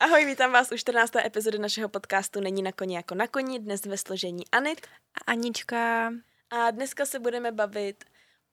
Ahoj, 0.00 0.24
vítám 0.24 0.52
vás 0.52 0.72
u 0.72 0.76
14. 0.76 1.16
epizody 1.16 1.58
našeho 1.58 1.88
podcastu 1.88 2.40
Není 2.40 2.62
na 2.62 2.72
koni 2.72 2.94
jako 2.94 3.14
na 3.14 3.26
koni, 3.26 3.58
dnes 3.58 3.86
ve 3.86 3.98
složení 3.98 4.50
Anit. 4.52 4.86
A 5.14 5.32
Anička. 5.32 6.12
A 6.50 6.70
dneska 6.70 7.06
se 7.06 7.18
budeme 7.18 7.52
bavit 7.52 8.04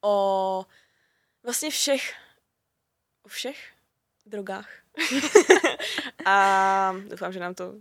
o 0.01 0.65
vlastně 1.43 1.69
všech, 1.69 2.13
o 3.23 3.27
všech 3.27 3.73
drogách. 4.25 4.69
a 6.25 6.95
doufám, 7.07 7.33
že 7.33 7.39
nám 7.39 7.55
to 7.55 7.73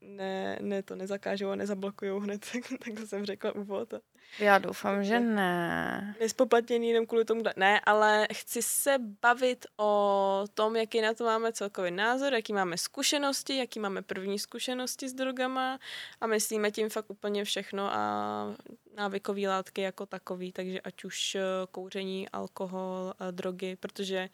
ne, 0.00 0.58
ne 0.60 0.82
to 0.82 0.96
nezakážou 0.96 1.48
a 1.48 1.56
nezablokujou 1.56 2.20
hned, 2.20 2.46
tak 2.84 2.94
to 3.00 3.06
jsem 3.06 3.26
řekla 3.26 3.54
úvod. 3.54 3.94
Já 4.38 4.58
doufám, 4.58 5.04
že 5.04 5.20
ne. 5.20 6.16
Nespoplatněný 6.20 6.88
jenom 6.88 7.06
kvůli 7.06 7.24
tomu, 7.24 7.42
ne, 7.56 7.80
ale 7.80 8.28
chci 8.32 8.62
se 8.62 8.98
bavit 9.22 9.66
o 9.76 10.44
tom, 10.54 10.76
jaký 10.76 11.00
na 11.00 11.14
to 11.14 11.24
máme 11.24 11.52
celkový 11.52 11.90
názor, 11.90 12.34
jaký 12.34 12.52
máme 12.52 12.78
zkušenosti, 12.78 13.56
jaký 13.56 13.80
máme 13.80 14.02
první 14.02 14.38
zkušenosti 14.38 15.08
s 15.08 15.12
drogama 15.12 15.78
a 16.20 16.26
myslíme 16.26 16.70
tím 16.70 16.88
fakt 16.88 17.10
úplně 17.10 17.44
všechno 17.44 17.94
a 17.94 18.56
návykové 18.96 19.48
látky 19.48 19.80
jako 19.80 20.06
takový, 20.06 20.52
takže 20.52 20.80
ať 20.80 21.04
už 21.04 21.34
eh, 21.34 21.42
kouření, 21.70 22.28
alkohol, 22.28 23.14
a 23.18 23.30
drogy, 23.30 23.76
protože 23.76 24.28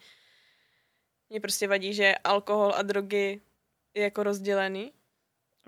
mě 1.29 1.39
prostě 1.41 1.67
vadí, 1.67 1.93
že 1.93 2.15
alkohol 2.23 2.73
a 2.75 2.81
drogy 2.81 3.41
je 3.93 4.03
jako 4.03 4.23
rozdělený 4.23 4.91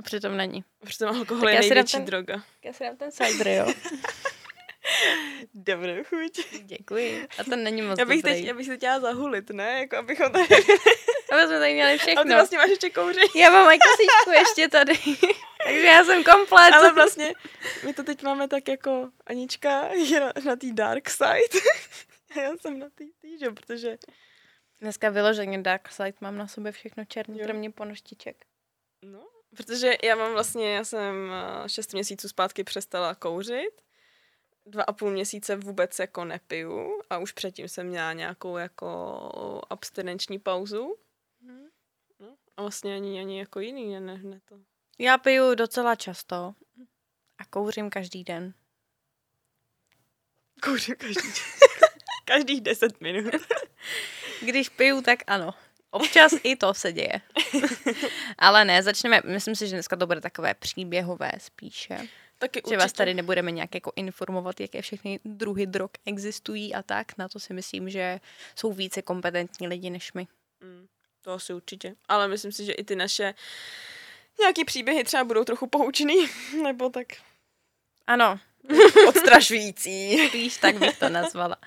Přitom 0.03 0.37
není. 0.37 0.63
Přitom 0.85 1.09
alkohol 1.09 1.43
tak 1.43 1.53
je 1.53 1.59
největší 1.59 1.97
ten, 1.97 2.05
droga. 2.05 2.43
Já 2.63 2.73
si 2.73 2.83
dám 2.83 2.97
ten 2.97 3.11
cider, 3.11 3.47
jo. 3.47 3.73
Dobrou 5.53 6.03
chuť. 6.03 6.61
Děkuji. 6.63 7.27
A 7.39 7.43
to 7.43 7.55
není 7.55 7.81
moc 7.81 7.99
já 7.99 8.05
bych 8.05 8.21
dobrý. 8.21 8.33
Teď, 8.33 8.45
já 8.45 8.53
bych 8.53 8.65
se 8.65 8.77
chtěla 8.77 8.99
zahulit, 8.99 9.49
ne? 9.49 9.79
Jako 9.79 9.97
abychom 9.97 10.31
tady... 10.31 10.45
Aby 11.31 11.41
jsme 11.41 11.59
tady 11.59 11.73
měli 11.73 11.97
všechno. 11.97 12.21
A 12.21 12.23
ty 12.23 12.29
vlastně 12.29 12.57
máš 12.57 12.69
ještě 12.69 12.89
kouření. 12.89 13.29
Já 13.35 13.49
mám 13.49 13.71
i 13.71 13.79
kosíčku 13.79 14.31
ještě 14.31 14.67
tady. 14.67 14.93
Takže 15.65 15.85
já 15.85 16.03
jsem 16.03 16.23
komplet. 16.23 16.73
Ale 16.73 16.93
vlastně, 16.93 17.33
my 17.85 17.93
to 17.93 18.03
teď 18.03 18.23
máme 18.23 18.47
tak 18.47 18.67
jako 18.67 19.09
Anička 19.25 19.87
je 19.87 20.19
na, 20.19 20.33
na 20.45 20.55
té 20.55 20.67
dark 20.73 21.09
side. 21.09 21.61
A 22.35 22.39
já 22.39 22.57
jsem 22.57 22.79
na 22.79 22.89
té 22.89 23.03
týže, 23.21 23.51
protože... 23.51 23.97
Dneska 24.81 25.09
vyloženě 25.09 25.61
dark 25.61 25.91
side 25.91 26.13
mám 26.21 26.37
na 26.37 26.47
sobě 26.47 26.71
všechno 26.71 27.05
černé, 27.05 27.43
kromě 27.43 27.71
ponoštiček. 27.71 28.45
No, 29.01 29.27
Protože 29.57 29.93
já 30.03 30.15
mám 30.15 30.31
vlastně, 30.31 30.75
já 30.75 30.83
jsem 30.83 31.31
eh, 31.31 31.69
šest 31.69 31.93
měsíců 31.93 32.29
zpátky 32.29 32.63
přestala 32.63 33.15
kouřit, 33.15 33.81
dva 34.65 34.83
a 34.83 34.93
půl 34.93 35.11
měsíce 35.11 35.55
vůbec 35.55 35.99
jako 35.99 36.25
nepiju 36.25 37.01
a 37.09 37.17
už 37.17 37.31
předtím 37.31 37.67
jsem 37.67 37.87
měla 37.87 38.13
nějakou 38.13 38.57
jako 38.57 39.61
abstinenční 39.69 40.39
pauzu. 40.39 40.95
Mhm. 41.41 41.69
No, 42.19 42.35
a 42.57 42.61
vlastně 42.61 42.95
ani, 42.95 43.19
ani 43.19 43.39
jako 43.39 43.59
jiný, 43.59 43.99
ne, 43.99 44.17
ne 44.17 44.41
to. 44.45 44.59
Já 44.99 45.17
piju 45.17 45.55
docela 45.55 45.95
často 45.95 46.55
a 47.37 47.45
kouřím 47.49 47.89
každý 47.89 48.23
den. 48.23 48.53
Kouřím 50.63 50.95
každý 50.95 51.21
den. 51.21 51.33
Každých 52.25 52.61
deset 52.61 53.01
minut. 53.01 53.33
Když 54.41 54.69
piju, 54.69 55.01
tak 55.01 55.19
ano. 55.27 55.53
Občas 55.91 56.31
i 56.43 56.55
to 56.55 56.73
se 56.73 56.93
děje. 56.93 57.21
Ale 58.37 58.65
ne, 58.65 58.83
začneme, 58.83 59.21
myslím 59.25 59.55
si, 59.55 59.67
že 59.67 59.75
dneska 59.75 59.95
to 59.95 60.07
bude 60.07 60.21
takové 60.21 60.53
příběhové 60.53 61.31
spíše. 61.37 62.07
Taky 62.39 62.61
že 62.69 62.77
vás 62.77 62.93
tady 62.93 63.13
nebudeme 63.13 63.51
nějak 63.51 63.75
jako 63.75 63.91
informovat, 63.95 64.59
jaké 64.59 64.81
všechny 64.81 65.19
druhy 65.25 65.65
drog 65.65 65.89
existují 66.05 66.75
a 66.75 66.83
tak. 66.83 67.17
Na 67.17 67.29
to 67.29 67.39
si 67.39 67.53
myslím, 67.53 67.89
že 67.89 68.19
jsou 68.55 68.73
více 68.73 69.01
kompetentní 69.01 69.67
lidi 69.67 69.89
než 69.89 70.13
my. 70.13 70.27
Mm, 70.61 70.87
to 71.21 71.31
asi 71.31 71.53
určitě. 71.53 71.95
Ale 72.07 72.27
myslím 72.27 72.51
si, 72.51 72.65
že 72.65 72.71
i 72.71 72.83
ty 72.83 72.95
naše 72.95 73.33
nějaký 74.39 74.65
příběhy 74.65 75.03
třeba 75.03 75.23
budou 75.23 75.43
trochu 75.43 75.67
poučný, 75.67 76.15
nebo 76.63 76.89
tak. 76.89 77.07
Ano. 78.07 78.39
Odstrašující. 79.07 80.27
Spíš 80.27 80.57
tak 80.57 80.77
bych 80.77 80.99
to 80.99 81.09
nazvala. 81.09 81.57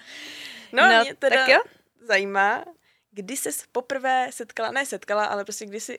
No, 0.72 0.82
no 0.82 1.02
mě 1.02 1.14
teda 1.14 1.36
tak 1.36 1.48
jo? 1.48 1.60
zajímá, 2.00 2.64
kdy 3.12 3.36
jsi 3.36 3.50
poprvé 3.72 4.28
setkala, 4.32 4.70
ne 4.70 4.86
setkala, 4.86 5.24
ale 5.24 5.44
prostě 5.44 5.66
kdy 5.66 5.80
jsi 5.80 5.98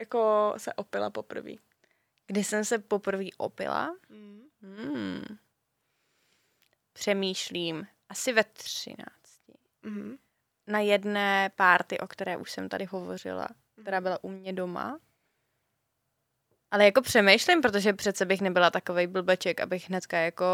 jako 0.00 0.54
se 0.56 0.74
opila 0.74 1.10
poprvé? 1.10 1.52
Kdy 2.26 2.44
jsem 2.44 2.64
se 2.64 2.78
poprvé 2.78 3.24
opila? 3.36 3.96
Mm. 4.08 4.42
Hmm. 4.62 5.38
Přemýšlím. 6.92 7.86
Asi 8.08 8.32
ve 8.32 8.44
třinácti. 8.44 9.52
Mm. 9.82 10.16
Na 10.66 10.78
jedné 10.78 11.50
párty, 11.56 11.98
o 11.98 12.06
které 12.06 12.36
už 12.36 12.50
jsem 12.50 12.68
tady 12.68 12.84
hovořila, 12.84 13.48
která 13.82 13.96
mhm. 13.96 14.02
byla 14.02 14.24
u 14.24 14.28
mě 14.28 14.52
doma. 14.52 15.00
Ale 16.70 16.84
jako 16.84 17.02
přemýšlím, 17.02 17.60
protože 17.60 17.92
přece 17.92 18.26
bych 18.26 18.40
nebyla 18.40 18.70
takovej 18.70 19.06
blbeček, 19.06 19.60
abych 19.60 19.88
hnedka 19.88 20.18
jako 20.18 20.44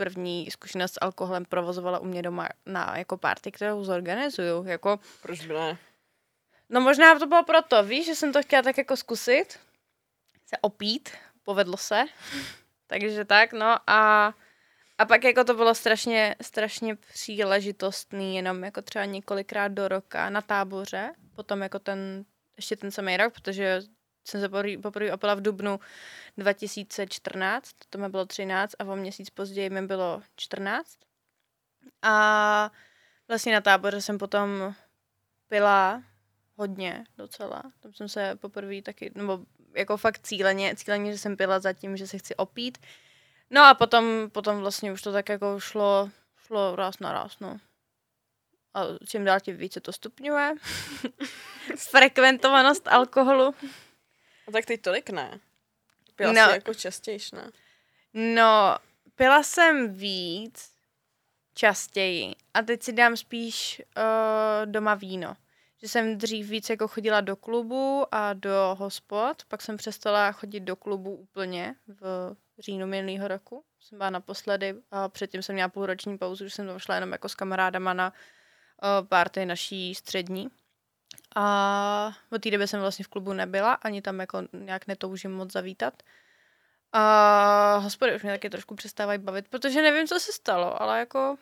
první 0.00 0.50
zkušenost 0.50 0.92
s 0.92 0.98
alkoholem 1.00 1.44
provozovala 1.44 1.98
u 1.98 2.04
mě 2.04 2.22
doma 2.22 2.48
na 2.66 2.94
jako 2.96 3.16
party, 3.16 3.52
kterou 3.52 3.84
zorganizuju. 3.84 4.64
Jako, 4.64 5.00
Proč 5.22 5.46
by 5.46 5.54
ne? 5.54 5.78
No 6.68 6.80
možná 6.80 7.18
to 7.18 7.26
bylo 7.26 7.44
proto, 7.44 7.84
víš, 7.84 8.06
že 8.06 8.14
jsem 8.14 8.32
to 8.32 8.42
chtěla 8.42 8.62
tak 8.62 8.78
jako 8.78 8.96
zkusit, 8.96 9.58
se 10.46 10.56
opít, 10.60 11.10
povedlo 11.42 11.76
se, 11.76 12.04
takže 12.86 13.24
tak, 13.24 13.52
no 13.52 13.76
a, 13.86 14.32
a 14.98 15.04
pak 15.04 15.24
jako 15.24 15.44
to 15.44 15.54
bylo 15.54 15.74
strašně, 15.74 16.36
strašně 16.42 16.96
příležitostný, 16.96 18.36
jenom 18.36 18.64
jako 18.64 18.82
třeba 18.82 19.04
několikrát 19.04 19.68
do 19.68 19.88
roka 19.88 20.30
na 20.30 20.40
táboře, 20.40 21.12
potom 21.36 21.62
jako 21.62 21.78
ten, 21.78 22.24
ještě 22.56 22.76
ten 22.76 22.90
samý 22.90 23.16
rok, 23.16 23.34
protože 23.34 23.80
jsem 24.30 24.40
se 24.40 24.48
poprvé 24.82 25.12
opila 25.12 25.34
v 25.34 25.40
dubnu 25.40 25.80
2014, 26.38 27.70
to 27.90 27.98
mi 27.98 28.08
bylo 28.08 28.26
13 28.26 28.74
a 28.78 28.84
o 28.84 28.96
měsíc 28.96 29.30
později 29.30 29.70
mi 29.70 29.82
bylo 29.82 30.22
14. 30.36 30.98
A 32.02 32.70
vlastně 33.28 33.52
na 33.52 33.60
táboře 33.60 34.02
jsem 34.02 34.18
potom 34.18 34.74
pila 35.48 36.02
hodně 36.56 37.04
docela. 37.16 37.62
Tam 37.80 37.94
jsem 37.94 38.08
se 38.08 38.36
poprvé 38.36 38.82
taky, 38.82 39.12
nebo 39.14 39.40
jako 39.74 39.96
fakt 39.96 40.18
cíleně, 40.18 40.76
cíleně, 40.76 41.12
že 41.12 41.18
jsem 41.18 41.36
pila 41.36 41.60
za 41.60 41.72
tím, 41.72 41.96
že 41.96 42.06
se 42.06 42.18
chci 42.18 42.36
opít. 42.36 42.78
No 43.50 43.64
a 43.64 43.74
potom, 43.74 44.30
potom 44.32 44.58
vlastně 44.58 44.92
už 44.92 45.02
to 45.02 45.12
tak 45.12 45.28
jako 45.28 45.60
šlo, 45.60 46.10
šlo 46.46 46.76
raz 46.76 46.98
na 47.00 47.12
raz, 47.12 47.40
no. 47.40 47.58
A 48.74 48.80
čím 49.06 49.24
dál 49.24 49.40
tím 49.40 49.56
více 49.56 49.80
to 49.80 49.92
stupňuje. 49.92 50.54
Frekventovanost 51.76 52.88
alkoholu. 52.88 53.54
A 54.50 54.52
tak 54.52 54.66
teď 54.66 54.80
tolik 54.80 55.10
ne. 55.10 55.40
Pila 56.16 56.32
no, 56.32 56.46
jsi 56.46 56.50
jako 56.50 56.74
častějiš, 56.74 57.32
ne? 57.32 57.50
No, 58.14 58.76
pila 59.14 59.42
jsem 59.42 59.94
víc 59.94 60.72
častěji. 61.54 62.34
A 62.54 62.62
teď 62.62 62.82
si 62.82 62.92
dám 62.92 63.16
spíš 63.16 63.82
uh, 63.96 64.72
doma 64.72 64.94
víno. 64.94 65.36
Že 65.82 65.88
jsem 65.88 66.18
dřív 66.18 66.48
víc 66.48 66.70
jako 66.70 66.88
chodila 66.88 67.20
do 67.20 67.36
klubu 67.36 68.06
a 68.10 68.32
do 68.32 68.76
hospod, 68.78 69.44
pak 69.48 69.62
jsem 69.62 69.76
přestala 69.76 70.32
chodit 70.32 70.60
do 70.60 70.76
klubu 70.76 71.14
úplně 71.14 71.74
v 71.88 72.36
říjnu 72.58 72.86
minulého 72.86 73.28
roku. 73.28 73.64
Jsem 73.80 73.98
byla 73.98 74.10
naposledy 74.10 74.74
a 74.90 75.08
předtím 75.08 75.42
jsem 75.42 75.54
měla 75.54 75.68
půlroční 75.68 76.18
pauzu, 76.18 76.44
že 76.44 76.50
jsem 76.50 76.66
tam 76.66 76.78
šla 76.78 76.94
jenom 76.94 77.12
jako 77.12 77.28
s 77.28 77.34
kamarádama 77.34 77.92
na 77.92 78.12
uh, 78.12 79.08
party 79.08 79.46
naší 79.46 79.94
střední. 79.94 80.48
A 81.36 82.12
od 82.32 82.42
té 82.42 82.50
doby 82.50 82.68
jsem 82.68 82.80
vlastně 82.80 83.04
v 83.04 83.08
klubu 83.08 83.32
nebyla, 83.32 83.72
ani 83.72 84.02
tam 84.02 84.20
jako 84.20 84.42
nějak 84.52 84.86
netoužím 84.86 85.30
moc 85.30 85.52
zavítat. 85.52 86.02
A 86.92 87.76
hospody 87.76 88.16
už 88.16 88.22
mě 88.22 88.32
taky 88.32 88.50
trošku 88.50 88.74
přestávají 88.74 89.18
bavit, 89.18 89.48
protože 89.48 89.82
nevím, 89.82 90.06
co 90.06 90.20
se 90.20 90.32
stalo, 90.32 90.82
ale 90.82 90.98
jako 90.98 91.36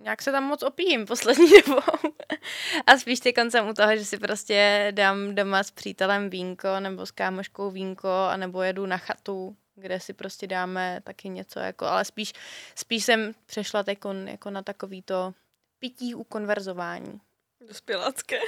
nějak 0.00 0.22
se 0.22 0.32
tam 0.32 0.44
moc 0.44 0.62
opijím 0.62 1.06
poslední 1.06 1.50
dobou. 1.66 1.80
a 2.86 2.98
spíš 2.98 3.20
ty 3.20 3.32
koncem 3.32 3.68
u 3.68 3.74
toho, 3.74 3.96
že 3.96 4.04
si 4.04 4.18
prostě 4.18 4.88
dám 4.94 5.34
doma 5.34 5.62
s 5.62 5.70
přítelem 5.70 6.30
vínko 6.30 6.80
nebo 6.80 7.06
s 7.06 7.10
kámoškou 7.10 7.70
vínko 7.70 8.08
a 8.08 8.36
nebo 8.36 8.62
jedu 8.62 8.86
na 8.86 8.98
chatu, 8.98 9.56
kde 9.74 10.00
si 10.00 10.12
prostě 10.12 10.46
dáme 10.46 11.00
taky 11.04 11.28
něco, 11.28 11.60
jako, 11.60 11.86
ale 11.86 12.04
spíš, 12.04 12.32
spíš 12.74 13.04
jsem 13.04 13.32
přešla 13.46 13.84
jako, 13.86 14.12
jako 14.12 14.50
na 14.50 14.62
takový 14.62 15.02
to 15.02 15.34
pití 15.78 16.14
u 16.14 16.24
konverzování. 16.24 17.20
Dospělácké. 17.68 18.38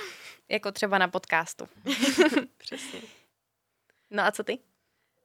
Jako 0.49 0.73
třeba 0.73 0.99
na 0.99 1.09
podcastu. 1.09 1.69
Přesně. 2.57 3.01
No 4.11 4.23
a 4.23 4.33
co 4.33 4.45
ty? 4.45 4.59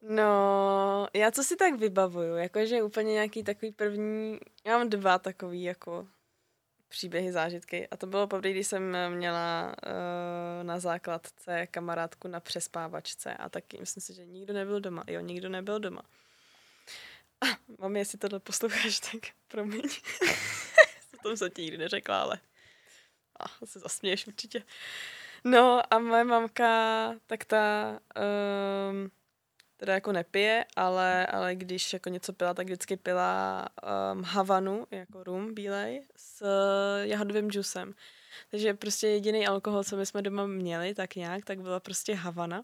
No, 0.01 1.07
já 1.13 1.31
co 1.31 1.43
si 1.43 1.55
tak 1.55 1.79
vybavuju, 1.79 2.35
jakože 2.35 2.83
úplně 2.83 3.13
nějaký 3.13 3.43
takový 3.43 3.71
první, 3.71 4.39
já 4.65 4.77
mám 4.77 4.89
dva 4.89 5.19
takový 5.19 5.63
jako 5.63 6.07
příběhy, 6.87 7.31
zážitky 7.31 7.87
a 7.87 7.97
to 7.97 8.07
bylo 8.07 8.27
poprvé, 8.27 8.51
když 8.51 8.67
jsem 8.67 8.95
měla 9.09 9.75
uh, 9.85 10.63
na 10.63 10.79
základce 10.79 11.67
kamarádku 11.67 12.27
na 12.27 12.39
přespávačce 12.39 13.33
a 13.33 13.49
taky 13.49 13.77
myslím 13.79 14.01
si, 14.01 14.13
že 14.13 14.25
nikdo 14.25 14.53
nebyl 14.53 14.79
doma. 14.79 15.03
Jo, 15.07 15.19
nikdo 15.19 15.49
nebyl 15.49 15.79
doma. 15.79 16.01
A 17.41 17.45
mami, 17.79 17.99
jestli 17.99 18.17
tohle 18.17 18.39
posloucháš, 18.39 18.99
tak 18.99 19.21
promiň. 19.47 19.81
to 21.23 21.37
jsem 21.37 21.51
ti 21.51 21.61
nikdy 21.61 21.77
neřekla, 21.77 22.21
ale 22.21 22.39
a 23.41 23.65
se 23.65 23.79
zasměješ 23.79 24.27
určitě. 24.27 24.63
No 25.43 25.93
a 25.93 25.99
moje 25.99 26.23
mamka, 26.23 27.13
tak 27.27 27.45
ta 27.45 27.99
um, 28.91 29.11
teda 29.77 29.93
jako 29.93 30.11
nepije, 30.11 30.65
ale, 30.75 31.25
ale 31.25 31.55
když 31.55 31.93
jako 31.93 32.09
něco 32.09 32.33
pila, 32.33 32.53
tak 32.53 32.65
vždycky 32.65 32.97
pila 32.97 33.67
um, 34.13 34.23
Havanu, 34.23 34.87
jako 34.91 35.23
rum 35.23 35.53
bílej, 35.53 36.07
s 36.15 36.41
uh, 36.41 37.07
jahodovým 37.09 37.51
džusem. 37.51 37.93
Takže 38.51 38.73
prostě 38.73 39.07
jediný 39.07 39.47
alkohol, 39.47 39.83
co 39.83 39.97
my 39.97 40.05
jsme 40.05 40.21
doma 40.21 40.45
měli, 40.45 40.93
tak 40.93 41.15
nějak, 41.15 41.45
tak 41.45 41.61
byla 41.61 41.79
prostě 41.79 42.15
Havana. 42.15 42.63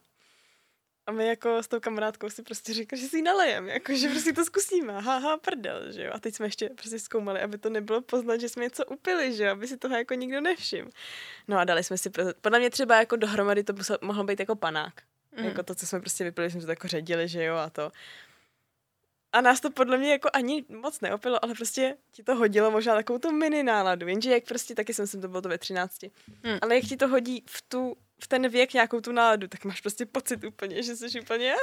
A 1.08 1.12
my 1.12 1.28
jako 1.28 1.64
s 1.64 1.68
tou 1.68 1.80
kamarádkou 1.80 2.30
si 2.30 2.44
prostě 2.44 2.74
říkali, 2.74 3.02
že 3.02 3.08
si 3.08 3.18
ji 3.18 3.22
nalejem, 3.22 3.68
jako, 3.68 3.96
že 3.96 4.10
prostě 4.10 4.34
to 4.34 4.46
zkusíme, 4.46 5.02
haha, 5.02 5.38
prdel, 5.38 5.92
že 5.92 6.04
jo. 6.04 6.12
A 6.14 6.20
teď 6.20 6.36
jsme 6.36 6.46
ještě 6.46 6.70
prostě 6.70 7.00
zkoumali, 7.00 7.42
aby 7.42 7.58
to 7.58 7.70
nebylo 7.70 8.02
poznat, 8.02 8.42
že 8.42 8.50
jsme 8.50 8.64
něco 8.64 8.86
upili, 8.86 9.34
že 9.34 9.44
jo, 9.44 9.52
aby 9.52 9.68
si 9.68 9.78
toho 9.78 9.96
jako 9.96 10.14
nikdo 10.14 10.42
nevšiml. 10.42 10.90
No 11.48 11.58
a 11.58 11.64
dali 11.64 11.84
jsme 11.84 11.98
si, 11.98 12.10
podle 12.42 12.60
mě 12.60 12.70
třeba 12.70 13.00
jako 13.00 13.16
dohromady 13.16 13.64
to 13.64 13.74
mohlo 14.02 14.24
být 14.24 14.40
jako 14.40 14.56
panák. 14.56 14.94
Mm. 15.38 15.46
Jako 15.46 15.64
to, 15.64 15.76
co 15.76 15.88
jsme 15.88 16.00
prostě 16.00 16.24
vypili, 16.24 16.52
jsme 16.52 16.62
to 16.62 16.70
jako 16.70 16.88
ředili, 16.88 17.28
že 17.28 17.44
jo, 17.44 17.56
a 17.56 17.70
to. 17.70 17.92
A 19.34 19.42
nás 19.42 19.60
to 19.60 19.72
podle 19.72 19.98
mě 19.98 20.12
jako 20.12 20.30
ani 20.34 20.66
moc 20.70 21.02
neopilo, 21.02 21.44
ale 21.46 21.54
prostě 21.54 21.98
ti 22.12 22.24
to 22.24 22.36
hodilo 22.36 22.72
možná 22.72 22.96
takovou 22.96 23.20
tu 23.20 23.32
mini 23.32 23.64
náladu. 23.64 24.08
Jenže 24.08 24.32
jak 24.32 24.44
prostě, 24.44 24.76
taky 24.76 24.94
jsem 24.94 25.08
si 25.08 25.22
to 25.22 25.28
bylo 25.28 25.42
to 25.42 25.50
ve 25.50 25.58
13. 25.58 26.02
Hmm. 26.44 26.58
Ale 26.62 26.76
jak 26.76 26.84
ti 26.84 26.98
to 26.98 27.08
hodí 27.08 27.44
v 27.48 27.62
tu 27.62 27.98
v 28.24 28.28
ten 28.28 28.50
věk 28.50 28.74
nějakou 28.74 29.02
tu 29.02 29.12
náladu, 29.12 29.48
tak 29.48 29.66
máš 29.66 29.82
prostě 29.82 30.06
pocit 30.06 30.44
úplně, 30.44 30.84
že 30.84 30.96
jsi 30.96 31.22
úplně... 31.22 31.56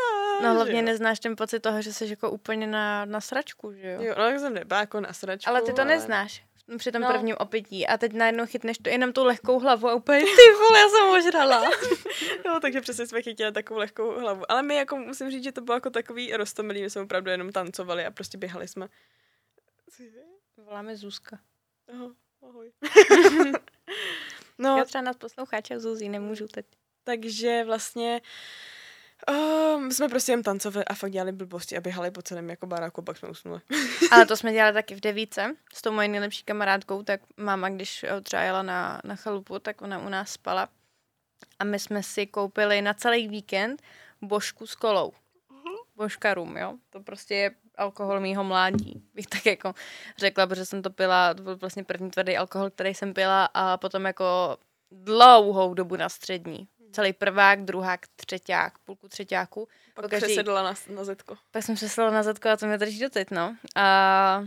no 0.43 0.55
hlavně 0.55 0.83
neznáš 0.83 1.21
ten 1.21 1.37
pocit 1.37 1.61
toho, 1.61 1.83
že 1.83 1.93
jsi 1.93 2.07
jako 2.07 2.31
úplně 2.31 2.67
na, 2.67 3.05
na 3.05 3.21
sračku, 3.21 3.73
že 3.73 3.91
jo? 3.91 4.03
Jo, 4.03 4.15
no 4.19 4.25
tak 4.25 4.39
jsem 4.39 4.55
nebyla 4.55 4.81
jako 4.81 5.01
na 5.01 5.13
sračku. 5.13 5.51
Ale 5.51 5.63
ty 5.63 5.73
to 5.73 5.83
ale... 5.83 5.91
neznáš 5.91 6.45
při 6.79 6.93
tom 6.93 7.03
no. 7.03 7.09
prvním 7.09 7.37
opití 7.39 7.87
a 7.87 7.99
teď 7.99 8.13
najednou 8.13 8.47
chytneš 8.47 8.79
to 8.79 8.91
jenom 8.91 9.13
tu 9.13 9.25
lehkou 9.25 9.59
hlavu 9.59 9.89
a 9.89 9.95
úplně 9.95 10.21
ty 10.25 10.53
vole, 10.59 10.79
já 10.79 10.89
jsem 10.89 11.09
ožrala. 11.09 11.71
no, 12.47 12.61
takže 12.61 12.81
přesně 12.81 13.07
jsme 13.07 13.23
chytili 13.23 13.53
takovou 13.53 13.81
lehkou 13.81 14.21
hlavu. 14.21 14.51
Ale 14.51 14.63
my 14.63 14.77
jako 14.77 14.97
musím 14.97 15.31
říct, 15.31 15.45
že 15.45 15.53
to 15.53 15.61
bylo 15.61 15.77
jako 15.77 15.91
takový 15.91 16.33
roztomilý, 16.33 16.83
my 16.83 16.91
jsme 16.91 17.03
opravdu 17.03 17.31
jenom 17.31 17.53
tancovali 17.53 18.07
a 18.07 18.11
prostě 18.11 18.39
běhali 18.39 18.69
jsme. 18.69 18.89
Voláme 20.57 20.97
Zuzka. 20.97 21.39
Aha, 21.93 22.11
ahoj. 22.43 22.73
no. 24.59 24.79
Já 24.79 24.85
třeba 24.85 25.03
nás 25.03 25.17
posloucháče 25.17 25.81
Zuzi 25.81 26.09
nemůžu 26.09 26.47
teď. 26.47 26.67
Takže 27.05 27.65
vlastně 27.65 28.21
my 29.79 29.95
jsme 29.95 30.09
prostě 30.09 30.33
jen 30.33 30.43
tancovali 30.43 30.85
a 30.85 30.95
fakt 30.95 31.11
dělali 31.11 31.33
blbosti 31.33 31.77
a 31.77 31.81
běhali 31.81 32.11
po 32.11 32.23
celém 32.23 32.51
jako 32.51 32.67
baráku, 32.67 33.03
pak 33.03 33.17
jsme 33.17 33.29
usnuli. 33.29 33.61
Ale 34.11 34.27
to 34.27 34.37
jsme 34.37 34.53
dělali 34.53 34.75
taky 34.75 34.95
v 34.95 35.01
devíce 35.01 35.57
s 35.75 35.83
tou 35.83 35.93
mojí 35.93 36.09
nejlepší 36.09 36.45
kamarádkou, 36.45 37.03
tak 37.03 37.21
máma, 37.37 37.69
když 37.69 38.05
eh, 38.05 38.21
třeba 38.21 38.43
jela 38.43 38.63
na, 38.63 39.01
na 39.05 39.17
chalupu, 39.17 39.59
tak 39.59 39.83
ona 39.83 39.99
u 39.99 40.09
nás 40.09 40.31
spala. 40.31 40.69
A 41.59 41.65
my 41.65 41.79
jsme 41.79 42.03
si 42.03 42.27
koupili 42.27 42.83
na 42.83 42.95
celý 42.95 43.29
víkend 43.29 43.83
božku 44.23 44.67
s 44.67 44.75
kolou. 44.75 45.13
Mhm. 45.51 45.75
Božka 45.97 46.35
rum, 46.35 46.57
jo. 46.57 46.75
To 46.91 47.01
prostě 47.01 47.35
je 47.35 47.51
alkohol 47.79 48.21
mýho 48.21 48.45
mládí, 48.45 49.03
bych 49.15 49.27
tak 49.27 49.47
jako 49.47 49.75
řekla, 50.19 50.47
protože 50.47 50.67
jsem 50.67 50.83
to 50.83 50.91
pila, 50.91 51.35
to 51.35 51.43
byl 51.43 51.57
vlastně 51.57 51.85
první 51.85 52.11
tvrdý 52.11 52.37
alkohol, 52.37 52.71
který 52.71 52.95
jsem 52.95 53.15
pila 53.15 53.49
a 53.55 53.77
potom 53.77 54.05
jako 54.05 54.59
dlouhou 54.91 55.75
dobu 55.75 55.97
na 55.97 56.09
střední 56.09 56.69
celý 56.95 57.13
prvák, 57.13 57.65
druhák, 57.65 58.01
třeťák, 58.17 58.79
půlku 58.79 59.09
třeťáku. 59.09 59.69
Pak 59.95 60.11
každý... 60.11 60.27
přesedla 60.27 60.63
na, 60.63 60.75
na 60.89 61.05
zetko. 61.05 61.37
Pak 61.51 61.63
jsem 61.63 61.75
přesedla 61.75 62.11
na 62.11 62.23
zetko 62.23 62.49
a 62.49 62.57
to 62.57 62.67
mě 62.67 62.79
drží 62.79 63.01
doteď, 63.01 63.31
no. 63.31 63.57
A... 63.77 64.45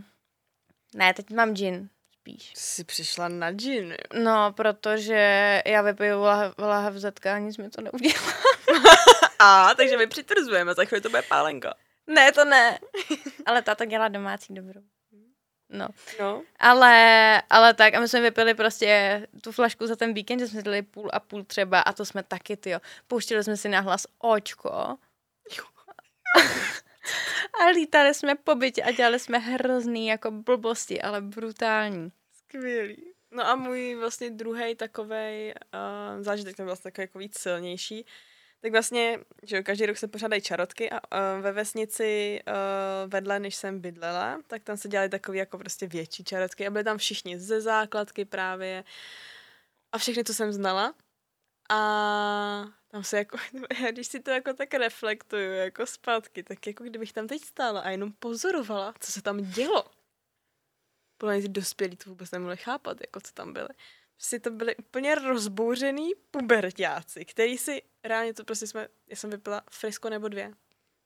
Ne, 0.96 1.14
teď 1.14 1.30
mám 1.30 1.54
gin 1.54 1.90
spíš. 2.14 2.54
Jsi 2.56 2.84
přišla 2.84 3.28
na 3.28 3.52
gin, 3.52 3.92
jo? 3.92 4.24
No, 4.24 4.54
protože 4.54 5.62
já 5.66 5.82
vypiju 5.82 6.22
láhev 6.60 6.96
zetka 6.96 7.36
a 7.36 7.38
nic 7.38 7.58
mi 7.58 7.70
to 7.70 7.82
neudělá. 7.82 8.34
a, 9.40 9.74
takže 9.74 9.98
my 9.98 10.08
přitvrzujeme, 10.08 10.74
za 10.74 10.86
chvíli 10.86 11.02
to 11.02 11.10
bude 11.10 11.22
pálenka. 11.22 11.74
Ne, 12.08 12.32
to 12.32 12.46
ne. 12.46 12.80
Ale 13.46 13.62
táta 13.62 13.86
dělá 13.86 14.08
domácí 14.08 14.54
dobrou. 14.54 14.82
No. 15.70 15.88
no. 16.20 16.44
Ale, 16.60 17.42
ale 17.50 17.74
tak, 17.74 17.94
a 17.94 18.00
my 18.00 18.08
jsme 18.08 18.22
vypili 18.22 18.54
prostě 18.54 19.28
tu 19.44 19.52
flašku 19.52 19.88
za 19.88 19.96
ten 19.96 20.14
víkend, 20.14 20.40
že 20.40 20.48
jsme 20.48 20.62
dali 20.62 20.82
půl 20.82 21.10
a 21.14 21.20
půl 21.20 21.44
třeba 21.44 21.82
a 21.82 21.94
to 21.94 22.06
jsme 22.06 22.24
taky, 22.24 22.58
ty 22.58 22.70
jo. 22.70 22.80
Pouštili 23.08 23.44
jsme 23.44 23.58
si 23.58 23.70
na 23.70 23.80
hlas 23.80 24.08
očko. 24.20 24.70
a 27.62 27.66
lítali 27.74 28.14
jsme 28.14 28.36
po 28.36 28.56
bytě 28.56 28.84
a 28.84 28.92
dělali 28.92 29.20
jsme 29.20 29.38
hrozný 29.38 30.08
jako 30.08 30.32
blbosti, 30.32 31.02
ale 31.02 31.22
brutální. 31.22 32.12
Skvělý. 32.34 33.14
No 33.32 33.48
a 33.48 33.56
můj 33.56 33.96
vlastně 33.96 34.30
druhý 34.30 34.76
takový 34.76 35.54
uh, 35.54 36.24
zážitek, 36.24 36.56
ten 36.56 36.66
byl 36.66 36.70
vlastně 36.70 36.92
takový 36.92 37.04
jako 37.04 37.20
víc 37.20 37.40
silnější, 37.40 38.06
tak 38.62 38.72
vlastně, 38.72 39.20
že 39.44 39.64
každý 39.64 39.86
rok 39.86 39.98
se 39.98 40.08
pořádají 40.08 40.42
čarotky 40.42 40.90
a 40.92 40.96
uh, 40.96 41.42
ve 41.42 41.52
vesnici 41.52 42.40
uh, 42.48 43.12
vedle, 43.12 43.40
než 43.40 43.56
jsem 43.56 43.80
bydlela, 43.80 44.42
tak 44.48 44.64
tam 44.64 44.78
se 44.78 44.88
dělaly 44.88 45.10
takové 45.10 45.38
jako 45.38 45.58
prostě 45.58 45.88
větší 45.88 46.24
čarotky 46.24 46.68
a 46.68 46.72
byly 46.72 46.84
tam 46.84 46.98
všichni 46.98 47.40
ze 47.40 47.62
základky 47.62 48.26
právě 48.26 48.84
a 49.92 49.98
všechny, 49.98 50.24
co 50.24 50.34
jsem 50.34 50.54
znala. 50.54 50.94
A 51.70 51.78
tam 52.88 53.04
se 53.04 53.18
jako, 53.18 53.38
když 53.92 54.08
si 54.08 54.20
to 54.20 54.32
jako 54.32 54.54
tak 54.54 54.74
reflektuju 54.74 55.52
jako 55.52 55.86
zpátky, 55.86 56.44
tak 56.44 56.68
jako 56.68 56.84
kdybych 56.84 57.14
tam 57.14 57.28
teď 57.28 57.42
stála 57.42 57.82
a 57.82 57.90
jenom 57.90 58.12
pozorovala, 58.12 58.94
co 59.00 59.12
se 59.12 59.22
tam 59.22 59.44
dělo. 59.44 59.86
Podle 61.18 61.34
mě 61.34 61.42
ty 61.42 61.50
dospělí 61.50 61.98
to 61.98 62.10
vůbec 62.10 62.32
nemohli 62.32 62.58
chápat, 62.58 62.98
jako 63.02 63.20
co 63.22 63.34
tam 63.34 63.54
byly 63.54 63.70
si 64.18 64.40
to 64.40 64.52
byli 64.52 64.76
úplně 64.76 65.16
rozbouřený 65.16 66.12
pubertáci, 66.32 67.26
který 67.26 67.58
si 67.58 67.82
reálně 68.04 68.34
to 68.34 68.44
prostě 68.44 68.68
jsme, 68.68 68.88
já 69.08 69.16
jsem 69.16 69.30
vypila 69.30 69.62
frisko 69.72 70.10
nebo 70.10 70.28
dvě. 70.28 70.54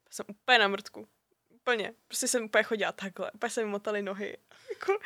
Jsem 0.10 0.26
úplně 0.30 0.60
na 0.60 0.68
mrtku. 0.68 1.08
Úplně. 1.50 1.94
Prostě 2.08 2.28
jsem 2.28 2.44
úplně 2.44 2.64
chodila 2.64 2.92
takhle. 2.92 3.32
Úplně 3.32 3.50
se 3.50 3.64
mi 3.64 3.70
motaly 3.70 4.02
nohy. 4.02 4.38
Jako. 4.70 5.00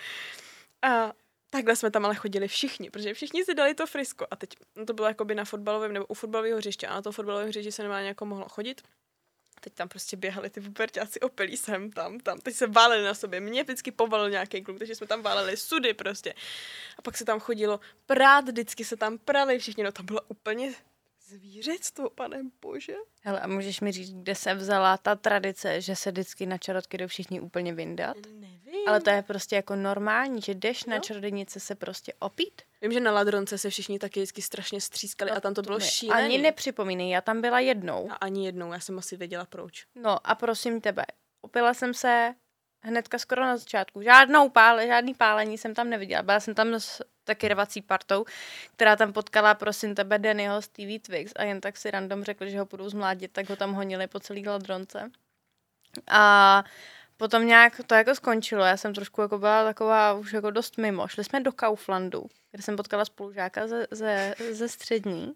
A 0.82 1.14
takhle 1.50 1.76
jsme 1.76 1.92
tam 1.92 2.06
ale 2.06 2.16
chodili 2.16 2.48
všichni, 2.48 2.90
protože 2.90 3.14
všichni 3.14 3.46
si 3.46 3.54
dali 3.54 3.74
to 3.74 3.88
frisko. 3.88 4.28
A 4.32 4.36
teď 4.36 4.50
no 4.76 4.86
to 4.86 4.94
bylo 4.94 5.08
jakoby 5.08 5.36
na 5.36 5.46
fotbalovém 5.46 5.94
nebo 5.94 6.06
u 6.06 6.14
fotbalového 6.14 6.58
hřiště. 6.58 6.88
A 6.88 6.94
na 6.94 7.02
to 7.02 7.12
fotbalové 7.12 7.46
hřiště 7.46 7.72
se 7.72 7.84
nemá 7.84 8.02
nějak 8.02 8.22
mohlo 8.22 8.50
chodit 8.50 8.82
teď 9.66 9.74
tam 9.74 9.90
prostě 9.90 10.18
běhali 10.18 10.50
ty 10.50 10.62
pubertáci 10.62 11.20
opilí 11.20 11.58
sem, 11.58 11.92
tam, 11.92 12.20
tam. 12.20 12.38
Teď 12.40 12.56
se 12.56 12.68
váleli 12.68 13.04
na 13.04 13.14
sobě. 13.14 13.40
Mě 13.40 13.64
vždycky 13.64 13.92
povalil 13.92 14.30
nějaký 14.30 14.62
kluk, 14.62 14.78
takže 14.78 14.96
jsme 14.96 15.08
tam 15.08 15.22
váleli 15.22 15.58
sudy 15.58 15.94
prostě. 15.94 16.34
A 16.98 17.02
pak 17.02 17.18
se 17.18 17.26
tam 17.26 17.40
chodilo 17.40 17.80
prát, 18.06 18.46
vždycky 18.46 18.86
se 18.86 18.98
tam 18.98 19.18
prali 19.18 19.60
všichni. 19.60 19.84
No 19.84 19.92
to 19.92 20.04
bylo 20.04 20.22
úplně 20.28 20.74
zvířectvo, 21.26 22.10
pane 22.10 22.42
bože. 22.62 22.94
Hele, 23.22 23.40
a 23.40 23.48
můžeš 23.48 23.82
mi 23.82 23.92
říct, 23.92 24.14
kde 24.14 24.36
se 24.36 24.54
vzala 24.54 24.98
ta 24.98 25.16
tradice, 25.16 25.82
že 25.82 25.96
se 25.96 26.12
vždycky 26.12 26.46
na 26.46 26.58
čarotky 26.58 26.98
do 26.98 27.08
všichni 27.08 27.40
úplně 27.40 27.74
vyndat? 27.74 28.18
Nevím. 28.32 28.88
Ale 28.88 29.02
to 29.02 29.10
je 29.10 29.22
prostě 29.22 29.56
jako 29.56 29.76
normální, 29.76 30.42
že 30.42 30.54
jdeš 30.54 30.86
no. 30.86 30.96
na 30.96 31.00
čarodějnice 31.00 31.60
se 31.60 31.76
prostě 31.76 32.14
opít. 32.20 32.62
Vím, 32.82 32.92
že 32.92 33.00
na 33.00 33.12
Ladronce 33.12 33.58
se 33.58 33.70
všichni 33.70 34.00
taky 34.00 34.20
vždycky 34.20 34.42
strašně 34.42 34.82
střískali 34.82 35.32
no, 35.32 35.38
a 35.38 35.40
tam 35.40 35.54
to 35.54 35.62
bylo 35.62 35.80
šílené. 35.80 36.24
Ani 36.24 36.38
nepřipomínej, 36.38 37.10
já 37.10 37.22
tam 37.22 37.42
byla 37.42 37.60
jednou. 37.60 38.12
A 38.12 38.16
ani 38.16 38.46
jednou, 38.46 38.74
já 38.74 38.80
jsem 38.80 38.98
asi 38.98 39.18
věděla 39.18 39.46
proč. 39.46 39.86
No 39.96 40.28
a 40.28 40.36
prosím 40.36 40.82
tebe, 40.82 41.06
opila 41.42 41.74
jsem 41.74 41.94
se 41.94 42.34
hnedka 42.86 43.18
skoro 43.18 43.42
na 43.42 43.58
začátku. 43.58 44.02
Žádnou 44.02 44.50
pále, 44.50 44.88
žádný 44.88 45.14
pálení 45.14 45.58
jsem 45.58 45.74
tam 45.74 45.90
neviděla. 45.90 46.24
Byla 46.24 46.40
jsem 46.40 46.56
tam 46.56 46.74
s 46.74 47.02
taky 47.24 47.48
rvací 47.48 47.82
partou, 47.82 48.26
která 48.76 48.96
tam 48.96 49.14
potkala 49.14 49.54
prosím 49.54 49.96
tebe 49.96 50.20
Dannyho 50.20 50.62
z 50.62 50.68
TV 50.68 51.02
Twix 51.02 51.32
a 51.36 51.44
jen 51.44 51.62
tak 51.62 51.78
si 51.78 51.92
random 51.92 52.24
řekli, 52.24 52.52
že 52.52 52.60
ho 52.60 52.66
budou 52.66 52.90
zmládit, 52.90 53.32
tak 53.32 53.50
ho 53.50 53.56
tam 53.56 53.74
honili 53.74 54.08
po 54.08 54.20
celý 54.20 54.48
ladronce. 54.48 55.12
A 56.08 56.64
potom 57.18 57.48
nějak 57.48 57.82
to 57.88 57.96
jako 57.96 58.16
skončilo, 58.16 58.64
já 58.64 58.78
jsem 58.78 58.94
trošku 58.94 59.22
jako 59.22 59.38
byla 59.38 59.64
taková 59.64 60.14
už 60.14 60.34
jako 60.34 60.52
dost 60.52 60.78
mimo. 60.78 61.08
Šli 61.08 61.24
jsme 61.24 61.40
do 61.40 61.52
Kauflandu, 61.52 62.26
kde 62.52 62.64
jsem 62.64 62.76
potkala 62.76 63.06
spolužáka 63.06 63.68
ze, 63.68 63.88
ze, 63.92 64.36
ze 64.52 64.70
střední 64.70 65.34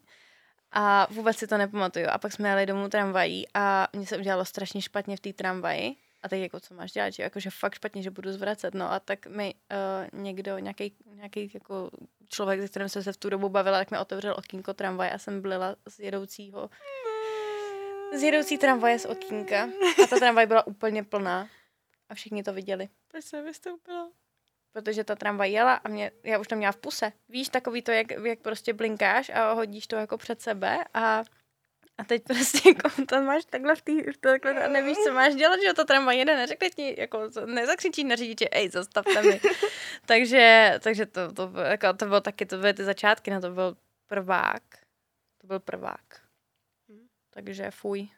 a 0.71 1.07
vůbec 1.09 1.37
si 1.37 1.47
to 1.47 1.57
nepamatuju. 1.57 2.07
A 2.09 2.17
pak 2.17 2.33
jsme 2.33 2.49
jeli 2.49 2.65
domů 2.65 2.89
tramvají 2.89 3.45
a 3.53 3.87
mě 3.93 4.05
se 4.05 4.17
udělalo 4.17 4.45
strašně 4.45 4.81
špatně 4.81 5.17
v 5.17 5.19
té 5.19 5.33
tramvaji. 5.33 5.95
A 6.23 6.29
teď 6.29 6.41
jako 6.41 6.59
co 6.59 6.73
máš 6.73 6.91
dělat, 6.91 7.09
že 7.09 7.23
jakože 7.23 7.49
fakt 7.49 7.75
špatně, 7.75 8.03
že 8.03 8.11
budu 8.11 8.31
zvracet. 8.31 8.73
No 8.73 8.91
a 8.91 8.99
tak 8.99 9.27
mi 9.27 9.53
uh, 10.13 10.19
někdo, 10.21 10.57
nějaký, 10.57 10.95
nějaký 11.05 11.51
jako 11.53 11.89
člověk, 12.29 12.61
se 12.61 12.67
kterým 12.67 12.89
jsem 12.89 13.03
se 13.03 13.13
v 13.13 13.17
tu 13.17 13.29
dobu 13.29 13.49
bavila, 13.49 13.79
tak 13.79 13.91
mi 13.91 13.97
otevřel 13.97 14.35
okýnko 14.37 14.73
tramvaje 14.73 15.11
a 15.11 15.17
jsem 15.17 15.41
byla 15.41 15.75
z 15.87 15.99
jedoucího 15.99 16.69
z 18.13 18.23
jedoucí 18.23 18.57
tramvaje 18.57 18.99
z 18.99 19.05
okýnka 19.05 19.69
a 20.03 20.07
ta 20.07 20.19
tramvaj 20.19 20.47
byla 20.47 20.67
úplně 20.67 21.03
plná 21.03 21.49
a 22.09 22.15
všichni 22.15 22.43
to 22.43 22.53
viděli. 22.53 22.89
Proč 23.07 23.25
jsem 23.25 23.45
vystoupila? 23.45 24.11
Protože 24.71 25.03
ta 25.03 25.15
tramvaj 25.15 25.51
jela 25.51 25.73
a 25.73 25.89
mě, 25.89 26.11
já 26.23 26.39
už 26.39 26.47
to 26.47 26.55
měla 26.55 26.71
v 26.71 26.77
puse. 26.77 27.11
Víš, 27.29 27.49
takový 27.49 27.81
to, 27.81 27.91
jak, 27.91 28.11
jak 28.11 28.39
prostě 28.39 28.73
blinkáš 28.73 29.29
a 29.29 29.51
hodíš 29.51 29.87
to 29.87 29.95
jako 29.95 30.17
před 30.17 30.41
sebe 30.41 30.77
a 30.93 31.23
a 31.99 32.03
teď 32.03 32.23
prostě 32.23 32.69
jako 32.69 32.89
to 33.05 33.21
máš 33.21 33.45
takhle 33.45 33.75
v 33.75 33.81
té, 33.81 33.91
takhle 34.19 34.63
a 34.63 34.67
nevíš, 34.67 34.97
co 34.97 35.13
máš 35.13 35.35
dělat, 35.35 35.59
že 35.67 35.73
to 35.73 35.85
tramvaj 35.85 36.17
jede, 36.17 36.35
neřekne 36.37 36.69
ti, 36.69 36.95
jako 37.01 37.29
nezakřičí 37.45 38.03
na 38.03 38.15
řidiče, 38.15 38.47
ej, 38.51 38.69
zastavte 38.69 39.21
mi. 39.21 39.41
takže, 40.05 40.73
takže 40.83 41.05
to, 41.05 41.33
to, 41.33 41.51
jako, 41.57 41.93
to 41.93 42.05
bylo 42.05 42.21
taky, 42.21 42.45
to 42.45 42.57
byly 42.57 42.73
ty 42.73 42.83
začátky, 42.83 43.31
na 43.31 43.41
to 43.41 43.51
byl 43.51 43.77
prvák. 44.07 44.63
To 45.37 45.47
byl 45.47 45.59
prvák. 45.59 46.21
Hmm. 46.89 47.07
Takže 47.29 47.71
fuj. 47.71 48.09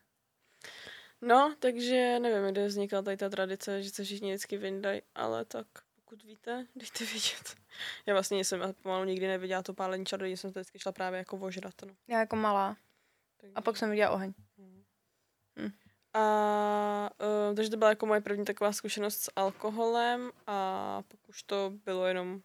No, 1.22 1.56
takže 1.60 2.20
nevím, 2.20 2.52
kde 2.52 2.68
vznikla 2.68 3.02
tady 3.02 3.18
ta 3.18 3.30
tradice, 3.30 3.84
že 3.84 3.90
se 3.90 4.04
všichni 4.04 4.32
vždycky 4.32 4.58
vyndají, 4.58 5.02
ale 5.16 5.46
tak 5.46 5.68
pokud 5.96 6.24
víte, 6.24 6.66
dejte 6.76 7.06
vědět. 7.06 7.56
Já 8.06 8.14
vlastně 8.14 8.46
jsem 8.46 8.74
pomalu 8.82 9.06
nikdy 9.06 9.28
neviděla 9.28 9.64
to 9.64 9.74
pálení 9.74 10.06
čarodějů, 10.06 10.38
jsem 10.38 10.54
to 10.54 10.60
vždycky 10.60 10.80
šla 10.80 10.92
právě 10.92 11.18
jako 11.18 11.38
ožrat. 11.38 11.74
No. 11.86 11.94
Já 12.08 12.20
jako 12.20 12.36
malá. 12.36 12.78
A 13.56 13.62
pak 13.62 13.78
jsem 13.78 13.90
viděla 13.90 14.12
oheň. 14.12 14.34
Hmm. 14.58 14.84
Hm. 15.60 15.72
A 16.14 17.10
uh, 17.50 17.56
takže 17.56 17.72
to 17.72 17.78
byla 17.78 17.90
jako 17.90 18.06
moje 18.06 18.22
první 18.22 18.46
taková 18.46 18.74
zkušenost 18.74 19.22
s 19.22 19.32
alkoholem 19.36 20.32
a 20.48 21.04
pak 21.08 21.30
už 21.30 21.44
to 21.44 21.74
bylo 21.86 22.06
jenom 22.06 22.42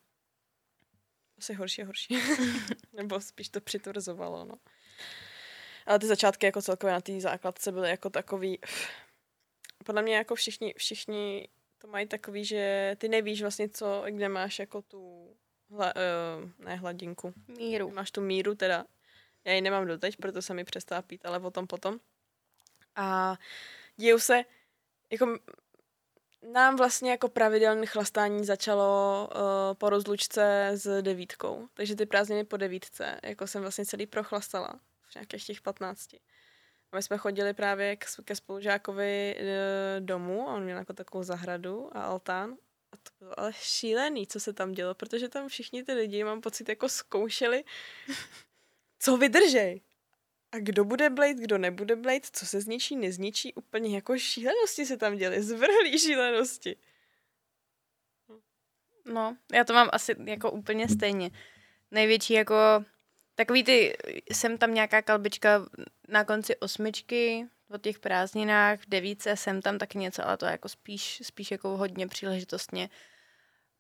asi 1.39 1.55
horší 1.55 1.83
a 1.83 1.87
horší. 1.87 2.17
Nebo 2.93 3.21
spíš 3.21 3.49
to 3.49 3.61
přitvrzovalo, 3.61 4.45
no. 4.45 4.55
Ale 5.87 5.99
ty 5.99 6.07
začátky 6.07 6.47
jako 6.47 6.63
celkově 6.63 6.93
na 6.93 7.01
té 7.01 7.21
základce 7.21 7.73
byly 7.73 7.91
jako 7.91 8.11
takový... 8.11 8.59
Podle 9.85 10.03
mě 10.03 10.17
jako 10.17 10.35
všichni, 10.35 10.75
všichni 10.77 11.49
to 11.79 11.87
mají 11.87 12.07
takový, 12.07 12.45
že 12.45 12.95
ty 12.99 13.09
nevíš 13.09 13.43
vlastně 13.43 13.69
co, 13.69 14.05
kde 14.11 14.29
máš 14.29 14.59
jako 14.59 14.83
tu 14.83 15.31
hla, 15.71 15.93
uh, 15.97 16.65
ne 16.67 16.77
hladinku. 16.77 17.35
Míru. 17.49 17.91
Máš 17.91 18.11
tu 18.11 18.21
míru 18.21 18.55
teda. 18.55 18.85
Já 19.47 19.53
ji 19.53 19.61
nemám 19.61 19.87
doteď, 19.87 20.17
proto 20.17 20.43
jsem 20.43 20.57
mi 20.57 20.65
přestala 20.65 21.03
pít, 21.03 21.27
ale 21.27 21.39
o 21.39 21.51
tom 21.51 21.67
potom. 21.67 21.99
A 22.97 23.37
dějou 23.97 24.19
se, 24.19 24.45
jako 25.11 25.39
nám 26.53 26.77
vlastně 26.77 27.11
jako 27.11 27.29
pravidelné 27.29 27.87
chlastání 27.87 28.45
začalo 28.45 29.29
uh, 29.35 29.41
po 29.75 29.91
rozlučce 29.91 30.71
s 30.75 31.03
devítkou. 31.03 31.69
Takže 31.75 31.97
ty 31.97 32.07
prázdniny 32.07 32.45
po 32.45 32.57
devítce, 32.57 33.21
jako 33.23 33.47
jsem 33.47 33.63
vlastně 33.63 33.87
celý 33.87 34.07
prochlastala 34.07 34.81
v 35.11 35.15
nějakých 35.15 35.47
těch 35.47 35.61
15. 35.61 36.15
A 36.93 36.97
my 36.97 37.03
jsme 37.03 37.19
chodili 37.19 37.55
právě 37.55 37.97
k, 37.97 38.07
ke 38.25 38.37
spolužákovi 38.37 39.37
uh, 39.39 39.47
domů 40.07 40.49
a 40.49 40.55
on 40.55 40.65
měl 40.65 40.79
jako 40.79 40.93
takovou 40.93 41.25
zahradu 41.25 41.97
a 41.97 42.03
altán. 42.03 42.57
A 42.93 42.97
to 42.97 43.11
bylo 43.19 43.41
ale 43.41 43.53
šílený, 43.53 44.27
co 44.27 44.41
se 44.41 44.53
tam 44.53 44.73
dělo, 44.73 44.95
protože 44.95 45.29
tam 45.29 45.49
všichni 45.49 45.85
ty 45.85 45.93
lidi, 45.93 46.25
mám 46.25 46.41
pocit, 46.41 46.69
jako 46.69 46.89
zkoušeli, 46.89 47.65
co 49.07 49.17
vydržej. 49.17 49.81
A 50.53 50.59
kdo 50.59 50.85
bude 50.85 51.11
Blade, 51.11 51.35
kdo 51.35 51.59
nebude 51.59 51.97
Blade, 51.97 52.21
co 52.33 52.47
se 52.47 52.61
zničí, 52.61 52.97
nezničí, 52.97 53.55
úplně 53.55 53.95
jako 53.95 54.19
šílenosti 54.19 54.87
se 54.87 54.97
tam 54.97 55.17
děly, 55.17 55.43
zvrhlý 55.43 55.99
šílenosti. 55.99 56.77
No, 59.05 59.37
já 59.53 59.65
to 59.65 59.73
mám 59.73 59.89
asi 59.93 60.17
jako 60.25 60.51
úplně 60.51 60.89
stejně. 60.89 61.31
Největší 61.91 62.33
jako 62.33 62.55
takový 63.35 63.65
ty, 63.65 63.97
jsem 64.33 64.59
tam 64.59 64.75
nějaká 64.75 65.03
kalbička 65.03 65.67
na 66.09 66.25
konci 66.25 66.57
osmičky, 66.57 67.47
o 67.71 67.79
těch 67.79 67.99
prázdninách, 67.99 68.81
v 68.81 68.89
devíce 68.89 69.37
jsem 69.37 69.63
tam 69.63 69.79
taky 69.79 69.99
něco, 69.99 70.27
ale 70.27 70.37
to 70.37 70.47
jako 70.47 70.69
spíš, 70.69 71.23
spíš 71.25 71.51
jako 71.51 71.77
hodně 71.77 72.09
příležitostně. 72.09 72.91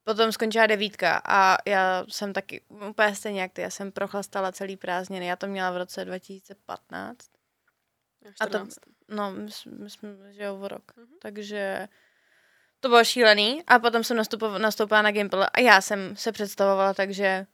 Potom 0.07 0.33
skončila 0.33 0.67
devítka 0.67 1.23
a 1.25 1.57
já 1.67 2.05
jsem 2.09 2.33
taky 2.33 2.61
úplně 2.91 3.15
stejně 3.15 3.41
jak 3.41 3.53
ty, 3.53 3.63
já 3.63 3.71
jsem 3.71 3.93
prochlastala 3.93 4.53
celý 4.53 4.77
prázdniny, 4.77 5.27
já 5.27 5.37
to 5.37 5.47
měla 5.47 5.71
v 5.71 5.77
roce 5.77 6.05
2015. 6.05 7.19
A 8.41 8.47
to, 8.47 8.67
no, 9.09 9.33
my, 9.33 9.49
my 9.79 9.91
jsme, 9.91 10.09
že 10.33 10.43
jo, 10.43 10.59
o 10.61 10.69
rok. 10.69 10.93
Mm-hmm. 10.97 11.19
Takže 11.23 11.89
to 12.81 12.89
bylo 12.89 13.05
šílený 13.05 13.63
a 13.67 13.79
potom 13.79 14.05
jsem 14.05 14.17
nastupovala, 14.17 14.59
nastoupila 14.59 15.03
na 15.03 15.11
Gimple 15.11 15.49
a 15.49 15.61
já 15.61 15.81
jsem 15.81 16.17
se 16.17 16.33
představovala, 16.33 16.95
takže 16.95 17.47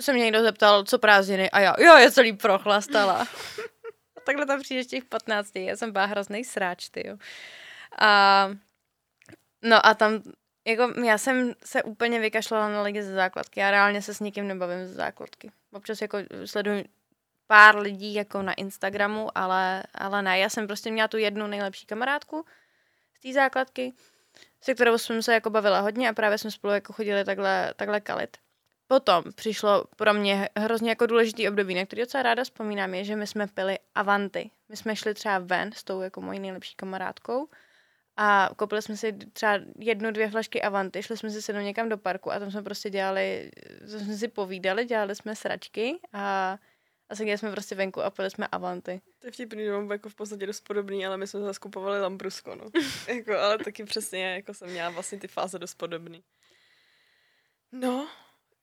se 0.00 0.12
mě 0.12 0.24
někdo 0.24 0.42
zeptal, 0.42 0.84
co 0.84 0.98
prázdniny 0.98 1.50
a 1.50 1.60
já, 1.60 1.74
jo, 1.78 1.96
je 1.96 2.12
celý 2.12 2.32
prochlastala. 2.32 3.20
a 4.16 4.20
takhle 4.24 4.46
tam 4.46 4.60
přijdeš 4.60 4.86
těch 4.86 5.04
15, 5.04 5.56
já 5.56 5.76
jsem 5.76 5.92
byla 5.92 6.04
hrozný 6.04 6.44
sráč, 6.44 6.88
ty 6.88 7.08
jo. 7.08 7.16
A 7.98 8.50
no 9.62 9.86
a 9.86 9.94
tam 9.94 10.22
jako 10.66 11.00
já 11.04 11.18
jsem 11.18 11.54
se 11.64 11.82
úplně 11.82 12.20
vykašlala 12.20 12.68
na 12.68 12.82
lidi 12.82 13.02
ze 13.02 13.14
základky. 13.14 13.60
Já 13.60 13.70
reálně 13.70 14.02
se 14.02 14.14
s 14.14 14.20
nikým 14.20 14.48
nebavím 14.48 14.86
ze 14.86 14.94
základky. 14.94 15.50
Občas 15.72 16.02
jako 16.02 16.18
sleduju 16.44 16.84
pár 17.46 17.78
lidí 17.78 18.14
jako 18.14 18.42
na 18.42 18.52
Instagramu, 18.52 19.38
ale, 19.38 19.82
ale 19.94 20.22
ne. 20.22 20.38
Já 20.38 20.48
jsem 20.48 20.66
prostě 20.66 20.90
měla 20.90 21.08
tu 21.08 21.16
jednu 21.16 21.46
nejlepší 21.46 21.86
kamarádku 21.86 22.44
z 23.14 23.20
té 23.20 23.32
základky, 23.32 23.92
se 24.60 24.74
kterou 24.74 24.98
jsem 24.98 25.22
se 25.22 25.34
jako 25.34 25.50
bavila 25.50 25.80
hodně 25.80 26.08
a 26.08 26.12
právě 26.12 26.38
jsme 26.38 26.50
spolu 26.50 26.72
jako 26.72 26.92
chodili 26.92 27.24
takhle, 27.24 27.74
takhle 27.76 28.00
kalit. 28.00 28.36
Potom 28.88 29.24
přišlo 29.34 29.84
pro 29.96 30.14
mě 30.14 30.48
hrozně 30.56 30.90
jako 30.90 31.06
důležitý 31.06 31.48
období, 31.48 31.74
na 31.74 31.86
který 31.86 32.02
docela 32.02 32.22
ráda 32.22 32.44
vzpomínám, 32.44 32.94
je, 32.94 33.04
že 33.04 33.16
my 33.16 33.26
jsme 33.26 33.46
pili 33.46 33.78
Avanty. 33.94 34.50
My 34.68 34.76
jsme 34.76 34.96
šli 34.96 35.14
třeba 35.14 35.38
ven 35.38 35.72
s 35.72 35.84
tou 35.84 36.00
jako 36.00 36.20
mojí 36.20 36.40
nejlepší 36.40 36.74
kamarádkou 36.76 37.48
a 38.16 38.50
koupili 38.56 38.82
jsme 38.82 38.96
si 38.96 39.12
třeba 39.32 39.58
jednu, 39.78 40.10
dvě 40.10 40.30
flašky 40.30 40.62
Avanty, 40.62 41.02
šli 41.02 41.16
jsme 41.16 41.30
si 41.30 41.42
sednout 41.42 41.62
někam 41.62 41.88
do 41.88 41.98
parku 41.98 42.32
a 42.32 42.38
tam 42.38 42.50
jsme 42.50 42.62
prostě 42.62 42.90
dělali, 42.90 43.50
jsme 43.84 44.16
si 44.16 44.28
povídali, 44.28 44.84
dělali 44.84 45.14
jsme 45.16 45.36
sračky 45.36 45.98
a, 46.12 46.58
a 47.08 47.16
seděli 47.16 47.38
jsme 47.38 47.50
prostě 47.50 47.74
venku 47.74 48.02
a 48.02 48.10
pili 48.10 48.30
jsme 48.30 48.46
Avanty. 48.46 49.00
To 49.18 49.26
je 49.26 49.32
vtipný, 49.32 49.68
mám 49.68 49.90
jako 49.90 50.08
v 50.08 50.14
podstatě 50.14 50.46
dost 50.46 50.60
podobný, 50.60 51.06
ale 51.06 51.16
my 51.16 51.26
jsme 51.26 51.40
zase 51.40 51.60
kupovali 51.60 52.00
Lambrusko, 52.00 52.54
no. 52.54 52.64
jako, 53.14 53.38
ale 53.38 53.58
taky 53.58 53.84
přesně, 53.84 54.34
jako 54.34 54.54
jsem 54.54 54.70
měla 54.70 54.90
vlastně 54.90 55.18
ty 55.18 55.28
fáze 55.28 55.58
dost 55.58 55.74
podobný. 55.74 56.22
No, 57.72 58.08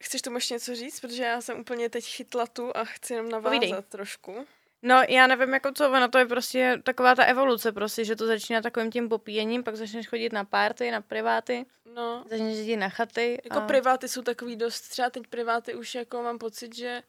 chceš 0.04 0.22
tomu 0.22 0.38
ještě 0.38 0.54
něco 0.54 0.76
říct? 0.76 1.00
Protože 1.00 1.24
já 1.24 1.42
jsem 1.42 1.60
úplně 1.60 1.90
teď 1.90 2.06
chytla 2.06 2.48
tu 2.48 2.78
a 2.78 2.86
chci 2.86 3.14
jenom 3.14 3.30
navázat 3.30 3.60
Povídej. 3.60 3.84
trošku. 3.90 4.46
No, 4.86 5.02
já 5.10 5.28
nevím, 5.28 5.54
jako 5.54 5.72
co, 5.72 5.90
ono 5.90 6.08
to 6.08 6.18
je 6.18 6.26
prostě 6.26 6.82
taková 6.84 7.16
ta 7.16 7.24
evoluce 7.24 7.72
prostě, 7.72 8.06
že 8.06 8.16
to 8.16 8.28
začíná 8.28 8.62
takovým 8.62 8.92
tím 8.92 9.10
popíjením, 9.10 9.64
pak 9.64 9.76
začneš 9.76 10.08
chodit 10.08 10.34
na 10.34 10.46
párty, 10.46 10.92
na 10.92 11.02
priváty, 11.02 11.66
no. 11.96 12.24
začneš 12.30 12.58
jít 12.58 12.78
na 12.78 12.90
chaty. 12.90 13.42
Jako 13.44 13.58
a... 13.58 13.62
priváty 13.62 14.08
jsou 14.08 14.22
takový 14.22 14.56
dost, 14.56 14.82
třeba 14.82 15.10
teď 15.10 15.28
priváty 15.28 15.76
už 15.76 15.96
jako 15.96 16.24
mám 16.24 16.38
pocit, 16.38 16.76
že 16.76 17.02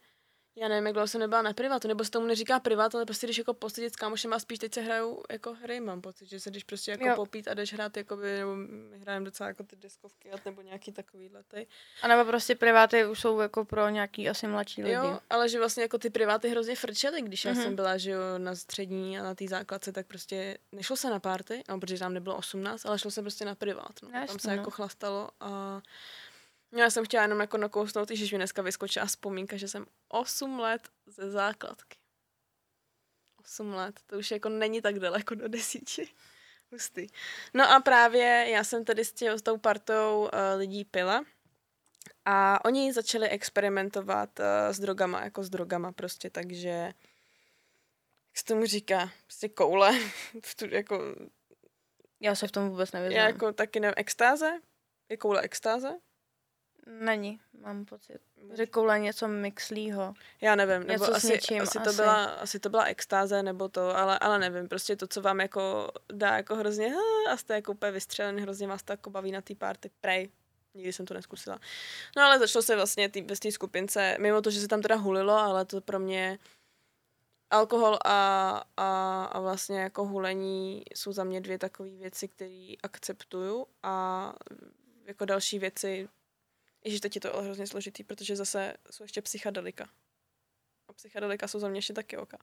já 0.57 0.67
nevím, 0.67 0.85
jak 0.85 0.93
dlouho 0.93 1.07
jsem 1.07 1.21
nebyla 1.21 1.41
na 1.41 1.53
privátu, 1.53 1.87
nebo 1.87 2.03
se 2.03 2.11
tomu 2.11 2.27
neříká 2.27 2.59
privát, 2.59 2.95
ale 2.95 3.05
prostě 3.05 3.27
když 3.27 3.37
jako 3.37 3.53
posadit 3.53 3.93
s 3.93 3.95
kámošem 3.95 4.33
a 4.33 4.39
spíš 4.39 4.59
teď 4.59 4.73
se 4.73 4.81
hrajou 4.81 5.23
jako 5.31 5.53
hry, 5.53 5.79
mám 5.79 6.01
pocit, 6.01 6.29
že 6.29 6.39
se 6.39 6.51
jdeš 6.51 6.63
prostě 6.63 6.91
jako 6.91 7.07
jo. 7.07 7.15
popít 7.15 7.47
a 7.47 7.53
jdeš 7.53 7.73
hrát, 7.73 7.97
jakoby, 7.97 8.37
nebo 8.37 8.55
my 8.55 8.99
hrajeme 8.99 9.25
docela 9.25 9.47
jako 9.47 9.63
ty 9.63 9.75
deskovky 9.75 10.29
nebo 10.45 10.61
nějaký 10.61 10.91
takový 10.91 11.29
lety. 11.29 11.67
A 12.01 12.07
nebo 12.07 12.25
prostě 12.25 12.55
priváty 12.55 13.05
už 13.05 13.19
jsou 13.19 13.39
jako 13.39 13.65
pro 13.65 13.89
nějaký 13.89 14.29
asi 14.29 14.47
mladší 14.47 14.83
lidi. 14.83 14.95
Jo, 14.95 15.19
ale 15.29 15.49
že 15.49 15.59
vlastně 15.59 15.83
jako 15.83 15.97
ty 15.97 16.09
priváty 16.09 16.49
hrozně 16.49 16.75
frčely, 16.75 17.21
když 17.21 17.45
mm-hmm. 17.45 17.47
já 17.47 17.53
mhm. 17.53 17.63
jsem 17.63 17.75
byla, 17.75 17.97
že 17.97 18.11
jo, 18.11 18.19
na 18.37 18.55
střední 18.55 19.19
a 19.19 19.23
na 19.23 19.35
té 19.35 19.47
základce, 19.47 19.91
tak 19.91 20.07
prostě 20.07 20.57
nešlo 20.71 20.95
se 20.95 21.09
na 21.09 21.19
párty, 21.19 21.63
no, 21.69 21.79
protože 21.79 21.99
tam 21.99 22.13
nebylo 22.13 22.37
18, 22.37 22.85
ale 22.85 22.99
šlo 22.99 23.11
se 23.11 23.21
prostě 23.21 23.45
na 23.45 23.55
privát. 23.55 23.93
No. 24.03 24.09
Jasný, 24.09 24.27
tam 24.27 24.39
se 24.39 24.47
no. 24.47 24.53
jako 24.53 24.71
chlastalo 24.71 25.29
a 25.39 25.49
No, 25.49 25.81
já 26.75 26.89
jsem 26.89 27.05
chtěla 27.05 27.23
jenom 27.23 27.39
jako 27.39 27.57
nakousnout, 27.57 28.11
že 28.11 28.35
mi 28.35 28.39
dneska 28.39 28.61
vyskočila 28.61 29.05
vzpomínka, 29.05 29.57
že 29.57 29.67
jsem 29.67 29.85
8 30.07 30.59
let 30.59 30.89
ze 31.05 31.31
základky. 31.31 31.97
8 33.39 33.73
let, 33.73 33.99
to 34.05 34.17
už 34.17 34.31
jako 34.31 34.49
není 34.49 34.81
tak 34.81 34.99
daleko 34.99 35.35
do 35.35 35.47
desíti. 35.47 36.09
Hustý. 36.71 37.07
No 37.53 37.71
a 37.71 37.79
právě 37.79 38.47
já 38.49 38.63
jsem 38.63 38.85
tady 38.85 39.05
s, 39.05 39.11
tě, 39.11 39.31
s 39.31 39.41
tou 39.41 39.57
partou 39.57 40.21
uh, 40.21 40.29
lidí 40.57 40.85
pila 40.85 41.25
a 42.25 42.65
oni 42.65 42.93
začali 42.93 43.29
experimentovat 43.29 44.39
uh, 44.39 44.45
s 44.73 44.79
drogama, 44.79 45.23
jako 45.23 45.43
s 45.43 45.49
drogama 45.49 45.91
prostě, 45.91 46.29
takže 46.29 46.69
jak 46.69 48.37
se 48.37 48.45
tomu 48.45 48.65
říká, 48.65 49.11
prostě 49.23 49.49
koule, 49.49 49.99
tu, 50.59 50.65
jako... 50.65 51.15
Já 52.19 52.35
se 52.35 52.47
v 52.47 52.51
tom 52.51 52.69
vůbec 52.69 52.91
nevěděla. 52.91 53.21
Já 53.21 53.27
jako 53.27 53.53
taky 53.53 53.79
nevím, 53.79 53.93
extáze? 53.97 54.51
Je 55.09 55.17
koule 55.17 55.41
extáze? 55.41 55.99
Není, 56.85 57.39
mám 57.61 57.85
pocit. 57.85 58.19
Že 58.53 58.65
koule 58.65 58.99
něco 58.99 59.27
mixlýho. 59.27 60.13
Já 60.41 60.55
nevím, 60.55 60.87
něco 60.87 61.03
nebo 61.05 61.15
asi, 61.15 61.27
něčím, 61.27 61.61
asi, 61.61 61.79
to 61.79 61.89
asi. 61.89 61.95
Byla, 61.95 62.23
asi 62.25 62.59
to 62.59 62.69
byla 62.69 62.83
extáze, 62.83 63.43
nebo 63.43 63.69
to, 63.69 63.97
ale, 63.97 64.19
ale 64.19 64.39
nevím, 64.39 64.67
prostě 64.67 64.95
to, 64.95 65.07
co 65.07 65.21
vám 65.21 65.39
jako 65.39 65.91
dá 66.13 66.35
jako 66.35 66.55
hrozně 66.55 66.93
a 67.31 67.37
jste 67.37 67.53
jako 67.53 67.71
úplně 67.71 67.91
vystřelený, 67.91 68.41
hrozně 68.41 68.67
vás 68.67 68.83
to 68.83 68.93
jako 68.93 69.09
baví 69.09 69.31
na 69.31 69.41
té 69.41 69.55
party, 69.55 69.91
prej. 70.01 70.29
Nikdy 70.73 70.93
jsem 70.93 71.05
to 71.05 71.13
neskusila. 71.13 71.59
No 72.17 72.23
ale 72.23 72.39
začalo 72.39 72.63
se 72.63 72.75
vlastně 72.75 73.09
tý, 73.09 73.21
ve 73.21 73.35
té 73.35 73.51
skupince, 73.51 74.17
mimo 74.19 74.41
to, 74.41 74.49
že 74.49 74.59
se 74.59 74.67
tam 74.67 74.81
teda 74.81 74.95
hulilo, 74.95 75.33
ale 75.33 75.65
to 75.65 75.81
pro 75.81 75.99
mě 75.99 76.39
alkohol 77.49 77.97
a, 78.05 78.63
a, 78.77 79.23
a 79.25 79.39
vlastně 79.39 79.79
jako 79.79 80.05
hulení 80.05 80.83
jsou 80.95 81.11
za 81.11 81.23
mě 81.23 81.41
dvě 81.41 81.57
takové 81.57 81.89
věci, 81.89 82.27
které 82.27 82.73
akceptuju 82.83 83.67
a 83.83 84.33
jako 85.05 85.25
další 85.25 85.59
věci 85.59 86.09
Ježíš, 86.85 87.01
teď 87.01 87.15
je 87.15 87.21
to 87.21 87.35
ale 87.35 87.43
hrozně 87.43 87.67
složitý, 87.67 88.03
protože 88.03 88.35
zase 88.35 88.73
jsou 88.91 89.03
ještě 89.03 89.21
psychedelika. 89.21 89.89
A 90.87 90.93
psychedelika 90.93 91.47
jsou 91.47 91.59
za 91.59 91.67
mě 91.67 91.77
ještě 91.77 91.93
taky 91.93 92.17
oka. 92.17 92.37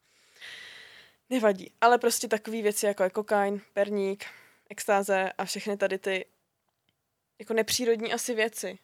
Nevadí. 1.30 1.72
Ale 1.80 1.99
prostě 1.99 2.28
takové 2.28 2.62
věci 2.62 2.87
jako 2.87 3.02
je 3.02 3.11
kokain, 3.11 3.61
perník, 3.72 4.25
extáze 4.70 5.32
a 5.32 5.44
všechny 5.44 5.76
tady 5.76 5.99
ty 5.99 6.26
jako 7.38 7.54
nepřírodní 7.54 8.12
asi 8.12 8.34
věci. 8.34 8.78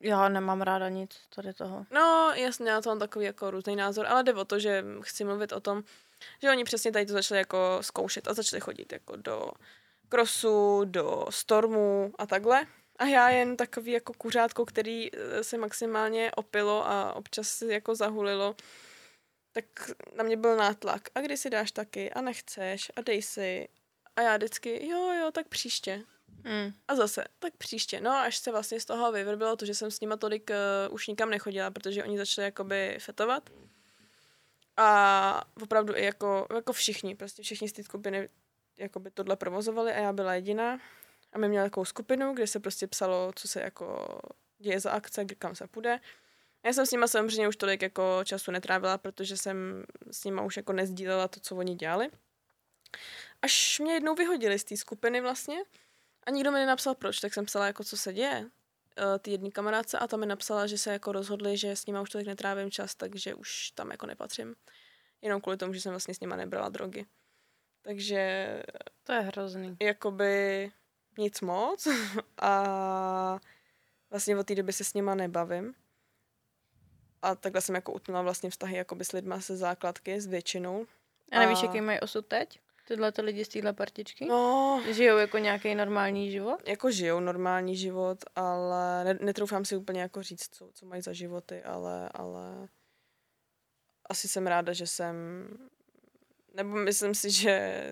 Já 0.00 0.28
nemám 0.28 0.62
ráda 0.62 0.88
nic 0.88 1.20
tady 1.34 1.54
toho. 1.54 1.86
No, 1.90 2.32
jasně, 2.34 2.70
já 2.70 2.80
to 2.80 2.88
mám 2.88 2.98
takový 2.98 3.24
jako 3.24 3.50
různý 3.50 3.76
názor, 3.76 4.06
ale 4.06 4.22
jde 4.22 4.34
o 4.34 4.44
to, 4.44 4.58
že 4.58 4.84
chci 5.00 5.24
mluvit 5.24 5.52
o 5.52 5.60
tom, 5.60 5.82
že 6.42 6.50
oni 6.50 6.64
přesně 6.64 6.92
tady 6.92 7.06
to 7.06 7.12
začali 7.12 7.38
jako 7.38 7.78
zkoušet 7.80 8.28
a 8.28 8.34
začali 8.34 8.60
chodit 8.60 8.92
jako 8.92 9.16
do 9.16 9.50
krosu, 10.08 10.84
do 10.84 11.26
stormu 11.30 12.12
a 12.18 12.26
takhle. 12.26 12.66
A 12.98 13.04
já 13.04 13.28
jen 13.28 13.56
takový 13.56 13.92
jako 13.92 14.12
kuřátko, 14.12 14.66
který 14.66 15.10
eh, 15.14 15.44
se 15.44 15.58
maximálně 15.58 16.32
opilo 16.32 16.86
a 16.86 17.14
občas 17.14 17.48
si 17.48 17.66
jako 17.66 17.94
zahulilo, 17.94 18.56
tak 19.52 19.64
na 20.16 20.24
mě 20.24 20.36
byl 20.36 20.56
nátlak. 20.56 21.08
A 21.14 21.20
kdy 21.20 21.36
si 21.36 21.50
dáš 21.50 21.72
taky 21.72 22.12
a 22.12 22.20
nechceš 22.20 22.92
a 22.96 23.00
dej 23.00 23.22
si. 23.22 23.68
A 24.16 24.22
já 24.22 24.36
vždycky, 24.36 24.88
jo, 24.88 25.12
jo, 25.12 25.30
tak 25.32 25.48
příště. 25.48 26.02
Hmm. 26.44 26.72
A 26.88 26.96
zase, 26.96 27.24
tak 27.38 27.56
příště. 27.56 28.00
No 28.00 28.10
až 28.10 28.36
se 28.36 28.50
vlastně 28.50 28.80
z 28.80 28.84
toho 28.84 29.12
vyvrbilo 29.12 29.56
to, 29.56 29.66
že 29.66 29.74
jsem 29.74 29.90
s 29.90 30.00
nima 30.00 30.16
tolik 30.16 30.50
uh, 30.50 30.94
už 30.94 31.06
nikam 31.06 31.30
nechodila, 31.30 31.70
protože 31.70 32.04
oni 32.04 32.18
začali 32.18 32.44
jakoby 32.44 32.96
fetovat. 33.00 33.50
A 34.76 35.44
opravdu 35.62 35.96
i 35.96 36.04
jako, 36.04 36.46
jako 36.54 36.72
všichni, 36.72 37.14
prostě 37.14 37.42
všichni 37.42 37.68
z 37.68 37.72
té 37.72 37.82
skupiny 37.82 38.28
jakoby 38.78 39.10
tohle 39.10 39.36
provozovali 39.36 39.92
a 39.92 39.98
já 39.98 40.12
byla 40.12 40.34
jediná. 40.34 40.78
A 41.36 41.38
my 41.38 41.48
měli 41.48 41.66
takovou 41.66 41.84
skupinu, 41.84 42.34
kde 42.34 42.46
se 42.46 42.60
prostě 42.60 42.86
psalo, 42.86 43.32
co 43.34 43.48
se 43.48 43.60
jako 43.60 44.18
děje 44.58 44.80
za 44.80 44.90
akce, 44.90 45.24
kam 45.24 45.54
se 45.54 45.66
půjde. 45.66 46.00
Já 46.64 46.72
jsem 46.72 46.86
s 46.86 46.90
nima 46.90 47.06
samozřejmě 47.06 47.48
už 47.48 47.56
tolik 47.56 47.82
jako 47.82 48.20
času 48.24 48.50
netrávila, 48.50 48.98
protože 48.98 49.36
jsem 49.36 49.84
s 50.10 50.24
nima 50.24 50.42
už 50.42 50.56
jako 50.56 50.72
nezdílela 50.72 51.28
to, 51.28 51.40
co 51.40 51.56
oni 51.56 51.74
dělali. 51.74 52.10
Až 53.42 53.78
mě 53.80 53.92
jednou 53.92 54.14
vyhodili 54.14 54.58
z 54.58 54.64
té 54.64 54.76
skupiny 54.76 55.20
vlastně 55.20 55.58
a 56.26 56.30
nikdo 56.30 56.52
mi 56.52 56.58
nenapsal 56.58 56.94
proč, 56.94 57.20
tak 57.20 57.34
jsem 57.34 57.44
psala 57.44 57.66
jako, 57.66 57.84
co 57.84 57.96
se 57.96 58.12
děje 58.12 58.40
uh, 58.40 59.18
ty 59.18 59.30
jedné 59.30 59.50
kamarádce 59.50 59.98
a 59.98 60.06
ta 60.06 60.16
mi 60.16 60.26
napsala, 60.26 60.66
že 60.66 60.78
se 60.78 60.92
jako 60.92 61.12
rozhodli, 61.12 61.56
že 61.56 61.76
s 61.76 61.86
nima 61.86 62.00
už 62.00 62.10
tolik 62.10 62.26
netrávím 62.26 62.70
čas, 62.70 62.94
takže 62.94 63.34
už 63.34 63.70
tam 63.70 63.90
jako 63.90 64.06
nepatřím. 64.06 64.54
Jenom 65.22 65.40
kvůli 65.40 65.56
tomu, 65.56 65.72
že 65.72 65.80
jsem 65.80 65.92
vlastně 65.92 66.14
s 66.14 66.20
nima 66.20 66.36
nebrala 66.36 66.68
drogy. 66.68 67.06
Takže 67.82 68.62
To 69.04 69.12
je 69.12 69.20
hrozný. 69.20 69.76
jakoby 69.80 70.72
nic 71.18 71.40
moc 71.40 71.88
a 72.42 73.38
vlastně 74.10 74.36
od 74.36 74.46
té 74.46 74.54
doby 74.54 74.72
se 74.72 74.84
s 74.84 74.94
nima 74.94 75.14
nebavím. 75.14 75.74
A 77.22 77.34
takhle 77.34 77.60
jsem 77.60 77.74
jako 77.74 77.92
utnula 77.92 78.22
vlastně 78.22 78.50
vztahy 78.50 78.76
jakoby 78.76 79.04
s 79.04 79.12
lidma 79.12 79.40
se 79.40 79.56
základky, 79.56 80.20
s 80.20 80.26
většinou. 80.26 80.86
A 81.32 81.38
nevíš, 81.38 81.62
A- 81.62 81.66
jaký 81.66 81.80
mají 81.80 82.00
osud 82.00 82.26
teď? 82.26 82.60
Tyhle 82.88 83.12
ty 83.12 83.22
lidi 83.22 83.44
z 83.44 83.48
téhle 83.48 83.72
partičky? 83.72 84.26
No, 84.26 84.82
Žijou 84.90 85.16
jako 85.16 85.38
nějaký 85.38 85.74
normální 85.74 86.30
život? 86.30 86.68
jako 86.68 86.90
žijou 86.90 87.20
normální 87.20 87.76
život, 87.76 88.18
ale 88.36 89.04
ne, 89.04 89.18
netroufám 89.20 89.64
si 89.64 89.76
úplně 89.76 90.00
jako 90.00 90.22
říct, 90.22 90.48
co, 90.54 90.70
co 90.74 90.86
mají 90.86 91.02
za 91.02 91.12
životy, 91.12 91.62
ale, 91.62 92.08
ale 92.14 92.68
asi 94.10 94.28
jsem 94.28 94.46
ráda, 94.46 94.72
že 94.72 94.86
jsem, 94.86 95.14
nebo 96.54 96.68
myslím 96.76 97.14
si, 97.14 97.30
že 97.30 97.82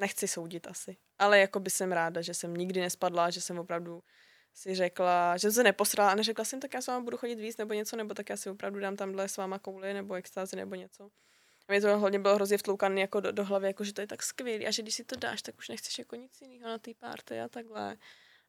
nechci 0.00 0.28
soudit 0.28 0.66
asi, 0.66 0.96
ale 1.18 1.38
jako 1.38 1.60
by 1.60 1.70
jsem 1.70 1.92
ráda, 1.92 2.22
že 2.22 2.34
jsem 2.34 2.54
nikdy 2.54 2.80
nespadla, 2.80 3.30
že 3.30 3.40
jsem 3.40 3.58
opravdu 3.58 4.02
si 4.54 4.74
řekla, 4.74 5.36
že 5.36 5.50
se 5.52 5.62
neposrala 5.62 6.10
a 6.10 6.14
neřekla 6.14 6.44
jsem, 6.44 6.60
tak 6.60 6.74
já 6.74 6.80
s 6.80 6.86
váma 6.86 7.04
budu 7.04 7.16
chodit 7.16 7.34
víc 7.34 7.56
nebo 7.56 7.74
něco, 7.74 7.96
nebo 7.96 8.14
tak 8.14 8.30
já 8.30 8.36
si 8.36 8.50
opravdu 8.50 8.80
dám 8.80 8.96
tamhle 8.96 9.28
s 9.28 9.36
váma 9.36 9.58
kouli 9.58 9.94
nebo 9.94 10.14
extázi 10.14 10.56
nebo 10.56 10.74
něco. 10.74 11.10
A 11.68 11.72
mě 11.72 11.80
to 11.80 11.98
hodně 11.98 12.18
bylo 12.18 12.34
hrozně 12.34 12.58
vtloukané 12.58 13.00
jako 13.00 13.20
do, 13.20 13.32
do 13.32 13.44
hlavy, 13.44 13.66
jako 13.66 13.84
že 13.84 13.92
to 13.92 14.00
je 14.00 14.06
tak 14.06 14.22
skvělý 14.22 14.66
a 14.66 14.70
že 14.70 14.82
když 14.82 14.94
si 14.94 15.04
to 15.04 15.16
dáš, 15.16 15.42
tak 15.42 15.58
už 15.58 15.68
nechceš 15.68 15.98
jako 15.98 16.16
nic 16.16 16.40
jiného 16.40 16.68
na 16.68 16.78
té 16.78 16.90
party 16.94 17.40
a 17.40 17.48
takhle. 17.48 17.96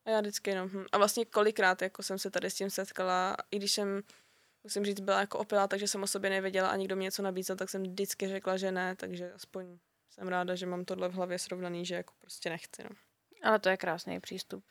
A 0.05 0.09
já 0.09 0.21
vždycky 0.21 0.49
jenom, 0.49 0.69
hm. 0.69 0.85
A 0.91 0.97
vlastně 0.97 1.25
kolikrát 1.25 1.81
jako 1.81 2.03
jsem 2.03 2.19
se 2.19 2.31
tady 2.31 2.49
s 2.49 2.55
tím 2.55 2.69
setkala, 2.69 3.37
i 3.51 3.57
když 3.57 3.71
jsem, 3.71 4.01
musím 4.63 4.85
říct, 4.85 4.99
byla 4.99 5.19
jako 5.19 5.39
opilá, 5.39 5.67
takže 5.67 5.87
jsem 5.87 6.03
o 6.03 6.07
sobě 6.07 6.29
nevěděla 6.29 6.69
a 6.69 6.75
někdo 6.75 6.95
mi 6.95 7.03
něco 7.03 7.21
nabízel, 7.21 7.55
tak 7.55 7.69
jsem 7.69 7.83
vždycky 7.83 8.27
řekla, 8.27 8.57
že 8.57 8.71
ne, 8.71 8.95
takže 8.95 9.33
aspoň 9.33 9.77
jsem 10.11 10.27
ráda, 10.27 10.55
že 10.55 10.65
mám 10.65 10.85
tohle 10.85 11.09
v 11.09 11.13
hlavě 11.13 11.39
srovnaný, 11.39 11.85
že 11.85 11.95
jako 11.95 12.13
prostě 12.21 12.49
nechci, 12.49 12.83
no. 12.83 12.89
Ale 13.43 13.59
to 13.59 13.69
je 13.69 13.77
krásný 13.77 14.19
přístup. 14.19 14.63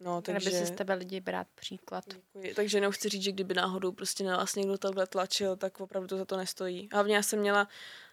No, 0.00 0.22
Takže... 0.22 0.46
takže... 0.46 0.60
by 0.60 0.66
si 0.66 0.72
z 0.72 0.76
tebe 0.76 0.94
lidi 0.94 1.20
brát 1.20 1.46
příklad. 1.54 2.04
Děkuji. 2.08 2.54
Takže 2.54 2.76
jenom 2.78 2.92
chci 2.92 3.08
říct, 3.08 3.22
že 3.22 3.32
kdyby 3.32 3.54
náhodou 3.54 3.92
prostě 3.92 4.24
na 4.24 4.36
vás 4.36 4.54
někdo 4.54 4.78
takhle 4.78 5.06
tlačil, 5.06 5.56
tak 5.56 5.80
opravdu 5.80 6.08
to 6.08 6.18
za 6.18 6.24
to 6.24 6.36
nestojí. 6.36 6.88
Hlavně 6.92 7.16
já 7.16 7.22
jsem 7.22 7.38
měla 7.38 7.68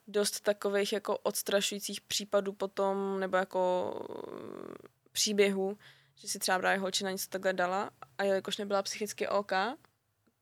dost 0.08 0.40
takových 0.40 0.94
jako 0.94 1.18
odstrašujících 1.18 2.02
případů 2.02 2.54
potom, 2.54 3.20
nebo 3.20 3.38
jako 3.38 3.92
mm, 4.32 4.76
příběhů, 5.12 5.78
že 6.16 6.28
si 6.28 6.40
třeba 6.40 6.60
právě 6.60 6.80
holčina 6.80 7.12
něco 7.12 7.30
takhle 7.30 7.54
dala 7.54 7.92
a 8.18 8.24
jelikož 8.24 8.58
nebyla 8.58 8.84
psychicky 8.84 9.28
OK, 9.28 9.52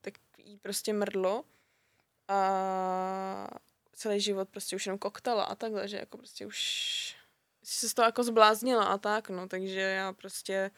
tak 0.01 0.13
jí 0.37 0.57
prostě 0.57 0.93
mrdlo 0.93 1.43
a 2.27 3.47
celý 3.95 4.21
život 4.21 4.49
prostě 4.49 4.75
už 4.75 4.85
jenom 4.85 4.99
koktala 4.99 5.43
a 5.43 5.55
takhle, 5.55 5.87
že 5.87 5.97
jako 5.97 6.17
prostě 6.17 6.45
už 6.45 7.15
se 7.63 7.89
z 7.89 7.93
toho 7.93 8.05
jako 8.05 8.23
zbláznila 8.23 8.85
a 8.85 8.97
tak, 8.97 9.29
no, 9.29 9.47
takže 9.47 9.79
já 9.79 10.13
prostě 10.13 10.71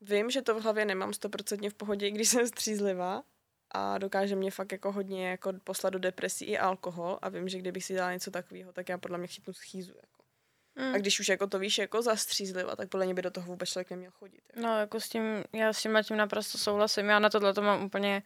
vím, 0.00 0.30
že 0.30 0.42
to 0.42 0.54
v 0.54 0.62
hlavě 0.62 0.84
nemám 0.84 1.12
stoprocentně 1.12 1.70
v 1.70 1.74
pohodě, 1.74 2.08
i 2.08 2.10
když 2.10 2.28
jsem 2.28 2.46
střízlivá 2.46 3.22
a 3.70 3.98
dokáže 3.98 4.36
mě 4.36 4.50
fakt 4.50 4.72
jako 4.72 4.92
hodně 4.92 5.28
jako 5.28 5.52
poslat 5.64 5.90
do 5.90 5.98
depresí 5.98 6.44
i 6.44 6.58
alkohol 6.58 7.18
a 7.22 7.28
vím, 7.28 7.48
že 7.48 7.58
kdybych 7.58 7.84
si 7.84 7.94
dala 7.94 8.12
něco 8.12 8.30
takového, 8.30 8.72
tak 8.72 8.88
já 8.88 8.98
podle 8.98 9.18
mě 9.18 9.26
chytnu 9.26 9.52
schýzu. 9.52 9.94
Jako. 9.96 10.22
Hmm. 10.76 10.94
A 10.94 10.98
když 10.98 11.20
už 11.20 11.28
jako 11.28 11.46
to 11.46 11.58
víš 11.58 11.78
jako 11.78 12.02
zastřízliva, 12.02 12.76
tak 12.76 12.88
podle 12.88 13.04
mě 13.04 13.14
by 13.14 13.22
do 13.22 13.30
toho 13.30 13.46
vůbec 13.46 13.68
člověk 13.68 13.90
neměl 13.90 14.10
chodit. 14.10 14.42
Jako. 14.48 14.68
No, 14.68 14.78
jako 14.78 15.00
s 15.00 15.08
tím, 15.08 15.44
já 15.52 15.72
s 15.72 15.82
tím 15.82 15.98
tím 16.04 16.16
naprosto 16.16 16.58
souhlasím. 16.58 17.08
Já 17.08 17.18
na 17.18 17.30
tohle 17.30 17.54
to 17.54 17.62
mám 17.62 17.84
úplně, 17.84 18.22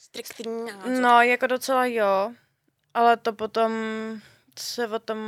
Striktní 0.00 0.66
no, 1.00 1.22
jako 1.22 1.46
docela 1.46 1.86
jo, 1.86 2.34
ale 2.94 3.16
to 3.16 3.32
potom 3.32 3.72
se 4.58 4.88
o 4.88 4.98
tom, 4.98 5.18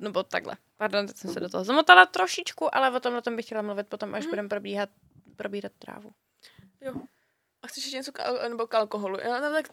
nebo 0.00 0.22
takhle, 0.22 0.56
pardon, 0.76 1.06
teď 1.06 1.16
jsem 1.16 1.32
se 1.32 1.40
do 1.40 1.48
toho 1.48 1.64
zamotala 1.64 2.06
trošičku, 2.06 2.74
ale 2.76 2.90
o 2.96 3.00
tomhle 3.00 3.22
tom 3.22 3.36
bych 3.36 3.44
chtěla 3.44 3.62
mluvit 3.62 3.88
potom, 3.88 4.14
až 4.14 4.22
Mhm. 4.24 4.30
budeme 4.30 4.48
probíhat, 4.48 4.88
probírat 5.36 5.72
trávu. 5.78 6.12
Jo. 6.80 6.94
A 7.62 7.66
chceš 7.66 7.84
ještě 7.84 7.96
něco 7.96 8.12
k, 8.12 8.18
al- 8.20 8.48
nebo 8.48 8.66
k 8.66 8.74
alkoholu? 8.74 9.18
Jo, 9.24 9.40
no, 9.40 9.50
tak, 9.52 9.68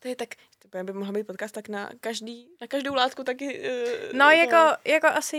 to 0.00 0.08
je 0.08 0.16
tak, 0.16 0.28
to 0.58 0.84
by 0.84 0.92
mohla 0.92 1.12
být 1.12 1.26
podcast 1.26 1.54
tak 1.54 1.68
na, 1.68 1.90
každý, 2.00 2.48
na 2.60 2.66
každou 2.66 2.94
látku 2.94 3.24
taky. 3.24 3.70
Uh, 3.70 4.12
No, 4.12 4.30
jako, 4.30 4.76
jako 4.84 5.06
asi, 5.06 5.36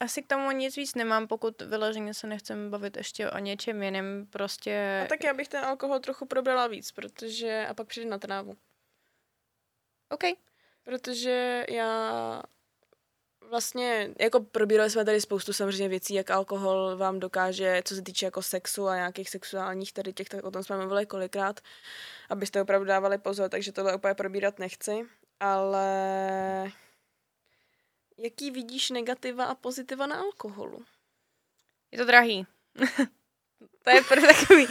asi 0.00 0.22
k 0.22 0.26
tomu 0.26 0.50
nic 0.50 0.76
víc 0.76 0.94
nemám, 0.94 1.26
pokud 1.26 1.62
vyloženě 1.62 2.14
se 2.14 2.26
nechcem 2.26 2.70
bavit 2.70 2.96
ještě 2.96 3.30
o 3.30 3.38
něčem 3.38 3.82
jiném, 3.82 4.26
prostě... 4.30 5.00
A 5.04 5.08
tak 5.08 5.24
já 5.24 5.34
bych 5.34 5.48
ten 5.48 5.64
alkohol 5.64 5.98
trochu 5.98 6.26
probrala 6.26 6.66
víc, 6.66 6.92
protože, 6.92 7.66
a 7.70 7.74
pak 7.74 7.86
přijde 7.88 8.10
na 8.10 8.18
trávu. 8.18 8.56
OK. 10.10 10.24
Protože 10.88 11.64
já 11.68 12.42
vlastně, 13.48 14.10
jako 14.20 14.40
probírali 14.40 14.90
jsme 14.90 15.04
tady 15.04 15.20
spoustu 15.20 15.52
samozřejmě 15.52 15.88
věcí, 15.88 16.14
jak 16.14 16.30
alkohol 16.30 16.96
vám 16.96 17.20
dokáže, 17.20 17.82
co 17.84 17.94
se 17.94 18.02
týče 18.02 18.24
jako 18.24 18.42
sexu 18.42 18.88
a 18.88 18.96
nějakých 18.96 19.30
sexuálních 19.30 19.92
tady 19.92 20.12
těch, 20.12 20.28
tak 20.28 20.44
o 20.44 20.50
tom 20.50 20.62
jsme 20.62 20.76
mluvili 20.76 21.06
kolikrát, 21.06 21.60
abyste 22.30 22.62
opravdu 22.62 22.86
dávali 22.86 23.18
pozor, 23.18 23.48
takže 23.48 23.72
tohle 23.72 23.94
úplně 23.94 24.14
probírat 24.14 24.58
nechci, 24.58 25.06
ale 25.40 26.72
jaký 28.18 28.50
vidíš 28.50 28.90
negativa 28.90 29.44
a 29.44 29.54
pozitiva 29.54 30.06
na 30.06 30.16
alkoholu? 30.16 30.84
Je 31.92 31.98
to 31.98 32.04
drahý. 32.04 32.46
to 33.82 33.90
je 33.90 34.02
prv, 34.02 34.22
takový 34.22 34.66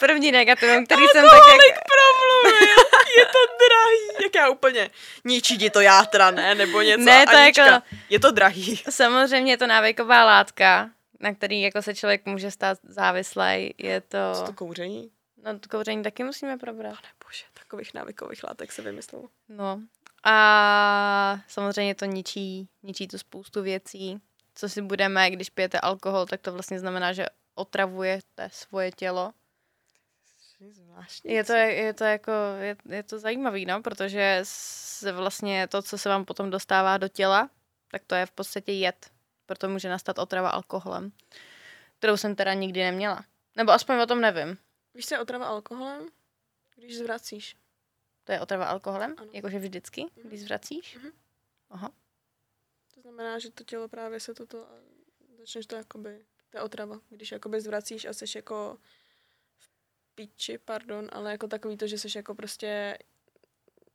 první 0.00 0.32
negativum, 0.32 0.86
který 0.86 1.02
jsem 1.12 1.24
tak 1.24 1.42
jak... 1.68 1.78
Promluvil, 1.84 2.91
je 3.18 3.24
to 3.24 3.38
drahý, 3.64 4.22
jak 4.24 4.34
já 4.34 4.48
úplně, 4.48 4.90
ničí 5.24 5.58
ti 5.58 5.70
to 5.70 5.80
játra, 5.80 6.30
ne, 6.30 6.54
nebo 6.54 6.80
něco, 6.82 7.04
Ne, 7.04 7.26
to 7.26 7.36
je 7.36 7.42
Anička, 7.42 7.66
jako- 7.66 7.86
je 8.10 8.20
to 8.20 8.30
drahý. 8.30 8.82
Samozřejmě 8.90 9.52
je 9.52 9.56
to 9.58 9.66
návyková 9.66 10.24
látka, 10.24 10.90
na 11.20 11.34
který 11.34 11.60
jako 11.62 11.82
se 11.82 11.94
člověk 11.94 12.26
může 12.26 12.50
stát 12.50 12.78
závislý. 12.82 13.74
Je 13.78 14.00
to... 14.00 14.18
Co 14.34 14.42
to 14.42 14.52
kouření? 14.52 15.10
No, 15.44 15.58
to 15.58 15.68
kouření 15.68 16.02
taky 16.02 16.24
musíme 16.24 16.58
probrat. 16.58 16.94
Pane 16.94 17.12
bože, 17.24 17.44
takových 17.54 17.94
návykových 17.94 18.44
látek 18.44 18.72
se 18.72 18.82
vymyslelo. 18.82 19.28
No. 19.48 19.80
A 20.24 21.38
samozřejmě 21.48 21.94
to 21.94 22.04
ničí, 22.04 22.68
ničí 22.82 23.08
to 23.08 23.18
spoustu 23.18 23.62
věcí. 23.62 24.20
Co 24.54 24.68
si 24.68 24.82
budeme, 24.82 25.30
když 25.30 25.50
pijete 25.50 25.80
alkohol, 25.80 26.26
tak 26.26 26.40
to 26.40 26.52
vlastně 26.52 26.78
znamená, 26.78 27.12
že 27.12 27.26
otravujete 27.54 28.48
svoje 28.52 28.92
tělo. 28.92 29.32
Zvláštní. 30.70 31.32
Je 31.32 31.44
to, 31.44 31.52
je 31.52 31.94
to 31.94 32.04
jako, 32.04 32.32
je, 32.60 32.76
je 32.88 33.02
to 33.02 33.18
zajímavý, 33.18 33.66
no, 33.66 33.82
protože 33.82 34.40
se 34.42 35.12
vlastně 35.12 35.68
to, 35.68 35.82
co 35.82 35.98
se 35.98 36.08
vám 36.08 36.24
potom 36.24 36.50
dostává 36.50 36.96
do 36.96 37.08
těla, 37.08 37.50
tak 37.88 38.02
to 38.06 38.14
je 38.14 38.26
v 38.26 38.30
podstatě 38.30 38.72
jed. 38.72 39.10
Proto 39.46 39.68
může 39.68 39.88
nastat 39.88 40.18
otrava 40.18 40.50
alkoholem, 40.50 41.12
kterou 41.98 42.16
jsem 42.16 42.34
teda 42.34 42.54
nikdy 42.54 42.80
neměla. 42.80 43.24
Nebo 43.56 43.72
aspoň 43.72 44.00
o 44.00 44.06
tom 44.06 44.20
nevím. 44.20 44.58
Víš, 44.94 45.06
co 45.06 45.14
je 45.14 45.20
otrava 45.20 45.46
alkoholem? 45.46 46.08
Když 46.76 46.98
zvracíš. 46.98 47.56
To 48.24 48.32
je 48.32 48.40
otrava 48.40 48.66
alkoholem? 48.66 49.14
Ano. 49.18 49.30
Jakože 49.32 49.58
vždycky, 49.58 50.06
když 50.24 50.40
zvracíš? 50.40 50.96
Mhm. 50.96 51.12
Aha. 51.70 51.90
To 52.94 53.00
znamená, 53.00 53.38
že 53.38 53.50
to 53.50 53.64
tělo 53.64 53.88
právě 53.88 54.20
se 54.20 54.34
toto, 54.34 54.66
začneš 55.38 55.66
to 55.66 55.76
jakoby, 55.76 56.24
to 56.50 56.58
je 56.58 56.62
otrava, 56.62 57.00
když 57.08 57.32
jakoby 57.32 57.60
zvracíš 57.60 58.04
a 58.04 58.12
jsi 58.12 58.24
jako 58.38 58.78
piči, 60.14 60.58
pardon, 60.58 61.08
ale 61.12 61.30
jako 61.30 61.48
takový 61.48 61.76
to, 61.76 61.86
že 61.86 61.98
jsi 61.98 62.08
jako 62.18 62.34
prostě 62.34 62.98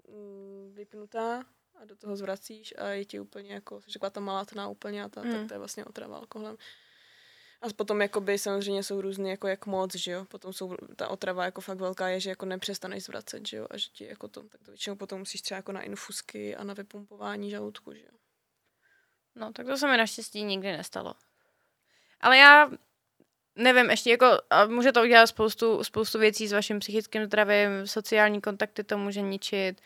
mm, 0.10 0.74
vypnutá 0.74 1.46
a 1.82 1.86
do 1.86 1.96
toho 1.96 2.16
zvracíš 2.16 2.74
a 2.78 2.88
je 2.88 3.06
ti 3.06 3.20
úplně 3.20 3.54
jako, 3.54 3.82
jsi 3.82 3.94
taková 3.94 4.10
ta 4.10 4.20
malátná 4.20 4.68
úplně 4.68 5.04
a 5.04 5.10
ta, 5.10 5.22
mm. 5.22 5.28
tak 5.28 5.40
Hmm. 5.40 5.48
to 5.48 5.54
je 5.54 5.58
vlastně 5.58 5.86
otrava 5.86 6.18
alkoholem. 6.18 6.58
A 7.62 7.74
potom 7.74 8.02
jakoby 8.02 8.38
samozřejmě 8.38 8.84
jsou 8.84 9.02
různý 9.02 9.30
jako 9.30 9.48
jak 9.48 9.66
moc, 9.66 9.96
že 9.96 10.12
jo, 10.12 10.26
potom 10.26 10.54
jsou, 10.54 10.76
ta 10.96 11.08
otrava 11.08 11.46
jako 11.46 11.62
fakt 11.62 11.78
velká 11.78 12.08
je, 12.08 12.20
že 12.20 12.30
jako 12.30 12.46
nepřestaneš 12.46 13.04
zvracet, 13.04 13.48
že 13.48 13.58
jo, 13.58 13.68
a 13.70 13.78
že 13.78 13.90
ti 13.90 14.06
jako 14.06 14.28
to, 14.28 14.44
tak 14.44 14.64
to 14.64 14.72
většinou 14.72 14.96
potom 14.96 15.20
musíš 15.20 15.42
třeba 15.42 15.56
jako 15.56 15.72
na 15.72 15.82
infusky 15.82 16.56
a 16.56 16.64
na 16.64 16.74
vypumpování 16.74 17.50
žaludku, 17.50 17.94
že 17.94 18.04
jo. 18.04 18.18
No, 19.36 19.54
tak 19.54 19.66
to 19.68 19.78
se 19.78 19.88
mi 19.88 19.98
naštěstí 19.98 20.44
nikdy 20.44 20.72
nestalo. 20.72 21.14
Ale 22.20 22.38
já 22.38 22.72
nevím, 23.58 23.90
ještě 23.90 24.12
jako, 24.12 24.26
a 24.50 24.66
může 24.66 24.92
to 24.92 25.02
udělat 25.02 25.28
spoustu, 25.28 25.84
spoustu 25.84 26.20
věcí 26.20 26.48
s 26.48 26.54
vaším 26.54 26.80
psychickým 26.80 27.26
zdravím, 27.26 27.88
sociální 27.88 28.42
kontakty 28.42 28.84
to 28.84 28.98
může 28.98 29.22
ničit. 29.22 29.82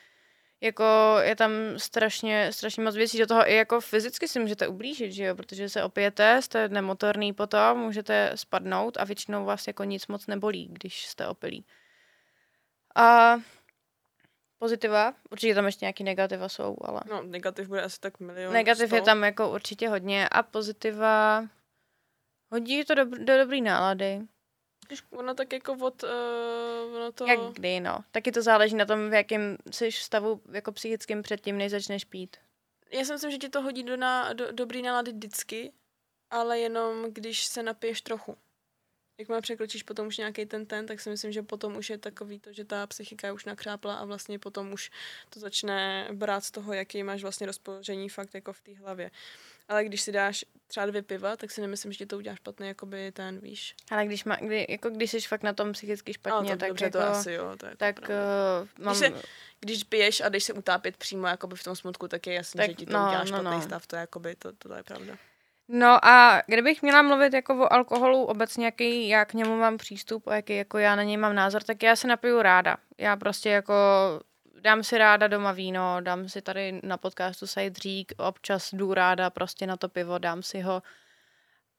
Jako 0.60 0.84
je 1.22 1.36
tam 1.36 1.50
strašně, 1.76 2.52
strašně 2.52 2.82
moc 2.82 2.96
věcí 2.96 3.18
do 3.18 3.26
toho, 3.26 3.50
i 3.50 3.54
jako 3.54 3.80
fyzicky 3.80 4.28
si 4.28 4.40
můžete 4.40 4.68
ublížit, 4.68 5.12
že 5.12 5.24
jo, 5.24 5.34
protože 5.34 5.68
se 5.68 5.82
opijete, 5.82 6.42
jste 6.42 6.68
nemotorný 6.68 7.32
potom, 7.32 7.78
můžete 7.78 8.32
spadnout 8.34 8.96
a 8.96 9.04
většinou 9.04 9.44
vás 9.44 9.66
jako 9.66 9.84
nic 9.84 10.06
moc 10.06 10.26
nebolí, 10.26 10.68
když 10.72 11.06
jste 11.06 11.26
opilí. 11.26 11.64
A 12.94 13.36
pozitiva, 14.58 15.14
určitě 15.30 15.54
tam 15.54 15.66
ještě 15.66 15.84
nějaký 15.84 16.04
negativa 16.04 16.48
jsou, 16.48 16.76
ale... 16.80 17.00
No, 17.10 17.22
negativ 17.22 17.68
bude 17.68 17.82
asi 17.82 18.00
tak 18.00 18.20
milion. 18.20 18.52
Negativ 18.52 18.86
sto. 18.86 18.96
je 18.96 19.02
tam 19.02 19.24
jako 19.24 19.50
určitě 19.50 19.88
hodně 19.88 20.28
a 20.28 20.42
pozitiva 20.42 21.44
hodí 22.52 22.84
to 22.84 22.94
do, 22.94 23.04
do 23.04 23.38
dobrý 23.38 23.60
nálady. 23.60 24.20
Když 24.86 25.02
Ono 25.10 25.34
tak 25.34 25.52
jako 25.52 25.72
od, 25.72 26.02
uh, 26.02 26.96
ono 26.96 27.12
to... 27.12 27.26
Jak 27.26 27.40
kdy, 27.52 27.80
no. 27.80 27.98
Taky 28.10 28.32
to 28.32 28.42
záleží 28.42 28.76
na 28.76 28.84
tom, 28.84 29.10
v 29.10 29.14
jakém 29.14 29.56
jsi 29.70 29.92
stavu 29.92 30.40
jako 30.52 30.72
psychickým 30.72 31.22
předtím, 31.22 31.58
než 31.58 31.70
začneš 31.70 32.04
pít. 32.04 32.36
Já 32.90 33.04
si 33.04 33.12
myslím, 33.12 33.30
že 33.30 33.38
ti 33.38 33.48
to 33.48 33.62
hodí 33.62 33.82
do, 33.82 33.96
na, 33.96 34.32
do 34.32 34.52
dobrý 34.52 34.82
nálady 34.82 35.12
vždycky, 35.12 35.72
ale 36.30 36.58
jenom 36.58 37.04
když 37.12 37.44
se 37.44 37.62
napiješ 37.62 38.02
trochu. 38.02 38.36
Jakmile 39.18 39.40
překročíš 39.40 39.82
potom 39.82 40.06
už 40.06 40.18
nějaký 40.18 40.46
ten 40.46 40.66
ten, 40.66 40.86
tak 40.86 41.00
si 41.00 41.10
myslím, 41.10 41.32
že 41.32 41.42
potom 41.42 41.76
už 41.76 41.90
je 41.90 41.98
takový 41.98 42.40
to, 42.40 42.52
že 42.52 42.64
ta 42.64 42.86
psychika 42.86 43.26
je 43.26 43.32
už 43.32 43.44
nakřápla 43.44 43.94
a 43.94 44.04
vlastně 44.04 44.38
potom 44.38 44.72
už 44.72 44.90
to 45.30 45.40
začne 45.40 46.08
brát 46.12 46.44
z 46.44 46.50
toho, 46.50 46.72
jaký 46.72 47.02
máš 47.02 47.22
vlastně 47.22 47.46
rozpoložení 47.46 48.08
fakt 48.08 48.34
jako 48.34 48.52
v 48.52 48.60
té 48.60 48.74
hlavě. 48.74 49.10
Ale 49.72 49.84
když 49.84 50.00
si 50.02 50.12
dáš 50.12 50.44
třeba 50.66 50.86
dvě 50.86 51.02
piva, 51.02 51.36
tak 51.36 51.50
si 51.50 51.60
nemyslím, 51.60 51.92
že 51.92 51.98
ti 51.98 52.06
to 52.06 52.16
udělá 52.16 52.36
špatný, 52.36 52.68
jakoby 52.68 53.12
ten, 53.12 53.38
víš. 53.38 53.74
Ale 53.90 54.06
když, 54.06 54.24
má, 54.24 54.36
kdy, 54.36 54.66
jako 54.68 54.90
když 54.90 55.10
jsi 55.10 55.20
fakt 55.20 55.42
na 55.42 55.52
tom 55.52 55.72
psychicky 55.72 56.12
špatně, 56.12 56.50
to, 56.50 56.56
tak 56.56 56.68
dobře, 56.68 56.84
jako, 56.84 56.98
to 56.98 57.04
asi 57.04 57.32
jo. 57.32 57.56
To 57.56 57.66
je 57.66 57.76
tak 57.76 57.98
uh, 57.98 58.84
mám, 58.84 58.94
se- 58.94 59.12
když 59.60 59.84
piješ 59.84 60.20
a 60.20 60.28
jdeš 60.28 60.44
se 60.44 60.52
utápět 60.52 60.96
přímo 60.96 61.26
jakoby 61.26 61.56
v 61.56 61.64
tom 61.64 61.76
smutku, 61.76 62.08
tak 62.08 62.26
je 62.26 62.34
jasný, 62.34 62.58
Tak 62.58 62.70
že 62.70 62.74
ti 62.74 62.86
to 62.86 62.92
no, 62.92 63.06
udělá 63.06 63.20
no, 63.20 63.26
špatný 63.26 63.50
no. 63.50 63.62
stav, 63.62 63.86
to 63.86 63.96
je 63.96 64.00
jakoby, 64.00 64.34
to, 64.34 64.52
to, 64.52 64.68
to 64.68 64.74
je 64.74 64.82
pravda. 64.82 65.14
No 65.68 66.04
a 66.04 66.42
kdybych 66.46 66.82
měla 66.82 67.02
mluvit 67.02 67.32
jako 67.32 67.54
o 67.54 67.72
alkoholu 67.72 68.24
obecně, 68.24 68.64
jaký 68.64 69.08
já 69.08 69.24
k 69.24 69.34
němu 69.34 69.56
mám 69.56 69.78
přístup 69.78 70.26
a 70.28 70.34
jaký 70.34 70.56
jako 70.56 70.78
já 70.78 70.96
na 70.96 71.02
něj 71.02 71.16
mám 71.16 71.34
názor, 71.34 71.62
tak 71.62 71.82
já 71.82 71.96
se 71.96 72.08
napiju 72.08 72.42
ráda. 72.42 72.76
Já 72.98 73.16
prostě 73.16 73.48
jako 73.50 73.74
dám 74.60 74.84
si 74.84 74.98
ráda 74.98 75.28
doma 75.28 75.52
víno, 75.52 76.00
dám 76.00 76.28
si 76.28 76.42
tady 76.42 76.80
na 76.82 76.96
podcastu 76.96 77.46
sajdřík, 77.46 78.12
občas 78.16 78.72
jdu 78.72 78.94
ráda 78.94 79.30
prostě 79.30 79.66
na 79.66 79.76
to 79.76 79.88
pivo, 79.88 80.18
dám 80.18 80.42
si 80.42 80.60
ho. 80.60 80.82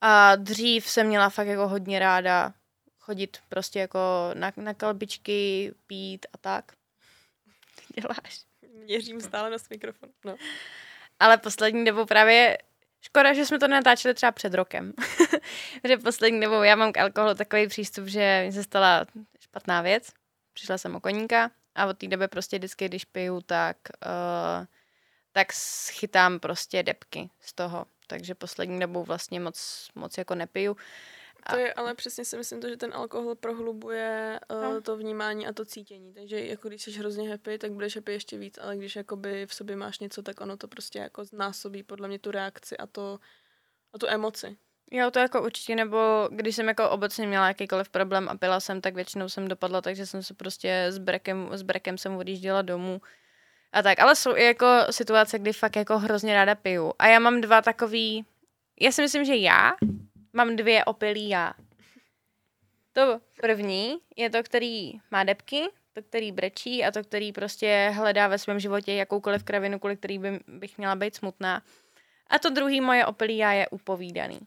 A 0.02 0.36
dřív 0.36 0.90
jsem 0.90 1.08
měla 1.08 1.30
fakt 1.30 1.48
jako 1.48 1.68
hodně 1.68 2.00
ráda 2.00 2.54
chodit 3.00 3.38
prostě 3.50 3.80
jako 3.80 4.00
na, 4.34 4.52
na 4.56 4.74
kalbičky, 4.74 5.74
pít 5.88 6.26
a 6.34 6.38
tak. 6.38 6.72
Ty 7.76 8.02
děláš. 8.02 8.42
Měřím 8.84 9.22
stále 9.22 9.50
na 9.50 9.58
mikrofon. 9.70 10.10
No. 10.26 10.36
Ale 11.20 11.38
poslední 11.38 11.86
dobou 11.86 12.06
právě 12.06 12.58
Škoda, 13.02 13.34
že 13.34 13.46
jsme 13.46 13.60
to 13.60 13.68
natáčeli 13.68 14.14
třeba 14.14 14.32
před 14.32 14.54
rokem. 14.54 14.94
že 15.88 15.98
poslední 15.98 16.42
dobou 16.42 16.62
já 16.62 16.76
mám 16.76 16.92
k 16.92 16.98
alkoholu 16.98 17.36
takový 17.36 17.68
přístup, 17.68 18.08
že 18.08 18.44
mi 18.46 18.52
se 18.52 18.64
stala 18.64 19.06
špatná 19.40 19.82
věc. 19.82 20.10
Přišla 20.54 20.78
jsem 20.78 20.96
o 20.96 21.00
koníka 21.00 21.52
a 21.76 21.86
od 21.86 21.98
té 21.98 22.08
doby 22.08 22.28
prostě 22.28 22.58
vždycky, 22.58 22.86
když 22.86 23.06
piju, 23.06 23.42
tak, 23.42 23.78
uh, 24.06 24.66
tak 25.32 25.54
schytám 25.54 26.40
prostě 26.40 26.84
depky 26.84 27.30
z 27.40 27.54
toho. 27.54 27.86
Takže 28.08 28.36
poslední 28.36 28.80
dobou 28.80 29.04
vlastně 29.04 29.40
moc, 29.40 29.90
moc 29.96 30.18
jako 30.18 30.36
nepiju. 30.36 30.78
To 31.50 31.58
je, 31.58 31.74
ale 31.74 31.96
přesně 31.96 32.26
si 32.26 32.38
myslím 32.38 32.62
to, 32.62 32.70
že 32.70 32.78
ten 32.78 32.94
alkohol 32.94 33.36
prohlubuje 33.36 34.40
uh, 34.52 34.62
no. 34.62 34.82
to 34.82 34.98
vnímání 34.98 35.48
a 35.48 35.54
to 35.54 35.66
cítění. 35.66 36.14
Takže 36.14 36.46
jako 36.46 36.68
když 36.68 36.82
jsi 36.82 36.92
hrozně 36.92 37.30
happy, 37.30 37.58
tak 37.58 37.72
budeš 37.72 37.96
happy 37.96 38.12
ještě 38.12 38.38
víc, 38.38 38.58
ale 38.58 38.78
když 38.78 38.96
jakoby 38.96 39.46
v 39.46 39.54
sobě 39.54 39.76
máš 39.76 40.00
něco, 40.00 40.22
tak 40.22 40.42
ono 40.42 40.58
to 40.58 40.68
prostě 40.68 41.00
jako 41.00 41.26
znásobí 41.26 41.84
podle 41.84 42.08
mě 42.08 42.20
tu 42.20 42.32
reakci 42.32 42.78
a 42.78 42.88
to 42.88 43.20
a 43.94 44.00
tu 44.00 44.08
emoci. 44.08 44.58
Jo, 44.92 45.12
to 45.12 45.20
jako 45.20 45.44
určitě, 45.44 45.76
nebo 45.76 46.30
když 46.32 46.56
jsem 46.56 46.68
jako 46.68 46.90
obecně 46.90 47.28
měla 47.28 47.48
jakýkoliv 47.48 47.90
problém 47.90 48.30
a 48.30 48.38
pila 48.38 48.60
jsem, 48.60 48.82
tak 48.82 48.96
většinou 48.96 49.30
jsem 49.30 49.48
dopadla, 49.48 49.82
takže 49.82 50.06
jsem 50.06 50.24
se 50.24 50.34
prostě 50.34 50.86
s 50.90 50.98
brekem, 50.98 51.50
s 51.52 51.62
brekem 51.62 51.98
jsem 51.98 52.16
odjížděla 52.16 52.62
domů. 52.62 53.02
A 53.72 53.82
tak, 53.82 54.00
ale 54.00 54.16
jsou 54.16 54.36
i 54.36 54.44
jako 54.44 54.68
situace, 54.90 55.40
kdy 55.40 55.54
fakt 55.54 55.76
jako 55.76 56.00
hrozně 56.00 56.34
ráda 56.34 56.56
piju. 56.56 56.94
A 57.00 57.08
já 57.08 57.20
mám 57.20 57.42
dva 57.42 57.62
takový, 57.62 58.26
já 58.80 58.92
si 58.92 59.02
myslím, 59.02 59.26
že 59.26 59.36
já 59.36 59.74
mám 60.34 60.56
dvě 60.56 60.86
opilí 60.86 61.30
já. 61.30 61.54
To 62.94 63.20
první 63.42 63.98
je 64.16 64.30
to, 64.30 64.44
který 64.44 64.92
má 65.12 65.24
depky, 65.24 65.64
to, 65.94 66.02
který 66.02 66.32
brečí 66.32 66.86
a 66.86 66.92
to, 66.92 67.04
který 67.04 67.32
prostě 67.32 67.92
hledá 67.96 68.28
ve 68.28 68.38
svém 68.38 68.60
životě 68.60 68.94
jakoukoliv 68.94 69.44
kravinu, 69.44 69.80
kvůli 69.80 69.98
který 69.98 70.20
by, 70.20 70.40
bych 70.48 70.78
měla 70.78 70.96
být 70.96 71.16
smutná. 71.16 71.62
A 72.28 72.40
to 72.40 72.50
druhý 72.50 72.82
moje 72.82 73.06
opilí 73.06 73.38
já 73.38 73.54
je 73.54 73.68
upovídaný. 73.68 74.40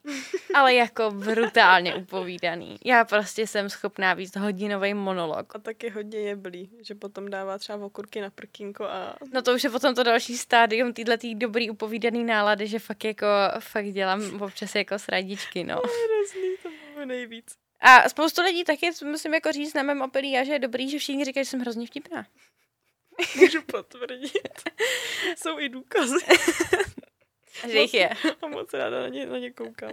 Ale 0.54 0.74
jako 0.74 1.10
brutálně 1.10 1.94
upovídaný. 1.94 2.78
Já 2.84 3.04
prostě 3.04 3.46
jsem 3.46 3.70
schopná 3.70 4.14
víc 4.14 4.36
hodinový 4.36 4.94
monolog. 4.94 5.56
A 5.56 5.58
taky 5.58 5.88
hodně 5.90 6.18
jeblý, 6.18 6.70
že 6.80 6.94
potom 6.94 7.30
dává 7.30 7.58
třeba 7.58 7.86
okurky 7.86 8.20
na 8.20 8.30
prkínko 8.30 8.84
a 8.84 9.16
No 9.32 9.42
to 9.42 9.54
už 9.54 9.64
je 9.64 9.70
potom 9.70 9.94
to 9.94 10.02
další 10.02 10.36
stádium 10.36 10.92
týhle 10.92 11.18
tý 11.18 11.34
dobrý 11.34 11.70
upovídaný 11.70 12.24
nálady, 12.24 12.66
že 12.66 12.78
fakt 12.78 13.04
jako, 13.04 13.26
fakt 13.60 13.92
dělám 13.92 14.42
občas 14.42 14.74
jako 14.74 14.98
sradičky, 14.98 15.64
no. 15.64 15.74
hrozný, 15.74 16.56
to 16.62 16.68
bylo 16.94 17.06
nejvíc. 17.06 17.56
A 17.80 18.08
spoustu 18.08 18.42
lidí 18.42 18.64
taky, 18.64 18.90
musím 19.04 19.34
jako 19.34 19.52
říct 19.52 19.74
na 19.74 19.82
mém 19.82 20.02
opilí, 20.02 20.32
já, 20.32 20.44
že 20.44 20.52
je 20.52 20.58
dobrý, 20.58 20.90
že 20.90 20.98
všichni 20.98 21.24
říkají, 21.24 21.44
že 21.44 21.50
jsem 21.50 21.60
hrozně 21.60 21.86
vtipná. 21.86 22.26
Můžu 23.36 23.62
potvrdit. 23.62 24.68
Jsou 25.36 25.58
i 25.58 25.68
důkazy. 25.68 26.18
Že 27.62 27.78
jich 27.78 27.94
je. 27.94 28.10
A 28.42 28.46
moc 28.46 28.72
ráda 28.74 29.00
na 29.00 29.08
ně, 29.08 29.26
na 29.26 29.38
ně 29.38 29.50
koukám. 29.50 29.92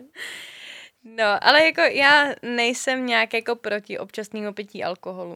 No, 1.03 1.43
ale 1.43 1.65
jako 1.65 1.81
já 1.81 2.35
nejsem 2.41 3.05
nějak 3.05 3.33
jako 3.33 3.55
proti 3.55 3.99
občasnému 3.99 4.53
pití 4.53 4.83
alkoholu. 4.83 5.35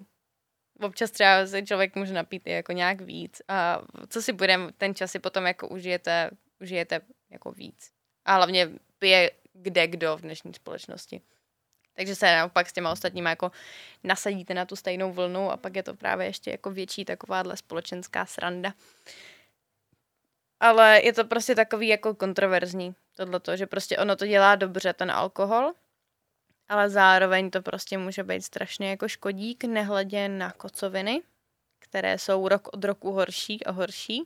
Občas 0.79 1.11
třeba 1.11 1.47
se 1.47 1.61
člověk 1.61 1.95
může 1.95 2.13
napít 2.13 2.47
i 2.47 2.51
jako 2.51 2.71
nějak 2.71 3.01
víc 3.01 3.41
a 3.47 3.81
co 4.09 4.21
si 4.21 4.33
budeme, 4.33 4.71
ten 4.77 4.95
čas 4.95 5.11
si 5.11 5.19
potom 5.19 5.45
jako 5.45 5.67
užijete, 5.67 6.29
užijete 6.61 7.01
jako 7.29 7.51
víc. 7.51 7.91
A 8.25 8.35
hlavně 8.35 8.69
pije 8.99 9.31
kde 9.53 9.87
kdo 9.87 10.17
v 10.17 10.21
dnešní 10.21 10.53
společnosti. 10.53 11.21
Takže 11.93 12.15
se 12.15 12.25
naopak 12.25 12.69
s 12.69 12.73
těma 12.73 12.91
ostatníma 12.91 13.29
jako 13.29 13.51
nasadíte 14.03 14.53
na 14.53 14.65
tu 14.65 14.75
stejnou 14.75 15.13
vlnu 15.13 15.51
a 15.51 15.57
pak 15.57 15.75
je 15.75 15.83
to 15.83 15.93
právě 15.93 16.27
ještě 16.27 16.51
jako 16.51 16.71
větší 16.71 17.05
takováhle 17.05 17.57
společenská 17.57 18.25
sranda. 18.25 18.73
Ale 20.59 21.01
je 21.03 21.13
to 21.13 21.25
prostě 21.25 21.55
takový 21.55 21.87
jako 21.87 22.15
kontroverzní, 22.15 22.95
tohleto, 23.13 23.57
že 23.57 23.67
prostě 23.67 23.97
ono 23.97 24.15
to 24.15 24.27
dělá 24.27 24.55
dobře, 24.55 24.93
ten 24.93 25.11
alkohol, 25.11 25.73
ale 26.69 26.89
zároveň 26.89 27.49
to 27.49 27.61
prostě 27.61 27.97
může 27.97 28.23
být 28.23 28.41
strašně 28.41 28.89
jako 28.89 29.07
škodík, 29.07 29.63
nehledě 29.63 30.29
na 30.29 30.51
kocoviny, 30.51 31.21
které 31.79 32.17
jsou 32.17 32.47
rok 32.47 32.67
od 32.73 32.83
roku 32.83 33.11
horší 33.11 33.65
a 33.65 33.71
horší. 33.71 34.23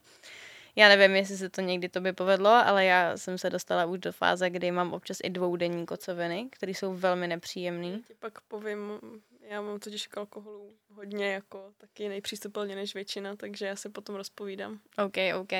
Já 0.76 0.90
nevím, 0.90 1.16
jestli 1.16 1.38
se 1.38 1.50
to 1.50 1.62
někdy 1.62 1.90
to 1.90 2.02
by 2.02 2.14
povedlo, 2.14 2.50
ale 2.50 2.86
já 2.86 3.18
jsem 3.18 3.38
se 3.38 3.50
dostala 3.50 3.86
už 3.86 4.00
do 4.00 4.12
fáze, 4.12 4.50
kdy 4.50 4.72
mám 4.72 4.94
občas 4.94 5.18
i 5.24 5.30
dvoudenní 5.30 5.86
kocoviny, 5.86 6.48
které 6.52 6.72
jsou 6.72 6.94
velmi 6.94 7.28
nepříjemné. 7.28 8.00
Ti 8.08 8.14
pak 8.20 8.42
povím, 8.42 9.00
já 9.42 9.62
mám 9.62 9.80
totiž 9.80 10.08
k 10.08 10.18
alkoholu 10.18 10.74
hodně 10.96 11.34
jako 11.34 11.72
taky 11.78 12.10
nejpřístupelně 12.10 12.76
než 12.76 12.94
většina, 12.94 13.36
takže 13.36 13.66
já 13.66 13.76
se 13.76 13.90
potom 13.90 14.16
rozpovídám. 14.16 14.80
OK, 15.06 15.18
OK. 15.42 15.54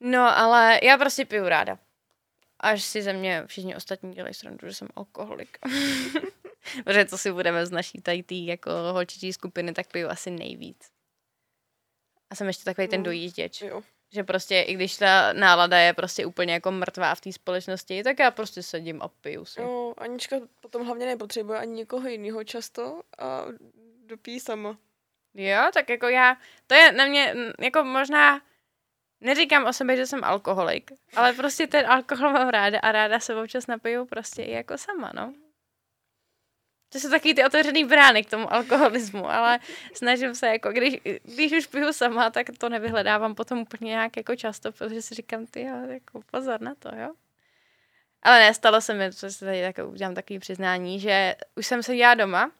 No, 0.00 0.38
ale 0.38 0.80
já 0.82 0.98
prostě 0.98 1.24
piju 1.24 1.48
ráda. 1.48 1.78
Až 2.60 2.82
si 2.84 3.02
ze 3.02 3.12
mě 3.12 3.42
všichni 3.46 3.76
ostatní 3.76 4.14
dělají 4.14 4.34
srandu, 4.34 4.68
že 4.68 4.74
jsem 4.74 4.88
alkoholik. 4.96 5.58
Protože 6.84 7.04
co 7.06 7.18
si 7.18 7.32
budeme 7.32 7.66
z 7.66 7.70
naší 7.70 8.00
tady 8.02 8.22
tý 8.22 8.46
jako 8.46 8.70
holčičí 8.92 9.32
skupiny, 9.32 9.72
tak 9.72 9.86
piju 9.92 10.08
asi 10.08 10.30
nejvíc. 10.30 10.90
A 12.30 12.34
jsem 12.34 12.46
ještě 12.46 12.64
takový 12.64 12.88
ten 12.88 13.00
No. 13.00 13.04
dojížděč. 13.04 13.62
Jo. 13.62 13.82
Že 14.12 14.24
prostě, 14.24 14.60
i 14.60 14.74
když 14.74 14.96
ta 14.96 15.32
nálada 15.32 15.78
je 15.78 15.92
prostě 15.94 16.26
úplně 16.26 16.52
jako 16.52 16.70
mrtvá 16.70 17.14
v 17.14 17.20
té 17.20 17.32
společnosti, 17.32 18.02
tak 18.02 18.18
já 18.18 18.30
prostě 18.30 18.62
sedím 18.62 19.02
a 19.02 19.08
piju 19.08 19.44
si. 19.44 19.60
No, 19.60 19.94
Anička 19.98 20.36
potom 20.60 20.86
hlavně 20.86 21.06
nepotřebuje 21.06 21.58
ani 21.58 21.72
někoho 21.72 22.08
jiného 22.08 22.44
často 22.44 23.02
a 23.18 23.44
dopí 24.06 24.40
sama. 24.40 24.78
Jo, 25.34 25.70
tak 25.74 25.88
jako 25.88 26.08
já, 26.08 26.36
to 26.66 26.74
je 26.74 26.92
na 26.92 27.06
mě, 27.06 27.34
jako 27.60 27.84
možná, 27.84 28.40
neříkám 29.20 29.66
o 29.66 29.72
sobě, 29.72 29.96
že 29.96 30.06
jsem 30.06 30.24
alkoholik, 30.24 30.92
ale 31.16 31.32
prostě 31.32 31.66
ten 31.66 31.86
alkohol 31.86 32.32
mám 32.32 32.48
ráda 32.48 32.78
a 32.78 32.92
ráda 32.92 33.20
se 33.20 33.34
občas 33.34 33.66
napiju 33.66 34.06
prostě 34.06 34.42
i 34.42 34.50
jako 34.50 34.78
sama, 34.78 35.12
no. 35.14 35.34
To 36.92 37.00
jsou 37.00 37.10
taky 37.10 37.34
ty 37.34 37.44
otevřený 37.44 37.84
brány 37.84 38.24
k 38.24 38.30
tomu 38.30 38.52
alkoholismu, 38.52 39.30
ale 39.30 39.58
snažím 39.94 40.34
se, 40.34 40.46
jako 40.46 40.72
když, 40.72 40.96
když 41.22 41.52
už 41.52 41.66
piju 41.66 41.92
sama, 41.92 42.30
tak 42.30 42.46
to 42.58 42.68
nevyhledávám 42.68 43.34
potom 43.34 43.58
úplně 43.58 43.88
nějak 43.88 44.16
jako 44.16 44.36
často, 44.36 44.72
protože 44.72 45.02
si 45.02 45.14
říkám, 45.14 45.46
ty 45.46 45.62
jo, 45.62 45.76
jako 45.88 46.20
pozor 46.30 46.60
na 46.60 46.74
to, 46.74 46.88
jo. 46.96 47.12
Ale 48.22 48.38
ne, 48.38 48.54
stalo 48.54 48.80
se 48.80 48.94
mi, 48.94 49.12
co 49.12 49.30
se 49.30 49.44
tady 49.44 49.62
tak, 49.62 49.86
udělám 49.86 50.14
takový 50.14 50.38
přiznání, 50.38 51.00
že 51.00 51.34
už 51.56 51.66
jsem 51.66 51.82
se 51.82 51.96
dělala 51.96 52.14
doma 52.14 52.52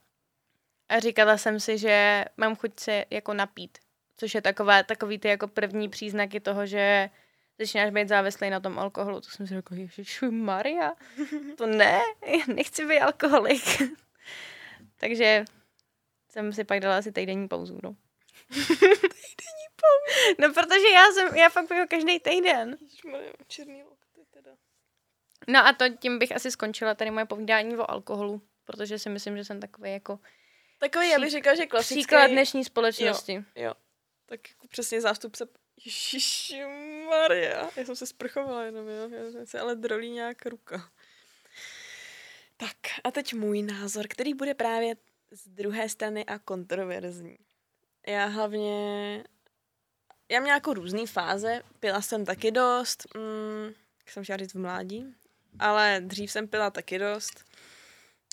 a 0.89 0.99
říkala 0.99 1.37
jsem 1.37 1.59
si, 1.59 1.77
že 1.77 2.25
mám 2.37 2.55
chuť 2.55 2.79
se 2.79 3.05
jako 3.09 3.33
napít, 3.33 3.77
což 4.21 4.35
je 4.35 4.41
takové, 4.41 4.83
takový 4.83 5.19
ty 5.19 5.27
jako 5.27 5.47
první 5.47 5.89
příznaky 5.89 6.39
toho, 6.39 6.65
že 6.65 7.09
začínáš 7.59 7.91
být 7.91 8.07
závislý 8.07 8.49
na 8.49 8.59
tom 8.59 8.79
alkoholu. 8.79 9.21
To 9.21 9.29
jsem 9.29 9.47
si 9.47 9.53
řekla, 9.53 9.77
ježiši 9.77 10.25
Maria, 10.25 10.93
to 11.57 11.67
ne, 11.67 12.01
nechci 12.47 12.85
být 12.85 12.99
alkoholik. 12.99 13.63
Takže 14.97 15.45
jsem 16.29 16.53
si 16.53 16.63
pak 16.63 16.79
dala 16.79 16.97
asi 16.97 17.11
týdenní 17.11 17.47
pauzu, 17.47 17.79
no. 17.83 17.95
týdenní 18.49 19.67
pauzu? 19.81 20.35
No, 20.39 20.53
protože 20.53 20.87
já 20.93 21.05
jsem, 21.13 21.35
já 21.35 21.49
fakt 21.49 21.67
piju 21.67 21.85
každý 21.89 22.19
týden. 22.19 22.77
Ježišmarja, 22.81 23.31
černý 23.47 23.83
lokty 23.83 24.21
teda. 24.31 24.51
No 25.47 25.67
a 25.67 25.73
to 25.73 25.89
tím 25.89 26.19
bych 26.19 26.35
asi 26.35 26.51
skončila 26.51 26.95
tady 26.95 27.11
moje 27.11 27.25
povídání 27.25 27.77
o 27.77 27.91
alkoholu, 27.91 28.41
protože 28.65 28.99
si 28.99 29.09
myslím, 29.09 29.37
že 29.37 29.45
jsem 29.45 29.59
takový 29.59 29.91
jako 29.91 30.19
Takový, 30.79 31.09
já 31.09 31.19
bych 31.19 31.31
říkala, 31.31 31.55
že 31.55 31.65
klasický... 31.65 31.95
Příklad 31.95 32.27
dnešní 32.27 32.63
společnosti. 32.65 33.33
Jo, 33.33 33.43
jo. 33.55 33.73
Tak 34.31 34.49
jako 34.49 34.67
přesně 34.67 35.01
zástupce 35.01 35.47
Maria. 37.09 37.69
Já 37.75 37.85
jsem 37.85 37.95
se 37.95 38.07
sprchovala 38.07 38.63
jenom, 38.63 38.87
jo. 38.87 39.09
Já 39.09 39.45
se 39.45 39.59
ale 39.59 39.75
drolí 39.75 40.11
nějak 40.11 40.45
ruka. 40.45 40.91
Tak 42.57 42.75
a 43.03 43.11
teď 43.11 43.33
můj 43.33 43.61
názor, 43.61 44.05
který 44.09 44.33
bude 44.33 44.53
právě 44.53 44.95
z 45.31 45.47
druhé 45.47 45.89
strany 45.89 46.25
a 46.25 46.39
kontroverzní. 46.39 47.37
Já 48.07 48.25
hlavně... 48.25 49.23
Já 50.29 50.39
měla 50.39 50.55
jako 50.55 50.73
různé 50.73 51.07
fáze, 51.07 51.61
pila 51.79 52.01
jsem 52.01 52.25
taky 52.25 52.51
dost, 52.51 53.07
mm, 53.15 53.73
jak 53.99 54.09
jsem 54.09 54.23
chtěla 54.23 54.37
říct 54.37 54.53
v 54.53 54.59
mládí, 54.59 55.15
ale 55.59 56.01
dřív 56.03 56.31
jsem 56.31 56.47
pila 56.47 56.71
taky 56.71 56.99
dost. 56.99 57.45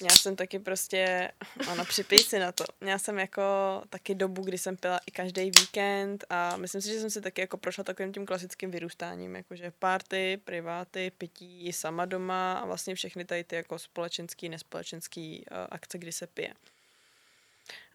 Já 0.02 0.10
jsem 0.16 0.36
taky 0.36 0.58
prostě, 0.58 1.30
ano, 1.68 1.84
připij 1.84 2.18
si 2.18 2.38
na 2.38 2.52
to. 2.52 2.64
Měla 2.80 2.98
jsem 2.98 3.18
jako 3.18 3.42
taky 3.90 4.14
dobu, 4.14 4.42
kdy 4.42 4.58
jsem 4.58 4.76
pila 4.76 5.00
i 5.06 5.10
každý 5.10 5.50
víkend 5.60 6.24
a 6.30 6.56
myslím 6.56 6.82
si, 6.82 6.88
že 6.88 7.00
jsem 7.00 7.10
si 7.10 7.20
taky 7.20 7.40
jako 7.40 7.56
prošla 7.56 7.84
takovým 7.84 8.12
tím 8.12 8.26
klasickým 8.26 8.70
vyrůstáním, 8.70 9.36
jakože 9.36 9.72
party, 9.78 10.40
priváty, 10.44 11.12
pití 11.18 11.72
sama 11.72 12.04
doma 12.04 12.52
a 12.52 12.66
vlastně 12.66 12.94
všechny 12.94 13.24
tady 13.24 13.44
ty 13.44 13.56
jako 13.56 13.78
společenský, 13.78 14.48
nespolečenský 14.48 15.44
uh, 15.50 15.56
akce, 15.70 15.98
kdy 15.98 16.12
se 16.12 16.26
pije. 16.26 16.54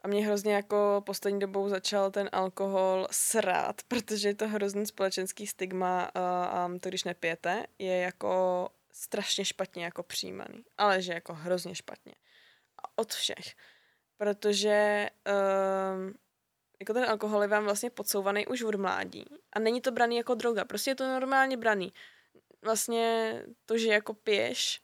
A 0.04 0.08
mě 0.08 0.26
hrozně 0.26 0.54
jako 0.54 1.04
poslední 1.06 1.40
dobou 1.40 1.70
začal 1.70 2.12
ten 2.12 2.30
alkohol 2.32 3.08
srát, 3.12 3.82
protože 3.88 4.28
je 4.28 4.36
to 4.36 4.48
hrozný 4.48 4.86
společenský 4.86 5.48
stigma 5.48 6.12
uh, 6.16 6.22
a 6.24 6.72
to, 6.80 6.90
když 6.90 7.04
nepijete, 7.04 7.66
je 7.80 7.98
jako 7.98 8.70
strašně 8.94 9.46
špatně 9.46 9.84
jako 9.84 10.04
přijímaný. 10.04 10.66
Ale 10.78 11.02
že 11.02 11.14
jako 11.14 11.34
hrozně 11.34 11.76
špatně. 11.76 12.16
A 12.84 12.98
od 12.98 13.14
všech. 13.14 13.56
Protože 14.18 15.10
um, 15.96 16.14
jako 16.80 16.94
ten 16.94 17.10
alkohol 17.10 17.42
je 17.42 17.48
vám 17.48 17.64
vlastně 17.64 17.90
podsouvaný 17.90 18.48
už 18.48 18.62
od 18.62 18.76
mládí. 18.76 19.26
A 19.54 19.60
není 19.60 19.82
to 19.82 19.92
braný 19.92 20.18
jako 20.18 20.36
droga. 20.36 20.66
Prostě 20.66 20.92
je 20.92 20.96
to 20.96 21.08
normálně 21.08 21.58
braný. 21.58 21.94
Vlastně 22.62 23.34
to, 23.66 23.78
že 23.78 23.88
jako 23.88 24.14
piješ, 24.14 24.82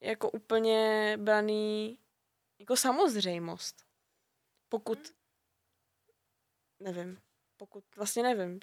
jako 0.00 0.30
úplně 0.30 1.16
braný 1.20 1.98
jako 2.58 2.76
samozřejmost. 2.76 3.84
Pokud 4.68 4.98
nevím, 6.80 7.20
pokud, 7.60 7.84
vlastně 7.96 8.22
nevím, 8.22 8.60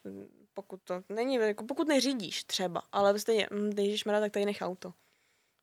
pokud 0.54 0.82
to 0.84 1.02
není, 1.10 1.36
jako 1.36 1.64
pokud 1.64 1.88
neřídíš 1.88 2.44
třeba, 2.44 2.84
ale 2.92 3.20
stejně, 3.20 3.48
hm, 3.54 3.70
když 3.70 4.06
mra, 4.06 4.20
tak 4.20 4.32
tady 4.32 4.46
nech 4.46 4.62
auto. 4.62 4.94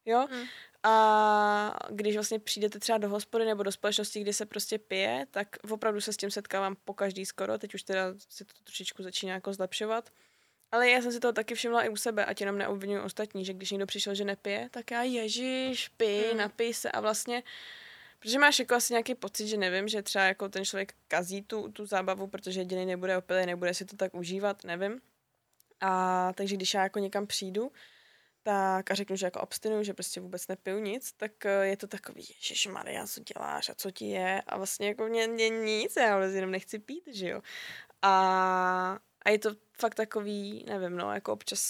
Jo? 0.05 0.27
Mm. 0.31 0.45
A 0.83 1.77
když 1.91 2.15
vlastně 2.15 2.39
přijdete 2.39 2.79
třeba 2.79 2.99
do 2.99 3.09
hospody 3.09 3.45
nebo 3.45 3.63
do 3.63 3.73
společnosti, 3.73 4.21
kde 4.21 4.33
se 4.33 4.47
prostě 4.47 4.79
pije, 4.79 5.27
tak 5.31 5.57
opravdu 5.71 6.01
se 6.01 6.13
s 6.13 6.17
tím 6.17 6.31
setkávám 6.31 6.77
po 6.85 6.95
každý 6.95 7.27
skoro, 7.27 7.59
teď 7.59 7.75
už 7.75 7.83
teda 7.83 8.15
se 8.29 8.45
to 8.45 8.53
trošičku 8.65 9.03
začíná 9.03 9.35
jako 9.35 9.53
zlepšovat. 9.53 10.11
Ale 10.73 10.91
já 10.91 11.03
jsem 11.03 11.13
si 11.13 11.21
toho 11.21 11.33
taky 11.33 11.55
všimla 11.55 11.83
i 11.83 11.89
u 11.89 11.97
sebe, 11.97 12.25
ať 12.25 12.41
jenom 12.41 12.59
neobvinuju 12.59 13.03
ostatní, 13.03 13.45
že 13.45 13.53
když 13.53 13.71
někdo 13.71 13.87
přišel, 13.87 14.15
že 14.15 14.25
nepije, 14.25 14.69
tak 14.71 14.91
já 14.91 15.03
ježiš, 15.03 15.89
pij, 15.89 16.33
mm. 16.33 16.39
napij 16.39 16.75
se 16.75 16.91
a 16.91 17.01
vlastně 17.01 17.43
Protože 18.25 18.39
máš 18.39 18.59
jako 18.59 18.75
asi 18.75 18.93
nějaký 18.93 19.15
pocit, 19.15 19.47
že 19.47 19.57
nevím, 19.57 19.89
že 19.89 20.03
třeba 20.03 20.25
jako 20.25 20.49
ten 20.49 20.65
člověk 20.65 20.95
kazí 21.09 21.43
tu, 21.43 21.69
tu 21.69 21.87
zábavu, 21.87 22.27
protože 22.27 22.61
jediný 22.61 22.87
nebude 22.87 23.17
opilý, 23.17 23.47
nebude 23.47 23.75
si 23.75 23.85
to 23.85 23.97
tak 23.97 24.15
užívat, 24.15 24.65
nevím. 24.65 25.01
A 25.81 26.33
takže 26.33 26.57
když 26.57 26.75
já 26.75 26.83
jako 26.83 26.99
někam 26.99 27.27
přijdu, 27.27 27.73
tak 28.43 28.91
a 28.91 28.95
řeknu, 28.95 29.17
že 29.17 29.27
jako 29.27 29.41
abstinuju, 29.41 29.83
že 29.83 29.95
prostě 29.95 30.21
vůbec 30.21 30.49
nepiju 30.49 30.79
nic, 30.79 31.13
tak 31.13 31.47
eh, 31.47 31.67
je 31.67 31.77
to 31.77 31.87
takový, 31.87 32.27
že 32.41 32.71
Maria, 32.71 33.07
co 33.07 33.21
děláš 33.21 33.69
a 33.69 33.75
co 33.75 33.91
ti 33.91 34.05
je? 34.05 34.43
A 34.47 34.57
vlastně 34.57 34.89
jako 34.89 35.05
mě, 35.05 35.27
mě 35.27 35.49
nic, 35.49 35.97
já 35.97 36.17
vůbec 36.17 36.35
jenom 36.35 36.51
nechci 36.51 36.79
pít, 36.79 37.05
že 37.07 37.29
jo. 37.29 37.41
A, 38.03 38.99
a 39.23 39.31
je 39.31 39.39
to 39.39 39.51
fakt 39.81 39.95
takový, 39.95 40.65
nevím, 40.69 40.97
no, 40.97 41.15
jako 41.15 41.33
občas 41.33 41.63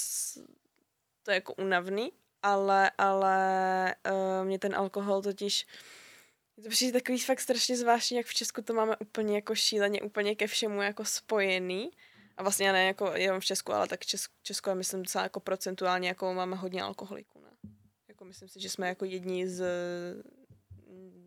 to 1.22 1.30
je 1.30 1.34
jako 1.34 1.54
unavný, 1.54 2.12
ale, 2.42 2.90
ale 2.98 3.94
uh, 4.10 4.46
mě 4.46 4.58
ten 4.58 4.74
alkohol 4.74 5.22
totiž 5.22 5.66
je 6.56 6.62
to 6.62 6.68
přijde 6.68 7.00
takový 7.00 7.18
fakt 7.18 7.40
strašně 7.40 7.76
zvláštní, 7.76 8.16
jak 8.16 8.26
v 8.26 8.34
Česku 8.34 8.62
to 8.62 8.74
máme 8.74 8.96
úplně 8.96 9.34
jako 9.34 9.54
šíleně, 9.54 10.02
úplně 10.02 10.34
ke 10.34 10.46
všemu 10.46 10.82
jako 10.82 11.04
spojený. 11.04 11.90
A 12.36 12.42
vlastně 12.42 12.72
ne 12.72 12.86
jako 12.86 13.12
jenom 13.14 13.40
v 13.40 13.44
Česku, 13.44 13.72
ale 13.72 13.88
tak 13.88 14.06
Česku, 14.06 14.34
Česku 14.42 14.68
je 14.68 14.74
myslím 14.74 15.02
docela 15.02 15.24
jako 15.24 15.40
procentuálně, 15.40 16.08
jako 16.08 16.34
máme 16.34 16.56
hodně 16.56 16.82
alkoholiků, 16.82 17.40
ne? 17.40 17.70
Jako 18.08 18.24
myslím 18.24 18.48
si, 18.48 18.60
že 18.60 18.70
jsme 18.70 18.88
jako 18.88 19.04
jedni 19.04 19.48
z 19.48 19.64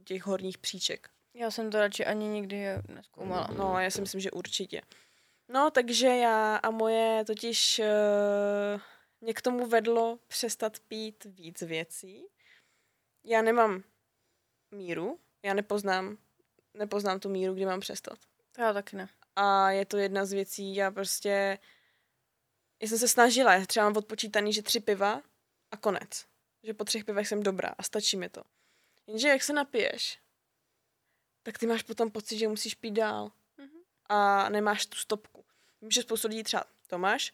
těch 0.04 0.26
horních 0.26 0.58
příček. 0.58 1.10
Já 1.34 1.52
jsem 1.52 1.72
to 1.72 1.80
radši 1.80 2.06
ani 2.06 2.28
nikdy 2.28 2.66
neskoumala. 2.88 3.50
No, 3.58 3.80
já 3.80 3.92
si 3.92 4.02
myslím, 4.02 4.22
že 4.22 4.32
určitě. 4.32 4.82
No, 5.50 5.72
takže 5.72 6.08
já 6.08 6.56
a 6.56 6.72
moje 6.72 7.26
totiž 7.26 7.80
uh, 7.80 8.82
mě 9.22 9.34
k 9.34 9.42
tomu 9.42 9.68
vedlo 9.68 10.20
přestat 10.28 10.80
pít 10.80 11.26
víc 11.26 11.62
věcí. 11.62 12.26
Já 13.24 13.42
nemám 13.42 13.84
míru. 14.72 15.20
Já 15.44 15.54
nepoznám, 15.54 16.18
nepoznám 16.74 17.20
tu 17.20 17.30
míru, 17.30 17.54
kdy 17.54 17.66
mám 17.66 17.80
přestat. 17.80 18.20
Já 18.58 18.74
taky 18.74 18.96
ne. 18.96 19.10
A 19.36 19.72
je 19.72 19.86
to 19.86 19.98
jedna 19.98 20.26
z 20.26 20.34
věcí, 20.34 20.76
já 20.76 20.92
prostě, 20.92 21.60
já 22.82 22.88
jsem 22.88 22.98
se 22.98 23.08
snažila, 23.08 23.54
já 23.54 23.66
třeba 23.66 23.86
mám 23.86 23.98
odpočítaný, 23.98 24.54
že 24.54 24.62
tři 24.62 24.80
piva 24.80 25.22
a 25.72 25.78
konec. 25.78 26.26
Že 26.64 26.74
po 26.74 26.84
třech 26.84 27.06
pivech 27.06 27.28
jsem 27.28 27.44
dobrá 27.44 27.70
a 27.78 27.84
stačí 27.84 28.18
mi 28.18 28.30
to. 28.30 28.44
Jenže 29.08 29.28
jak 29.28 29.44
se 29.44 29.54
napiješ, 29.54 30.20
tak 31.44 31.58
ty 31.58 31.68
máš 31.68 31.84
potom 31.84 32.12
pocit, 32.12 32.38
že 32.38 32.48
musíš 32.48 32.76
pít 32.76 32.92
dál. 32.92 33.32
Mm-hmm. 33.60 33.82
A 34.06 34.50
nemáš 34.50 34.86
tu 34.86 34.98
stopku. 34.98 35.46
Vím, 35.82 35.92
že 35.92 36.02
spoustu 36.02 36.28
lidí 36.28 36.44
třeba 36.44 36.64
Tomáš, 36.88 37.34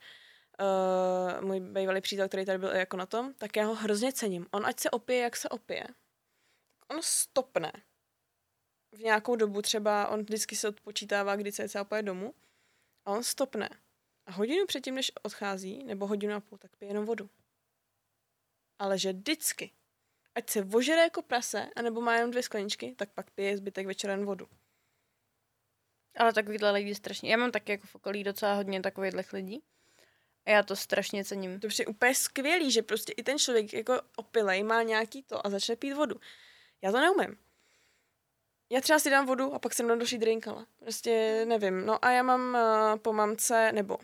uh, 0.59 1.45
můj 1.45 1.59
bývalý 1.59 2.01
přítel, 2.01 2.27
který 2.27 2.45
tady 2.45 2.57
byl 2.57 2.69
jako 2.69 2.97
na 2.97 3.05
tom, 3.05 3.33
tak 3.33 3.55
já 3.55 3.65
ho 3.65 3.75
hrozně 3.75 4.13
cením. 4.13 4.47
On 4.51 4.65
ať 4.65 4.79
se 4.79 4.89
opije, 4.89 5.19
jak 5.19 5.35
se 5.35 5.49
opije, 5.49 5.87
on 6.93 7.01
stopne 7.01 7.71
v 8.91 8.99
nějakou 8.99 9.35
dobu, 9.35 9.61
třeba 9.61 10.07
on 10.07 10.19
vždycky 10.19 10.55
se 10.55 10.69
odpočítává, 10.69 11.35
kdy 11.35 11.51
cca 11.51 11.83
poje 11.83 12.03
domů, 12.03 12.33
a 13.05 13.11
on 13.11 13.23
stopne. 13.23 13.69
A 14.25 14.31
hodinu 14.31 14.65
předtím, 14.65 14.95
než 14.95 15.11
odchází, 15.23 15.83
nebo 15.83 16.07
hodinu 16.07 16.35
a 16.35 16.39
půl, 16.39 16.57
tak 16.57 16.75
pije 16.75 16.89
jenom 16.89 17.05
vodu. 17.05 17.29
Ale 18.79 18.99
že 18.99 19.13
vždycky, 19.13 19.71
ať 20.35 20.49
se 20.49 20.61
vožere 20.61 21.01
jako 21.01 21.21
prase, 21.21 21.69
anebo 21.75 22.01
má 22.01 22.15
jenom 22.15 22.31
dvě 22.31 22.43
skleničky, 22.43 22.95
tak 22.95 23.13
pak 23.13 23.31
pije 23.31 23.57
zbytek 23.57 23.87
večera 23.87 24.13
jen 24.13 24.25
vodu. 24.25 24.49
Ale 26.17 26.33
takovýhle 26.33 26.71
lidi 26.71 26.95
strašně. 26.95 27.31
Já 27.31 27.37
mám 27.37 27.51
taky 27.51 27.71
jako 27.71 27.87
v 27.87 27.95
okolí 27.95 28.23
docela 28.23 28.53
hodně 28.53 28.81
takových 28.81 29.33
lidí. 29.33 29.63
A 30.45 30.49
já 30.49 30.63
to 30.63 30.75
strašně 30.75 31.25
cením. 31.25 31.59
To 31.59 31.67
je 31.79 31.85
úplně 31.85 32.15
skvělý, 32.15 32.71
že 32.71 32.81
prostě 32.81 33.13
i 33.13 33.23
ten 33.23 33.39
člověk 33.39 33.73
jako 33.73 34.01
opilej 34.15 34.63
má 34.63 34.83
nějaký 34.83 35.23
to 35.23 35.45
a 35.45 35.49
začne 35.49 35.75
pít 35.75 35.93
vodu. 35.93 36.15
Já 36.83 36.91
to 36.91 36.99
neumím. 36.99 37.37
Já 38.69 38.81
třeba 38.81 38.99
si 38.99 39.09
dám 39.09 39.25
vodu 39.25 39.53
a 39.53 39.59
pak 39.59 39.73
jsem 39.73 39.87
na 39.87 39.95
další 39.95 40.17
drink, 40.17 40.47
ale 40.47 40.65
prostě 40.79 41.45
nevím. 41.47 41.85
No 41.85 42.05
a 42.05 42.11
já 42.11 42.23
mám 42.23 42.53
uh, 42.53 42.99
po 42.99 43.13
mamce, 43.13 43.71
nebo 43.71 43.97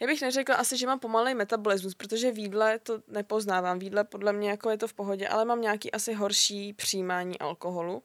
Já 0.00 0.06
bych 0.06 0.22
neřekla 0.22 0.54
asi, 0.54 0.76
že 0.76 0.86
mám 0.86 0.98
pomalej 0.98 1.34
metabolismus, 1.34 1.94
protože 1.94 2.32
v 2.32 2.38
jídle 2.38 2.78
to 2.78 3.02
nepoznávám. 3.08 3.78
V 3.78 3.82
jídle 3.82 4.04
podle 4.04 4.32
mě 4.32 4.50
jako 4.50 4.70
je 4.70 4.78
to 4.78 4.88
v 4.88 4.94
pohodě, 4.94 5.28
ale 5.28 5.44
mám 5.44 5.60
nějaký 5.60 5.92
asi 5.92 6.12
horší 6.12 6.72
přijímání 6.72 7.38
alkoholu. 7.38 8.02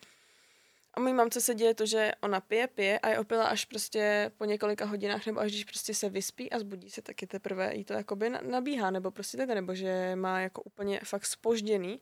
A 0.93 0.99
mojí 0.99 1.13
mamce 1.13 1.41
se 1.41 1.55
děje 1.55 1.73
to, 1.73 1.85
že 1.85 2.11
ona 2.21 2.41
pije, 2.41 2.67
pije 2.67 2.99
a 2.99 3.09
je 3.09 3.19
opila 3.19 3.45
až 3.45 3.65
prostě 3.65 4.31
po 4.37 4.45
několika 4.45 4.85
hodinách, 4.85 5.25
nebo 5.25 5.39
až 5.39 5.51
když 5.51 5.63
prostě 5.63 5.93
se 5.93 6.09
vyspí 6.09 6.51
a 6.51 6.59
zbudí 6.59 6.89
se, 6.89 7.01
taky 7.01 7.27
teprve 7.27 7.75
jí 7.75 7.85
to 7.85 7.93
jakoby 7.93 8.29
nabíhá, 8.29 8.91
nebo 8.91 9.11
prostě 9.11 9.37
tak, 9.37 9.49
nebo 9.49 9.75
že 9.75 10.15
má 10.15 10.39
jako 10.39 10.61
úplně 10.61 10.99
fakt 11.03 11.25
spožděný. 11.25 11.99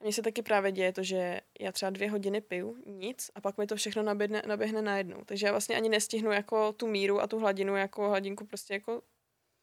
A 0.00 0.04
mně 0.04 0.12
se 0.12 0.22
taky 0.22 0.42
právě 0.42 0.72
děje 0.72 0.92
to, 0.92 1.02
že 1.02 1.40
já 1.60 1.72
třeba 1.72 1.90
dvě 1.90 2.10
hodiny 2.10 2.40
piju, 2.40 2.76
nic, 2.86 3.30
a 3.34 3.40
pak 3.40 3.58
mi 3.58 3.66
to 3.66 3.76
všechno 3.76 4.02
naběhne, 4.02 4.42
naběhne 4.46 4.82
najednou. 4.82 5.24
Takže 5.24 5.46
já 5.46 5.52
vlastně 5.52 5.76
ani 5.76 5.88
nestihnu 5.88 6.32
jako 6.32 6.72
tu 6.72 6.86
míru 6.86 7.20
a 7.20 7.26
tu 7.26 7.38
hladinu, 7.38 7.76
jako 7.76 8.08
hladinku 8.08 8.46
prostě 8.46 8.74
jako 8.74 9.02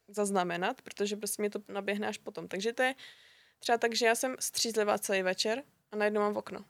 zaznamenat, 0.08 0.82
protože 0.82 1.16
prostě 1.16 1.42
mi 1.42 1.50
to 1.50 1.58
naběhne 1.68 2.08
až 2.08 2.18
potom. 2.18 2.48
Takže 2.48 2.72
to 2.72 2.82
je 2.82 2.94
třeba 3.58 3.78
tak, 3.78 3.94
že 3.94 4.06
já 4.06 4.14
jsem 4.14 4.36
střízlivá 4.40 4.98
celý 4.98 5.22
večer 5.22 5.62
a 5.92 5.96
najednou 5.96 6.20
mám 6.20 6.34
v 6.34 6.38
okno. 6.38 6.64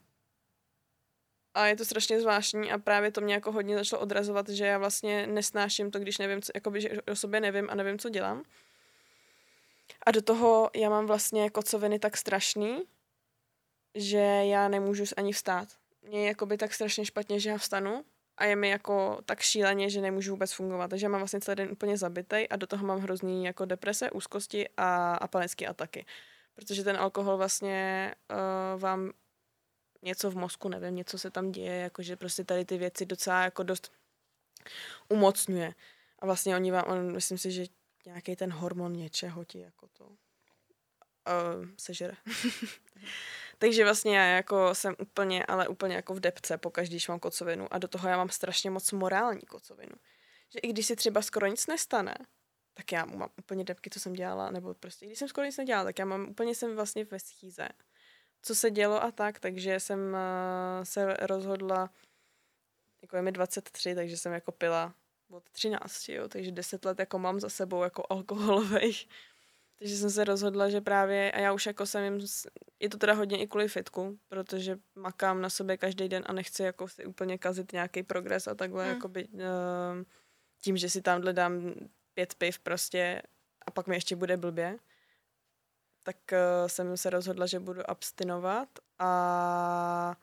A 1.53 1.67
je 1.67 1.75
to 1.75 1.85
strašně 1.85 2.21
zvláštní 2.21 2.71
a 2.71 2.77
právě 2.77 3.11
to 3.11 3.21
mě 3.21 3.33
jako 3.33 3.51
hodně 3.51 3.77
začalo 3.77 4.01
odrazovat, 4.01 4.49
že 4.49 4.65
já 4.65 4.77
vlastně 4.77 5.27
nesnáším 5.27 5.91
to, 5.91 5.99
když 5.99 6.17
nevím, 6.17 6.41
co, 6.41 6.51
jakoby, 6.55 6.81
že 6.81 6.89
o 7.11 7.15
sobě 7.15 7.39
nevím 7.39 7.69
a 7.69 7.75
nevím, 7.75 7.99
co 7.99 8.09
dělám. 8.09 8.43
A 10.05 10.11
do 10.11 10.21
toho 10.21 10.69
já 10.75 10.89
mám 10.89 11.05
vlastně 11.05 11.49
kocoviny 11.49 11.99
tak 11.99 12.17
strašný, 12.17 12.83
že 13.95 14.17
já 14.45 14.67
nemůžu 14.67 15.03
ani 15.17 15.33
vstát. 15.33 15.67
Mně 16.01 16.19
je 16.19 16.27
jakoby 16.27 16.57
tak 16.57 16.73
strašně 16.73 17.05
špatně, 17.05 17.39
že 17.39 17.49
já 17.49 17.57
vstanu 17.57 18.05
a 18.37 18.45
je 18.45 18.55
mi 18.55 18.69
jako 18.69 19.19
tak 19.25 19.41
šíleně, 19.41 19.89
že 19.89 20.01
nemůžu 20.01 20.31
vůbec 20.31 20.53
fungovat. 20.53 20.87
Takže 20.87 21.05
já 21.05 21.09
mám 21.09 21.21
vlastně 21.21 21.41
celý 21.41 21.55
den 21.55 21.71
úplně 21.71 21.97
zabitej 21.97 22.47
a 22.49 22.55
do 22.55 22.67
toho 22.67 22.87
mám 22.87 22.99
hrozný 22.99 23.45
jako 23.45 23.65
deprese, 23.65 24.11
úzkosti 24.11 24.69
a, 24.77 25.15
a 25.15 25.27
panické 25.27 25.67
ataky. 25.67 26.05
Protože 26.55 26.83
ten 26.83 26.97
alkohol 26.97 27.37
vlastně 27.37 28.15
uh, 28.31 28.81
vám 28.81 29.11
něco 30.01 30.31
v 30.31 30.35
mozku, 30.35 30.69
nevím, 30.69 30.95
něco 30.95 31.17
se 31.17 31.31
tam 31.31 31.51
děje, 31.51 31.75
jakože 31.75 32.15
prostě 32.15 32.43
tady 32.43 32.65
ty 32.65 32.77
věci 32.77 33.05
docela 33.05 33.43
jako 33.43 33.63
dost 33.63 33.91
umocňuje. 35.09 35.73
A 36.19 36.25
vlastně 36.25 36.55
oni 36.55 36.71
vám, 36.71 36.83
on, 36.87 37.13
myslím 37.13 37.37
si, 37.37 37.51
že 37.51 37.65
nějaký 38.05 38.35
ten 38.35 38.51
hormon 38.51 38.93
něčeho 38.93 39.45
ti 39.45 39.59
jako 39.59 39.87
to 39.87 40.05
uh, 40.05 40.15
sežere. 41.77 42.13
Takže 43.59 43.83
vlastně 43.83 44.17
já 44.17 44.25
jako 44.25 44.75
jsem 44.75 44.95
úplně, 44.99 45.45
ale 45.45 45.67
úplně 45.67 45.95
jako 45.95 46.13
v 46.13 46.19
depce 46.19 46.57
po 46.57 46.69
každý, 46.69 46.95
když 46.95 47.07
mám 47.07 47.19
kocovinu 47.19 47.73
a 47.73 47.77
do 47.77 47.87
toho 47.87 48.09
já 48.09 48.17
mám 48.17 48.29
strašně 48.29 48.69
moc 48.69 48.91
morální 48.91 49.41
kocovinu. 49.41 49.95
Že 50.49 50.59
i 50.59 50.67
když 50.67 50.85
si 50.85 50.95
třeba 50.95 51.21
skoro 51.21 51.47
nic 51.47 51.67
nestane, 51.67 52.15
tak 52.73 52.91
já 52.91 53.05
mám 53.05 53.29
úplně 53.39 53.63
depky, 53.63 53.89
co 53.89 53.99
jsem 53.99 54.13
dělala, 54.13 54.51
nebo 54.51 54.73
prostě, 54.73 55.05
když 55.05 55.19
jsem 55.19 55.27
skoro 55.27 55.45
nic 55.45 55.57
nedělala, 55.57 55.85
tak 55.85 55.99
já 55.99 56.05
mám 56.05 56.29
úplně 56.29 56.55
jsem 56.55 56.75
vlastně 56.75 57.05
ve 57.05 57.19
schýze. 57.19 57.67
Co 58.41 58.55
se 58.55 58.71
dělo 58.71 59.03
a 59.03 59.11
tak, 59.11 59.39
takže 59.39 59.79
jsem 59.79 59.99
uh, 59.99 60.83
se 60.83 61.13
rozhodla, 61.13 61.89
jako 63.01 63.15
je 63.15 63.21
mi 63.21 63.31
23, 63.31 63.95
takže 63.95 64.17
jsem 64.17 64.33
jako 64.33 64.51
pila 64.51 64.93
od 65.29 65.49
13, 65.49 66.09
jo, 66.09 66.27
takže 66.27 66.51
10 66.51 66.85
let 66.85 66.99
jako 66.99 67.19
mám 67.19 67.39
za 67.39 67.49
sebou 67.49 67.83
jako 67.83 68.03
alkoholových 68.09 69.07
takže 69.79 69.97
jsem 69.97 70.09
se 70.09 70.23
rozhodla, 70.23 70.69
že 70.69 70.81
právě, 70.81 71.31
a 71.31 71.39
já 71.39 71.53
už 71.53 71.65
jako 71.65 71.85
jsem 71.85 72.03
jim, 72.03 72.27
je 72.79 72.89
to 72.89 72.97
teda 72.97 73.13
hodně 73.13 73.37
i 73.41 73.47
kvůli 73.47 73.67
fitku, 73.67 74.19
protože 74.27 74.79
makám 74.95 75.41
na 75.41 75.49
sobě 75.49 75.77
každý 75.77 76.09
den 76.09 76.23
a 76.25 76.33
nechci 76.33 76.63
jako 76.63 76.87
si 76.87 77.05
úplně 77.05 77.37
kazit 77.37 77.71
nějaký 77.71 78.03
progres 78.03 78.47
a 78.47 78.55
takhle, 78.55 78.85
hmm. 78.85 78.93
jakoby, 78.93 79.27
uh, 79.27 79.39
tím, 80.61 80.77
že 80.77 80.89
si 80.89 81.01
tamhle 81.01 81.33
dám 81.33 81.73
pět 82.13 82.35
piv 82.35 82.59
prostě 82.59 83.21
a 83.65 83.71
pak 83.71 83.87
mi 83.87 83.95
ještě 83.95 84.15
bude 84.15 84.37
blbě, 84.37 84.77
tak 86.03 86.17
uh, 86.31 86.67
jsem 86.67 86.97
se 86.97 87.09
rozhodla, 87.09 87.45
že 87.45 87.59
budu 87.59 87.89
abstinovat 87.89 88.69
a 88.99 90.15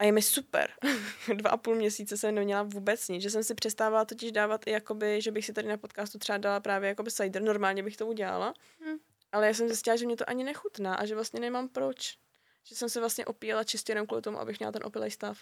a 0.00 0.04
je 0.04 0.12
mi 0.12 0.22
super. 0.22 0.70
Dva 1.34 1.50
a 1.50 1.56
půl 1.56 1.74
měsíce 1.74 2.16
jsem 2.16 2.34
neměla 2.34 2.62
vůbec 2.62 3.08
nic, 3.08 3.22
že 3.22 3.30
jsem 3.30 3.44
si 3.44 3.54
přestávala 3.54 4.04
totiž 4.04 4.32
dávat 4.32 4.66
i 4.66 4.70
jakoby, 4.70 5.20
že 5.20 5.30
bych 5.30 5.46
si 5.46 5.52
tady 5.52 5.68
na 5.68 5.76
podcastu 5.76 6.18
třeba 6.18 6.38
dala 6.38 6.60
právě 6.60 6.88
jakoby 6.88 7.10
cider, 7.10 7.42
normálně 7.42 7.82
bych 7.82 7.96
to 7.96 8.06
udělala. 8.06 8.54
Hmm. 8.80 8.98
Ale 9.32 9.46
já 9.46 9.54
jsem 9.54 9.68
zjistila, 9.68 9.96
že 9.96 10.06
mě 10.06 10.16
to 10.16 10.30
ani 10.30 10.44
nechutná 10.44 10.94
a 10.94 11.06
že 11.06 11.14
vlastně 11.14 11.40
nemám 11.40 11.68
proč. 11.68 12.18
Že 12.64 12.74
jsem 12.74 12.88
se 12.88 13.00
vlastně 13.00 13.26
opíjela 13.26 13.64
čistě 13.64 13.92
jenom 13.92 14.06
kvůli 14.06 14.22
tomu, 14.22 14.38
abych 14.40 14.58
měla 14.58 14.72
ten 14.72 14.82
opilej 14.84 15.10
stav. 15.10 15.38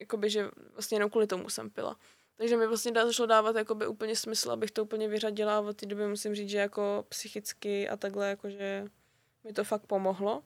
Jakoby, 0.00 0.30
že 0.30 0.48
vlastně 0.72 0.96
jenom 0.96 1.10
kvůli 1.10 1.26
tomu 1.26 1.48
jsem 1.48 1.70
pila. 1.70 1.96
Takže 2.36 2.56
mi 2.56 2.66
vlastně 2.66 2.92
začalo 2.94 3.26
dávat 3.26 3.56
jakoby 3.56 3.86
úplně 3.86 4.16
smysl, 4.16 4.50
abych 4.50 4.70
to 4.70 4.82
úplně 4.82 5.08
vyřadila 5.08 5.56
a 5.56 5.60
od 5.60 5.76
té 5.76 5.86
doby 5.86 6.06
musím 6.06 6.34
říct, 6.34 6.50
že 6.50 6.58
jako 6.58 7.04
psychicky 7.08 7.88
a 7.88 7.96
takhle, 7.96 8.28
jakože 8.28 8.84
mi 9.44 9.52
to 9.52 9.64
fakt 9.64 9.86
pomohlo 9.86 10.42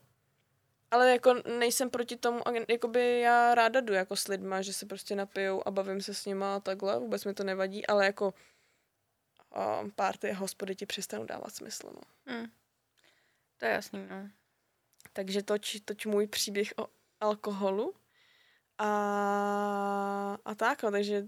ale 0.94 1.10
jako 1.10 1.34
nejsem 1.58 1.90
proti 1.90 2.16
tomu, 2.16 2.40
jakoby 2.68 3.20
já 3.20 3.54
ráda 3.54 3.80
jdu 3.80 3.92
jako 3.92 4.16
s 4.16 4.28
lidma, 4.28 4.62
že 4.62 4.72
se 4.72 4.86
prostě 4.86 5.16
napijou 5.16 5.68
a 5.68 5.70
bavím 5.70 6.00
se 6.00 6.14
s 6.14 6.26
nima 6.26 6.56
a 6.56 6.60
takhle, 6.60 6.98
vůbec 6.98 7.24
mi 7.24 7.34
to 7.34 7.44
nevadí, 7.44 7.86
ale 7.86 8.06
jako 8.06 8.34
um, 9.80 9.90
párty 9.90 10.30
a 10.30 10.34
hospody 10.34 10.74
ti 10.74 10.86
přestanou 10.86 11.24
dávat 11.24 11.54
smysl, 11.54 11.90
no. 11.94 12.00
Hmm. 12.26 12.46
To 13.56 13.66
je 13.66 13.72
jasný, 13.72 14.06
no. 14.10 14.30
Takže 15.12 15.42
toč, 15.42 15.80
toč 15.84 16.06
můj 16.06 16.26
příběh 16.26 16.72
o 16.76 16.88
alkoholu 17.20 17.94
a, 18.78 20.38
a 20.44 20.54
tak, 20.54 20.82
no, 20.82 20.90
takže 20.90 21.26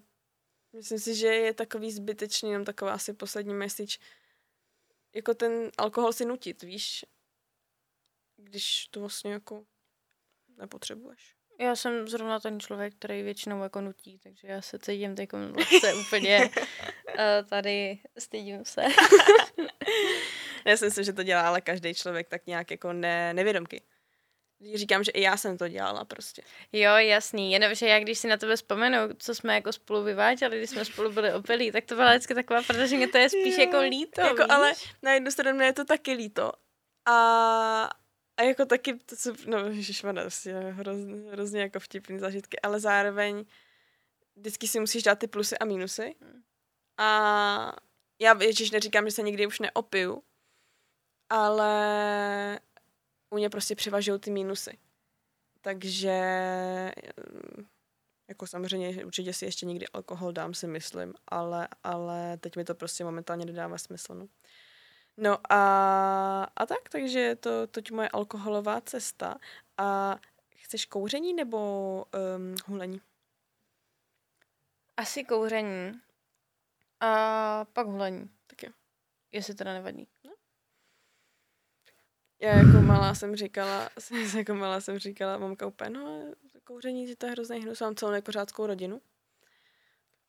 myslím 0.73 0.99
si, 0.99 1.15
že 1.15 1.27
je 1.27 1.55
takový 1.55 1.93
zbytečný, 1.93 2.51
jenom 2.51 2.65
taková 2.65 2.93
asi 2.93 3.13
poslední 3.13 3.55
message, 3.55 3.99
jako 5.15 5.35
ten 5.35 5.71
alkohol 5.79 6.13
si 6.13 6.25
nutit, 6.25 6.63
víš, 6.63 7.05
když 8.37 8.87
to 8.91 9.01
vlastně 9.01 9.33
jako 9.33 9.65
nepotřebuješ. 10.57 11.35
Já 11.61 11.77
jsem 11.77 12.09
zrovna 12.09 12.41
ten 12.41 12.61
člověk, 12.61 12.95
který 12.95 13.23
většinou 13.23 13.63
jako 13.63 13.81
nutí, 13.81 14.19
takže 14.19 14.49
já 14.49 14.63
se 14.63 14.79
cítím 14.79 15.15
teď 15.15 15.33
vlastně 15.33 15.95
úplně 15.95 16.51
uh, 17.09 17.15
tady 17.49 17.99
stydím 18.19 18.65
se. 18.65 18.83
já 20.67 20.77
si 20.77 20.85
myslím, 20.85 21.05
že 21.05 21.13
to 21.13 21.23
dělá 21.23 21.49
ale 21.49 21.61
každý 21.61 21.95
člověk 21.95 22.29
tak 22.29 22.47
nějak 22.47 22.71
jako 22.71 22.93
ne, 22.93 23.35
nevědomky. 23.35 23.83
Říkám, 24.75 25.05
že 25.05 25.11
i 25.11 25.23
já 25.23 25.37
jsem 25.37 25.59
to 25.59 25.69
dělala 25.69 26.05
prostě. 26.05 26.43
Jo, 26.73 26.91
jasný. 26.91 27.53
Jenom, 27.53 27.75
že 27.75 27.87
já 27.87 27.99
když 27.99 28.19
si 28.19 28.29
na 28.29 28.37
tebe 28.37 28.57
vzpomenu, 28.57 28.99
co 29.19 29.35
jsme 29.35 29.55
jako 29.55 29.73
spolu 29.73 30.03
vyváděli, 30.03 30.59
když 30.59 30.71
jsme 30.71 30.85
spolu 30.85 31.13
byli 31.13 31.33
opilí, 31.33 31.73
tak 31.73 31.85
to 31.85 31.95
byla 31.95 32.11
vždycky 32.11 32.35
taková, 32.35 32.63
protože 32.63 32.97
mě 32.97 33.09
to 33.09 33.19
je 33.19 33.29
spíš 33.29 33.57
jo. 33.57 33.65
jako 33.65 33.81
líto. 33.81 34.21
Jako, 34.21 34.45
ale 34.49 34.73
na 35.03 35.13
jednu 35.13 35.31
stranu 35.31 35.57
mě 35.57 35.67
je 35.67 35.73
to 35.73 35.85
taky 35.85 36.13
líto. 36.13 36.53
A, 37.07 37.91
a 38.37 38.43
jako 38.43 38.65
taky, 38.67 38.95
to 38.95 39.17
co, 39.17 39.35
no 39.47 39.59
ježišmane, 39.59 40.29
hrozně, 40.71 41.31
hrozně 41.31 41.61
jako 41.61 41.81
vtipný 41.81 42.19
zažitky, 42.19 42.61
ale 42.61 42.81
zároveň 42.81 43.45
vždycky 44.37 44.69
si 44.69 44.81
musíš 44.81 45.03
dát 45.03 45.19
ty 45.19 45.27
plusy 45.27 45.59
a 45.59 45.65
mínusy. 45.65 46.15
Hmm. 46.21 46.43
A 46.99 47.73
já 48.19 48.43
ježiš 48.43 48.71
neříkám, 48.71 49.05
že 49.05 49.11
se 49.11 49.23
nikdy 49.23 49.47
už 49.47 49.61
neopiju, 49.61 50.23
ale 51.31 52.61
u 53.31 53.37
mě 53.37 53.51
prostě 53.51 53.75
převažují 53.75 54.21
ty 54.21 54.31
mínusy. 54.31 54.79
Takže 55.61 56.21
jako 58.29 58.47
samozřejmě 58.47 59.05
určitě 59.05 59.33
si 59.33 59.45
ještě 59.45 59.67
někdy 59.67 59.89
alkohol 59.89 60.33
dám, 60.33 60.55
si 60.55 60.67
myslím, 60.67 61.15
ale, 61.29 61.69
ale 61.83 62.37
teď 62.37 62.57
mi 62.57 62.65
to 62.65 62.75
prostě 62.75 63.05
momentálně 63.05 63.47
nedává 63.47 63.79
smysl. 63.79 64.15
No. 64.15 64.27
No 65.17 65.39
a, 65.53 65.61
a 66.57 66.67
tak, 66.67 66.89
takže 66.89 67.21
je 67.21 67.37
to 67.37 67.67
toť 67.67 67.91
moje 67.91 68.09
alkoholová 68.09 68.81
cesta. 68.81 69.41
A 69.79 70.17
chceš 70.57 70.87
kouření 70.87 71.35
nebo 71.35 71.59
um, 72.37 72.55
hulení? 72.67 73.01
Asi 74.97 75.25
kouření. 75.25 76.01
A 77.01 77.65
pak 77.65 77.87
hulení. 77.87 78.31
Tak 78.47 78.63
jo. 78.63 78.71
Jestli 79.33 79.55
teda 79.55 79.73
nevadí. 79.73 80.09
No. 80.25 80.33
Já 82.41 82.57
jako 82.57 82.81
malá 82.81 83.15
jsem 83.15 83.37
říkala, 83.37 83.89
jako 84.37 84.55
malá 84.55 84.81
jsem 84.81 84.99
říkala, 84.99 85.39
mamka 85.39 85.67
úplně, 85.67 85.91
no 85.91 86.33
kouření, 86.65 87.17
to 87.17 87.27
je 87.27 87.33
hrozný 87.33 87.61
hnus, 87.61 87.81
mám 87.81 87.95
celou 87.95 88.13
nekuřáckou 88.13 88.67
rodinu. 88.67 89.01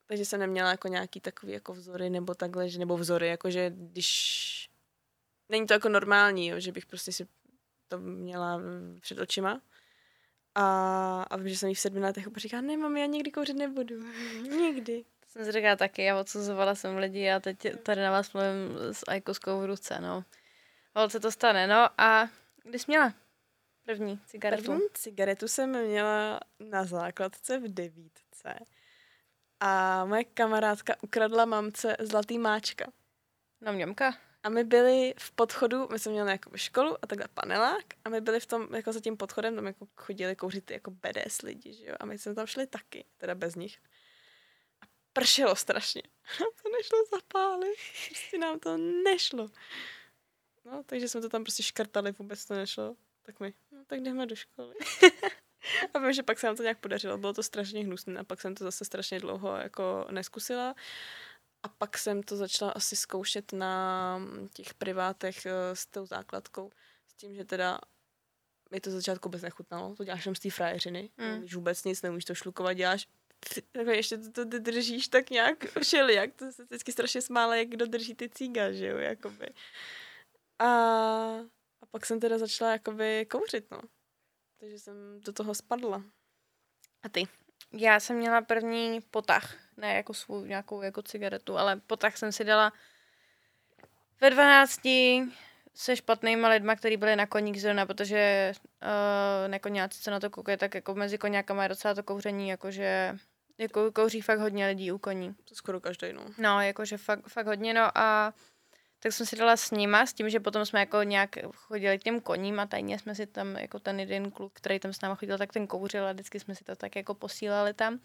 Takže 0.06 0.26
jsem 0.26 0.40
neměla 0.40 0.72
jako 0.72 0.88
nějaký 0.88 1.22
takový 1.22 1.52
jako 1.52 1.74
vzory 1.74 2.10
nebo 2.10 2.36
takhle, 2.36 2.70
že, 2.70 2.80
nebo 2.80 2.98
vzory, 2.98 3.28
jakože 3.28 3.72
když 3.76 4.70
není 5.50 5.68
to 5.68 5.74
jako 5.74 5.90
normální, 5.90 6.48
jo, 6.48 6.60
že 6.60 6.72
bych 6.72 6.86
prostě 6.86 7.12
si 7.12 7.28
to 7.88 8.00
měla 8.00 8.62
před 9.02 9.20
očima. 9.20 9.62
A, 10.56 11.24
a 11.24 11.38
vím, 11.38 11.50
že 11.50 11.58
jsem 11.58 11.70
jí 11.70 11.76
v 11.76 11.80
sedmi 11.80 12.00
letech 12.00 12.28
říká, 12.36 12.62
ne, 12.62 12.78
mami, 12.78 13.00
já 13.00 13.06
nikdy 13.06 13.32
kouřit 13.32 13.58
nebudu. 13.58 13.96
nikdy. 14.42 15.04
To 15.20 15.30
jsem 15.30 15.46
si 15.46 15.52
říkala 15.52 15.76
taky, 15.76 16.04
já 16.04 16.20
odsuzovala 16.20 16.76
jsem 16.76 16.98
lidi 16.98 17.32
a 17.32 17.40
teď 17.40 17.58
tady 17.84 18.02
na 18.02 18.12
vás 18.12 18.34
mluvím 18.34 18.78
s 18.92 19.04
ajkoskou 19.08 19.62
v 19.62 19.66
ruce, 19.66 20.00
no. 20.02 20.24
Holce 20.96 21.20
to 21.20 21.32
stane, 21.32 21.68
no 21.68 22.02
a 22.02 22.30
kdy 22.64 22.80
jsi 22.80 22.86
měla 22.88 23.14
první 23.86 24.20
cigaretu? 24.26 24.64
První 24.64 24.88
cigaretu 24.94 25.48
jsem 25.48 25.86
měla 25.86 26.40
na 26.60 26.86
základce 26.86 27.60
v 27.60 27.68
devítce. 27.68 28.60
a 29.60 30.06
moje 30.06 30.24
kamarádka 30.24 30.96
ukradla 31.02 31.46
mamce 31.46 31.96
zlatý 32.00 32.38
máčka. 32.38 32.92
No 33.62 33.74
mňomka. 33.74 34.27
A 34.48 34.50
my 34.50 34.64
byli 34.64 35.14
v 35.18 35.32
podchodu, 35.32 35.88
my 35.92 36.00
jsme 36.00 36.12
měli 36.12 36.32
jako 36.32 36.58
školu 36.58 36.98
a 37.02 37.08
takhle 37.08 37.28
panelák 37.34 37.86
a 38.06 38.10
my 38.10 38.22
byli 38.22 38.40
v 38.40 38.46
tom, 38.46 38.68
jako 38.76 38.94
za 38.94 39.00
tím 39.00 39.18
podchodem, 39.18 39.56
tam 39.56 39.66
jako 39.66 39.88
chodili 39.96 40.36
kouřit 40.36 40.66
ty 40.66 40.74
jako 40.74 40.92
BDS 40.92 41.42
lidi, 41.42 41.74
že 41.74 41.86
jo, 41.86 41.96
a 42.00 42.06
my 42.06 42.18
jsme 42.18 42.36
tam 42.36 42.48
šli 42.48 42.68
taky, 42.68 43.06
teda 43.18 43.36
bez 43.36 43.56
nich. 43.56 43.78
A 44.82 44.86
pršelo 45.14 45.56
strašně. 45.56 46.02
To 46.38 46.70
nešlo 46.70 47.00
zapálit, 47.12 47.78
prostě 48.10 48.38
nám 48.38 48.60
to 48.60 48.78
nešlo. 48.78 49.52
No, 50.66 50.84
takže 50.86 51.10
jsme 51.10 51.22
to 51.22 51.30
tam 51.30 51.44
prostě 51.44 51.64
škrtali, 51.64 52.12
vůbec 52.12 52.46
to 52.46 52.54
nešlo. 52.54 52.96
Tak 53.24 53.40
my, 53.40 53.54
no 53.72 53.86
tak 53.88 54.02
jdeme 54.02 54.26
do 54.26 54.36
školy. 54.36 54.76
a 55.94 56.00
vím, 56.00 56.14
že 56.14 56.24
pak 56.24 56.40
se 56.40 56.48
nám 56.48 56.56
to 56.56 56.64
nějak 56.64 56.80
podařilo, 56.80 57.18
bylo 57.18 57.34
to 57.34 57.44
strašně 57.44 57.86
hnusné 57.86 58.20
a 58.20 58.24
pak 58.24 58.42
jsem 58.42 58.56
to 58.56 58.64
zase 58.64 58.86
strašně 58.86 59.20
dlouho 59.20 59.56
jako 59.56 60.08
neskusila. 60.12 60.76
A 61.68 61.70
pak 61.70 61.98
jsem 61.98 62.24
to 62.24 62.36
začala 62.36 62.72
asi 62.72 62.96
zkoušet 62.96 63.54
na 63.54 64.20
těch 64.54 64.74
privátech 64.74 65.46
eh, 65.46 65.76
s 65.76 65.86
tou 65.86 66.06
základkou. 66.06 66.72
S 67.08 67.14
tím, 67.14 67.36
že 67.36 67.46
teda 67.46 67.80
mi 68.72 68.80
to 68.80 68.92
začátku 68.92 69.30
vůbec 69.30 69.42
nechutnalo. 69.42 69.96
To 69.96 70.04
děláš 70.04 70.26
jenom 70.26 70.36
z 70.36 70.40
té 70.40 70.50
frajeřiny. 70.50 71.10
Mm. 71.18 71.40
Když 71.40 71.56
vůbec 71.56 71.84
nic 71.84 72.02
nemůžeš 72.02 72.26
to 72.26 72.36
šlukovat, 72.36 72.74
děláš 72.74 73.08
tak 73.72 73.88
ještě 73.88 74.18
to, 74.18 74.32
to 74.32 74.60
držíš 74.60 75.08
tak 75.08 75.30
nějak 75.30 75.80
všelijak. 75.82 76.34
To 76.36 76.52
se 76.52 76.64
vždycky 76.64 76.92
strašně 76.92 77.22
smála, 77.22 77.56
jak 77.56 77.68
kdo 77.68 77.86
drží 77.86 78.16
ty 78.16 78.30
cíga, 78.30 78.72
že 78.72 78.88
jo, 78.88 78.98
jakoby. 78.98 79.48
A, 80.60 80.66
a 81.82 81.86
pak 81.92 82.06
jsem 82.06 82.20
teda 82.20 82.38
začala 82.38 82.72
jakoby 82.72 83.26
kouřit, 83.26 83.72
no. 83.72 83.82
Takže 84.60 84.80
jsem 84.80 85.22
do 85.22 85.34
toho 85.34 85.56
spadla. 85.56 86.04
A 87.04 87.10
ty? 87.10 87.28
Já 87.74 88.00
jsem 88.00 88.18
měla 88.18 88.42
první 88.42 89.02
potah, 89.02 89.56
ne 89.78 89.94
jako 89.94 90.14
svou 90.14 90.46
nějakou 90.46 90.82
jako 90.82 91.02
cigaretu, 91.02 91.58
ale 91.58 91.76
potah 91.88 92.18
jsem 92.18 92.32
si 92.32 92.44
dala 92.44 92.74
ve 94.22 94.30
12 94.30 94.80
se 95.76 95.96
špatnýma 95.96 96.50
lidma, 96.50 96.76
kteří 96.76 96.98
byli 96.98 97.16
na 97.16 97.26
koník 97.26 97.58
zrovna, 97.58 97.86
protože 97.86 98.52
uh, 98.84 99.48
nekoňáci, 99.48 100.02
co 100.02 100.12
na 100.12 100.20
to 100.20 100.30
koukají, 100.30 100.58
tak 100.58 100.76
jako 100.76 100.96
mezi 100.96 101.18
koněkama 101.18 101.64
je 101.64 101.70
docela 101.70 101.94
to 101.94 102.04
kouření, 102.04 102.50
jakože 102.50 103.16
jako 103.58 103.92
kouří 103.92 104.22
fakt 104.22 104.40
hodně 104.40 104.68
lidí 104.68 104.92
u 104.92 104.98
koní. 104.98 105.34
To 105.34 105.56
skoro 105.56 105.82
každý, 105.82 106.14
no. 106.14 106.22
No, 106.38 106.62
jakože 106.62 106.98
fakt, 106.98 107.28
fakt 107.28 107.48
hodně, 107.48 107.74
no 107.74 107.98
a 107.98 108.34
tak 109.08 109.14
jsem 109.14 109.26
si 109.26 109.36
dala 109.36 109.58
s 109.58 109.72
nima, 109.72 110.06
s 110.06 110.14
tím, 110.14 110.30
že 110.30 110.40
potom 110.40 110.66
jsme 110.66 110.80
jako 110.80 111.04
nějak 111.04 111.30
chodili 111.56 112.00
k 112.00 112.04
těm 112.04 112.22
koním 112.22 112.60
a 112.60 112.66
tajně 112.66 113.00
jsme 113.00 113.16
si 113.16 113.28
tam, 113.28 113.56
jako 113.56 113.80
ten 113.80 114.00
jeden 114.00 114.32
kluk, 114.32 114.54
který 114.54 114.80
tam 114.80 114.94
s 114.94 115.02
náma 115.02 115.16
chodil, 115.16 115.38
tak 115.38 115.54
ten 115.54 115.68
kouřil 115.68 116.08
a 116.08 116.12
vždycky 116.12 116.40
jsme 116.40 116.56
si 116.56 116.64
to 116.64 116.76
tak 116.76 116.96
jako 116.96 117.14
posílali 117.14 117.74
tam. 117.74 118.00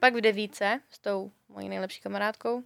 Pak 0.00 0.14
v 0.14 0.20
devíce 0.20 0.80
s 0.90 0.98
tou 0.98 1.32
mojí 1.48 1.68
nejlepší 1.68 2.00
kamarádkou, 2.00 2.62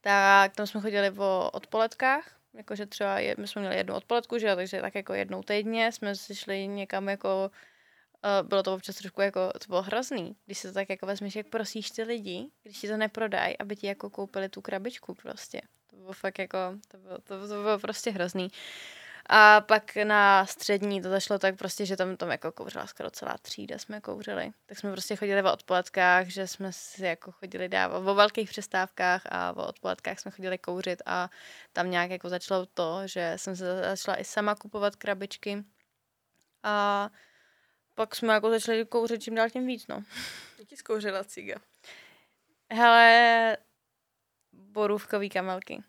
tak 0.00 0.54
tam 0.54 0.66
jsme 0.66 0.80
chodili 0.80 1.10
o 1.10 1.50
odpoledkách, 1.52 2.36
jakože 2.54 2.86
třeba 2.86 3.18
je, 3.18 3.34
my 3.38 3.48
jsme 3.48 3.60
měli 3.60 3.76
jednu 3.76 3.94
odpoledku, 3.94 4.38
že 4.38 4.46
jo, 4.46 4.56
takže 4.56 4.80
tak 4.80 4.94
jako 4.94 5.14
jednou 5.14 5.42
týdně 5.42 5.92
jsme 5.92 6.16
si 6.16 6.34
šli 6.34 6.66
někam 6.66 7.08
jako 7.08 7.50
Uh, 8.42 8.48
bylo 8.48 8.62
to 8.62 8.74
občas 8.74 8.96
trošku 8.96 9.20
jako, 9.20 9.52
to 9.52 9.66
bylo 9.68 9.82
hrozný, 9.82 10.36
když 10.46 10.58
se 10.58 10.68
to 10.68 10.74
tak 10.74 10.90
jako 10.90 11.06
vezmeš, 11.06 11.36
jak 11.36 11.46
prosíš 11.46 11.90
ty 11.90 12.02
lidi, 12.02 12.50
když 12.62 12.80
ti 12.80 12.88
to 12.88 12.96
neprodají, 12.96 13.58
aby 13.58 13.76
ti 13.76 13.86
jako 13.86 14.10
koupili 14.10 14.48
tu 14.48 14.60
krabičku 14.60 15.14
prostě. 15.14 15.60
To 16.00 16.04
bylo 16.04 16.12
fakt 16.12 16.38
jako, 16.38 16.58
to 16.88 16.98
bylo, 16.98 17.18
to, 17.18 17.48
to 17.48 17.62
bylo 17.62 17.78
prostě 17.78 18.10
hrozný. 18.10 18.52
A 19.26 19.60
pak 19.60 19.96
na 19.96 20.46
střední 20.46 21.02
to 21.02 21.10
zašlo 21.10 21.38
tak 21.38 21.56
prostě, 21.56 21.86
že 21.86 21.96
tam, 21.96 22.16
tam 22.16 22.30
jako 22.30 22.52
kouřila 22.52 22.86
skoro 22.86 23.10
celá 23.10 23.38
třída 23.42 23.78
jsme 23.78 24.00
kouřili. 24.00 24.50
Tak 24.66 24.78
jsme 24.78 24.92
prostě 24.92 25.16
chodili 25.16 25.42
v 25.42 25.46
odpoledkách, 25.46 26.26
že 26.26 26.46
jsme 26.46 26.72
si 26.72 27.04
jako 27.04 27.32
chodili 27.32 27.68
dávat 27.68 27.98
o 27.98 28.14
velkých 28.14 28.48
přestávkách 28.48 29.22
a 29.28 29.52
o 29.56 29.66
odpoledkách 29.66 30.18
jsme 30.18 30.30
chodili 30.30 30.58
kouřit 30.58 31.02
a 31.06 31.30
tam 31.72 31.90
nějak 31.90 32.10
jako 32.10 32.28
začalo 32.28 32.66
to, 32.66 33.00
že 33.04 33.32
jsem 33.36 33.56
se 33.56 33.82
začala 33.82 34.20
i 34.20 34.24
sama 34.24 34.54
kupovat 34.54 34.96
krabičky. 34.96 35.64
A 36.62 37.10
pak 37.94 38.16
jsme 38.16 38.34
jako 38.34 38.50
začali 38.50 38.86
kouřit 38.86 39.22
čím 39.22 39.34
dál 39.34 39.50
tím 39.50 39.66
víc, 39.66 39.86
no. 39.86 40.02
Jaký 40.58 40.76
zkouřila 40.76 41.24
ciga? 41.24 41.56
Hele, 42.72 43.56
borůvkový 44.72 45.28
kamelky. 45.28 45.82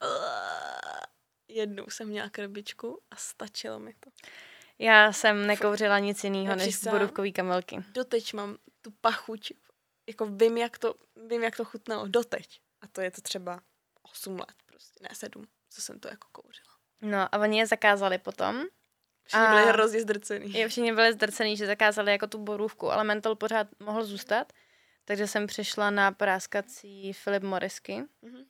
Jednou 1.48 1.86
jsem 1.90 2.08
měla 2.08 2.30
krabičku 2.30 3.02
a 3.12 3.16
stačilo 3.16 3.80
mi 3.80 3.94
to. 3.94 4.10
Já 4.80 5.14
jsem 5.14 5.48
nekouřila 5.48 6.00
nic 6.00 6.24
jiného 6.24 6.56
než 6.56 6.84
borůvkový 6.84 7.34
kamelky. 7.34 7.84
Doteď 7.92 8.34
mám 8.34 8.58
tu 8.82 8.92
pachuť, 9.02 9.52
jako 10.08 10.26
vím, 10.26 10.58
jak 10.58 10.78
to, 10.78 10.96
vím, 11.30 11.44
jak 11.44 11.58
to 11.58 11.66
chutnalo, 11.66 12.08
doteď. 12.08 12.60
A 12.82 12.88
to 12.88 13.02
je 13.02 13.12
to 13.12 13.22
třeba 13.22 13.60
8 14.02 14.40
let 14.40 14.56
prostě, 14.66 15.00
ne 15.04 15.10
7, 15.14 15.48
co 15.70 15.82
jsem 15.82 16.00
to 16.00 16.08
jako 16.08 16.28
kouřila. 16.32 16.72
No 17.02 17.36
a 17.36 17.40
oni 17.40 17.60
je 17.60 17.68
zakázali 17.68 18.18
potom. 18.18 18.64
Všichni 19.24 19.48
byli 19.48 19.66
hrozně 19.66 20.02
zdrcený. 20.02 20.54
Je, 20.54 20.68
všichni 20.68 20.94
byli 20.94 21.14
zdrcený, 21.14 21.58
že 21.58 21.66
zakázali 21.66 22.12
jako 22.12 22.28
tu 22.28 22.38
borůvku, 22.38 22.92
ale 22.92 23.04
mentol 23.04 23.36
pořád 23.36 23.68
mohl 23.80 24.04
zůstat. 24.04 24.54
Takže 25.06 25.28
jsem 25.28 25.48
přišla 25.48 25.90
na 25.90 26.12
práskací 26.12 27.12
Philip 27.24 27.44
Morrisky. 27.44 28.04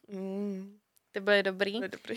Mm. 0.07 0.79
Ty 1.11 1.19
byly 1.19 1.43
dobrý. 1.43 1.71
Byly 1.71 1.89
dobrý. 1.89 2.15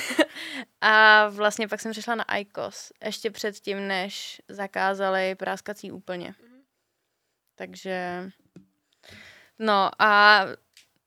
a 0.80 1.28
vlastně 1.28 1.68
pak 1.68 1.80
jsem 1.80 1.92
přišla 1.92 2.14
na 2.14 2.38
ICOS. 2.38 2.92
Ještě 3.04 3.30
předtím, 3.30 3.88
než 3.88 4.42
zakázali 4.48 5.34
práskací 5.34 5.92
úplně. 5.92 6.34
Mm. 6.42 6.62
Takže... 7.54 8.30
No 9.58 9.90
a 10.02 10.42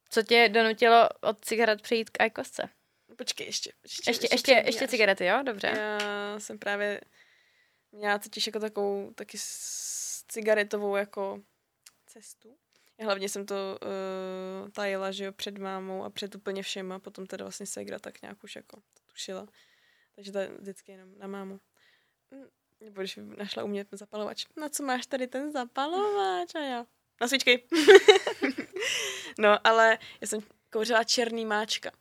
co 0.10 0.24
tě 0.24 0.50
donutilo 0.50 1.10
od 1.22 1.46
cigaret 1.46 1.82
přejít 1.82 2.10
k 2.10 2.26
ICOSce? 2.26 2.70
Počkej, 3.18 3.48
ještě. 3.48 3.72
Ještě, 3.84 4.12
ještě, 4.12 4.28
ještě, 4.32 4.52
ještě, 4.52 4.68
ještě 4.70 4.88
cigarety, 4.88 5.26
jo? 5.26 5.44
Dobře. 5.44 5.68
Já 5.68 6.40
jsem 6.40 6.60
právě 6.60 7.02
měla 7.92 8.20
totiž 8.20 8.48
jako 8.48 8.60
takovou 8.60 9.14
taky 9.16 9.38
cigaretovou 10.28 10.96
jako 10.96 11.42
cestu. 12.10 12.58
Já 12.98 13.06
hlavně 13.06 13.30
jsem 13.30 13.46
to 13.46 13.80
uh, 13.82 14.70
tajila, 14.70 15.12
že 15.12 15.26
jo, 15.26 15.32
před 15.32 15.58
mámou 15.58 16.04
a 16.04 16.10
před 16.10 16.36
úplně 16.36 16.64
všema, 16.64 17.00
potom 17.00 17.26
teda 17.26 17.46
vlastně 17.46 17.66
segra 17.66 18.00
tak 18.00 18.22
nějak 18.22 18.44
už 18.44 18.56
jako 18.56 18.82
tušila. 19.12 19.48
Takže 20.16 20.32
to 20.32 20.40
vždycky 20.60 20.92
jenom 20.92 21.10
na 21.18 21.28
mámu. 21.28 21.60
Hm, 22.32 22.48
nebo 22.80 23.02
když 23.02 23.20
našla 23.38 23.64
u 23.64 23.68
mě 23.68 23.86
ten 23.86 23.98
zapalovač. 23.98 24.46
Na 24.58 24.70
co 24.70 24.84
máš 24.84 25.06
tady 25.06 25.28
ten 25.28 25.52
zapalovač? 25.52 26.56
A 26.56 26.60
já, 26.60 26.86
na 27.22 27.28
svíčky. 27.28 27.64
no, 29.38 29.68
ale 29.68 29.98
já 30.22 30.28
jsem 30.28 30.40
kouřila 30.70 31.04
černý 31.04 31.46
máčka. 31.46 31.92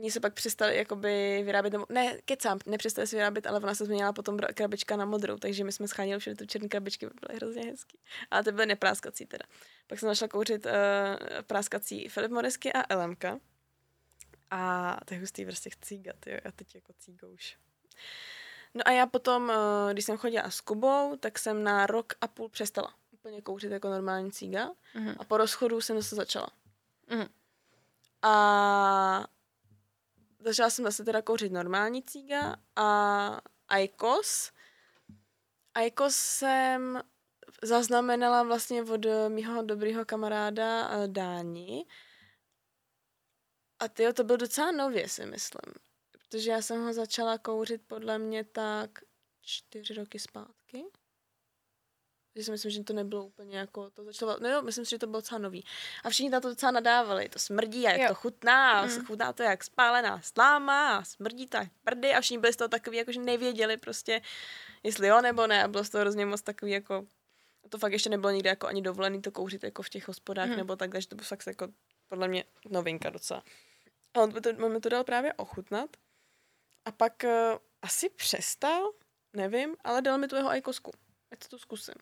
Oni 0.00 0.10
se 0.10 0.20
pak 0.20 0.34
přestali 0.34 0.76
jakoby 0.76 1.42
vyrábět, 1.44 1.70
nebo, 1.70 1.86
ne, 1.88 2.16
kecám, 2.24 2.58
nepřestali 2.66 3.06
se 3.06 3.16
vyrábět, 3.16 3.46
ale 3.46 3.60
ona 3.60 3.74
se 3.74 3.84
změnila 3.84 4.12
potom 4.12 4.38
krabička 4.38 4.96
na 4.96 5.04
modrou, 5.04 5.36
takže 5.36 5.64
my 5.64 5.72
jsme 5.72 5.88
schánili 5.88 6.20
všechny 6.20 6.36
ty 6.36 6.46
černé 6.46 6.68
krabičky, 6.68 7.06
byly 7.06 7.36
hrozně 7.36 7.62
hezký. 7.62 7.98
Ale 8.30 8.44
ty 8.44 8.52
byly 8.52 8.66
nepráskací 8.66 9.26
teda. 9.26 9.44
Pak 9.86 9.98
jsem 9.98 10.06
našla 10.06 10.28
kouřit 10.28 10.66
uh, 10.66 10.72
práskací 11.46 12.08
Filip 12.08 12.30
Moresky 12.30 12.72
a 12.72 12.96
LMK. 12.96 13.24
A 14.50 14.96
to 15.04 15.14
je 15.14 15.20
hustý 15.20 15.44
prostě 15.44 15.70
cígat, 15.80 16.26
jo, 16.26 16.38
já 16.44 16.52
teď 16.52 16.74
jako 16.74 16.92
cígo 16.98 17.28
už. 17.28 17.56
No 18.74 18.82
a 18.84 18.90
já 18.90 19.06
potom, 19.06 19.42
uh, 19.48 19.92
když 19.92 20.04
jsem 20.04 20.16
chodila 20.16 20.50
s 20.50 20.60
Kubou, 20.60 21.16
tak 21.16 21.38
jsem 21.38 21.64
na 21.64 21.86
rok 21.86 22.12
a 22.20 22.28
půl 22.28 22.48
přestala 22.48 22.94
úplně 23.10 23.42
kouřit 23.42 23.72
jako 23.72 23.88
normální 23.88 24.32
cíga. 24.32 24.70
Mm-hmm. 24.94 25.16
A 25.18 25.24
po 25.24 25.36
rozchodu 25.36 25.80
jsem 25.80 25.96
zase 25.96 26.16
začala. 26.16 26.48
Mm-hmm. 27.08 27.28
A 28.22 29.26
začala 30.40 30.70
jsem 30.70 30.84
zase 30.84 31.04
teda 31.04 31.22
kouřit 31.22 31.52
normální 31.52 32.02
cíga 32.02 32.56
a 32.76 33.40
Aikos. 33.68 34.52
Aikos 35.74 36.16
jsem 36.16 37.02
zaznamenala 37.62 38.42
vlastně 38.42 38.82
od 38.82 39.06
mého 39.28 39.62
dobrého 39.62 40.04
kamaráda 40.04 40.90
eh, 40.90 41.08
Dáni. 41.08 41.86
A 43.78 43.88
ty 43.88 44.12
to 44.12 44.24
byl 44.24 44.36
docela 44.36 44.72
nově, 44.72 45.08
si 45.08 45.26
myslím. 45.26 45.74
Protože 46.10 46.50
já 46.50 46.62
jsem 46.62 46.84
ho 46.84 46.92
začala 46.92 47.38
kouřit 47.38 47.82
podle 47.86 48.18
mě 48.18 48.44
tak 48.44 48.98
čtyři 49.40 49.94
roky 49.94 50.18
zpátky. 50.18 50.84
Takže 52.32 52.44
si 52.44 52.50
myslím, 52.50 52.70
že 52.70 52.84
to 52.84 52.92
nebylo 52.92 53.24
úplně 53.24 53.58
jako, 53.58 53.90
to 53.90 54.04
začalo, 54.04 54.36
no 54.40 54.48
jo, 54.48 54.62
myslím 54.62 54.84
si, 54.84 54.90
že 54.90 54.98
to 54.98 55.06
bylo 55.06 55.18
docela 55.18 55.38
nový. 55.38 55.64
A 56.04 56.10
všichni 56.10 56.30
na 56.30 56.40
to 56.40 56.48
docela 56.48 56.72
nadávali, 56.72 57.28
to 57.28 57.38
smrdí 57.38 57.86
a 57.86 57.90
jak 57.90 58.00
jo. 58.00 58.08
to 58.08 58.14
chutná, 58.14 58.80
a 58.80 58.86
mm. 58.86 59.06
chutná 59.06 59.32
to 59.32 59.42
jak 59.42 59.64
spálená 59.64 60.20
sláma 60.22 60.96
a 60.96 61.04
smrdí 61.04 61.46
to 61.46 61.56
jak 61.56 61.68
prdy 61.84 62.14
a 62.14 62.20
všichni 62.20 62.38
byli 62.38 62.52
z 62.52 62.56
toho 62.56 62.68
takový, 62.68 62.96
jako 62.96 63.12
že 63.12 63.20
nevěděli 63.20 63.76
prostě, 63.76 64.22
jestli 64.82 65.06
jo 65.06 65.20
nebo 65.20 65.46
ne 65.46 65.64
a 65.64 65.68
bylo 65.68 65.84
z 65.84 65.90
toho 65.90 66.02
hrozně 66.02 66.26
moc 66.26 66.42
takový 66.42 66.72
jako, 66.72 67.06
to 67.68 67.78
fakt 67.78 67.92
ještě 67.92 68.10
nebylo 68.10 68.30
nikdy 68.30 68.48
jako 68.48 68.66
ani 68.66 68.82
dovolený 68.82 69.22
to 69.22 69.30
kouřit 69.30 69.64
jako 69.64 69.82
v 69.82 69.88
těch 69.88 70.08
hospodách 70.08 70.48
mm. 70.48 70.56
nebo 70.56 70.76
tak, 70.76 70.92
takže 70.92 71.08
to 71.08 71.16
bylo 71.16 71.26
fakt 71.26 71.46
jako 71.46 71.68
podle 72.08 72.28
mě 72.28 72.44
novinka 72.68 73.10
docela. 73.10 73.42
A 74.14 74.20
on, 74.20 74.32
to, 74.32 74.50
on 74.50 74.72
mi 74.72 74.80
to 74.80 74.88
dal 74.88 75.04
právě 75.04 75.32
ochutnat 75.32 75.96
a 76.84 76.92
pak 76.92 77.24
uh, 77.24 77.58
asi 77.82 78.08
přestal, 78.08 78.92
nevím, 79.32 79.76
ale 79.84 80.02
dal 80.02 80.18
mi 80.18 80.28
tu 80.28 80.36
jeho 80.36 80.48
ajkosku. 80.48 80.90
Ať 81.32 81.48
to 81.48 81.58
zkusím. 81.58 81.94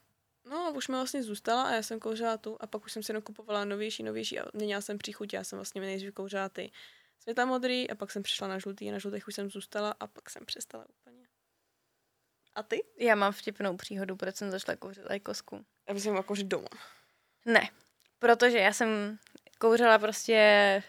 No 0.51 0.67
a 0.67 0.71
už 0.71 0.89
mi 0.89 0.95
vlastně 0.95 1.23
zůstala 1.23 1.63
a 1.63 1.75
já 1.75 1.83
jsem 1.83 2.01
kouřila 2.01 2.37
tu 2.37 2.57
a 2.61 2.67
pak 2.67 2.85
už 2.85 2.93
jsem 2.93 3.03
si 3.03 3.13
nakupovala 3.13 3.65
novější, 3.65 4.03
novější 4.03 4.41
a 4.41 4.45
měnila 4.55 4.81
jsem 4.81 4.99
příchuť, 4.99 5.33
já 5.33 5.45
jsem 5.45 5.59
vlastně 5.59 5.81
nejdřív 5.81 6.15
kouřila 6.15 6.49
ty 6.49 6.71
světla 7.21 7.45
modrý 7.45 7.91
a 7.91 7.95
pak 7.95 8.11
jsem 8.11 8.23
přišla 8.23 8.49
na 8.49 8.59
žlutý, 8.59 8.91
na 8.91 8.99
žlutých 8.99 9.29
už 9.29 9.35
jsem 9.35 9.51
zůstala 9.51 9.95
a 10.01 10.07
pak 10.07 10.31
jsem 10.31 10.47
přestala 10.47 10.85
úplně. 10.89 11.27
A 12.55 12.63
ty? 12.63 12.85
Já 12.99 13.15
mám 13.15 13.33
vtipnou 13.33 13.77
příhodu, 13.77 14.17
proč 14.17 14.37
jsem 14.37 14.51
začala 14.51 14.77
kouřit 14.77 15.05
lajkosku. 15.05 15.65
Já 15.89 15.95
bych 15.95 16.05
měla 16.05 16.23
kouřit 16.23 16.47
doma. 16.47 16.69
Ne, 17.47 17.71
protože 18.19 18.59
já 18.59 18.73
jsem 18.73 19.19
kouřila 19.59 19.99
prostě, 19.99 20.83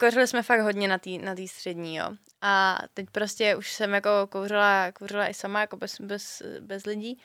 kouřili 0.00 0.26
jsme 0.26 0.42
fakt 0.42 0.60
hodně 0.60 0.88
na 0.88 0.98
té 0.98 1.10
na 1.10 1.34
tý 1.34 1.48
střední, 1.48 1.96
jo. 1.96 2.16
A 2.40 2.78
teď 2.94 3.10
prostě 3.10 3.56
už 3.56 3.72
jsem 3.72 3.94
jako 3.94 4.10
kouřila, 4.28 4.92
kouřila 4.92 5.28
i 5.28 5.34
sama, 5.34 5.60
jako 5.60 5.76
bez, 5.76 6.00
bez, 6.00 6.42
bez 6.60 6.86
lidí. 6.86 7.20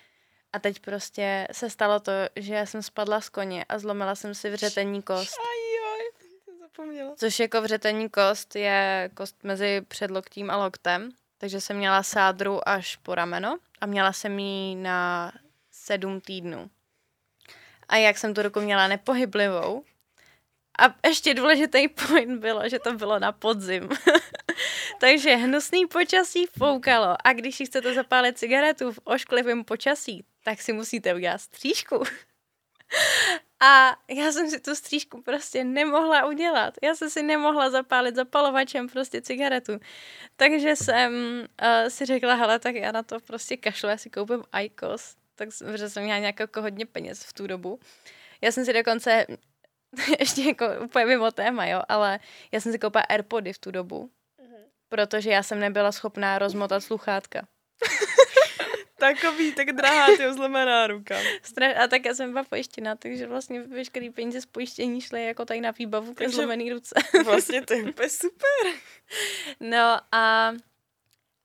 A 0.54 0.60
teď 0.60 0.80
prostě 0.80 1.48
se 1.52 1.70
stalo 1.70 2.00
to, 2.00 2.12
že 2.36 2.54
já 2.54 2.66
jsem 2.66 2.84
spadla 2.84 3.22
z 3.22 3.30
koně 3.30 3.66
a 3.70 3.80
zlomila 3.80 4.16
jsem 4.16 4.36
si 4.36 4.50
vřetení 4.50 5.02
kost. 5.02 5.38
Ajoj, 5.40 6.12
jsem 6.46 6.60
zapomněla. 6.60 7.16
Což 7.16 7.40
jako 7.40 7.62
vřetení 7.62 8.10
kost 8.10 8.56
je 8.56 9.10
kost 9.14 9.44
mezi 9.44 9.82
předloktím 9.88 10.52
a 10.52 10.58
loktem. 10.58 11.12
Takže 11.38 11.62
jsem 11.62 11.78
měla 11.78 12.04
sádru 12.04 12.70
až 12.70 12.96
po 12.96 13.16
rameno 13.16 13.58
a 13.82 13.86
měla 13.86 14.14
jsem 14.14 14.40
ji 14.40 14.76
na 14.76 15.32
sedm 15.72 16.22
týdnů. 16.22 16.70
A 17.90 17.96
jak 17.96 18.18
jsem 18.18 18.34
tu 18.34 18.42
ruku 18.42 18.62
měla 18.62 18.88
nepohyblivou, 18.88 19.84
a 20.80 21.08
ještě 21.08 21.34
důležitý 21.34 21.88
point 21.88 22.40
bylo, 22.40 22.70
že 22.70 22.80
to 22.80 22.94
bylo 22.94 23.20
na 23.20 23.32
podzim. 23.32 23.90
Takže 25.00 25.36
hnusný 25.36 25.86
počasí 25.86 26.46
foukalo 26.58 27.16
a 27.24 27.34
když 27.34 27.56
si 27.56 27.66
chcete 27.66 27.94
zapálit 27.94 28.38
cigaretu 28.38 28.92
v 28.92 29.00
ošklivém 29.04 29.64
počasí, 29.64 30.26
tak 30.44 30.62
si 30.62 30.74
musíte 30.74 31.16
udělat 31.16 31.42
střížku. 31.42 32.04
A 33.64 33.98
já 34.10 34.32
jsem 34.32 34.50
si 34.50 34.60
tu 34.60 34.76
střížku 34.76 35.22
prostě 35.22 35.64
nemohla 35.64 36.26
udělat. 36.26 36.74
Já 36.84 36.96
jsem 36.96 37.10
si 37.10 37.24
nemohla 37.24 37.70
zapálit 37.70 38.16
zapalovačem 38.16 38.90
prostě 38.90 39.22
cigaretu. 39.22 39.80
Takže 40.36 40.76
jsem 40.76 41.14
uh, 41.62 41.90
si 41.90 42.06
řekla, 42.06 42.34
hele, 42.34 42.60
tak 42.60 42.76
já 42.76 42.92
na 42.92 43.04
to 43.04 43.20
prostě 43.20 43.58
kašlu, 43.58 43.90
já 43.90 43.98
si 43.98 44.10
koupím 44.10 44.44
IQOS. 44.62 45.16
Tak 45.36 45.50
protože 45.60 45.90
jsem 45.90 46.04
měla 46.04 46.20
nějak 46.20 46.40
jako 46.40 46.62
hodně 46.62 46.86
peněz 46.86 47.24
v 47.24 47.34
tu 47.34 47.48
dobu. 47.48 47.80
Já 48.42 48.52
jsem 48.52 48.66
si 48.66 48.74
dokonce, 48.74 49.26
ještě 50.20 50.42
jako 50.42 50.66
úplně 50.84 51.06
mimo 51.06 51.32
téma, 51.32 51.66
jo, 51.66 51.82
ale 51.90 52.20
já 52.52 52.60
jsem 52.60 52.72
si 52.72 52.80
koupila 52.80 53.04
Airpody 53.04 53.54
v 53.54 53.60
tu 53.60 53.72
dobu, 53.72 54.10
mm-hmm. 54.40 54.64
protože 54.90 55.30
já 55.30 55.44
jsem 55.44 55.60
nebyla 55.60 55.92
schopná 55.92 56.40
rozmotat 56.40 56.84
sluchátka. 56.84 57.48
Takový, 59.02 59.52
tak 59.52 59.72
drahá, 59.72 60.08
ty 60.18 60.34
zlomená 60.34 60.88
ruka. 60.88 61.16
A 61.84 61.88
tak 61.88 62.06
já 62.06 62.14
jsem 62.14 62.32
byla 62.32 62.44
pojištěna, 62.44 62.96
takže 62.96 63.28
vlastně 63.28 63.62
veškerý 63.62 64.10
peníze 64.10 64.42
z 64.42 64.46
pojištění 64.46 65.02
šly 65.02 65.26
jako 65.26 65.46
tady 65.46 65.62
na 65.62 65.72
výbavu 65.72 66.14
ke 66.14 66.30
zlomený 66.30 66.72
ruce. 66.72 66.96
vlastně 67.26 67.66
to 67.66 67.74
je 67.74 67.84
úplně 67.84 68.10
super. 68.10 68.74
No 69.60 70.00
a 70.12 70.54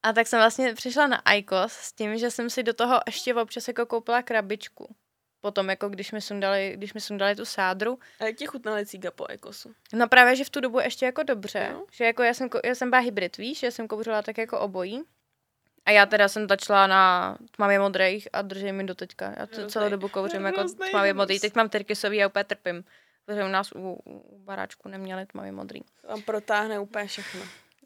a 0.03 0.13
tak 0.13 0.27
jsem 0.27 0.39
vlastně 0.39 0.75
přišla 0.75 1.07
na 1.07 1.23
IQOS 1.35 1.73
s 1.73 1.93
tím, 1.93 2.19
že 2.19 2.31
jsem 2.31 2.51
si 2.51 2.63
do 2.63 2.75
toho 2.75 3.01
ještě 3.07 3.35
občas 3.35 3.69
jako 3.69 3.87
koupila 3.87 4.23
krabičku. 4.23 4.95
Potom, 5.41 5.71
jako 5.71 5.89
když 5.89 6.13
mi 6.13 6.21
sundali, 6.21 6.73
když 6.77 6.95
mi 6.95 7.01
sundali 7.01 7.37
tu 7.37 7.45
sádru. 7.45 7.99
A 8.21 8.25
jak 8.25 8.37
ti 8.37 8.47
chutnaly 8.47 8.87
cíga 8.87 9.11
po 9.11 9.27
IQOSu? 9.33 9.75
No 9.93 10.09
právě, 10.09 10.37
že 10.37 10.45
v 10.45 10.51
tu 10.51 10.61
dobu 10.61 10.81
ještě 10.81 11.07
jako 11.07 11.23
dobře. 11.23 11.71
No. 11.73 11.87
Že 11.91 12.05
jako 12.05 12.23
já 12.23 12.35
jsem, 12.35 12.49
já 12.65 12.75
jsem 12.75 12.91
byla 12.91 13.03
hybrid, 13.03 13.37
víš, 13.37 13.63
já 13.63 13.71
jsem 13.71 13.89
kouřila 13.89 14.23
tak 14.23 14.39
jako 14.39 14.61
obojí. 14.61 15.03
A 15.87 15.91
já 15.91 16.07
teda 16.07 16.29
jsem 16.29 16.47
tačla 16.47 16.87
na 16.87 17.37
tmavě 17.51 17.79
modrých 17.79 18.29
a 18.33 18.43
držím 18.43 18.77
mi 18.77 18.85
do 18.85 18.95
teďka. 18.95 19.35
Já 19.39 19.47
to 19.47 19.67
celou 19.67 19.89
dobu 19.89 20.09
kouřím 20.09 20.45
jako 20.45 20.65
tmavě 20.91 21.15
modrý. 21.15 21.41
Teď 21.41 21.55
mám 21.55 21.69
tyrkysový 21.69 22.25
a 22.25 22.27
úplně 22.27 22.45
trpím. 22.45 22.85
Protože 23.27 23.45
u 23.45 23.49
nás 23.49 23.73
u, 23.73 23.93
u 24.05 24.39
baráčku 24.39 24.89
neměli 24.89 25.27
tmavě 25.27 25.53
modrý. 25.53 25.81
Tam 26.07 26.23
protáhne 26.23 26.79
úplně 26.79 27.07
všechno. 27.07 27.41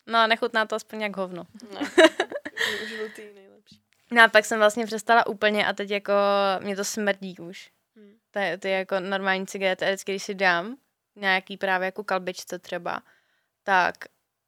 No 0.06 0.18
a 0.18 0.26
nechutná 0.26 0.66
to 0.66 0.76
aspoň 0.76 1.00
jak 1.00 1.16
hovno. 1.16 1.46
No. 1.74 1.80
Žlutý 2.86 3.22
nejlepší. 3.34 3.82
No 4.10 4.22
a 4.22 4.28
pak 4.28 4.44
jsem 4.44 4.58
vlastně 4.58 4.86
přestala 4.86 5.26
úplně 5.26 5.66
a 5.66 5.72
teď 5.72 5.90
jako 5.90 6.12
mě 6.60 6.76
to 6.76 6.84
smrdí 6.84 7.36
už. 7.38 7.70
Hmm. 7.96 8.14
To, 8.30 8.38
je, 8.38 8.58
to 8.58 8.68
je 8.68 8.74
jako 8.74 9.00
normální 9.00 9.46
cigarety. 9.46 9.84
Vždycky, 9.84 10.12
když 10.12 10.22
si 10.22 10.34
dám 10.34 10.76
nějaký 11.16 11.56
právě 11.56 11.86
jako 11.86 12.04
kalbičce 12.04 12.58
třeba, 12.58 13.02
tak 13.62 13.94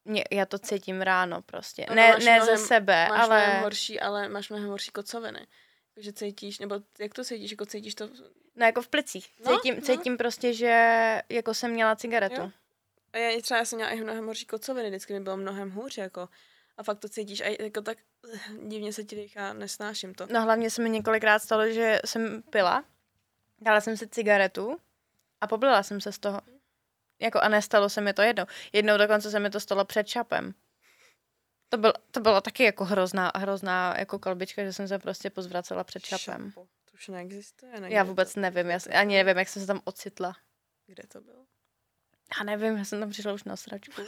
mě, 0.04 0.24
já 0.30 0.46
to 0.46 0.58
cítím 0.58 1.02
ráno 1.02 1.42
prostě. 1.42 1.86
No, 1.88 1.94
ne 1.94 2.10
ne 2.10 2.18
mnohem, 2.18 2.46
ze 2.46 2.66
sebe, 2.66 3.06
máš 3.08 3.20
ale... 3.20 3.42
Mnohem 3.46 3.62
horší, 3.62 4.00
ale 4.00 4.28
máš 4.28 4.50
mnohem 4.50 4.68
horší 4.68 4.90
kocoviny. 4.90 5.46
Takže 5.94 6.12
cítíš, 6.12 6.58
nebo 6.58 6.80
jak 6.98 7.14
to 7.14 7.24
cítíš, 7.24 7.50
jako 7.50 7.66
cítíš 7.66 7.94
to? 7.94 8.08
No 8.56 8.66
jako 8.66 8.82
v 8.82 8.88
plicích. 8.88 9.30
No, 9.44 9.56
cítím, 9.56 9.74
no. 9.74 9.80
cítím 9.80 10.16
prostě, 10.16 10.52
že 10.52 11.22
jako 11.28 11.54
jsem 11.54 11.70
měla 11.70 11.96
cigaretu. 11.96 12.40
Jo. 12.40 12.50
A 13.12 13.18
já 13.18 13.40
třeba 13.40 13.58
já 13.58 13.64
jsem 13.64 13.76
měla 13.76 13.90
i 13.90 14.00
mnohem 14.00 14.26
horší 14.26 14.46
kocoviny, 14.46 14.88
vždycky 14.88 15.12
mi 15.12 15.20
bylo 15.20 15.36
mnohem 15.36 15.70
hůř, 15.70 15.98
jako. 15.98 16.28
A 16.76 16.82
fakt 16.82 16.98
to 16.98 17.08
cítíš 17.08 17.40
a 17.40 17.62
jako 17.62 17.80
tak 17.80 17.98
divně 18.68 18.92
se 18.92 19.04
ti 19.04 19.16
dýchá, 19.16 19.52
nesnáším 19.52 20.14
to. 20.14 20.26
No 20.30 20.42
hlavně 20.42 20.70
se 20.70 20.82
mi 20.82 20.90
několikrát 20.90 21.38
stalo, 21.38 21.70
že 21.70 22.00
jsem 22.04 22.42
pila, 22.50 22.84
dala 23.60 23.80
jsem 23.80 23.96
si 23.96 24.08
cigaretu 24.08 24.76
a 25.40 25.46
poblila 25.46 25.82
jsem 25.82 26.00
se 26.00 26.12
z 26.12 26.18
toho. 26.18 26.40
Jako 27.22 27.40
a 27.40 27.48
nestalo 27.48 27.88
se 27.88 28.00
mi 28.00 28.12
to 28.12 28.22
jednou. 28.22 28.44
Jednou 28.72 28.98
dokonce 28.98 29.30
se 29.30 29.40
mi 29.40 29.50
to 29.50 29.60
stalo 29.60 29.84
před 29.84 30.06
čapem. 30.06 30.54
To, 31.68 31.78
byl, 31.78 31.92
to 32.10 32.20
bylo 32.20 32.40
taky 32.40 32.64
jako 32.64 32.84
hrozná, 32.84 33.32
hrozná 33.36 33.94
jako 33.98 34.18
kolbička, 34.18 34.64
že 34.64 34.72
jsem 34.72 34.88
se 34.88 34.98
prostě 34.98 35.30
pozvracela 35.30 35.84
před 35.84 36.04
čapem. 36.04 36.50
Šapo. 36.50 36.66
To 36.84 36.92
už 36.94 37.08
neexistuje. 37.08 37.72
Já 37.86 38.02
vůbec 38.02 38.34
to, 38.34 38.40
nevím, 38.40 38.70
já 38.70 38.78
ani 39.00 39.16
nevím, 39.16 39.38
jak 39.38 39.48
jsem 39.48 39.62
se 39.62 39.66
tam 39.66 39.80
ocitla. 39.84 40.36
Kde 40.86 41.02
to 41.08 41.20
bylo? 41.20 41.44
Já 42.38 42.44
nevím, 42.44 42.76
já 42.76 42.84
jsem 42.84 43.00
tam 43.00 43.10
přišla 43.10 43.32
už 43.32 43.44
na 43.44 43.56
sračku. 43.56 44.02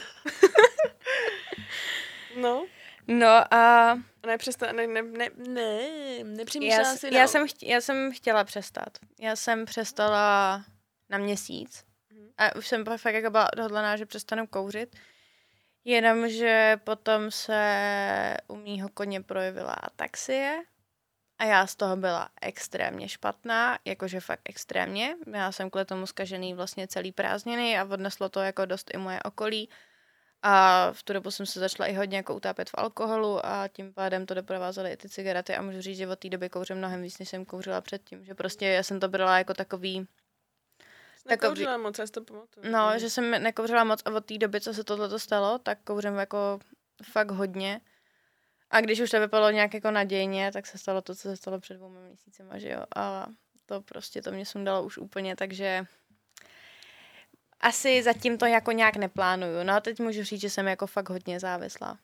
no. 2.41 2.65
No 3.07 3.53
a... 3.53 3.95
Ne, 4.25 4.37
přesta- 4.37 4.71
ne, 4.71 4.87
ne, 4.87 5.01
ne, 5.01 5.29
ne, 5.35 5.89
nepřemýšlela 6.23 6.89
já, 6.89 6.95
si 6.95 7.15
já, 7.15 7.21
no. 7.21 7.27
jsem 7.27 7.47
chtě, 7.47 7.67
já 7.67 7.81
jsem 7.81 8.11
chtěla 8.13 8.43
přestat. 8.43 8.97
Já 9.19 9.35
jsem 9.35 9.65
přestala 9.65 10.63
na 11.09 11.17
měsíc. 11.17 11.85
A 12.37 12.55
už 12.55 12.67
jsem 12.67 12.85
fakt 12.97 13.13
jako 13.13 13.29
byla 13.29 13.53
odhodlaná, 13.53 13.97
že 13.97 14.05
přestanu 14.05 14.47
kouřit. 14.47 14.95
Jenomže 15.85 16.77
potom 16.83 17.31
se 17.31 18.37
u 18.47 18.55
mýho 18.55 18.89
koně 18.89 19.21
projevila 19.21 19.73
ataxie 19.73 20.63
a 21.37 21.43
já 21.45 21.67
z 21.67 21.75
toho 21.75 21.95
byla 21.95 22.29
extrémně 22.41 23.09
špatná, 23.09 23.79
jakože 23.85 24.19
fakt 24.19 24.41
extrémně. 24.45 25.15
Já 25.33 25.51
jsem 25.51 25.69
kvůli 25.69 25.85
tomu 25.85 26.07
zkažený 26.07 26.53
vlastně 26.53 26.87
celý 26.87 27.11
prázdniny 27.11 27.79
a 27.79 27.85
odneslo 27.85 28.29
to 28.29 28.39
jako 28.39 28.65
dost 28.65 28.91
i 28.93 28.97
moje 28.97 29.23
okolí. 29.23 29.69
A 30.41 30.87
v 30.91 31.03
tu 31.03 31.13
dobu 31.13 31.31
jsem 31.31 31.45
se 31.45 31.59
začala 31.59 31.87
i 31.87 31.93
hodně 31.93 32.17
jako 32.17 32.35
utápět 32.35 32.69
v 32.69 32.75
alkoholu 32.77 33.45
a 33.45 33.67
tím 33.67 33.93
pádem 33.93 34.25
to 34.25 34.33
doprovázely 34.33 34.91
i 34.91 34.97
ty 34.97 35.09
cigarety 35.09 35.55
a 35.55 35.61
můžu 35.61 35.81
říct, 35.81 35.97
že 35.97 36.07
od 36.07 36.19
té 36.19 36.29
doby 36.29 36.49
kouřím 36.49 36.77
mnohem 36.77 37.01
víc, 37.01 37.19
než 37.19 37.29
jsem 37.29 37.45
kouřila 37.45 37.81
předtím. 37.81 38.25
Že 38.25 38.35
prostě 38.35 38.67
já 38.67 38.83
jsem 38.83 38.99
to 38.99 39.07
brala 39.07 39.37
jako 39.37 39.53
takový 39.53 40.07
Nekouřila 41.25 41.77
moc, 41.77 41.99
já 41.99 42.05
si 42.05 42.11
to 42.11 42.21
pamatuju. 42.21 42.71
No, 42.71 42.99
že 42.99 43.09
jsem 43.09 43.31
nekouřila 43.31 43.83
moc 43.83 44.01
a 44.05 44.11
od 44.11 44.25
té 44.25 44.37
doby, 44.37 44.61
co 44.61 44.73
se 44.73 44.83
tohle 44.83 45.19
stalo, 45.19 45.59
tak 45.59 45.77
kouřím 45.83 46.15
jako 46.15 46.59
fakt 47.03 47.31
hodně. 47.31 47.81
A 48.69 48.81
když 48.81 48.99
už 48.99 49.09
to 49.09 49.19
vypadalo 49.19 49.51
nějak 49.51 49.73
jako 49.73 49.91
nadějně, 49.91 50.51
tak 50.51 50.67
se 50.67 50.77
stalo 50.77 51.01
to, 51.01 51.15
co 51.15 51.21
se 51.21 51.37
stalo 51.37 51.59
před 51.59 51.73
dvouma 51.73 51.99
měsícema, 51.99 52.57
že 52.57 52.69
jo. 52.69 52.83
A 52.95 53.27
to 53.65 53.81
prostě 53.81 54.21
to 54.21 54.31
mě 54.31 54.45
sundalo 54.45 54.83
už 54.83 54.97
úplně, 54.97 55.35
takže 55.35 55.85
asi 57.59 58.03
zatím 58.03 58.37
to 58.37 58.45
jako 58.45 58.71
nějak 58.71 58.95
neplánuju. 58.95 59.63
No 59.63 59.73
a 59.73 59.79
teď 59.79 59.99
můžu 59.99 60.23
říct, 60.23 60.41
že 60.41 60.49
jsem 60.49 60.67
jako 60.67 60.87
fakt 60.87 61.09
hodně 61.09 61.39
závislá. 61.39 61.97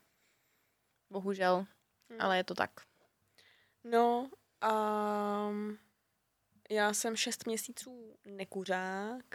Bohužel, 1.09 1.65
hmm. 2.09 2.21
ale 2.21 2.37
je 2.37 2.43
to 2.43 2.53
tak. 2.53 2.71
No, 3.83 4.29
um, 5.49 5.77
já 6.71 6.93
jsem 6.93 7.15
šest 7.15 7.45
měsíců 7.45 8.15
nekuřák 8.25 9.25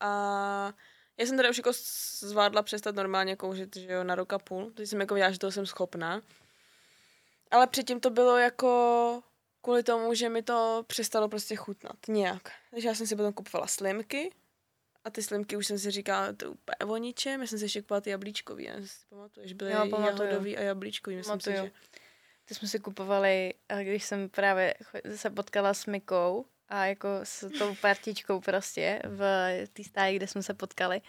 a 0.00 0.72
já 1.16 1.26
jsem 1.26 1.36
teda 1.36 1.50
už 1.50 1.56
jako 1.56 1.70
zvládla 2.18 2.62
přestat 2.62 2.94
normálně 2.94 3.36
kouřit, 3.36 3.76
že 3.76 3.92
jo, 3.92 4.04
na 4.04 4.14
rok 4.14 4.32
a 4.32 4.38
půl. 4.38 4.70
Teď 4.70 4.88
jsem 4.88 5.00
jako 5.00 5.14
věděla, 5.14 5.30
že 5.32 5.38
toho 5.38 5.52
jsem 5.52 5.66
schopná. 5.66 6.22
Ale 7.50 7.66
předtím 7.66 8.00
to 8.00 8.10
bylo 8.10 8.38
jako 8.38 9.22
kvůli 9.62 9.82
tomu, 9.82 10.14
že 10.14 10.28
mi 10.28 10.42
to 10.42 10.84
přestalo 10.86 11.28
prostě 11.28 11.56
chutnat 11.56 11.96
nějak. 12.08 12.52
Takže 12.70 12.88
já 12.88 12.94
jsem 12.94 13.06
si 13.06 13.16
potom 13.16 13.32
kupovala 13.32 13.66
slimky 13.66 14.32
a 15.04 15.10
ty 15.10 15.22
slimky 15.22 15.56
už 15.56 15.66
jsem 15.66 15.78
si 15.78 15.90
říkala, 15.90 16.32
to 16.32 16.44
je 16.44 16.48
úplně 16.48 16.92
o 16.92 16.96
ničem. 16.96 17.40
Já 17.40 17.46
jsem 17.46 17.58
si 17.58 17.64
ještě 17.64 17.82
kupovala 17.82 18.00
ty 18.00 18.10
jablíčkový, 18.10 18.64
já 18.64 18.74
si 18.74 19.06
pamatuješ, 19.08 19.52
byly 19.52 19.72
jo, 19.72 19.90
jahodový 20.06 20.56
a 20.56 20.60
jablíčkový. 20.60 21.16
Myslím 21.16 21.40
si, 21.40 21.52
že... 21.52 21.70
Ty 22.44 22.54
jsme 22.54 22.68
si 22.68 22.78
kupovali, 22.78 23.54
když 23.82 24.04
jsem 24.04 24.28
právě 24.28 24.74
se 25.14 25.30
potkala 25.30 25.74
s 25.74 25.86
Mikou, 25.86 26.46
a 26.68 26.86
jako 26.86 27.08
s 27.22 27.58
tou 27.58 27.74
partičkou 27.74 28.40
prostě 28.40 29.02
v 29.04 29.20
té 29.72 29.84
stáji, 29.84 30.16
kde 30.16 30.26
jsme 30.26 30.42
se 30.42 30.54
potkali, 30.54 31.00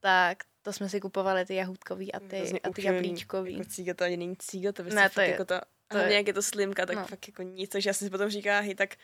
tak 0.00 0.38
to 0.62 0.72
jsme 0.72 0.88
si 0.88 1.00
kupovali 1.00 1.46
ty 1.46 1.54
jahůdkový 1.54 2.12
a 2.12 2.20
ty, 2.20 2.60
a 2.60 2.70
ty 2.70 2.86
jablíčkový. 2.86 3.52
Jako 3.52 3.64
cíga 3.64 3.94
to 3.94 4.04
ani 4.04 4.16
není 4.16 4.36
cíga, 4.36 4.72
to, 4.72 4.82
ne, 4.82 5.10
to 5.10 5.20
je, 5.20 5.28
jako 5.28 5.44
to, 5.44 5.60
to 5.88 5.96
hlavně 5.98 6.16
jak 6.16 6.26
je 6.26 6.32
to 6.32 6.42
slimka, 6.42 6.86
tak 6.86 6.96
no. 6.96 7.06
fakt 7.06 7.28
jako 7.28 7.42
nic, 7.42 7.70
takže 7.70 7.90
já 7.90 7.94
jsem 7.94 8.06
si 8.06 8.10
potom 8.10 8.30
říkala, 8.30 8.60
hej, 8.60 8.74
tak 8.74 8.96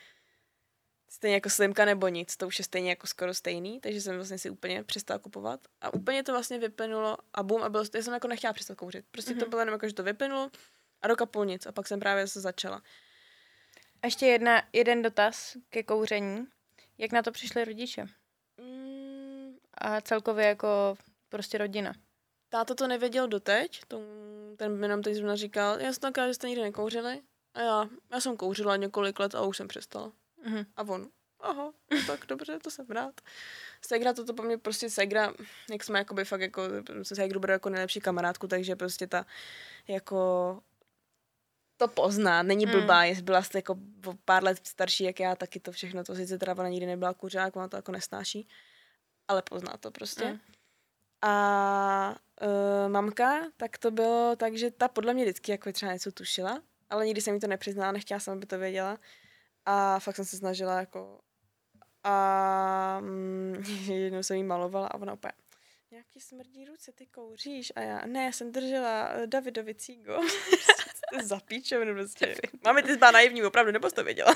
stejně 1.09 1.35
jako 1.35 1.49
slimka 1.49 1.85
nebo 1.85 2.07
nic, 2.07 2.37
to 2.37 2.47
už 2.47 2.59
je 2.59 2.65
stejně 2.65 2.89
jako 2.89 3.07
skoro 3.07 3.33
stejný, 3.33 3.79
takže 3.79 4.01
jsem 4.01 4.15
vlastně 4.15 4.37
si 4.37 4.49
úplně 4.49 4.83
přestala 4.83 5.19
kupovat 5.19 5.59
a 5.81 5.93
úplně 5.93 6.23
to 6.23 6.31
vlastně 6.31 6.59
vyplynulo 6.59 7.17
a 7.33 7.43
bum 7.43 7.63
a 7.63 7.69
bylo, 7.69 7.83
já 7.95 8.01
jsem 8.01 8.13
jako 8.13 8.27
nechtěla 8.27 8.53
přestat 8.53 8.75
kouřit. 8.75 9.05
Prostě 9.11 9.31
mm-hmm. 9.31 9.39
to 9.39 9.45
Mhm. 9.45 9.49
bylo 9.49 9.61
jenom 9.61 9.73
jako, 9.73 9.87
že 9.87 9.93
to 9.93 10.03
vyplynulo 10.03 10.51
a 11.01 11.07
rok 11.07 11.21
a 11.21 11.25
půl 11.25 11.45
nic 11.45 11.65
a 11.65 11.71
pak 11.71 11.87
jsem 11.87 11.99
právě 11.99 12.27
se 12.27 12.41
začala. 12.41 12.81
A 14.05 14.07
ještě 14.07 14.25
jedna, 14.25 14.63
jeden 14.73 15.01
dotaz 15.01 15.57
ke 15.69 15.83
kouření. 15.83 16.47
Jak 16.97 17.11
na 17.11 17.21
to 17.21 17.31
přišli 17.31 17.65
rodiče? 17.65 18.05
Mm, 18.57 19.55
A 19.77 20.01
celkově 20.01 20.45
jako 20.45 20.97
prostě 21.29 21.57
rodina. 21.57 21.93
táta 22.49 22.75
to 22.75 22.87
nevěděl 22.87 23.27
doteď, 23.27 23.81
to, 23.87 24.01
ten 24.57 24.83
jenom 24.83 25.01
teď 25.01 25.15
zrovna 25.15 25.35
říkal, 25.35 25.79
já 25.79 25.93
jsem 25.93 26.01
tenkrát, 26.01 26.27
že 26.27 26.33
jste 26.33 26.47
nikdy 26.47 26.61
nekouřili 26.61 27.21
a 27.53 27.61
já, 27.61 27.89
já 28.11 28.19
jsem 28.19 28.37
kouřila 28.37 28.75
několik 28.75 29.19
let 29.19 29.35
a 29.35 29.41
už 29.41 29.57
jsem 29.57 29.67
přestala. 29.67 30.11
Mhm. 30.43 30.65
A 30.75 30.81
on, 30.81 31.07
aha, 31.39 31.73
tak 32.07 32.25
dobře, 32.25 32.59
to 32.59 32.71
jsem 32.71 32.85
rád. 32.89 33.21
Segra 33.81 34.13
toto 34.13 34.33
po 34.33 34.43
mně 34.43 34.57
prostě 34.57 34.89
Segra, 34.89 35.33
jak 35.71 35.83
jsme 35.83 35.99
jakoby 35.99 36.25
fakt 36.25 36.41
jako, 36.41 36.61
se 37.03 37.15
Segru 37.15 37.39
beru 37.39 37.53
jako 37.53 37.69
nejlepší 37.69 37.99
kamarádku, 37.99 38.47
takže 38.47 38.75
prostě 38.75 39.07
ta 39.07 39.25
jako 39.87 40.59
to 41.77 41.87
pozná, 41.87 42.43
není 42.43 42.65
Mm. 42.65 42.71
blbá, 42.71 43.03
je, 43.03 43.21
byla 43.21 43.43
jste 43.43 43.57
jako 43.57 43.77
o 44.07 44.13
pár 44.25 44.43
let 44.43 44.67
starší 44.67 45.03
jak 45.03 45.19
já, 45.19 45.35
taky 45.35 45.59
to 45.59 45.71
všechno, 45.71 46.03
to 46.03 46.15
sice 46.15 46.37
teda 46.37 46.53
ona 46.53 46.69
nikdy 46.69 46.85
nebyla 46.85 47.13
kuřák, 47.13 47.55
ona 47.55 47.67
to 47.67 47.75
jako 47.75 47.91
nesnáší, 47.91 48.47
ale 49.27 49.41
pozná 49.41 49.77
to 49.77 49.91
prostě. 49.91 50.25
Mm. 50.25 50.39
A 51.21 52.15
uh, 52.41 52.91
mamka, 52.91 53.39
tak 53.57 53.77
to 53.77 53.91
bylo 53.91 54.35
tak, 54.35 54.57
že 54.57 54.71
ta 54.71 54.87
podle 54.87 55.13
mě 55.13 55.23
vždycky 55.23 55.51
jako 55.51 55.71
třeba 55.71 55.93
něco 55.93 56.11
tušila, 56.11 56.61
ale 56.89 57.05
nikdy 57.05 57.21
jsem 57.21 57.33
jí 57.33 57.39
to 57.39 57.47
nepřiznala, 57.47 57.91
nechtěla 57.91 58.19
jsem, 58.19 58.33
aby 58.33 58.45
to 58.45 58.57
věděla. 58.57 58.97
A 59.65 59.99
fakt 59.99 60.15
jsem 60.15 60.25
se 60.25 60.37
snažila 60.37 60.79
jako... 60.79 61.19
A 62.03 62.99
mm, 63.01 63.63
jednou 63.87 64.23
jsem 64.23 64.37
jí 64.37 64.43
malovala 64.43 64.87
a 64.87 64.95
ona 64.95 65.13
úplně 65.13 65.33
nějaký 65.95 66.19
smrdí 66.19 66.65
ruce, 66.65 66.91
ty 66.91 67.05
kouříš. 67.05 67.73
A 67.75 67.81
já, 67.81 68.05
ne, 68.05 68.23
já 68.23 68.31
jsem 68.31 68.51
držela 68.51 69.07
eh, 69.07 69.27
Davidovi 69.27 69.75
cígo. 69.75 70.19
je 71.13 71.23
za 71.23 71.39
píčovinu 71.39 71.93
prostě. 71.93 72.35
Máme 72.65 72.83
ty 72.83 72.93
zbá 72.93 73.11
naivní, 73.11 73.43
opravdu, 73.43 73.71
nebo 73.71 73.89
jsi 73.89 73.95
to 73.95 74.03
věděla? 74.03 74.35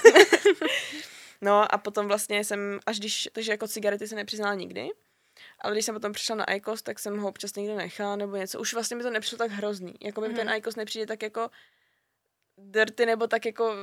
no 1.41 1.73
a 1.73 1.77
potom 1.77 2.07
vlastně 2.07 2.43
jsem, 2.43 2.79
až 2.85 2.99
když, 2.99 3.29
takže 3.31 3.51
jako 3.51 3.67
cigarety 3.67 4.07
jsem 4.07 4.15
nepřiznala 4.15 4.53
nikdy. 4.53 4.89
Ale 5.59 5.73
když 5.73 5.85
jsem 5.85 5.95
potom 5.95 6.13
přišla 6.13 6.35
na 6.35 6.45
IQOS, 6.53 6.81
tak 6.81 6.99
jsem 6.99 7.17
ho 7.17 7.29
občas 7.29 7.55
někde 7.55 7.75
nechala 7.75 8.15
nebo 8.15 8.35
něco. 8.35 8.59
Už 8.59 8.73
vlastně 8.73 8.97
mi 8.97 9.03
to 9.03 9.09
nepřišlo 9.09 9.37
tak 9.37 9.51
hrozný. 9.51 9.93
Jako 10.01 10.21
mi 10.21 10.27
Mhm. 10.27 10.37
ten 10.37 10.49
IQOS 10.49 10.75
nepřijde 10.75 11.05
tak 11.07 11.21
jako 11.21 11.49
dirty 12.57 13.05
nebo 13.05 13.27
tak 13.27 13.45
jako... 13.45 13.75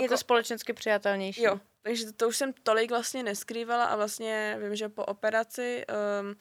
Je 0.00 0.08
to 0.08 0.18
společensky 0.18 0.72
přijatelnější. 0.72 1.42
Jo, 1.42 1.60
takže 1.82 2.04
to, 2.06 2.12
to 2.12 2.28
už 2.28 2.36
jsem 2.36 2.52
tolik 2.52 2.90
vlastně 2.90 3.22
neskrývala 3.22 3.84
a 3.84 3.96
vlastně 3.96 4.58
vím, 4.62 4.76
že 4.76 4.88
po 4.88 5.04
operaci 5.04 5.84
um, 6.20 6.36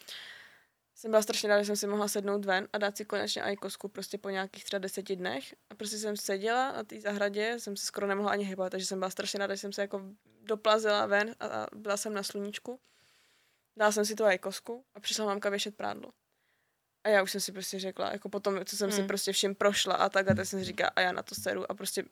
jsem 1.00 1.12
byla 1.12 1.22
strašně 1.22 1.50
ráda, 1.50 1.62
že 1.62 1.68
jsem 1.68 1.76
si 1.76 1.88
mohla 1.88 2.08
sednout 2.08 2.46
ven 2.46 2.68
a 2.74 2.78
dát 2.78 2.98
si 2.98 3.06
konečně 3.06 3.42
ajkosku 3.42 3.88
prostě 3.88 4.18
po 4.18 4.30
nějakých 4.30 4.64
třeba 4.64 4.80
deseti 4.80 5.16
dnech. 5.16 5.56
A 5.70 5.76
prostě 5.76 5.98
jsem 5.98 6.18
seděla 6.18 6.72
na 6.72 6.84
té 6.84 7.02
zahradě, 7.02 7.60
jsem 7.60 7.78
se 7.78 7.86
skoro 7.86 8.08
nemohla 8.08 8.32
ani 8.32 8.46
hýbat, 8.46 8.72
takže 8.72 8.86
jsem 8.86 9.00
byla 9.00 9.10
strašně 9.10 9.40
ráda, 9.40 9.56
že 9.56 9.62
jsem 9.62 9.74
se 9.74 9.82
jako 9.82 10.02
doplazila 10.42 11.06
ven 11.06 11.36
a, 11.40 11.48
a 11.48 11.68
byla 11.76 11.98
jsem 11.98 12.14
na 12.14 12.24
sluníčku. 12.24 12.80
Dala 13.78 13.92
jsem 13.92 14.06
si 14.06 14.16
tu 14.16 14.26
ajkosku 14.26 14.86
a 14.96 15.00
přišla 15.00 15.26
mamka 15.26 15.50
věšet 15.50 15.76
prádlo. 15.76 16.12
A 17.04 17.10
já 17.10 17.24
už 17.24 17.32
jsem 17.32 17.42
si 17.42 17.52
prostě 17.52 17.80
řekla, 17.80 18.12
jako 18.12 18.30
potom, 18.30 18.66
co 18.66 18.78
jsem 18.78 18.92
si 18.92 18.98
Hmm. 18.98 19.08
prostě 19.08 19.32
vším 19.32 19.56
prošla 19.56 19.96
a 19.96 20.10
tak, 20.10 20.28
a 20.28 20.34
tak 20.36 20.46
jsem 20.46 20.60
si 20.60 20.66
říkala, 20.66 20.92
a 20.96 21.02
já 21.02 21.12
na 21.12 21.24
to 21.24 21.36
seru 21.36 21.72
a 21.72 21.74
prostě 21.74 22.04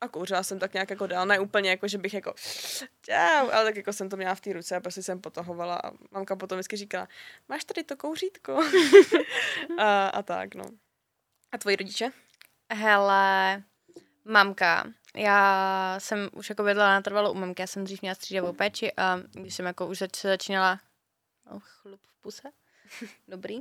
a 0.00 0.08
kouřila 0.08 0.42
jsem 0.42 0.58
tak 0.58 0.72
nějak 0.72 0.90
jako 0.90 1.06
dál, 1.06 1.26
ne 1.26 1.40
úplně 1.40 1.70
jako, 1.70 1.88
že 1.88 1.98
bych 1.98 2.14
jako 2.14 2.34
čau, 3.02 3.50
ale 3.52 3.64
tak 3.64 3.76
jako 3.76 3.92
jsem 3.92 4.08
to 4.08 4.16
měla 4.16 4.34
v 4.34 4.40
té 4.40 4.52
ruce 4.52 4.76
a 4.76 4.80
prostě 4.80 5.02
jsem 5.02 5.20
potahovala 5.20 5.76
a 5.84 5.90
mamka 6.10 6.36
potom 6.36 6.56
vždycky 6.56 6.76
říkala, 6.76 7.08
máš 7.48 7.64
tady 7.64 7.84
to 7.84 7.96
kouřítko? 7.96 8.60
a, 9.78 10.08
a 10.08 10.22
tak, 10.22 10.54
no. 10.54 10.64
A 11.52 11.58
tvoji 11.58 11.76
rodiče? 11.76 12.10
Hele, 12.72 13.62
mamka. 14.24 14.84
Já 15.16 15.96
jsem 15.98 16.28
už 16.32 16.48
jako 16.48 16.62
bydlela 16.62 16.90
natrvalo 16.90 17.32
u 17.32 17.34
mamky, 17.34 17.62
já 17.62 17.66
jsem 17.66 17.84
dřív 17.84 18.02
měla 18.02 18.14
střídavou 18.14 18.52
péči 18.52 18.92
a 18.96 19.18
když 19.32 19.54
jsem 19.54 19.66
jako 19.66 19.86
už 19.86 19.98
zač- 19.98 20.22
začínala 20.22 20.80
oh, 21.50 21.62
chlup 21.62 22.00
v 22.06 22.22
puse, 22.22 22.48
dobrý. 23.28 23.60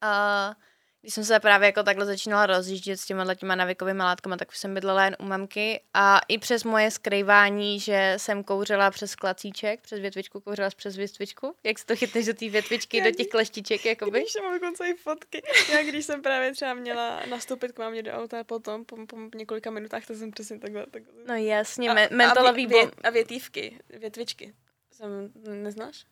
A 0.00 0.54
když 1.02 1.14
jsem 1.14 1.24
se 1.24 1.40
právě 1.40 1.66
jako 1.66 1.82
takhle 1.82 2.06
začínala 2.06 2.46
rozjíždět 2.46 3.00
s 3.00 3.06
těma 3.06 3.34
těma 3.34 3.54
navikovými 3.54 4.02
látkama, 4.02 4.36
tak 4.36 4.48
už 4.48 4.58
jsem 4.58 4.74
bydlela 4.74 5.04
jen 5.04 5.16
u 5.20 5.24
mamky 5.24 5.80
a 5.94 6.20
i 6.28 6.38
přes 6.38 6.64
moje 6.64 6.90
skrývání, 6.90 7.80
že 7.80 8.14
jsem 8.16 8.44
kouřila 8.44 8.90
přes 8.90 9.14
klacíček, 9.14 9.80
přes 9.80 10.00
větvičku, 10.00 10.40
kouřila 10.40 10.68
přes 10.76 10.96
větvičku, 10.96 11.54
jak 11.64 11.78
se 11.78 11.86
to 11.86 11.96
chytneš 11.96 12.26
do 12.26 12.34
té 12.34 12.48
větvičky, 12.48 13.00
do 13.00 13.10
těch 13.10 13.26
kleštiček, 13.26 13.86
jakoby. 13.86 14.20
Když 14.20 14.32
mám 14.42 14.60
dokonce 14.60 14.88
i 14.88 14.94
fotky. 14.94 15.42
Já 15.72 15.82
když 15.82 16.06
jsem 16.06 16.22
právě 16.22 16.52
třeba 16.52 16.74
měla 16.74 17.22
nastoupit 17.30 17.72
k 17.72 17.78
mámě 17.78 18.02
do 18.02 18.12
auta 18.12 18.40
a 18.40 18.44
potom 18.44 18.84
po, 18.84 18.96
po 19.06 19.16
několika 19.34 19.70
minutách, 19.70 20.06
to 20.06 20.14
jsem 20.14 20.30
přesně 20.30 20.58
takhle. 20.58 20.86
takhle. 20.86 21.12
No 21.26 21.34
jasně, 21.34 21.90
a, 21.90 21.94
me- 21.94 22.08
mentolový 22.10 22.66
a, 22.66 22.68
vě, 22.68 22.90
a 23.04 23.10
větívky, 23.10 23.78
větvičky. 23.88 24.54
Jsem, 24.92 25.32
neznáš? 25.62 26.04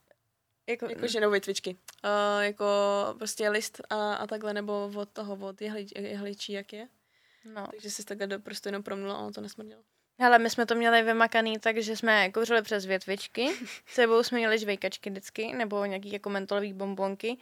Jako, 0.71 0.87
Jako, 0.91 1.07
že 1.07 1.21
nebo 1.21 1.31
větvičky. 1.33 1.77
Uh, 2.05 2.43
jako 2.45 2.65
prostě 3.19 3.49
list 3.49 3.81
a, 3.91 4.15
a 4.15 4.27
takhle, 4.27 4.55
nebo 4.55 4.91
od 4.97 5.09
toho, 5.09 5.39
od 5.49 5.61
jehli, 5.63 5.87
jehličí, 5.97 6.53
jak 6.53 6.73
je. 6.73 6.89
no. 7.45 7.67
Takže 7.71 7.91
jsi 7.91 8.05
takhle 8.05 8.39
prostě 8.39 8.69
jenom 8.69 8.83
promnula 8.83 9.15
a 9.15 9.19
ono 9.19 9.33
to 9.33 9.41
nesmrdělo. 9.41 9.83
Hele, 10.21 10.39
my 10.39 10.51
jsme 10.51 10.67
to 10.67 10.75
měli 10.75 11.03
vymakaný 11.03 11.59
tak, 11.59 11.79
že 11.83 11.97
jsme 11.97 12.31
kouřili 12.31 12.63
přes 12.63 12.87
větvičky, 12.87 13.49
sebou 13.87 14.23
jsme 14.23 14.39
měli 14.39 14.59
žvejkačky 14.59 15.11
vždycky, 15.11 15.53
nebo 15.53 15.85
nějaký 15.85 16.13
jako 16.13 16.31
mentolový 16.31 16.73
bombonky, 16.73 17.37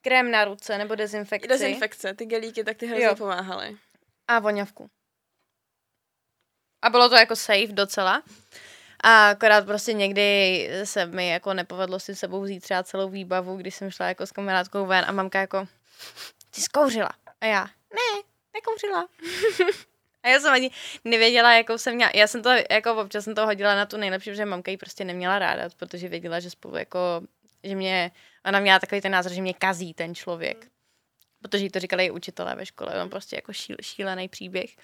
krém 0.00 0.30
na 0.30 0.44
ruce, 0.44 0.78
nebo 0.78 0.94
dezinfekci 0.94 1.48
Dezinfekce, 1.48 2.14
ty 2.14 2.26
gelíky, 2.26 2.64
tak 2.64 2.76
ty 2.76 2.86
hrozně 2.86 3.04
Jo. 3.04 3.16
pomáhaly. 3.16 3.76
a 4.28 4.38
voňavku. 4.38 4.90
A 6.82 6.90
bylo 6.90 7.08
to 7.08 7.14
jako 7.14 7.36
safe 7.36 7.66
docela. 7.72 8.22
A 9.02 9.28
akorát 9.28 9.64
prostě 9.64 9.92
někdy 9.92 10.68
se 10.84 11.06
mi 11.06 11.28
jako 11.28 11.54
nepovedlo 11.54 12.00
si 12.00 12.16
sebou 12.16 12.40
vzít 12.40 12.60
třeba 12.60 12.82
celou 12.82 13.08
výbavu, 13.08 13.56
když 13.56 13.74
jsem 13.74 13.90
šla 13.90 14.08
jako 14.08 14.26
s 14.26 14.32
kamarádkou 14.32 14.86
ven 14.86 15.04
a 15.08 15.12
mamka 15.12 15.40
jako, 15.40 15.68
ty 16.54 16.60
zkouřila. 16.60 17.10
A 17.40 17.46
já, 17.46 17.64
ne, 17.64 18.22
nekouřila. 18.54 19.08
a 20.22 20.28
já 20.28 20.40
jsem 20.40 20.52
ani 20.52 20.70
nevěděla, 21.04 21.52
jakou 21.52 21.78
jsem 21.78 21.94
měla. 21.94 22.10
Já 22.14 22.26
jsem 22.26 22.42
to, 22.42 22.50
jako 22.70 22.94
občas 22.94 23.24
jsem 23.24 23.34
to 23.34 23.46
hodila 23.46 23.74
na 23.74 23.86
tu 23.86 23.96
nejlepší, 23.96 24.30
protože 24.30 24.44
mamka 24.44 24.70
ji 24.70 24.76
prostě 24.76 25.04
neměla 25.04 25.38
ráda, 25.38 25.68
protože 25.76 26.08
věděla, 26.08 26.40
že 26.40 26.50
spolu 26.50 26.76
jako, 26.76 26.98
že 27.64 27.74
mě, 27.74 28.10
ona 28.44 28.60
měla 28.60 28.78
takový 28.78 29.00
ten 29.00 29.12
názor, 29.12 29.32
že 29.32 29.42
mě 29.42 29.54
kazí 29.54 29.94
ten 29.94 30.14
člověk. 30.14 30.66
Protože 31.42 31.64
jí 31.64 31.70
to 31.70 31.80
říkali 31.80 32.04
i 32.04 32.10
učitelé 32.10 32.54
ve 32.54 32.66
škole, 32.66 33.02
on 33.02 33.10
prostě 33.10 33.36
jako 33.36 33.52
šíl, 33.52 33.76
šílený 33.82 34.28
příběh 34.28 34.76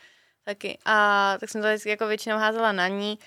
taky. 0.45 0.79
A 0.85 1.37
tak 1.41 1.51
jsem 1.51 1.63
to 1.63 1.69
vždycky 1.69 1.89
jako 1.89 2.07
většinou 2.07 2.37
házela 2.37 2.73
na 2.73 2.89
ní. 2.89 3.19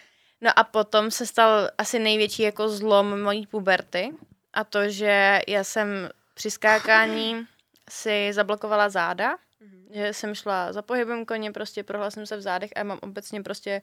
No 0.42 0.52
a 0.60 0.64
potom 0.64 1.12
se 1.12 1.26
stal 1.26 1.70
asi 1.78 2.00
největší 2.00 2.42
jako 2.44 2.70
zlom 2.70 3.22
mojí 3.22 3.48
puberty 3.48 4.14
a 4.54 4.64
to, 4.64 4.90
že 4.90 5.40
já 5.48 5.64
jsem 5.64 6.10
při 6.34 6.52
skákání 6.52 7.48
si 7.90 8.34
zablokovala 8.34 8.90
záda, 8.90 9.38
Mhm. 9.60 9.88
že 9.94 10.14
jsem 10.14 10.36
šla 10.36 10.74
za 10.74 10.82
pohybem 10.82 11.26
koně, 11.26 11.52
prostě 11.52 11.84
prohla 11.84 12.12
jsem 12.12 12.26
se 12.26 12.38
v 12.38 12.42
zádech 12.42 12.70
a 12.76 12.84
mám 12.84 13.00
obecně 13.02 13.42
prostě 13.44 13.82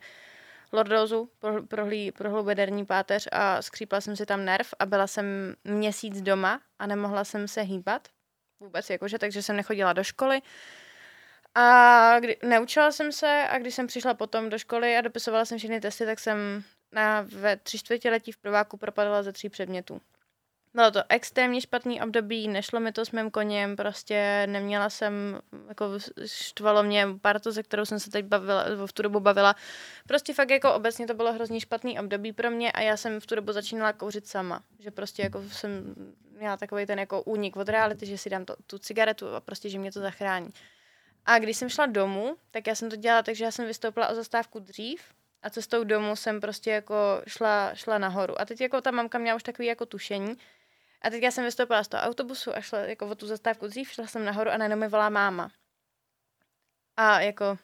lordózu, 0.73 1.31
prohl- 1.43 1.67
prohlí, 1.67 2.13
prohlubederní 2.13 2.87
páteř 2.87 3.29
a 3.33 3.63
skřípla 3.63 4.01
jsem 4.01 4.17
si 4.17 4.27
tam 4.27 4.45
nerv 4.45 4.75
a 4.79 4.87
byla 4.87 5.07
jsem 5.07 5.55
měsíc 5.65 6.23
doma 6.23 6.61
a 6.79 6.87
nemohla 6.87 7.25
jsem 7.25 7.49
se 7.49 7.61
hýbat 7.61 8.09
vůbec, 8.61 8.91
jakože, 8.91 9.19
takže 9.19 9.43
jsem 9.43 9.57
nechodila 9.57 9.93
do 9.93 10.05
školy. 10.05 10.41
A 11.55 12.21
kdy, 12.21 12.37
neučila 12.43 12.93
jsem 12.93 13.13
se 13.13 13.47
a 13.51 13.59
když 13.59 13.75
jsem 13.75 13.87
přišla 13.87 14.15
potom 14.15 14.49
do 14.51 14.59
školy 14.59 14.97
a 14.97 15.01
dopisovala 15.01 15.45
jsem 15.45 15.59
všechny 15.59 15.81
testy, 15.81 16.07
tak 16.07 16.19
jsem 16.19 16.63
na, 16.93 17.21
ve 17.21 17.57
tři 17.57 17.79
čtvrtěletí 17.79 18.33
v 18.33 18.39
prváku 18.39 18.77
propadala 18.77 19.23
ze 19.23 19.33
tří 19.33 19.49
předmětů. 19.49 20.01
Bylo 20.75 20.91
to 20.91 21.03
extrémně 21.09 21.61
špatný 21.61 22.03
období, 22.03 22.49
nešlo 22.49 22.81
mi 22.81 22.93
to 22.93 23.05
s 23.05 23.11
mým 23.11 23.31
koněm, 23.31 23.77
prostě 23.77 24.47
neměla 24.47 24.91
jsem, 24.91 25.41
jako 25.69 25.85
štvalo 26.27 26.83
mě 26.83 27.07
partu, 27.21 27.53
se 27.53 27.63
kterou 27.63 27.85
jsem 27.85 28.01
se 28.01 28.11
teď 28.11 28.25
bavila, 28.25 28.65
v 28.87 28.93
tu 28.93 29.03
dobu 29.03 29.21
bavila. 29.21 29.55
Prostě 30.07 30.35
fakt 30.35 30.51
jako 30.51 30.75
obecně 30.75 31.07
to 31.07 31.15
bylo 31.15 31.33
hrozně 31.33 31.61
špatný 31.61 32.01
období 32.01 32.33
pro 32.33 32.51
mě 32.51 32.73
a 32.73 32.81
já 32.81 32.97
jsem 32.97 33.21
v 33.21 33.27
tu 33.27 33.35
dobu 33.35 33.53
začínala 33.53 33.93
kouřit 33.93 34.27
sama. 34.27 34.63
Že 34.79 34.91
prostě 34.91 35.23
jako 35.23 35.43
jsem 35.53 35.95
měla 36.39 36.57
takový 36.57 36.87
ten 36.87 36.99
jako 36.99 37.23
únik 37.23 37.57
od 37.57 37.69
reality, 37.69 38.07
že 38.07 38.19
si 38.19 38.31
dám 38.31 38.45
to, 38.45 38.57
tu 38.67 38.79
cigaretu 38.79 39.35
a 39.35 39.41
prostě, 39.41 39.69
že 39.69 39.79
mě 39.79 39.93
to 39.93 40.01
zachrání. 40.01 40.51
A 41.29 41.39
když 41.39 41.57
jsem 41.57 41.69
šla 41.69 41.87
domů, 41.87 42.37
tak 42.51 42.67
já 42.67 42.75
jsem 42.75 42.91
to 42.91 42.97
dělala 42.97 43.23
tak, 43.23 43.35
že 43.35 43.45
já 43.45 43.51
jsem 43.51 43.67
vystoupila 43.67 44.09
o 44.09 44.15
zastávku 44.15 44.59
dřív 44.59 45.03
a 45.43 45.51
cestou 45.51 45.85
domů 45.85 46.17
jsem 46.17 46.41
prostě 46.41 46.71
jako 46.71 46.95
šla, 47.27 47.75
šla 47.75 47.99
nahoru. 47.99 48.41
A 48.41 48.45
teď 48.45 48.61
jako 48.61 48.81
ta 48.81 48.91
mamka 48.91 49.19
měla 49.19 49.37
už 49.37 49.43
takový 49.43 49.69
jako 49.69 49.87
tušení. 49.87 50.39
A 51.03 51.11
teď 51.11 51.23
já 51.23 51.31
jsem 51.31 51.45
vystoupila 51.45 51.85
z 51.85 51.89
toho 51.89 52.03
autobusu 52.03 52.57
a 52.57 52.61
šla 52.61 52.79
jako 52.79 53.07
o 53.07 53.15
tu 53.15 53.27
zastávku 53.27 53.67
dřív, 53.67 53.91
šla 53.91 54.07
jsem 54.07 54.25
nahoru 54.25 54.51
a 54.51 54.57
najednou 54.57 54.77
mi 54.77 54.89
volá 54.89 55.09
máma. 55.09 55.51
A 56.97 57.21
jako, 57.21 57.59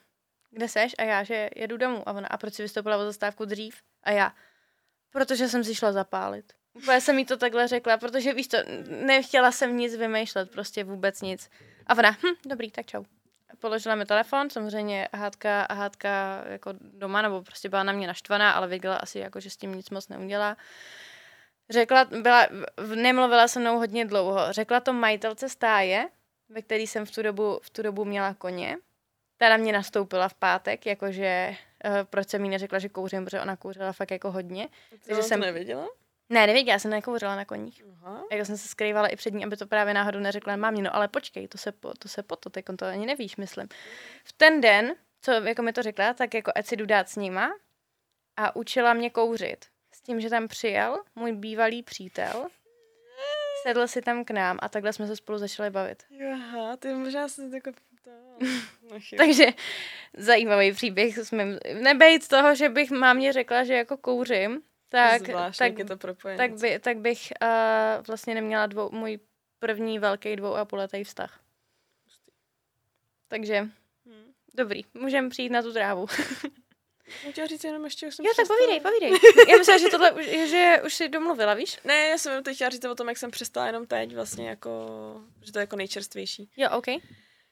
kde 0.51 0.67
seš? 0.67 0.95
A 0.97 1.03
já, 1.03 1.23
že 1.23 1.49
jedu 1.55 1.77
domů. 1.77 2.09
A 2.09 2.13
ona, 2.13 2.27
a 2.27 2.37
proč 2.37 2.53
jsi 2.53 2.61
vystoupila 2.61 2.97
o 2.97 3.05
zastávku 3.05 3.45
dřív? 3.45 3.81
A 4.03 4.11
já, 4.11 4.35
protože 5.11 5.49
jsem 5.49 5.63
si 5.63 5.75
šla 5.75 5.91
zapálit. 5.91 6.53
Úplně 6.73 7.01
jsem 7.01 7.19
jí 7.19 7.25
to 7.25 7.37
takhle 7.37 7.67
řekla, 7.67 7.97
protože 7.97 8.33
víš 8.33 8.47
to, 8.47 8.57
nechtěla 8.87 9.51
jsem 9.51 9.77
nic 9.77 9.95
vymýšlet, 9.95 10.51
prostě 10.51 10.83
vůbec 10.83 11.21
nic. 11.21 11.49
A 11.87 11.97
ona, 11.97 12.11
hm, 12.11 12.35
dobrý, 12.45 12.71
tak 12.71 12.85
čau. 12.85 13.03
Položila 13.59 13.95
mi 13.95 14.05
telefon, 14.05 14.49
samozřejmě 14.49 15.07
hádka, 15.13 15.67
hádka 15.71 16.43
jako 16.47 16.73
doma, 16.81 17.21
nebo 17.21 17.41
prostě 17.41 17.69
byla 17.69 17.83
na 17.83 17.93
mě 17.93 18.07
naštvaná, 18.07 18.51
ale 18.51 18.67
věděla 18.67 18.95
asi, 18.95 19.19
jako, 19.19 19.39
že 19.39 19.49
s 19.49 19.57
tím 19.57 19.75
nic 19.75 19.89
moc 19.89 20.09
neudělá. 20.09 20.57
Řekla, 21.69 22.05
byla, 22.05 22.47
nemluvila 22.95 23.47
se 23.47 23.59
mnou 23.59 23.77
hodně 23.77 24.05
dlouho. 24.05 24.53
Řekla 24.53 24.79
to 24.79 24.93
majitelce 24.93 25.49
stáje, 25.49 26.09
ve 26.49 26.61
který 26.61 26.87
jsem 26.87 27.05
v 27.05 27.11
tu 27.11 27.21
dobu, 27.21 27.59
v 27.63 27.69
tu 27.69 27.81
dobu 27.81 28.05
měla 28.05 28.33
koně. 28.33 28.77
Ta 29.37 29.49
na 29.49 29.57
mě 29.57 29.73
nastoupila 29.73 30.29
v 30.29 30.33
pátek, 30.33 30.85
jakože 30.85 31.55
uh, 31.85 31.91
proč 32.03 32.29
jsem 32.29 32.43
jí 32.43 32.49
neřekla, 32.49 32.79
že 32.79 32.89
kouřím, 32.89 33.25
protože 33.25 33.41
ona 33.41 33.55
kouřila 33.55 33.91
fakt 33.91 34.11
jako 34.11 34.31
hodně. 34.31 34.69
Takže 35.05 35.23
jsem 35.23 35.39
to 35.39 35.45
nevěděla? 35.45 35.87
Ne, 36.29 36.47
nevěděla, 36.47 36.73
já 36.73 36.79
jsem 36.79 36.91
nekouřila 36.91 37.35
na 37.35 37.45
koních. 37.45 37.83
Aha. 37.93 38.23
Jako 38.31 38.45
jsem 38.45 38.57
se 38.57 38.67
skrývala 38.67 39.07
i 39.07 39.15
před 39.15 39.33
ní, 39.33 39.45
aby 39.45 39.57
to 39.57 39.67
právě 39.67 39.93
náhodou 39.93 40.19
neřekla 40.19 40.55
mámě, 40.55 40.83
no 40.83 40.95
ale 40.95 41.07
počkej, 41.07 41.47
to 41.47 41.57
se 41.57 41.71
po, 41.71 41.93
to 41.99 42.09
se 42.09 42.23
po 42.23 42.35
to, 42.35 42.49
teď 42.49 42.65
to 42.77 42.85
ani 42.85 43.05
nevíš, 43.05 43.35
myslím. 43.35 43.67
V 44.23 44.33
ten 44.33 44.61
den, 44.61 44.95
co 45.21 45.31
jako 45.31 45.61
mi 45.61 45.73
to 45.73 45.81
řekla, 45.81 46.13
tak 46.13 46.33
jako 46.33 46.51
ať 46.55 46.65
si 46.65 46.75
jdu 46.75 46.85
dát 46.85 47.09
s 47.09 47.15
nima 47.15 47.49
a 48.37 48.55
učila 48.55 48.93
mě 48.93 49.09
kouřit. 49.09 49.65
S 49.93 50.01
tím, 50.01 50.21
že 50.21 50.29
tam 50.29 50.47
přijel 50.47 51.03
můj 51.15 51.31
bývalý 51.31 51.83
přítel, 51.83 52.47
sedl 53.63 53.87
si 53.87 54.01
tam 54.01 54.25
k 54.25 54.31
nám 54.31 54.59
a 54.61 54.69
takhle 54.69 54.93
jsme 54.93 55.07
se 55.07 55.15
spolu 55.15 55.37
začali 55.37 55.69
bavit. 55.69 56.03
Aha, 56.33 56.77
ty 56.77 56.93
možná 56.93 57.27
jsem 57.27 57.53
jako 57.53 57.71
to... 58.03 58.11
No. 58.91 58.99
Takže 59.17 59.45
zajímavý 60.17 60.73
příběh 60.73 61.17
jsme, 61.17 61.45
nebejt 61.73 62.27
toho, 62.27 62.55
že 62.55 62.69
bych 62.69 62.91
mámě 62.91 63.33
řekla, 63.33 63.63
že 63.63 63.73
jako 63.73 63.97
kouřím, 63.97 64.61
tak, 64.95 65.25
Zvláštní, 65.25 65.69
tak, 65.69 65.79
je 65.79 65.85
to 65.85 65.97
tak, 66.37 66.53
by, 66.53 66.79
tak 66.79 66.97
bych 66.97 67.33
uh, 67.41 68.05
vlastně 68.07 68.35
neměla 68.35 68.65
dvou, 68.65 68.89
můj 68.91 69.19
první 69.59 69.99
velký 69.99 70.35
dvou 70.35 70.55
a 70.55 70.65
půl 70.65 70.79
letý 70.79 71.03
vztah. 71.03 71.39
Takže 73.27 73.61
Hm. 74.05 74.31
dobrý, 74.53 74.81
můžeme 74.93 75.29
přijít 75.29 75.51
na 75.51 75.61
tu 75.61 75.73
trávu. 75.73 76.07
Jsem 77.21 77.31
chtěla 77.31 77.47
říct 77.47 77.63
jenom 77.63 77.85
ještě, 77.85 78.05
jak 78.05 78.13
jsem 78.13 78.25
Jo, 78.25 78.31
tak 78.35 78.47
povídej, 78.47 78.79
povídej. 78.79 79.11
Já 79.49 79.57
myslím, 79.57 79.79
že 79.79 79.87
tohle 79.87 80.11
už, 80.11 80.25
že 80.25 80.81
už 80.85 80.93
si 80.93 81.09
domluvila, 81.09 81.53
víš? 81.53 81.79
Ne, 81.83 82.07
já 82.07 82.17
jsem 82.17 82.43
teď 82.43 82.55
chtěla 82.55 82.69
říct 82.69 82.85
o 82.85 82.95
tom, 82.95 83.09
jak 83.09 83.17
jsem 83.17 83.31
přestala 83.31 83.67
jenom 83.67 83.87
teď 83.87 84.15
vlastně 84.15 84.49
jako, 84.49 84.71
že 85.41 85.51
to 85.51 85.59
je 85.59 85.63
jako 85.63 85.75
nejčerstvější. 85.75 86.49
Jo, 86.57 86.69
OK. 86.71 86.85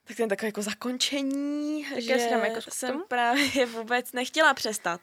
Tak 0.04 0.18
ten 0.18 0.30
takové 0.30 0.48
jako 0.48 0.62
zakončení, 0.62 1.86
Tak 1.94 2.02
že 2.02 2.12
jako 2.12 2.62
jsem 2.62 3.04
právě 3.08 3.66
vůbec 3.66 4.12
nechtěla 4.12 4.54
přestat. 4.54 5.02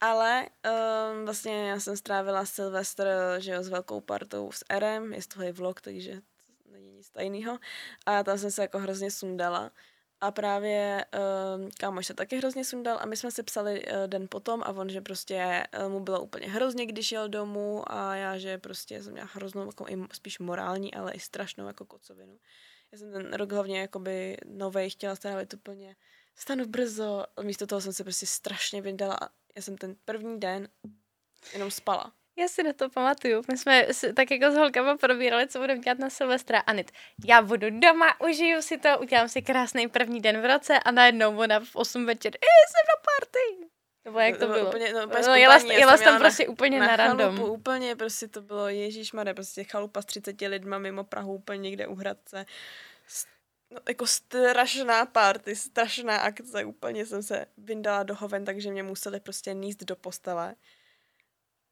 Ale 0.00 0.46
um, 0.46 1.24
vlastně 1.24 1.68
já 1.68 1.80
jsem 1.80 1.96
strávila 1.96 2.46
Silvestr, 2.46 3.08
že 3.38 3.52
jo, 3.52 3.62
s 3.62 3.68
velkou 3.68 4.00
partou 4.00 4.52
s 4.52 4.64
RM, 4.78 5.12
je 5.12 5.22
z 5.22 5.26
toho 5.26 5.46
i 5.46 5.52
vlog, 5.52 5.80
takže 5.80 6.20
to 6.64 6.70
není 6.70 6.90
nic 6.90 7.10
tajného. 7.10 7.58
A 8.06 8.22
tam 8.22 8.38
jsem 8.38 8.50
se 8.50 8.62
jako 8.62 8.78
hrozně 8.78 9.10
sundala. 9.10 9.70
A 10.20 10.30
právě 10.30 11.04
um, 11.56 11.70
kámoš 11.78 12.06
se 12.06 12.14
taky 12.14 12.36
hrozně 12.38 12.64
sundal 12.64 12.98
a 13.00 13.06
my 13.06 13.16
jsme 13.16 13.30
se 13.30 13.42
psali 13.42 13.84
uh, 13.84 14.06
den 14.06 14.26
potom 14.30 14.62
a 14.62 14.68
on, 14.68 14.88
že 14.88 15.00
prostě 15.00 15.64
uh, 15.78 15.92
mu 15.92 16.00
bylo 16.00 16.20
úplně 16.20 16.48
hrozně, 16.48 16.86
když 16.86 17.12
jel 17.12 17.28
domů 17.28 17.92
a 17.92 18.14
já, 18.14 18.38
že 18.38 18.58
prostě 18.58 19.02
jsem 19.02 19.12
měla 19.12 19.28
hroznou, 19.32 19.66
jako 19.66 19.86
i 19.88 19.96
spíš 20.12 20.38
morální, 20.38 20.94
ale 20.94 21.12
i 21.12 21.20
strašnou 21.20 21.66
jako 21.66 21.84
kocovinu. 21.84 22.38
Já 22.92 22.98
jsem 22.98 23.12
ten 23.12 23.32
rok 23.32 23.52
hlavně 23.52 23.80
jakoby 23.80 24.36
novej 24.44 24.90
chtěla 24.90 25.16
strávit 25.16 25.54
úplně 25.54 25.96
stanu 26.34 26.66
brzo, 26.66 27.24
místo 27.42 27.66
toho 27.66 27.80
jsem 27.80 27.92
se 27.92 28.04
prostě 28.04 28.26
strašně 28.26 28.82
vydala 28.82 29.18
já 29.56 29.62
jsem 29.62 29.76
ten 29.78 29.96
první 30.04 30.40
den 30.40 30.68
jenom 31.52 31.70
spala. 31.70 32.12
Já 32.38 32.48
si 32.48 32.62
na 32.62 32.72
to 32.72 32.90
pamatuju. 32.90 33.42
My 33.50 33.58
jsme 33.58 33.86
tak 34.16 34.30
jako 34.30 34.50
s 34.52 34.56
holkama 34.56 34.96
probírali, 34.96 35.48
co 35.48 35.58
budeme 35.58 35.80
dělat 35.80 35.98
na 35.98 36.10
Silvestra. 36.10 36.58
Anit, 36.60 36.90
já 37.26 37.42
budu 37.42 37.66
doma, 37.80 38.20
užiju 38.20 38.62
si 38.62 38.78
to, 38.78 38.88
udělám 39.00 39.28
si 39.28 39.42
krásný 39.42 39.88
první 39.88 40.20
den 40.20 40.40
v 40.40 40.44
roce 40.44 40.78
a 40.80 40.90
najednou 40.90 41.38
ona 41.38 41.60
v 41.60 41.76
8 41.76 42.06
večer, 42.06 42.32
"Ej, 42.34 42.40
jsem 42.70 42.84
na 42.88 43.02
party. 43.04 43.70
Nebo 44.04 44.18
jak 44.18 44.38
to 44.38 44.46
bylo? 44.46 44.68
Úplně, 44.68 44.92
no, 44.92 45.06
úplně 45.06 45.22
No, 45.26 45.34
jela, 45.34 45.56
jela 45.56 45.96
tam 45.96 46.18
prostě 46.18 46.48
úplně 46.48 46.80
na, 46.80 46.96
random. 46.96 47.36
chalupu, 47.36 47.52
úplně 47.52 47.96
prostě 47.96 48.28
to 48.28 48.40
bylo, 48.42 48.68
Ježíš 48.68 49.12
prostě 49.34 49.64
chalupa 49.64 50.02
s 50.02 50.04
30 50.04 50.48
lidma 50.48 50.78
mimo 50.78 51.04
Prahu, 51.04 51.34
úplně 51.34 51.58
někde 51.58 51.86
u 51.86 51.94
Hradce. 51.94 52.46
No, 53.70 53.80
jako 53.88 54.06
strašná 54.06 55.06
party, 55.06 55.56
strašná 55.56 56.16
akce, 56.16 56.64
úplně 56.64 57.06
jsem 57.06 57.22
se 57.22 57.46
vyndala 57.56 58.02
do 58.02 58.14
hoven, 58.14 58.44
takže 58.44 58.70
mě 58.70 58.82
museli 58.82 59.20
prostě 59.20 59.54
níst 59.54 59.84
do 59.84 59.96
postele. 59.96 60.54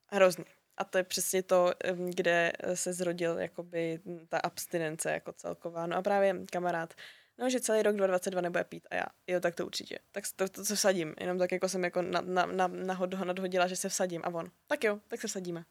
Hrozný. 0.07 0.45
A 0.77 0.85
to 0.85 0.99
je 0.99 1.05
přesně 1.05 1.43
to, 1.43 1.73
kde 2.09 2.53
se 2.75 2.93
zrodil 2.93 3.39
jakoby 3.39 4.01
ta 4.29 4.39
abstinence 4.39 5.11
jako 5.11 5.33
celková. 5.33 5.87
No 5.87 5.97
a 5.97 6.03
právě 6.03 6.35
kamarád, 6.53 6.95
no, 7.39 7.51
že 7.51 7.61
celý 7.61 7.83
rok 7.83 7.97
2022 7.97 8.41
nebude 8.41 8.65
pít 8.65 8.87
a 8.91 8.95
já, 8.95 9.07
jo, 9.27 9.41
tak 9.41 9.55
to 9.55 9.67
určitě. 9.67 9.99
Tak 10.13 10.25
to, 10.37 10.49
to 10.49 10.65
se 10.65 10.77
vsadím, 10.77 11.15
jenom 11.21 11.39
tak 11.39 11.53
jako 11.53 11.69
jsem 11.69 11.85
jako 11.85 12.03
na, 12.03 12.21
na, 12.21 12.47
na, 12.47 12.67
nahod, 12.67 13.15
nadhodila, 13.15 13.67
že 13.67 13.77
se 13.77 13.89
vsadím 13.89 14.21
a 14.25 14.29
on, 14.29 14.51
tak 14.67 14.85
jo, 14.85 15.01
tak 15.09 15.21
se 15.21 15.27
vsadíme. 15.27 15.65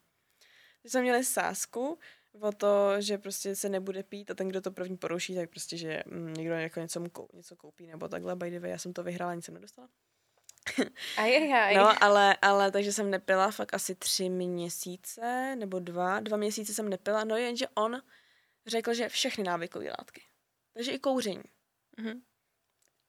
Když 0.82 0.92
jsme 0.92 1.02
měli 1.02 1.24
sásku 1.24 2.00
o 2.40 2.52
to, 2.52 3.02
že 3.02 3.18
prostě 3.18 3.56
se 3.56 3.70
nebude 3.70 4.04
pít 4.04 4.32
a 4.32 4.34
ten, 4.34 4.48
kdo 4.48 4.62
to 4.62 4.72
první 4.72 4.98
poruší, 4.98 5.36
tak 5.36 5.50
prostě, 5.50 5.78
že 5.78 6.04
mm, 6.06 6.34
někdo 6.34 6.54
jako 6.54 6.80
něco, 6.80 7.00
mu 7.00 7.10
kou, 7.10 7.30
něco 7.34 7.56
koupí 7.56 7.88
nebo 7.88 8.08
takhle, 8.08 8.36
by 8.36 8.52
the 8.52 8.60
way, 8.60 8.72
já 8.72 8.78
jsem 8.78 8.94
to 8.94 9.04
vyhrála, 9.04 9.36
nic 9.36 9.46
jsem 9.46 9.54
nedostala. 9.54 9.90
Ajajaj. 11.18 11.76
No, 11.76 12.04
ale, 12.04 12.38
ale 12.42 12.72
takže 12.72 12.94
jsem 12.94 13.10
nepila 13.10 13.52
fakt 13.52 13.74
asi 13.74 13.96
tři 13.96 14.30
měsíce, 14.30 15.56
nebo 15.56 15.80
dva, 15.80 16.20
dva 16.20 16.38
měsíce 16.38 16.74
jsem 16.74 16.90
nepila, 16.90 17.24
no 17.24 17.38
jenže 17.38 17.68
on 17.74 18.02
řekl, 18.66 18.94
že 18.94 19.10
všechny 19.10 19.44
návykové 19.44 19.90
látky. 19.90 20.22
Takže 20.74 20.92
i 20.92 21.00
kouření. 21.00 21.44
Mhm. 21.98 22.22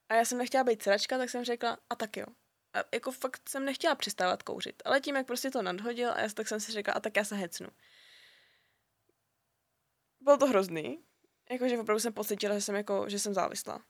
A 0.09 0.15
já 0.15 0.25
jsem 0.25 0.37
nechtěla 0.37 0.63
být 0.63 0.83
sračka, 0.83 1.17
tak 1.17 1.29
jsem 1.29 1.45
řekla, 1.45 1.77
a 1.89 1.95
tak 1.95 2.17
jo. 2.17 2.25
A 2.73 2.79
jako 2.93 3.11
fakt 3.11 3.49
jsem 3.49 3.65
nechtěla 3.65 3.95
přestávat 3.95 4.43
kouřit, 4.43 4.81
ale 4.85 5.01
tím, 5.01 5.15
jak 5.15 5.27
prostě 5.27 5.51
to 5.51 5.61
nadhodil, 5.61 6.11
a 6.11 6.21
já, 6.21 6.29
tak 6.29 6.47
jsem 6.47 6.59
si 6.59 6.71
řekla, 6.71 6.93
a 6.93 6.99
tak 6.99 7.17
já 7.17 7.23
se 7.23 7.35
hecnu. 7.35 7.67
Bylo 10.25 10.37
to 10.37 10.47
hrozný. 10.47 10.99
Jakože 11.51 11.79
opravdu 11.79 11.99
jsem 11.99 12.13
pocítila, 12.13 12.55
že 12.55 12.61
jsem, 12.61 12.75
jako, 12.75 13.05
že 13.07 13.19
jsem 13.19 13.33
závislá. 13.33 13.81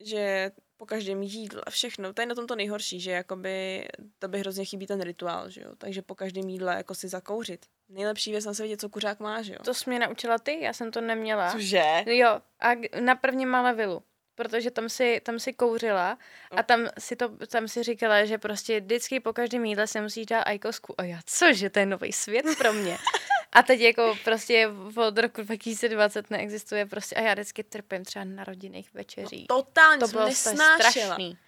Že 0.00 0.50
po 0.76 0.86
každém 0.86 1.22
jídle 1.22 1.62
a 1.66 1.70
všechno. 1.70 2.12
To 2.12 2.22
je 2.22 2.26
na 2.26 2.34
tom 2.34 2.46
to 2.46 2.56
nejhorší, 2.56 3.00
že 3.00 3.10
jakoby 3.10 3.88
to 4.18 4.28
by 4.28 4.38
hrozně 4.38 4.64
chybí 4.64 4.86
ten 4.86 5.00
rituál, 5.00 5.50
že 5.50 5.60
jo. 5.60 5.70
Takže 5.78 6.02
po 6.02 6.14
každém 6.14 6.48
jídle 6.48 6.74
jako 6.74 6.94
si 6.94 7.08
zakouřit. 7.08 7.66
Nejlepší 7.88 8.30
věc 8.30 8.44
na 8.44 8.54
světě, 8.54 8.76
co 8.76 8.88
kuřák 8.88 9.20
má, 9.20 9.42
že 9.42 9.52
jo. 9.52 9.58
To 9.64 9.74
jsi 9.74 9.90
mě 9.90 9.98
naučila 9.98 10.38
ty, 10.38 10.60
já 10.60 10.72
jsem 10.72 10.90
to 10.90 11.00
neměla. 11.00 11.52
Cože? 11.52 11.84
Jo, 12.06 12.40
a 12.60 12.68
na 13.00 13.14
prvním 13.14 13.48
Malevilu. 13.48 14.02
Protože 14.34 14.70
tam 14.70 14.88
si, 14.88 15.20
tam 15.24 15.38
si 15.38 15.52
kouřila 15.52 16.18
a 16.50 16.62
tam 16.62 16.86
si, 16.98 17.16
to, 17.16 17.46
tam 17.46 17.68
si 17.68 17.82
říkala, 17.82 18.24
že 18.24 18.38
prostě 18.38 18.80
vždycky 18.80 19.20
po 19.20 19.32
každém 19.32 19.64
jídle 19.64 19.86
se 19.86 20.00
musíš 20.00 20.26
dát 20.26 20.42
ajkosku. 20.42 20.94
A 20.98 21.04
já, 21.04 21.18
cože, 21.26 21.70
to 21.70 21.78
je 21.78 21.86
nový 21.86 22.12
svět 22.12 22.46
pro 22.58 22.72
mě. 22.72 22.98
A 23.52 23.62
teď 23.62 23.80
jako 23.80 24.18
prostě 24.24 24.68
od 24.96 25.18
roku 25.18 25.42
2020 25.42 26.30
neexistuje 26.30 26.86
prostě 26.86 27.16
a 27.16 27.20
já 27.20 27.34
vždycky 27.34 27.64
trpím 27.64 28.04
třeba 28.04 28.24
na 28.24 28.44
rodinných 28.44 28.94
večeřích. 28.94 29.46
Totálně 29.46 30.00
to 30.00 30.08
bylo 30.08 30.24
nesnášela. 30.24 30.78
strašný. 30.78 31.38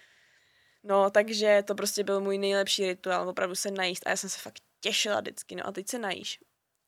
No, 0.83 1.11
takže 1.11 1.63
to 1.67 1.75
prostě 1.75 2.05
byl 2.05 2.21
můj 2.21 2.39
nejlepší 2.39 2.87
rituál, 2.87 3.29
opravdu 3.29 3.55
se 3.55 3.71
najíst 3.71 4.07
a 4.07 4.11
já 4.11 4.17
jsem 4.17 4.31
se 4.31 4.39
fakt 4.39 4.63
těšila 4.81 5.21
vždycky, 5.21 5.55
no 5.55 5.67
a 5.67 5.73
teď 5.73 5.89
se 5.89 5.99
najíš. 5.99 6.39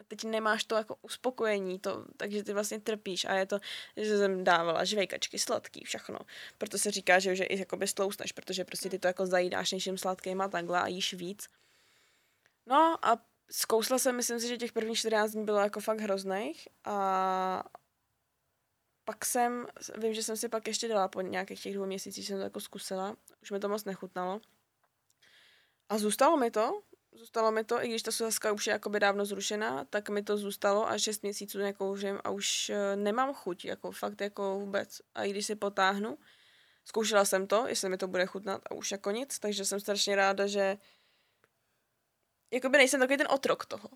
A 0.00 0.04
teď 0.08 0.24
nemáš 0.24 0.64
to 0.64 0.74
jako 0.74 0.96
uspokojení, 1.02 1.78
to, 1.78 2.04
takže 2.16 2.42
ty 2.42 2.52
vlastně 2.52 2.80
trpíš 2.80 3.24
a 3.24 3.34
je 3.34 3.46
to, 3.46 3.58
že 3.96 4.18
jsem 4.18 4.44
dávala 4.44 4.84
žvejkačky, 4.84 5.38
sladký, 5.38 5.84
všechno. 5.84 6.18
Proto 6.58 6.78
se 6.78 6.90
říká, 6.90 7.18
že, 7.18 7.36
že 7.36 7.44
i 7.44 7.58
jakoby 7.58 7.88
stlousneš, 7.88 8.32
protože 8.32 8.64
prostě 8.64 8.90
ty 8.90 8.98
to 8.98 9.06
jako 9.06 9.26
zajídáš 9.26 9.72
něčím 9.72 9.98
sladkým 9.98 10.40
a 10.40 10.48
takhle 10.48 10.80
a 10.80 10.86
jíš 10.86 11.14
víc. 11.14 11.48
No 12.66 12.98
a 13.02 13.31
zkousla 13.52 13.98
jsem, 13.98 14.16
myslím 14.16 14.40
si, 14.40 14.48
že 14.48 14.56
těch 14.56 14.72
prvních 14.72 14.98
14 14.98 15.30
dní 15.30 15.44
bylo 15.44 15.58
jako 15.58 15.80
fakt 15.80 16.00
hrozných 16.00 16.68
a 16.84 17.64
pak 19.04 19.24
jsem, 19.24 19.66
vím, 19.98 20.14
že 20.14 20.22
jsem 20.22 20.36
si 20.36 20.48
pak 20.48 20.68
ještě 20.68 20.88
dala 20.88 21.08
po 21.08 21.20
nějakých 21.20 21.62
těch 21.62 21.74
dvou 21.74 21.86
měsících, 21.86 22.26
jsem 22.26 22.36
to 22.36 22.42
jako 22.42 22.60
zkusila, 22.60 23.16
už 23.42 23.50
mi 23.50 23.60
to 23.60 23.68
moc 23.68 23.84
nechutnalo. 23.84 24.40
A 25.88 25.98
zůstalo 25.98 26.36
mi 26.36 26.50
to, 26.50 26.82
zůstalo 27.12 27.52
mi 27.52 27.64
to, 27.64 27.84
i 27.84 27.88
když 27.88 28.02
ta 28.02 28.12
sázka 28.12 28.52
už 28.52 28.66
je 28.66 28.72
jakoby 28.72 29.00
dávno 29.00 29.24
zrušená, 29.24 29.84
tak 29.84 30.08
mi 30.08 30.22
to 30.22 30.36
zůstalo 30.36 30.88
a 30.88 30.98
šest 30.98 31.22
měsíců 31.22 31.58
nekouřím 31.58 32.18
a 32.24 32.30
už 32.30 32.70
eh, 32.70 32.96
nemám 32.96 33.34
chuť, 33.34 33.64
jako 33.64 33.92
fakt 33.92 34.20
jako 34.20 34.58
vůbec. 34.58 35.00
A 35.14 35.24
i 35.24 35.30
když 35.30 35.46
si 35.46 35.54
potáhnu, 35.54 36.18
zkoušela 36.84 37.24
jsem 37.24 37.46
to, 37.46 37.66
jestli 37.68 37.88
mi 37.88 37.98
to 37.98 38.08
bude 38.08 38.26
chutnat 38.26 38.62
a 38.70 38.74
už 38.74 38.90
jako 38.92 39.10
nic, 39.10 39.38
takže 39.38 39.64
jsem 39.64 39.80
strašně 39.80 40.16
ráda, 40.16 40.46
že 40.46 40.76
jakoby 42.52 42.78
nejsem 42.78 43.00
takový 43.00 43.16
ten 43.16 43.28
otrok 43.30 43.66
toho. 43.66 43.88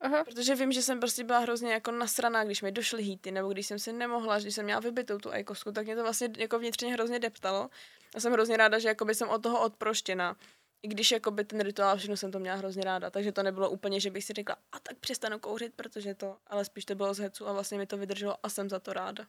Aha. 0.00 0.24
Protože 0.24 0.54
vím, 0.54 0.72
že 0.72 0.82
jsem 0.82 1.00
prostě 1.00 1.24
byla 1.24 1.38
hrozně 1.38 1.72
jako 1.72 1.90
nasraná, 1.90 2.44
když 2.44 2.62
mi 2.62 2.72
došly 2.72 3.02
hýty, 3.02 3.30
nebo 3.30 3.48
když 3.48 3.66
jsem 3.66 3.78
si 3.78 3.92
nemohla, 3.92 4.38
když 4.38 4.54
jsem 4.54 4.64
měla 4.64 4.80
vybitou 4.80 5.18
tu 5.18 5.32
ajkosku, 5.32 5.72
tak 5.72 5.86
mě 5.86 5.96
to 5.96 6.02
vlastně 6.02 6.28
jako 6.38 6.58
vnitřně 6.58 6.92
hrozně 6.92 7.18
deptalo. 7.18 7.70
A 8.14 8.20
jsem 8.20 8.32
hrozně 8.32 8.56
ráda, 8.56 8.78
že 8.78 8.88
jakoby 8.88 9.14
jsem 9.14 9.28
od 9.28 9.42
toho 9.42 9.64
odproštěna. 9.64 10.36
I 10.82 10.88
když 10.88 11.10
jakoby 11.10 11.44
ten 11.44 11.60
rituál 11.60 11.96
všechno 11.96 12.16
jsem 12.16 12.32
to 12.32 12.38
měla 12.38 12.56
hrozně 12.56 12.82
ráda, 12.84 13.10
takže 13.10 13.32
to 13.32 13.42
nebylo 13.42 13.70
úplně, 13.70 14.00
že 14.00 14.10
bych 14.10 14.24
si 14.24 14.32
řekla, 14.32 14.56
a 14.72 14.78
tak 14.80 14.98
přestanu 14.98 15.38
kouřit, 15.38 15.74
protože 15.74 16.14
to, 16.14 16.38
ale 16.46 16.64
spíš 16.64 16.84
to 16.84 16.94
bylo 16.94 17.14
z 17.14 17.18
hecu 17.18 17.48
a 17.48 17.52
vlastně 17.52 17.78
mi 17.78 17.86
to 17.86 17.96
vydrželo 17.96 18.36
a 18.42 18.48
jsem 18.48 18.68
za 18.68 18.80
to 18.80 18.92
ráda. 18.92 19.26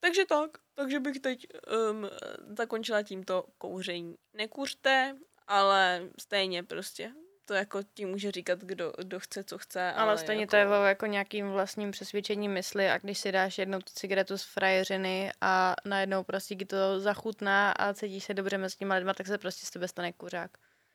Takže 0.00 0.26
tak, 0.26 0.58
takže 0.74 1.00
bych 1.00 1.20
teď 1.20 1.46
um, 1.90 2.08
zakončila 2.56 3.02
tímto 3.02 3.44
kouření. 3.58 4.16
Nekuřte, 4.34 5.16
ale 5.48 6.08
stejně 6.18 6.62
prostě 6.62 7.12
to 7.44 7.54
jako 7.54 7.80
ti 7.94 8.06
může 8.06 8.30
říkat, 8.30 8.58
kdo, 8.58 8.92
kdo 8.98 9.20
chce, 9.20 9.44
co 9.44 9.58
chce. 9.58 9.92
Ale, 9.92 10.10
ale 10.10 10.18
stejně 10.18 10.42
jako... 10.42 10.50
to 10.50 10.56
je 10.56 10.68
o 10.68 10.82
jako 10.84 11.06
nějakým 11.06 11.50
vlastním 11.50 11.90
přesvědčením 11.90 12.52
mysli 12.52 12.90
a 12.90 12.98
když 12.98 13.18
si 13.18 13.32
dáš 13.32 13.58
jednou 13.58 13.78
tu 13.78 13.92
cigaretu 13.94 14.38
z 14.38 14.42
frajeřiny 14.42 15.32
a 15.40 15.74
najednou 15.84 16.24
prostě 16.24 16.56
ti 16.56 16.64
to 16.64 17.00
zachutná 17.00 17.72
a 17.72 17.94
cítíš 17.94 18.24
se 18.24 18.34
dobře 18.34 18.58
mezi 18.58 18.76
těma 18.76 18.94
lidma, 18.94 19.14
tak 19.14 19.26
se 19.26 19.38
prostě 19.38 19.66
z 19.66 19.70
tebe 19.70 19.88
stane 19.88 20.12
kuřák. 20.12 20.50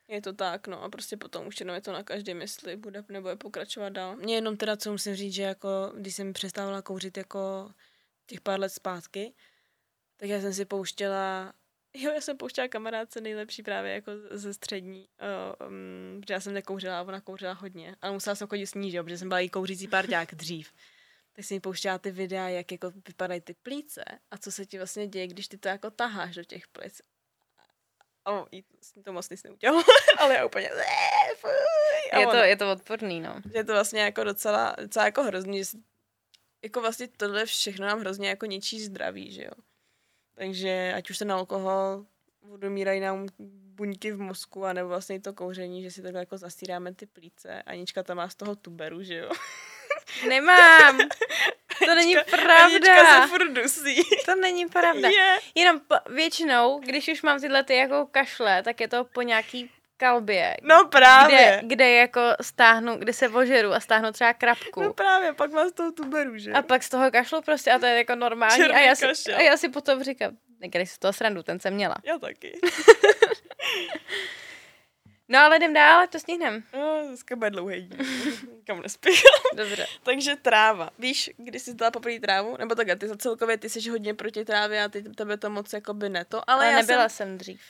Je 0.07 0.21
to 0.21 0.33
tak, 0.33 0.67
no 0.67 0.83
a 0.83 0.89
prostě 0.89 1.17
potom 1.17 1.47
už 1.47 1.59
jenom 1.59 1.75
je 1.75 1.81
to 1.81 1.91
na 1.91 2.03
každé 2.03 2.33
mysli, 2.33 2.75
bude 2.75 3.03
nebo 3.09 3.29
je 3.29 3.35
pokračovat 3.35 3.89
dál. 3.89 4.15
Mně 4.15 4.35
jenom 4.35 4.57
teda, 4.57 4.77
co 4.77 4.91
musím 4.91 5.15
říct, 5.15 5.33
že 5.33 5.43
jako, 5.43 5.91
když 5.95 6.15
jsem 6.15 6.33
přestávala 6.33 6.81
kouřit 6.81 7.17
jako 7.17 7.71
těch 8.25 8.41
pár 8.41 8.59
let 8.59 8.69
zpátky, 8.69 9.33
tak 10.17 10.29
já 10.29 10.41
jsem 10.41 10.53
si 10.53 10.65
pouštěla 10.65 11.53
Jo, 11.99 12.11
já 12.11 12.21
jsem 12.21 12.37
pouštěla 12.37 12.67
kamarádce 12.67 13.21
nejlepší 13.21 13.63
právě 13.63 13.93
jako 13.93 14.11
ze 14.31 14.53
střední, 14.53 15.09
uh, 15.59 15.67
um, 15.67 16.21
protože 16.21 16.33
já 16.33 16.39
jsem 16.39 16.53
nekouřila 16.53 16.99
a 16.99 17.03
ona 17.03 17.21
kouřila 17.21 17.53
hodně, 17.53 17.95
ale 18.01 18.13
musela 18.13 18.35
jsem 18.35 18.47
chodit 18.47 18.67
s 18.67 18.73
ní, 18.73 18.91
že? 18.91 19.03
protože 19.03 19.17
jsem 19.17 19.27
byla 19.27 19.39
jí 19.39 19.49
kouřící 19.49 19.87
párťák 19.87 20.35
dřív. 20.35 20.73
Tak 21.33 21.45
jsem 21.45 21.55
mi 21.55 21.59
pouštěla 21.59 21.97
ty 21.97 22.11
videa, 22.11 22.49
jak 22.49 22.71
jako 22.71 22.91
vypadají 23.07 23.41
ty 23.41 23.53
plíce 23.53 24.03
a 24.31 24.37
co 24.37 24.51
se 24.51 24.65
ti 24.65 24.77
vlastně 24.77 25.07
děje, 25.07 25.27
když 25.27 25.47
ty 25.47 25.57
to 25.57 25.67
jako 25.67 25.91
taháš 25.91 26.35
do 26.35 26.43
těch 26.43 26.67
plic. 26.67 27.01
A 28.25 28.45
jí 28.51 28.63
to 29.03 29.13
moc 29.13 29.29
nic 29.29 29.43
neudělalo, 29.43 29.83
ale 30.17 30.35
já 30.35 30.45
úplně 30.45 30.69
je, 32.19 32.27
to, 32.27 32.35
je 32.35 32.55
to 32.55 32.71
odporný, 32.71 33.21
no. 33.21 33.41
Je 33.53 33.63
to 33.63 33.73
vlastně 33.73 34.01
jako 34.01 34.23
docela, 34.23 34.75
docela 34.81 35.05
jako 35.05 35.23
hrozný, 35.23 35.63
že 35.63 35.77
jako 36.63 36.81
vlastně 36.81 37.07
tohle 37.07 37.45
všechno 37.45 37.87
nám 37.87 37.99
hrozně 37.99 38.29
jako 38.29 38.45
ničí 38.45 38.81
zdraví, 38.81 39.31
že 39.31 39.43
jo. 39.43 39.51
Takže 40.37 40.93
ať 40.95 41.09
už 41.09 41.17
se 41.17 41.25
na 41.25 41.35
alkohol 41.35 42.05
odumírají 42.53 42.99
nám 42.99 43.27
buňky 43.77 44.11
v 44.11 44.19
mozku, 44.19 44.65
anebo 44.65 44.89
vlastně 44.89 45.19
to 45.19 45.33
kouření, 45.33 45.83
že 45.83 45.91
si 45.91 46.01
takhle 46.01 46.21
jako 46.21 46.37
zastíráme 46.37 46.93
ty 46.93 47.05
plíce. 47.05 47.61
Anička 47.61 48.03
tam 48.03 48.17
má 48.17 48.29
z 48.29 48.35
toho 48.35 48.55
tuberu, 48.55 49.03
že 49.03 49.15
jo? 49.15 49.29
Nemám. 50.27 50.97
To 51.85 51.95
není 51.95 52.15
pravda. 52.29 52.65
Anička 52.65 53.21
se 53.21 53.27
furt 53.27 53.51
dusí. 53.53 54.03
To 54.25 54.35
není 54.35 54.65
pravda. 54.65 55.09
Je. 55.09 55.39
Jenom 55.55 55.79
po, 55.79 55.95
většinou, 56.13 56.79
když 56.79 57.07
už 57.07 57.21
mám 57.21 57.39
tyhle 57.39 57.63
ty 57.63 57.75
jako 57.75 58.07
kašle, 58.11 58.63
tak 58.63 58.81
je 58.81 58.87
to 58.87 59.03
po 59.03 59.21
nějaký 59.21 59.71
kalbě. 59.97 60.57
No 60.61 60.87
právě. 60.87 61.59
Kde, 61.63 61.75
kde 61.75 61.89
jako 61.89 62.21
stáhnu, 62.41 62.95
kde 62.95 63.13
se 63.13 63.29
ožeru 63.29 63.73
a 63.73 63.79
stáhnu 63.79 64.11
třeba 64.11 64.33
krapku. 64.33 64.83
No 64.83 64.93
právě, 64.93 65.33
pak 65.33 65.51
vás 65.51 65.71
toho 65.71 65.91
tuberu, 65.91 66.37
že? 66.37 66.51
A 66.51 66.61
pak 66.61 66.83
z 66.83 66.89
toho 66.89 67.11
kašlu 67.11 67.41
prostě 67.41 67.71
a 67.71 67.79
to 67.79 67.85
je 67.85 67.97
jako 67.97 68.15
normální. 68.15 68.55
Černý 68.55 68.75
a 68.75 68.79
já, 68.79 68.95
si, 68.95 69.07
kašel. 69.07 69.35
a 69.35 69.41
já 69.41 69.57
si 69.57 69.69
potom 69.69 70.03
říkám, 70.03 70.37
když 70.59 70.91
si 70.91 70.99
toho 70.99 71.13
srandu, 71.13 71.43
ten 71.43 71.59
jsem 71.59 71.73
měla. 71.73 71.95
Já 72.03 72.17
taky. 72.17 72.59
No 75.29 75.39
ale 75.39 75.57
jdem 75.57 75.73
dál, 75.73 76.07
to 76.07 76.19
stihneme. 76.19 76.61
No, 76.73 77.03
dneska 77.07 77.35
bude 77.35 77.49
dlouhý 77.49 77.81
díl. 77.81 78.05
Kam 78.67 78.81
nespěchám. 78.81 79.41
Dobře. 79.55 79.85
Takže 80.03 80.35
tráva. 80.35 80.89
Víš, 80.99 81.29
kdy 81.37 81.59
jsi 81.59 81.73
dala 81.73 81.91
poprvé 81.91 82.19
trávu? 82.19 82.57
Nebo 82.59 82.75
tak, 82.75 82.87
ty 82.99 83.07
za 83.07 83.17
celkově, 83.17 83.57
ty 83.57 83.69
jsi 83.69 83.89
hodně 83.89 84.13
proti 84.13 84.45
trávě 84.45 84.83
a 84.83 84.89
ty, 84.89 85.03
tebe 85.03 85.37
to 85.37 85.49
moc 85.49 85.73
jako 85.73 85.93
by 85.93 86.09
ne 86.09 86.25
to. 86.25 86.49
Ale, 86.49 86.63
Ale 86.65 86.71
já 86.71 86.77
nebyla 86.77 87.09
jsem, 87.09 87.27
jsem 87.27 87.37
dřív. 87.37 87.61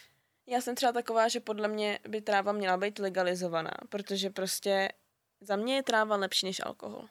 Já 0.47 0.61
jsem 0.61 0.75
třeba 0.75 0.91
taková, 0.91 1.27
že 1.27 1.39
podle 1.39 1.67
mě 1.67 1.99
by 2.07 2.21
tráva 2.21 2.51
měla 2.51 2.77
být 2.77 2.99
legalizovaná, 2.99 3.71
protože 3.89 4.29
prostě 4.29 4.89
za 5.41 5.55
mě 5.55 5.75
je 5.75 5.83
tráva 5.83 6.15
lepší 6.15 6.45
než 6.45 6.61
alkohol. 6.65 7.07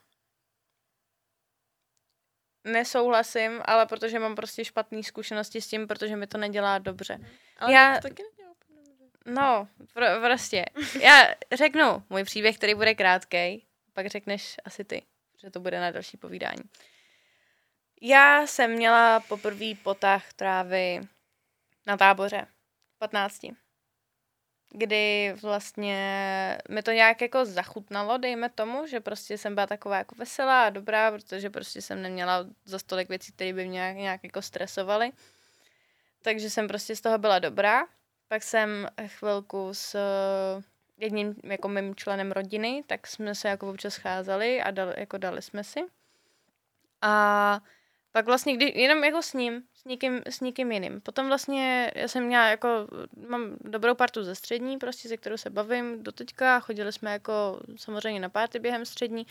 Nesouhlasím, 2.64 3.60
ale 3.64 3.86
protože 3.86 4.18
mám 4.18 4.34
prostě 4.34 4.64
špatné 4.64 5.02
zkušenosti 5.02 5.60
s 5.60 5.68
tím, 5.68 5.86
protože 5.86 6.16
mi 6.16 6.26
to 6.26 6.38
nedělá 6.38 6.78
dobře. 6.78 7.18
Ale 7.58 7.72
Já- 7.72 7.94
to 7.94 8.08
taky 8.08 8.22
nedělá. 8.22 8.46
No, 9.26 9.68
pr- 9.94 10.20
prostě. 10.26 10.64
Já 11.00 11.34
řeknu 11.52 12.02
můj 12.10 12.24
příběh, 12.24 12.56
který 12.56 12.74
bude 12.74 12.94
krátký, 12.94 13.66
pak 13.92 14.06
řekneš 14.06 14.56
asi 14.64 14.84
ty, 14.84 15.02
že 15.40 15.50
to 15.50 15.60
bude 15.60 15.80
na 15.80 15.90
další 15.90 16.16
povídání. 16.16 16.62
Já 18.02 18.46
jsem 18.46 18.72
měla 18.72 19.20
poprvý 19.20 19.74
potah 19.74 20.32
trávy 20.32 21.00
na 21.86 21.96
táboře, 21.96 22.46
15. 23.06 23.40
Kdy 24.70 25.34
vlastně 25.42 25.98
mi 26.68 26.82
to 26.82 26.90
nějak 26.90 27.20
jako 27.20 27.44
zachutnalo, 27.44 28.18
dejme 28.18 28.48
tomu, 28.48 28.86
že 28.86 29.00
prostě 29.00 29.38
jsem 29.38 29.54
byla 29.54 29.66
taková 29.66 29.98
jako 29.98 30.14
veselá 30.14 30.64
a 30.64 30.70
dobrá, 30.70 31.10
protože 31.10 31.50
prostě 31.50 31.82
jsem 31.82 32.02
neměla 32.02 32.46
za 32.64 32.78
stolik 32.78 33.08
věcí, 33.08 33.32
které 33.32 33.52
by 33.52 33.64
mě 33.64 33.72
nějak, 33.72 33.96
nějak 33.96 34.24
jako 34.24 34.42
stresovaly. 34.42 35.12
Takže 36.22 36.50
jsem 36.50 36.68
prostě 36.68 36.96
z 36.96 37.00
toho 37.00 37.18
byla 37.18 37.38
dobrá. 37.38 37.86
Pak 38.28 38.42
jsem 38.42 38.88
chvilku 39.06 39.68
s 39.72 39.94
eh, 39.94 40.62
jedním 40.96 41.34
jako 41.44 41.68
mým 41.68 41.94
členem 41.94 42.32
rodiny, 42.32 42.84
tak 42.86 43.06
jsme 43.06 43.34
se 43.34 43.48
jako 43.48 43.70
občas 43.70 43.94
scházeli 43.94 44.62
a 44.62 44.70
dali, 44.70 44.94
jako 44.96 45.18
dali 45.18 45.42
jsme 45.42 45.64
si. 45.64 45.80
A 47.02 47.60
pak 48.12 48.26
vlastně, 48.26 48.56
kdy, 48.56 48.72
jenom 48.80 49.04
jako 49.04 49.22
s 49.22 49.32
ním, 49.32 49.62
nikým, 49.86 50.22
s 50.26 50.40
nikým 50.40 50.72
jiným. 50.72 51.00
Potom 51.00 51.26
vlastně 51.26 51.92
já 51.94 52.08
jsem 52.08 52.24
měla 52.24 52.46
jako, 52.46 52.68
mám 53.28 53.56
dobrou 53.60 53.94
partu 53.94 54.24
ze 54.24 54.34
střední, 54.34 54.78
prostě 54.78 55.08
se 55.08 55.16
kterou 55.16 55.36
se 55.36 55.50
bavím 55.50 56.02
do 56.02 56.12
teďka. 56.12 56.60
Chodili 56.60 56.92
jsme 56.92 57.12
jako 57.12 57.60
samozřejmě 57.76 58.20
na 58.20 58.28
párty 58.28 58.58
během 58.58 58.84
střední. 58.84 59.26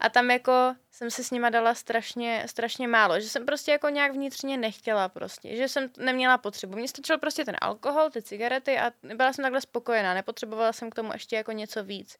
A 0.00 0.08
tam 0.08 0.30
jako 0.30 0.74
jsem 0.90 1.10
se 1.10 1.24
s 1.24 1.30
nima 1.30 1.50
dala 1.50 1.74
strašně, 1.74 2.44
strašně 2.46 2.88
málo, 2.88 3.20
že 3.20 3.28
jsem 3.28 3.46
prostě 3.46 3.70
jako 3.70 3.88
nějak 3.88 4.12
vnitřně 4.12 4.56
nechtěla 4.56 5.08
prostě, 5.08 5.56
že 5.56 5.68
jsem 5.68 5.90
neměla 5.98 6.38
potřebu. 6.38 6.76
Mně 6.76 6.88
stačil 6.88 7.18
prostě 7.18 7.44
ten 7.44 7.56
alkohol, 7.60 8.10
ty 8.10 8.22
cigarety 8.22 8.78
a 8.78 8.92
byla 9.14 9.32
jsem 9.32 9.42
takhle 9.42 9.60
spokojená, 9.60 10.14
nepotřebovala 10.14 10.72
jsem 10.72 10.90
k 10.90 10.94
tomu 10.94 11.12
ještě 11.12 11.36
jako 11.36 11.52
něco 11.52 11.84
víc. 11.84 12.16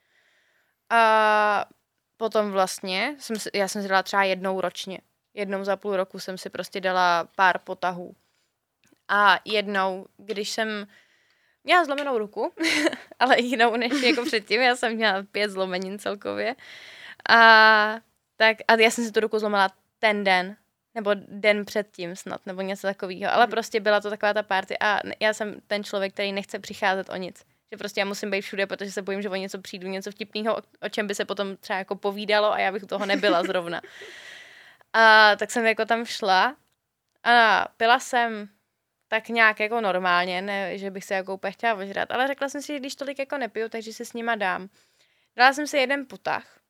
A 0.91 1.65
potom 2.17 2.51
vlastně, 2.51 3.17
jsem 3.19 3.37
si, 3.37 3.51
já 3.55 3.69
jsem 3.69 3.83
si 3.83 3.89
dala 3.89 4.03
třeba 4.03 4.23
jednou 4.23 4.61
ročně. 4.61 4.99
Jednou 5.35 5.65
za 5.65 5.77
půl 5.77 5.97
roku 5.97 6.19
jsem 6.19 6.39
si 6.39 6.51
prostě 6.51 6.81
dala 6.81 7.29
pár 7.37 7.59
potahů. 7.59 8.15
A 9.09 9.39
jednou, 9.45 10.07
když 10.17 10.51
jsem 10.51 10.87
měla 11.65 11.85
zlomenou 11.85 12.19
ruku, 12.19 12.53
ale 13.19 13.41
jinou 13.41 13.77
než 13.77 14.03
jako 14.03 14.25
předtím, 14.27 14.61
já 14.61 14.77
jsem 14.77 14.95
měla 14.95 15.23
pět 15.33 15.51
zlomenin 15.51 15.99
celkově. 15.99 16.57
A, 17.29 18.01
tak, 18.37 18.57
a 18.69 18.75
já 18.75 18.91
jsem 18.91 19.05
si 19.05 19.13
tu 19.13 19.21
ruku 19.21 19.39
zlomila 19.39 19.69
ten 19.99 20.25
den, 20.25 20.57
nebo 20.95 21.11
den 21.15 21.65
předtím 21.65 22.17
snad, 22.17 22.47
nebo 22.47 22.63
něco 22.63 22.87
takového. 22.87 23.33
Ale 23.33 23.47
prostě 23.47 23.81
byla 23.81 24.01
to 24.01 24.11
taková 24.11 24.35
ta 24.35 24.43
party 24.43 24.79
a 24.79 25.01
já 25.21 25.35
jsem 25.35 25.61
ten 25.67 25.85
člověk, 25.85 26.13
který 26.13 26.33
nechce 26.33 26.59
přicházet 26.59 27.11
o 27.11 27.17
nic. 27.17 27.45
Že 27.73 27.79
prostě 27.79 28.01
já 28.01 28.05
musím 28.05 28.31
být 28.31 28.41
všude, 28.41 28.67
protože 28.67 28.93
se 28.93 29.03
bojím, 29.03 29.23
že 29.23 29.29
o 29.29 29.35
něco 29.35 29.59
přijdu, 29.59 29.89
něco 29.89 30.11
vtipného, 30.11 30.57
o, 30.57 30.63
o 30.83 30.89
čem 30.89 31.07
by 31.07 31.15
se 31.15 31.25
potom 31.25 31.57
třeba 31.57 31.79
jako 31.79 31.97
povídalo 31.97 32.53
a 32.53 32.59
já 32.59 32.73
bych 32.73 32.83
u 32.83 32.87
toho 32.87 33.07
nebyla 33.07 33.43
zrovna. 33.47 33.81
A 34.93 35.37
tak 35.37 35.51
jsem 35.51 35.67
jako 35.67 35.85
tam 35.85 36.05
šla 36.05 36.57
a 37.25 37.67
pila 37.77 38.01
jsem 38.01 38.49
tak 39.09 39.29
nějak 39.29 39.61
jako 39.61 39.81
normálně, 39.81 40.43
ne, 40.43 40.79
že 40.79 40.91
bych 40.91 41.05
se 41.05 41.15
jako 41.15 41.35
úplně 41.35 41.53
chtěla 41.53 41.75
ožrat, 41.75 42.11
ale 42.11 42.27
řekla 42.27 42.49
jsem 42.49 42.63
si, 42.63 42.67
že 42.73 42.79
když 42.79 42.95
tolik 42.95 43.19
jako 43.19 43.39
nepiju, 43.39 43.69
takže 43.69 43.93
si 43.93 44.05
s 44.05 44.13
nima 44.13 44.35
dám. 44.35 44.69
Dala 45.37 45.53
jsem 45.53 45.67
si 45.67 45.77
jeden 45.77 46.07
potah 46.07 46.61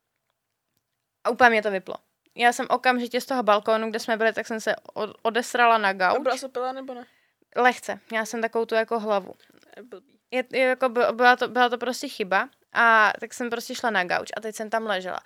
a 1.25 1.31
úplně 1.31 1.51
mě 1.51 1.63
to 1.63 1.71
vyplo. 1.71 1.95
Já 2.35 2.53
jsem 2.53 2.67
okamžitě 2.71 3.21
z 3.21 3.27
toho 3.27 3.43
balkónu, 3.43 3.91
kde 3.91 3.99
jsme 3.99 4.17
byli, 4.17 4.33
tak 4.33 4.47
jsem 4.47 4.61
se 4.61 4.77
od- 4.93 5.17
odesrala 5.23 5.79
na 5.79 5.89
A 5.89 5.93
gauč. 5.93 6.23
byla 6.23 6.37
sopila 6.37 6.73
nebo 6.73 6.95
ne? 6.95 7.07
Lehce. 7.57 8.01
Měla 8.11 8.25
jsem 8.25 8.43
takovou 8.43 8.65
tu 8.65 8.75
jako 8.75 9.01
hlavu. 9.01 9.35
Je. 10.31 10.45
Je, 10.53 10.67
jako 10.67 10.89
by- 10.89 11.01
byla, 11.13 11.37
to, 11.37 11.49
byla 11.49 11.69
to 11.69 11.79
prostě 11.79 12.09
chyba 12.09 12.49
a 12.73 13.13
tak 13.21 13.35
jsem 13.35 13.51
prostě 13.51 13.75
šla 13.75 13.91
na 13.91 14.05
gauč 14.05 14.31
a 14.37 14.41
teď 14.41 14.55
jsem 14.55 14.71
tam 14.71 14.87
ležela. 14.87 15.21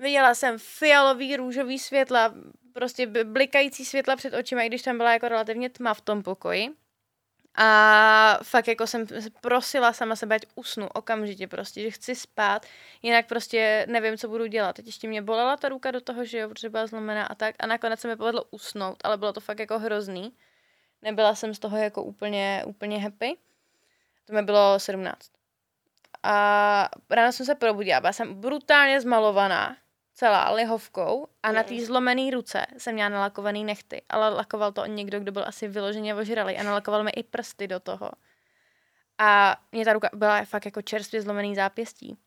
Viděla 0.00 0.34
jsem 0.34 0.58
fialový, 0.58 1.36
růžový 1.36 1.78
světla, 1.78 2.34
prostě 2.72 3.06
blikající 3.24 3.84
světla 3.84 4.16
před 4.16 4.34
očima, 4.34 4.62
i 4.62 4.66
když 4.66 4.82
tam 4.82 4.96
byla 4.96 5.12
jako 5.12 5.28
relativně 5.28 5.70
tma 5.70 5.94
v 5.94 6.00
tom 6.00 6.22
pokoji. 6.22 6.68
A 7.54 8.38
fakt 8.42 8.68
jako 8.68 8.86
jsem 8.86 9.06
prosila 9.40 9.92
sama 9.92 10.16
sebe, 10.16 10.34
ať 10.34 10.46
usnu 10.54 10.88
okamžitě 10.88 11.48
prostě, 11.48 11.82
že 11.82 11.90
chci 11.90 12.14
spát, 12.14 12.66
jinak 13.02 13.26
prostě 13.26 13.86
nevím, 13.88 14.18
co 14.18 14.28
budu 14.28 14.46
dělat. 14.46 14.76
Teď 14.76 14.86
ještě 14.86 15.08
mě 15.08 15.22
bolela 15.22 15.56
ta 15.56 15.68
ruka 15.68 15.90
do 15.90 16.00
toho, 16.00 16.24
že 16.24 16.38
jo, 16.38 16.48
protože 16.48 16.70
byla 16.70 16.86
zlomená 16.86 17.26
a 17.26 17.34
tak. 17.34 17.54
A 17.58 17.66
nakonec 17.66 18.00
se 18.00 18.08
mi 18.08 18.16
povedlo 18.16 18.44
usnout, 18.50 18.96
ale 19.04 19.16
bylo 19.16 19.32
to 19.32 19.40
fakt 19.40 19.58
jako 19.58 19.78
hrozný. 19.78 20.32
Nebyla 21.02 21.34
jsem 21.34 21.54
z 21.54 21.58
toho 21.58 21.76
jako 21.76 22.02
úplně, 22.02 22.62
úplně 22.66 22.98
happy. 22.98 23.36
To 24.26 24.32
mi 24.32 24.42
bylo 24.42 24.78
17. 24.78 25.30
A 26.22 26.88
ráno 27.10 27.32
jsem 27.32 27.46
se 27.46 27.54
probudila, 27.54 28.00
byla 28.00 28.12
jsem 28.12 28.34
brutálně 28.34 29.00
zmalovaná, 29.00 29.76
celá 30.20 30.50
lihovkou 30.50 31.28
a 31.42 31.52
na 31.52 31.62
té 31.62 31.74
Mm. 31.74 31.80
zlomené 31.80 32.30
ruce 32.30 32.66
jsem 32.78 32.94
měla 32.94 33.08
nalakovaný 33.08 33.64
nechty, 33.64 34.02
ale 34.08 34.28
lakoval 34.28 34.72
to 34.72 34.86
někdo, 34.86 35.20
kdo 35.20 35.32
byl 35.32 35.44
asi 35.46 35.68
vyloženě 35.68 36.14
ožralý 36.14 36.56
a 36.58 36.62
nalakoval 36.62 37.04
mi 37.04 37.10
i 37.10 37.22
prsty 37.22 37.68
do 37.68 37.80
toho. 37.80 38.10
A 39.18 39.56
mě 39.72 39.84
ta 39.84 39.92
ruka 39.92 40.10
byla 40.14 40.44
fakt 40.44 40.64
jako 40.64 40.82
čerstvě 40.82 41.22
zlomený 41.22 41.54
zápěstí. 41.54 42.18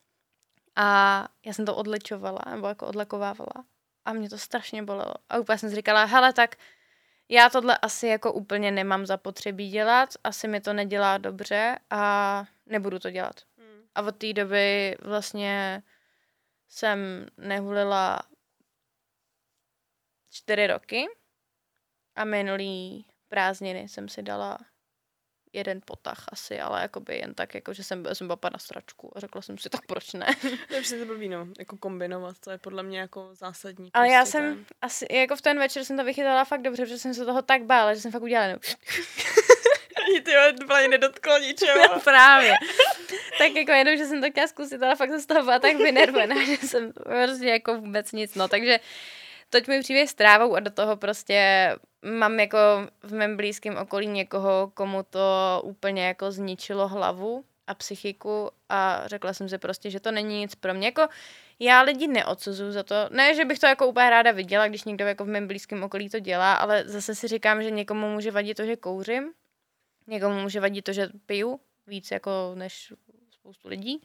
A 0.75 1.27
já 1.45 1.53
jsem 1.53 1.65
to 1.65 1.75
odlečovala, 1.75 2.39
nebo 2.49 2.67
jako 2.67 2.87
odlekovávala. 2.87 3.65
A 4.05 4.13
mě 4.13 4.29
to 4.29 4.37
strašně 4.37 4.83
bolelo. 4.83 5.13
A 5.29 5.37
úplně 5.37 5.57
jsem 5.57 5.69
si 5.69 5.75
říkala, 5.75 6.05
hele, 6.05 6.33
tak 6.33 6.55
já 7.29 7.49
tohle 7.49 7.77
asi 7.77 8.07
jako 8.07 8.33
úplně 8.33 8.71
nemám 8.71 9.05
zapotřebí 9.05 9.69
dělat, 9.69 10.09
asi 10.23 10.47
mi 10.47 10.61
to 10.61 10.73
nedělá 10.73 11.17
dobře 11.17 11.79
a 11.89 12.45
nebudu 12.65 12.99
to 12.99 13.11
dělat. 13.11 13.35
Hmm. 13.57 13.81
A 13.95 14.01
od 14.01 14.15
té 14.15 14.33
doby 14.33 14.95
vlastně 15.01 15.83
jsem 16.69 17.27
nehulila 17.37 18.19
čtyři 20.29 20.67
roky 20.67 21.05
a 22.15 22.25
minulý 22.25 23.05
prázdniny 23.29 23.89
jsem 23.89 24.09
si 24.09 24.23
dala 24.23 24.57
jeden 25.53 25.81
potah 25.85 26.25
asi, 26.27 26.59
ale 26.59 26.81
jakoby 26.81 27.17
jen 27.17 27.33
tak, 27.33 27.55
jako, 27.55 27.73
že 27.73 27.83
jsem, 27.83 28.05
jsem 28.13 28.27
byla 28.27 28.39
na 28.53 28.59
stračku 28.59 29.17
a 29.17 29.19
řekla 29.19 29.41
jsem 29.41 29.57
si, 29.57 29.69
tak 29.69 29.85
proč 29.85 30.13
ne. 30.13 30.27
To 30.67 30.73
je 30.73 30.81
přesně 30.81 31.05
blbý, 31.05 31.29
no, 31.29 31.47
jako 31.59 31.77
kombinovat, 31.77 32.39
to 32.39 32.51
je 32.51 32.57
podle 32.57 32.83
mě 32.83 32.99
jako 32.99 33.29
zásadní. 33.33 33.89
Ale 33.93 34.05
prostě 34.05 34.13
já 34.13 34.25
jsem 34.25 34.55
ten... 34.55 34.65
asi, 34.81 35.05
jako 35.11 35.35
v 35.35 35.41
ten 35.41 35.59
večer 35.59 35.85
jsem 35.85 35.97
to 35.97 36.03
vychytala 36.03 36.45
fakt 36.45 36.61
dobře, 36.61 36.83
protože 36.83 36.97
jsem 36.97 37.13
se 37.13 37.25
toho 37.25 37.41
tak 37.41 37.63
bála, 37.63 37.93
že 37.93 38.01
jsem 38.01 38.11
fakt 38.11 38.23
udělala. 38.23 38.53
Ani 40.07 40.21
ty 40.21 40.31
úplně 40.63 40.87
nedotklo 40.87 41.37
ničeho. 41.37 41.77
No, 41.77 41.99
právě. 42.03 42.53
tak 43.37 43.51
jako 43.55 43.71
jenom, 43.71 43.97
že 43.97 44.05
jsem 44.05 44.21
to 44.21 44.31
chtěla 44.31 44.47
zkusit, 44.47 44.83
ale 44.83 44.95
fakt 44.95 45.09
jsem 45.09 45.19
z 45.19 45.25
toho 45.25 45.43
byla 45.43 45.59
tak 45.59 45.75
vynervená, 45.75 46.43
že 46.45 46.67
jsem 46.67 46.93
prostě 46.93 47.47
jako 47.47 47.75
vůbec 47.75 48.11
nic, 48.11 48.35
no, 48.35 48.47
takže 48.47 48.79
toť 49.49 49.67
mi 49.67 49.79
příběh 49.79 50.09
s 50.09 50.13
trávou 50.13 50.55
a 50.55 50.59
do 50.59 50.71
toho 50.71 50.97
prostě 50.97 51.69
mám 52.01 52.39
jako 52.39 52.57
v 53.03 53.13
mém 53.13 53.37
blízkém 53.37 53.77
okolí 53.77 54.07
někoho, 54.07 54.71
komu 54.73 55.03
to 55.03 55.61
úplně 55.63 56.07
jako 56.07 56.31
zničilo 56.31 56.87
hlavu 56.87 57.43
a 57.67 57.73
psychiku 57.73 58.51
a 58.69 59.03
řekla 59.05 59.33
jsem 59.33 59.49
si 59.49 59.57
prostě, 59.57 59.89
že 59.89 59.99
to 59.99 60.11
není 60.11 60.39
nic 60.39 60.55
pro 60.55 60.73
mě. 60.73 60.87
Jako 60.87 61.07
já 61.59 61.81
lidi 61.81 62.07
neodsuzuju 62.07 62.71
za 62.71 62.83
to. 62.83 62.95
Ne, 63.09 63.35
že 63.35 63.45
bych 63.45 63.59
to 63.59 63.65
jako 63.65 63.87
úplně 63.87 64.09
ráda 64.09 64.31
viděla, 64.31 64.67
když 64.67 64.83
někdo 64.83 65.05
jako 65.05 65.25
v 65.25 65.27
mém 65.27 65.47
blízkém 65.47 65.83
okolí 65.83 66.09
to 66.09 66.19
dělá, 66.19 66.53
ale 66.53 66.83
zase 66.85 67.15
si 67.15 67.27
říkám, 67.27 67.63
že 67.63 67.71
někomu 67.71 68.09
může 68.09 68.31
vadit 68.31 68.57
to, 68.57 68.65
že 68.65 68.75
kouřím, 68.75 69.31
někomu 70.07 70.41
může 70.41 70.59
vadit 70.59 70.85
to, 70.85 70.93
že 70.93 71.09
piju 71.25 71.59
víc 71.87 72.11
jako 72.11 72.51
než 72.55 72.93
spoustu 73.31 73.67
lidí. 73.67 74.01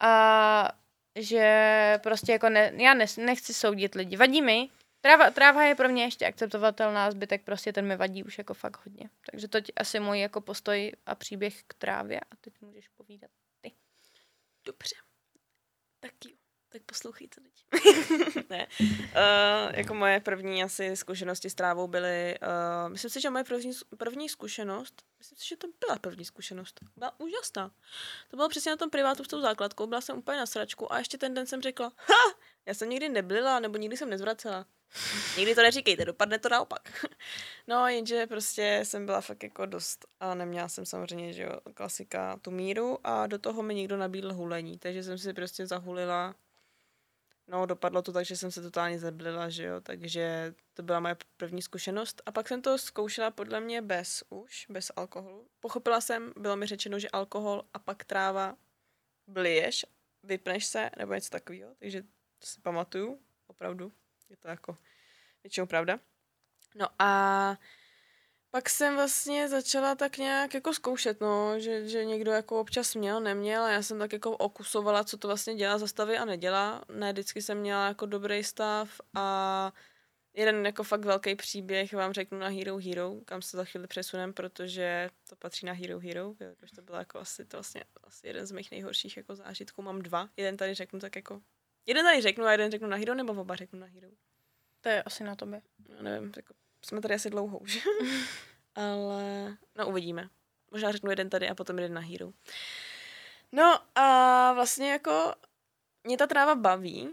A 0.00 0.72
že 1.16 2.00
prostě 2.02 2.32
jako 2.32 2.48
ne, 2.48 2.72
já 2.76 2.94
ne, 2.94 3.06
nechci 3.16 3.54
soudit 3.54 3.94
lidi. 3.94 4.16
Vadí 4.16 4.42
mi, 4.42 4.68
Tráva, 5.02 5.30
tráva 5.30 5.64
je 5.64 5.74
pro 5.74 5.88
mě 5.88 6.04
ještě 6.04 6.26
akceptovatelná, 6.26 7.10
zbytek 7.10 7.44
prostě 7.44 7.72
ten 7.72 7.86
mi 7.86 7.96
vadí 7.96 8.24
už 8.24 8.38
jako 8.38 8.54
fakt 8.54 8.84
hodně. 8.84 9.10
Takže 9.30 9.48
to 9.48 9.58
asi 9.76 10.00
můj 10.00 10.20
jako 10.20 10.40
postoj 10.40 10.92
a 11.06 11.14
příběh 11.14 11.62
k 11.66 11.74
trávě 11.74 12.20
a 12.20 12.36
teď 12.40 12.60
můžeš 12.60 12.88
povídat 12.88 13.30
ty. 13.60 13.72
Dobře. 14.64 14.96
Tak 16.00 16.12
jo. 16.28 16.41
Tak 16.72 16.82
poslouchejte 16.82 17.40
lidi. 17.40 17.62
ne. 18.50 18.66
Uh, 18.80 19.74
jako 19.74 19.94
moje 19.94 20.20
první 20.20 20.64
asi 20.64 20.96
zkušenosti 20.96 21.50
s 21.50 21.54
trávou 21.54 21.88
byly, 21.88 22.38
uh, 22.42 22.92
myslím 22.92 23.10
si, 23.10 23.20
že 23.20 23.30
moje 23.30 23.44
první, 23.44 23.72
první 23.96 24.28
zkušenost, 24.28 25.02
myslím 25.18 25.38
si, 25.38 25.48
že 25.48 25.56
to 25.56 25.66
byla 25.86 25.98
první 25.98 26.24
zkušenost. 26.24 26.80
Byla 26.96 27.20
úžasná. 27.20 27.70
To 28.30 28.36
bylo 28.36 28.48
přesně 28.48 28.70
na 28.70 28.76
tom 28.76 28.90
privátu 28.90 29.24
s 29.24 29.28
tou 29.28 29.40
základkou, 29.40 29.86
byla 29.86 30.00
jsem 30.00 30.18
úplně 30.18 30.38
na 30.38 30.46
sračku 30.46 30.92
a 30.92 30.98
ještě 30.98 31.18
ten 31.18 31.34
den 31.34 31.46
jsem 31.46 31.62
řekla, 31.62 31.92
ha, 31.96 32.38
já 32.66 32.74
jsem 32.74 32.90
nikdy 32.90 33.08
nebyla, 33.08 33.60
nebo 33.60 33.78
nikdy 33.78 33.96
jsem 33.96 34.10
nezvracela. 34.10 34.66
Nikdy 35.36 35.54
to 35.54 35.62
neříkejte, 35.62 36.04
dopadne 36.04 36.38
to 36.38 36.48
naopak. 36.48 37.06
No, 37.66 37.88
jenže 37.88 38.26
prostě 38.26 38.80
jsem 38.82 39.06
byla 39.06 39.20
fakt 39.20 39.42
jako 39.42 39.66
dost 39.66 40.06
a 40.20 40.34
neměla 40.34 40.68
jsem 40.68 40.86
samozřejmě, 40.86 41.32
že 41.32 41.42
jo, 41.42 41.60
klasika 41.74 42.36
tu 42.42 42.50
míru 42.50 42.98
a 43.04 43.26
do 43.26 43.38
toho 43.38 43.62
mi 43.62 43.74
někdo 43.74 43.96
nabídl 43.96 44.32
hulení, 44.32 44.78
takže 44.78 45.02
jsem 45.02 45.18
si 45.18 45.32
prostě 45.32 45.66
zahulila 45.66 46.34
No, 47.52 47.66
dopadlo 47.66 48.02
to 48.02 48.12
tak, 48.12 48.24
že 48.26 48.36
jsem 48.36 48.50
se 48.50 48.62
totálně 48.62 48.98
zeblila, 48.98 49.48
že 49.48 49.64
jo, 49.64 49.80
takže 49.80 50.54
to 50.74 50.82
byla 50.82 51.00
moje 51.00 51.16
první 51.36 51.62
zkušenost. 51.62 52.22
A 52.26 52.32
pak 52.32 52.48
jsem 52.48 52.62
to 52.62 52.78
zkoušela 52.78 53.30
podle 53.30 53.60
mě 53.60 53.82
bez 53.82 54.24
už, 54.30 54.66
bez 54.68 54.92
alkoholu. 54.96 55.48
Pochopila 55.60 56.00
jsem, 56.00 56.32
bylo 56.36 56.56
mi 56.56 56.66
řečeno, 56.66 56.98
že 56.98 57.10
alkohol 57.10 57.64
a 57.74 57.78
pak 57.78 58.04
tráva 58.04 58.56
bliješ, 59.26 59.86
vypneš 60.22 60.66
se, 60.66 60.90
nebo 60.98 61.14
něco 61.14 61.30
takového, 61.30 61.74
takže 61.78 62.02
to 62.38 62.46
si 62.46 62.60
pamatuju, 62.60 63.20
opravdu, 63.46 63.92
je 64.30 64.36
to 64.36 64.48
jako 64.48 64.78
většinou 65.42 65.66
pravda. 65.66 65.98
No 66.74 66.86
a 66.98 67.56
pak 68.52 68.70
jsem 68.70 68.94
vlastně 68.94 69.48
začala 69.48 69.94
tak 69.94 70.18
nějak 70.18 70.54
jako 70.54 70.74
zkoušet, 70.74 71.20
no, 71.20 71.60
že, 71.60 71.88
že 71.88 72.04
někdo 72.04 72.30
jako 72.32 72.60
občas 72.60 72.94
měl, 72.94 73.20
neměl 73.20 73.62
a 73.62 73.70
já 73.70 73.82
jsem 73.82 73.98
tak 73.98 74.12
jako 74.12 74.36
okusovala, 74.36 75.04
co 75.04 75.16
to 75.16 75.28
vlastně 75.28 75.54
dělá 75.54 75.78
za 75.78 75.86
stavy 75.86 76.18
a 76.18 76.24
nedělá. 76.24 76.84
Ne, 76.88 77.12
vždycky 77.12 77.42
jsem 77.42 77.58
měla 77.58 77.88
jako 77.88 78.06
dobrý 78.06 78.44
stav 78.44 79.00
a 79.14 79.72
jeden 80.34 80.66
jako 80.66 80.82
fakt 80.82 81.04
velký 81.04 81.34
příběh 81.34 81.92
vám 81.92 82.12
řeknu 82.12 82.38
na 82.38 82.48
Hero 82.48 82.78
Hero, 82.78 83.14
kam 83.24 83.42
se 83.42 83.56
za 83.56 83.64
chvíli 83.64 83.86
přesunem, 83.86 84.32
protože 84.32 85.10
to 85.28 85.36
patří 85.36 85.66
na 85.66 85.72
Hero 85.72 85.98
Hero, 85.98 86.34
jakož 86.40 86.70
to 86.70 86.82
bylo 86.82 86.98
jako 86.98 87.18
asi, 87.18 87.44
to 87.44 87.56
vlastně 87.56 87.84
asi 88.04 88.26
jeden 88.26 88.46
z 88.46 88.52
mých 88.52 88.70
nejhorších 88.70 89.16
jako 89.16 89.34
zážitků. 89.34 89.82
Mám 89.82 90.02
dva, 90.02 90.28
jeden 90.36 90.56
tady 90.56 90.74
řeknu 90.74 91.00
tak 91.00 91.16
jako, 91.16 91.42
jeden 91.86 92.04
tady 92.04 92.22
řeknu 92.22 92.44
a 92.44 92.52
jeden 92.52 92.70
řeknu 92.70 92.88
na 92.88 92.96
Hero, 92.96 93.14
nebo 93.14 93.40
oba 93.40 93.56
řeknu 93.56 93.78
na 93.78 93.86
Hero. 93.86 94.08
To 94.80 94.88
je 94.88 95.02
asi 95.02 95.24
na 95.24 95.36
tobě. 95.36 95.62
Já 95.96 96.02
nevím, 96.02 96.32
jako 96.36 96.54
jsme 96.86 97.00
tady 97.00 97.14
asi 97.14 97.30
dlouho 97.30 97.58
už. 97.58 97.88
Ale 98.74 99.56
no 99.78 99.88
uvidíme. 99.88 100.28
Možná 100.70 100.92
řeknu 100.92 101.10
jeden 101.10 101.30
tady 101.30 101.48
a 101.48 101.54
potom 101.54 101.78
jeden 101.78 101.94
na 101.94 102.00
Hero. 102.00 102.32
No 103.52 103.78
a 103.94 104.52
vlastně 104.52 104.92
jako 104.92 105.34
mě 106.04 106.16
ta 106.16 106.26
tráva 106.26 106.54
baví, 106.54 107.08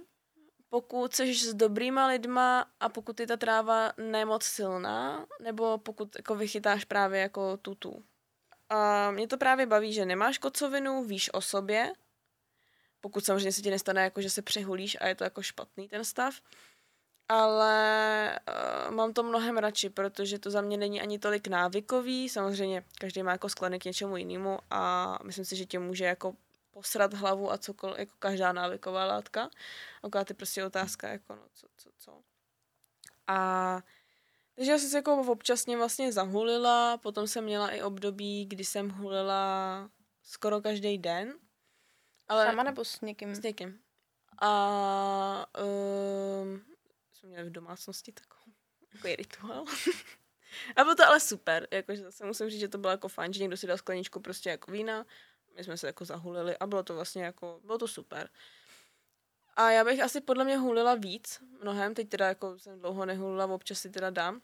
pokud 0.69 1.15
jsi 1.15 1.35
s 1.35 1.53
dobrýma 1.53 2.07
lidma 2.07 2.71
a 2.79 2.89
pokud 2.89 3.19
je 3.19 3.27
ta 3.27 3.37
tráva 3.37 3.91
nemoc 3.97 4.43
silná, 4.43 5.25
nebo 5.41 5.77
pokud 5.77 6.15
jako 6.15 6.35
vychytáš 6.35 6.85
právě 6.85 7.21
jako 7.21 7.57
tutu. 7.57 8.03
A 8.69 9.11
mě 9.11 9.27
to 9.27 9.37
právě 9.37 9.65
baví, 9.65 9.93
že 9.93 10.05
nemáš 10.05 10.37
kocovinu, 10.37 11.03
víš 11.03 11.33
o 11.33 11.41
sobě, 11.41 11.93
pokud 13.01 13.25
samozřejmě 13.25 13.51
se 13.51 13.61
ti 13.61 13.69
nestane, 13.69 14.03
jako 14.03 14.21
že 14.21 14.29
se 14.29 14.41
přehulíš 14.41 14.97
a 15.01 15.07
je 15.07 15.15
to 15.15 15.23
jako 15.23 15.41
špatný 15.41 15.87
ten 15.87 16.05
stav, 16.05 16.35
ale 17.29 18.39
uh, 18.49 18.95
mám 18.95 19.13
to 19.13 19.23
mnohem 19.23 19.57
radši, 19.57 19.89
protože 19.89 20.39
to 20.39 20.51
za 20.51 20.61
mě 20.61 20.77
není 20.77 21.01
ani 21.01 21.19
tolik 21.19 21.47
návykový, 21.47 22.29
samozřejmě 22.29 22.83
každý 22.99 23.23
má 23.23 23.31
jako 23.31 23.49
sklony 23.49 23.79
k 23.79 23.85
něčemu 23.85 24.17
jinému 24.17 24.59
a 24.69 25.19
myslím 25.23 25.45
si, 25.45 25.55
že 25.55 25.65
tě 25.65 25.79
může 25.79 26.05
jako 26.05 26.35
posrat 26.71 27.13
hlavu 27.13 27.51
a 27.51 27.57
cokoliv, 27.57 27.97
jako 27.99 28.13
každá 28.19 28.53
návyková 28.53 29.05
látka. 29.05 29.49
Akorát 30.03 30.29
je 30.29 30.35
prostě 30.35 30.65
otázka, 30.65 31.07
jako 31.09 31.35
no, 31.35 31.41
co, 31.53 31.67
co, 31.77 31.89
co. 31.97 32.21
A 33.27 33.81
takže 34.55 34.71
já 34.71 34.77
jsem 34.77 34.89
se 34.89 34.97
jako 34.97 35.21
občasně 35.21 35.77
vlastně 35.77 36.11
zahulila, 36.11 36.97
potom 36.97 37.27
jsem 37.27 37.43
měla 37.43 37.69
i 37.69 37.81
období, 37.81 38.45
kdy 38.45 38.65
jsem 38.65 38.89
hulila 38.89 39.89
skoro 40.23 40.61
každý 40.61 40.97
den. 40.97 41.33
Ale 42.27 42.45
Sama 42.45 42.63
nebo 42.63 42.85
s 42.85 43.01
někým? 43.01 43.35
S 43.35 43.41
někým. 43.41 43.79
A 44.41 45.45
um, 46.41 46.68
jsme 47.19 47.29
měli 47.29 47.49
v 47.49 47.51
domácnosti 47.51 48.11
takový, 48.11 48.55
takový 48.91 49.15
rituál. 49.15 49.65
a 50.75 50.83
bylo 50.83 50.95
to 50.95 51.05
ale 51.05 51.19
super, 51.19 51.67
jakože 51.71 52.03
zase 52.03 52.25
musím 52.25 52.49
říct, 52.49 52.59
že 52.59 52.67
to 52.67 52.77
bylo 52.77 52.91
jako 52.91 53.07
fajn, 53.07 53.33
že 53.33 53.41
někdo 53.41 53.57
si 53.57 53.67
dal 53.67 53.77
skleničku 53.77 54.19
prostě 54.19 54.49
jako 54.49 54.71
vína, 54.71 55.05
my 55.55 55.63
jsme 55.63 55.77
se 55.77 55.87
jako 55.87 56.05
zahulili 56.05 56.57
a 56.57 56.67
bylo 56.67 56.83
to 56.83 56.95
vlastně 56.95 57.23
jako, 57.23 57.59
bylo 57.63 57.77
to 57.77 57.87
super. 57.87 58.29
A 59.55 59.71
já 59.71 59.83
bych 59.83 60.01
asi 60.01 60.21
podle 60.21 60.43
mě 60.43 60.57
hulila 60.57 60.95
víc, 60.95 61.39
mnohem, 61.61 61.93
teď 61.93 62.09
teda 62.09 62.27
jako 62.27 62.59
jsem 62.59 62.79
dlouho 62.79 63.05
nehulila, 63.05 63.45
občas 63.45 63.79
si 63.79 63.89
teda 63.89 64.09
dám. 64.09 64.41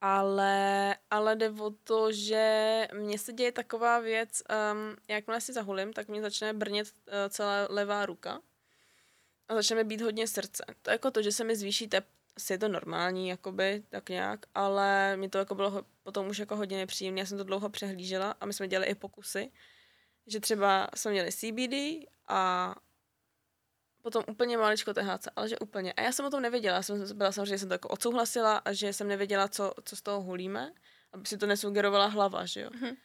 Ale, 0.00 0.96
ale 1.10 1.36
jde 1.36 1.50
o 1.50 1.70
to, 1.70 2.12
že 2.12 2.88
mně 2.92 3.18
se 3.18 3.32
děje 3.32 3.52
taková 3.52 3.98
věc, 3.98 4.42
um, 4.72 4.96
jakmile 5.08 5.40
si 5.40 5.52
zahulím, 5.52 5.92
tak 5.92 6.08
mě 6.08 6.22
začne 6.22 6.52
brnět 6.52 6.88
uh, 6.88 7.12
celá 7.28 7.66
levá 7.70 8.06
ruka 8.06 8.40
a 9.48 9.54
začne 9.54 9.76
mi 9.76 9.84
být 9.84 10.00
hodně 10.00 10.26
srdce. 10.26 10.64
To 10.82 10.90
je 10.90 10.94
jako 10.94 11.10
to, 11.10 11.22
že 11.22 11.32
se 11.32 11.44
mi 11.44 11.56
zvýší 11.56 11.88
tep, 11.88 12.06
asi 12.36 12.52
je 12.52 12.58
to 12.58 12.68
normální, 12.68 13.28
jakoby, 13.28 13.82
tak 13.88 14.08
nějak, 14.08 14.46
ale 14.54 15.16
mi 15.16 15.28
to 15.28 15.38
jako 15.38 15.54
bylo 15.54 15.82
potom 16.02 16.28
už 16.28 16.38
jako 16.38 16.56
hodně 16.56 16.76
nepříjemné. 16.76 17.20
Já 17.20 17.26
jsem 17.26 17.38
to 17.38 17.44
dlouho 17.44 17.68
přehlížela 17.68 18.34
a 18.40 18.46
my 18.46 18.52
jsme 18.52 18.68
dělali 18.68 18.86
i 18.86 18.94
pokusy, 18.94 19.52
že 20.26 20.40
třeba 20.40 20.88
jsme 20.96 21.10
měli 21.10 21.32
CBD 21.32 22.06
a 22.28 22.74
potom 24.02 24.24
úplně 24.28 24.58
maličko 24.58 24.94
THC, 24.94 25.28
ale 25.36 25.48
že 25.48 25.58
úplně. 25.58 25.92
A 25.92 26.02
já 26.02 26.12
jsem 26.12 26.26
o 26.26 26.30
tom 26.30 26.42
nevěděla, 26.42 26.76
já 26.76 26.82
jsem 26.82 27.18
byla 27.18 27.32
samozřejmě, 27.32 27.54
že 27.54 27.58
jsem 27.58 27.68
to 27.68 27.74
jako 27.74 27.88
odsouhlasila 27.88 28.56
a 28.56 28.72
že 28.72 28.92
jsem 28.92 29.08
nevěděla, 29.08 29.48
co, 29.48 29.72
co 29.84 29.96
z 29.96 30.02
toho 30.02 30.20
hulíme, 30.20 30.72
aby 31.12 31.26
si 31.26 31.38
to 31.38 31.46
nesugerovala 31.46 32.06
hlava, 32.06 32.46
že 32.46 32.60
jo. 32.60 32.70
Mm-hmm. 32.70 32.96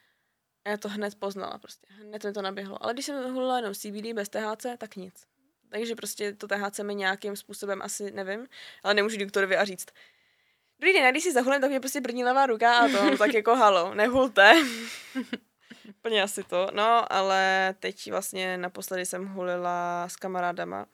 A 0.65 0.69
já 0.69 0.77
to 0.77 0.89
hned 0.89 1.15
poznala 1.15 1.57
prostě, 1.57 1.87
hned 1.89 2.23
mi 2.23 2.33
to 2.33 2.41
naběhlo. 2.41 2.83
Ale 2.83 2.93
když 2.93 3.05
jsem 3.05 3.23
to 3.23 3.31
hulila 3.31 3.57
jenom 3.57 3.73
CBD 3.73 4.13
bez 4.13 4.29
THC, 4.29 4.65
tak 4.77 4.95
nic. 4.95 5.30
Takže 5.71 5.95
prostě 5.95 6.33
to 6.33 6.47
THC 6.47 6.79
mi 6.79 6.95
nějakým 6.95 7.35
způsobem 7.35 7.81
asi 7.81 8.11
nevím, 8.11 8.47
ale 8.83 8.93
nemůžu 8.93 9.17
doktorovi 9.17 9.57
a 9.57 9.65
říct, 9.65 9.87
Dobrý 10.81 10.93
den, 10.93 11.11
když 11.11 11.23
si 11.23 11.31
zahulím, 11.31 11.61
tak 11.61 11.69
mě 11.69 11.79
prostě 11.79 12.01
brní 12.01 12.23
levá 12.23 12.45
ruka 12.45 12.77
a 12.77 12.87
to, 12.87 13.17
tak 13.17 13.33
jako 13.33 13.55
halo, 13.55 13.93
nehulte. 13.93 14.63
úplně 15.89 16.23
asi 16.23 16.43
to. 16.43 16.67
No, 16.73 17.13
ale 17.13 17.75
teď 17.79 18.11
vlastně 18.11 18.57
naposledy 18.57 19.05
jsem 19.05 19.27
hulila 19.27 20.09
s 20.09 20.15
kamarádama. 20.15 20.85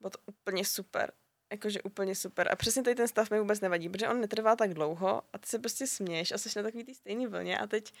Bylo 0.00 0.10
to 0.10 0.18
úplně 0.26 0.64
super. 0.64 1.12
Jakože 1.52 1.82
úplně 1.82 2.14
super. 2.14 2.48
A 2.52 2.56
přesně 2.56 2.82
tady 2.82 2.94
ten 2.94 3.08
stav 3.08 3.30
mi 3.30 3.38
vůbec 3.38 3.60
nevadí, 3.60 3.88
protože 3.88 4.08
on 4.08 4.20
netrvá 4.20 4.56
tak 4.56 4.74
dlouho 4.74 5.22
a 5.32 5.38
ty 5.38 5.48
se 5.48 5.58
prostě 5.58 5.86
směješ 5.86 6.32
a 6.32 6.38
jsi 6.38 6.50
na 6.56 6.62
takový 6.62 6.94
stejný 6.94 7.26
vlně 7.26 7.58
a 7.58 7.66
teď 7.66 7.92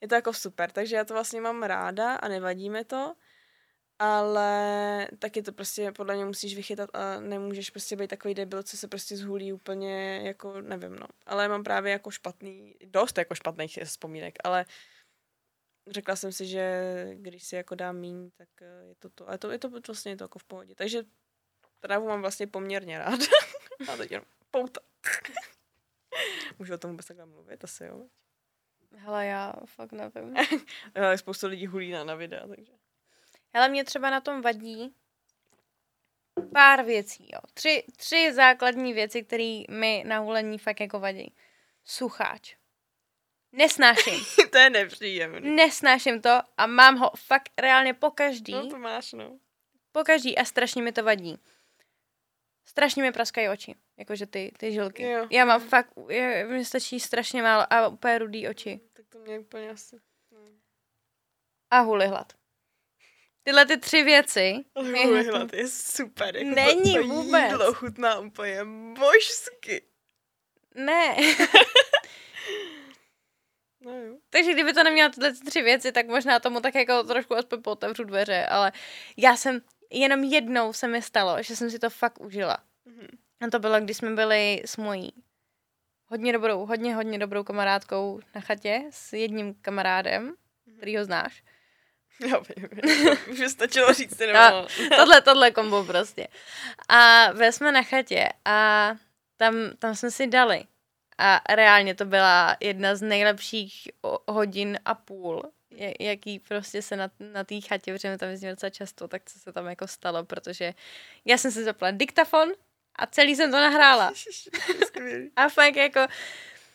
je 0.00 0.08
to 0.08 0.14
jako 0.14 0.32
super. 0.32 0.70
Takže 0.70 0.96
já 0.96 1.04
to 1.04 1.14
vlastně 1.14 1.40
mám 1.40 1.62
ráda 1.62 2.14
a 2.14 2.28
nevadí 2.28 2.70
mi 2.70 2.84
to 2.84 3.14
ale 3.98 5.08
taky 5.18 5.42
to 5.42 5.52
prostě 5.52 5.92
podle 5.92 6.14
mě 6.14 6.24
musíš 6.24 6.56
vychytat 6.56 6.90
a 6.94 7.20
nemůžeš 7.20 7.70
prostě 7.70 7.96
být 7.96 8.10
takový 8.10 8.34
debil, 8.34 8.62
co 8.62 8.76
se 8.76 8.88
prostě 8.88 9.16
zhulí 9.16 9.52
úplně 9.52 10.20
jako, 10.24 10.60
nevím 10.60 10.96
no. 10.96 11.06
Ale 11.26 11.48
mám 11.48 11.64
právě 11.64 11.92
jako 11.92 12.10
špatný, 12.10 12.74
dost 12.84 13.18
jako 13.18 13.34
špatných 13.34 13.78
vzpomínek, 13.84 14.38
ale 14.44 14.66
řekla 15.86 16.16
jsem 16.16 16.32
si, 16.32 16.46
že 16.46 16.82
když 17.14 17.44
si 17.44 17.56
jako 17.56 17.74
dám 17.74 17.96
míň, 17.96 18.30
tak 18.36 18.48
eh, 18.62 18.84
je 18.88 18.94
to 18.94 19.08
to. 19.08 19.28
A 19.28 19.38
to, 19.38 19.50
je 19.50 19.58
to 19.58 19.70
vlastně 19.70 20.12
je 20.12 20.16
to 20.16 20.24
jako 20.24 20.38
v 20.38 20.44
pohodě. 20.44 20.74
Takže 20.74 21.04
trávu 21.80 22.06
mám 22.06 22.20
vlastně 22.20 22.46
poměrně 22.46 22.98
rád. 22.98 23.20
a 23.92 23.96
teď 23.96 24.10
jenom 24.10 24.26
pouta. 24.50 24.80
Můžu 26.58 26.74
o 26.74 26.78
tom 26.78 26.90
vůbec 26.90 27.06
takhle 27.06 27.26
mluvit, 27.26 27.64
asi 27.64 27.84
jo. 27.84 28.06
Hele, 28.96 29.26
já 29.26 29.52
fakt 29.66 29.92
nevím. 29.92 30.36
Ale 30.94 31.18
spoustu 31.18 31.46
lidí 31.46 31.66
hulí 31.66 31.90
na, 31.90 32.04
na 32.04 32.14
videa, 32.14 32.48
takže. 32.48 32.72
Ale 33.52 33.68
mě 33.68 33.84
třeba 33.84 34.10
na 34.10 34.20
tom 34.20 34.42
vadí 34.42 34.94
pár 36.52 36.84
věcí, 36.84 37.28
jo. 37.32 37.40
Tři, 37.54 37.84
tři 37.96 38.32
základní 38.32 38.92
věci, 38.92 39.24
které 39.24 39.62
mi 39.70 40.04
na 40.06 40.18
hulení 40.18 40.58
fakt 40.58 40.80
jako 40.80 41.00
vadí. 41.00 41.34
Sucháč. 41.84 42.56
Nesnáším. 43.52 44.24
to 44.52 44.58
je 44.58 44.70
nepříjemný. 44.70 45.50
Nesnáším 45.50 46.22
to 46.22 46.30
a 46.56 46.66
mám 46.66 46.96
ho 46.96 47.10
fakt 47.16 47.50
reálně 47.58 47.94
po 47.94 48.10
každý. 48.10 48.52
No 48.52 48.70
to 48.70 48.78
máš, 48.78 49.12
no. 49.12 49.38
Po 49.92 50.04
každý 50.04 50.38
a 50.38 50.44
strašně 50.44 50.82
mi 50.82 50.92
to 50.92 51.04
vadí. 51.04 51.38
Strašně 52.64 53.02
mi 53.02 53.12
praskají 53.12 53.48
oči, 53.48 53.74
jakože 53.96 54.26
ty, 54.26 54.52
ty 54.58 54.72
žilky. 54.72 55.02
Jo. 55.02 55.26
Já 55.30 55.44
mám 55.44 55.60
fakt, 55.60 55.96
mi 56.48 56.64
stačí 56.64 57.00
strašně 57.00 57.42
málo 57.42 57.72
a 57.72 57.88
úplně 57.88 58.18
rudý 58.18 58.48
oči. 58.48 58.80
Tak 58.92 59.06
to 59.08 59.18
mě 59.18 59.38
úplně 59.38 59.70
asi... 59.70 59.96
No. 60.30 60.40
A 61.70 61.80
huli 61.80 62.06
hlad. 62.06 62.32
Tyhle 63.46 63.66
ty 63.66 63.76
tři 63.76 64.02
věci. 64.02 64.64
Hlad 65.30 65.52
je 65.52 65.68
super. 65.68 66.36
Jako 66.36 66.54
Není 66.54 66.94
to, 66.94 67.02
to 67.02 67.08
vůbec. 67.08 67.50
Jídlo 67.50 67.74
chutná 67.74 68.18
úplně 68.18 68.60
božsky. 68.98 69.82
Ne. 70.74 71.16
no 73.80 73.92
jo. 73.92 74.16
Takže 74.30 74.52
kdyby 74.52 74.72
to 74.72 74.82
neměla 74.82 75.08
tyhle 75.08 75.32
tři 75.32 75.62
věci, 75.62 75.92
tak 75.92 76.06
možná 76.06 76.38
tomu 76.38 76.60
tak 76.60 76.74
jako 76.74 77.02
trošku 77.02 77.36
aspoň 77.36 77.60
otevřu 77.64 78.04
dveře, 78.04 78.46
ale 78.46 78.72
já 79.16 79.36
jsem, 79.36 79.60
jenom 79.90 80.24
jednou 80.24 80.72
se 80.72 80.88
mi 80.88 81.02
stalo, 81.02 81.42
že 81.42 81.56
jsem 81.56 81.70
si 81.70 81.78
to 81.78 81.90
fakt 81.90 82.20
užila. 82.20 82.58
Mhm. 82.84 83.08
A 83.40 83.50
to 83.50 83.58
bylo, 83.58 83.80
když 83.80 83.96
jsme 83.96 84.10
byli 84.10 84.62
s 84.64 84.76
mojí 84.76 85.12
hodně 86.06 86.32
dobrou, 86.32 86.66
hodně, 86.66 86.94
hodně 86.94 87.18
dobrou 87.18 87.44
kamarádkou 87.44 88.20
na 88.34 88.40
chatě 88.40 88.82
s 88.90 89.12
jedním 89.12 89.54
kamarádem, 89.54 90.34
který 90.76 90.96
ho 90.96 91.04
znáš. 91.04 91.42
Já 92.28 92.38
už 93.30 93.40
by 93.40 93.48
stačilo 93.48 93.92
říct, 93.92 94.16
ty 94.16 94.32
A, 94.32 94.66
tohle, 94.96 95.20
tohle 95.20 95.50
kombo 95.50 95.84
prostě. 95.84 96.28
A 96.88 97.28
byli 97.32 97.52
jsme 97.52 97.72
na 97.72 97.82
chatě 97.82 98.28
a 98.44 98.90
tam, 99.36 99.54
tam 99.78 99.94
jsme 99.94 100.10
si 100.10 100.26
dali. 100.26 100.64
A 101.18 101.40
reálně 101.54 101.94
to 101.94 102.04
byla 102.04 102.56
jedna 102.60 102.96
z 102.96 103.02
nejlepších 103.02 103.88
hodin 104.28 104.78
a 104.84 104.94
půl, 104.94 105.42
jaký 106.00 106.38
prostě 106.38 106.82
se 106.82 106.96
na, 106.96 107.10
na 107.32 107.44
té 107.44 107.60
chatě, 107.60 107.92
protože 107.92 108.10
my 108.10 108.18
tam 108.18 108.28
jezdíme 108.28 108.52
docela 108.52 108.70
často, 108.70 109.08
tak 109.08 109.22
co 109.24 109.38
se 109.38 109.52
tam 109.52 109.66
jako 109.66 109.86
stalo, 109.86 110.24
protože 110.24 110.74
já 111.24 111.38
jsem 111.38 111.50
si 111.50 111.64
zapla 111.64 111.90
diktafon 111.90 112.52
a 112.96 113.06
celý 113.06 113.36
jsem 113.36 113.50
to 113.50 113.56
nahrála. 113.56 114.12
A 115.36 115.48
fakt 115.48 115.76
jako, 115.76 116.00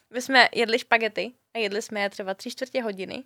my 0.10 0.22
jsme 0.22 0.50
jedli 0.56 0.80
špagety 0.80 1.32
a 1.54 1.58
jedli 1.58 1.82
jsme 1.82 2.02
je 2.02 2.10
třeba 2.10 2.34
tři 2.34 2.52
čtvrtě 2.52 2.82
hodiny, 2.82 3.24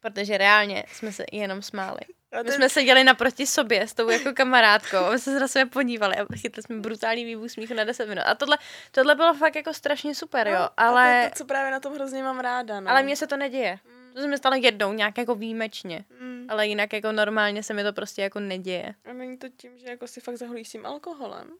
protože 0.00 0.38
reálně 0.38 0.84
jsme 0.92 1.12
se 1.12 1.24
jenom 1.32 1.62
smáli. 1.62 2.00
My 2.44 2.52
jsme 2.52 2.68
seděli 2.68 3.04
naproti 3.04 3.46
sobě 3.46 3.88
s 3.88 3.94
tou 3.94 4.08
jako 4.10 4.32
kamarádkou 4.34 4.96
a 4.96 5.10
my 5.10 5.18
jsme 5.18 5.32
se 5.32 5.40
na 5.40 5.48
sebe 5.48 5.70
podívali 5.70 6.16
a 6.16 6.26
chytli 6.36 6.62
jsme 6.62 6.76
brutální 6.80 7.24
výbuch 7.24 7.50
smíchu 7.50 7.74
na 7.74 7.84
10 7.84 8.08
minut. 8.08 8.22
A 8.26 8.34
tohle, 8.34 8.58
tohle 8.90 9.14
bylo 9.14 9.34
fakt 9.34 9.54
jako 9.56 9.74
strašně 9.74 10.14
super, 10.14 10.48
jo, 10.48 10.54
no, 10.54 10.60
A 10.64 10.72
ale, 10.76 11.04
to, 11.04 11.24
je 11.24 11.30
to, 11.30 11.36
co 11.36 11.44
právě 11.44 11.70
na 11.72 11.80
tom 11.80 11.94
hrozně 11.94 12.22
mám 12.22 12.40
ráda, 12.40 12.80
no. 12.80 12.90
ale 12.90 13.02
mně 13.02 13.16
se 13.16 13.26
to 13.26 13.36
neděje. 13.36 13.78
Mm, 13.84 14.12
To 14.14 14.20
se 14.20 14.26
mi 14.28 14.36
stalo 14.38 14.56
jednou, 14.56 14.92
nějak 14.92 15.18
jako 15.18 15.34
výjimečně. 15.34 16.04
mm. 16.20 16.46
Ale 16.48 16.66
jinak 16.66 16.92
jako 16.92 17.12
normálně 17.12 17.62
se 17.62 17.74
mi 17.74 17.82
to 17.82 17.92
prostě 17.92 18.22
jako 18.22 18.40
neděje. 18.40 18.94
A 19.04 19.12
není 19.12 19.38
to 19.38 19.48
tím, 19.48 19.78
že 19.78 19.86
jako 19.88 20.06
si 20.06 20.20
fakt 20.20 20.36
zaholíš 20.36 20.68
s 20.68 20.72
tím 20.72 20.86
alkoholem? 20.86 21.50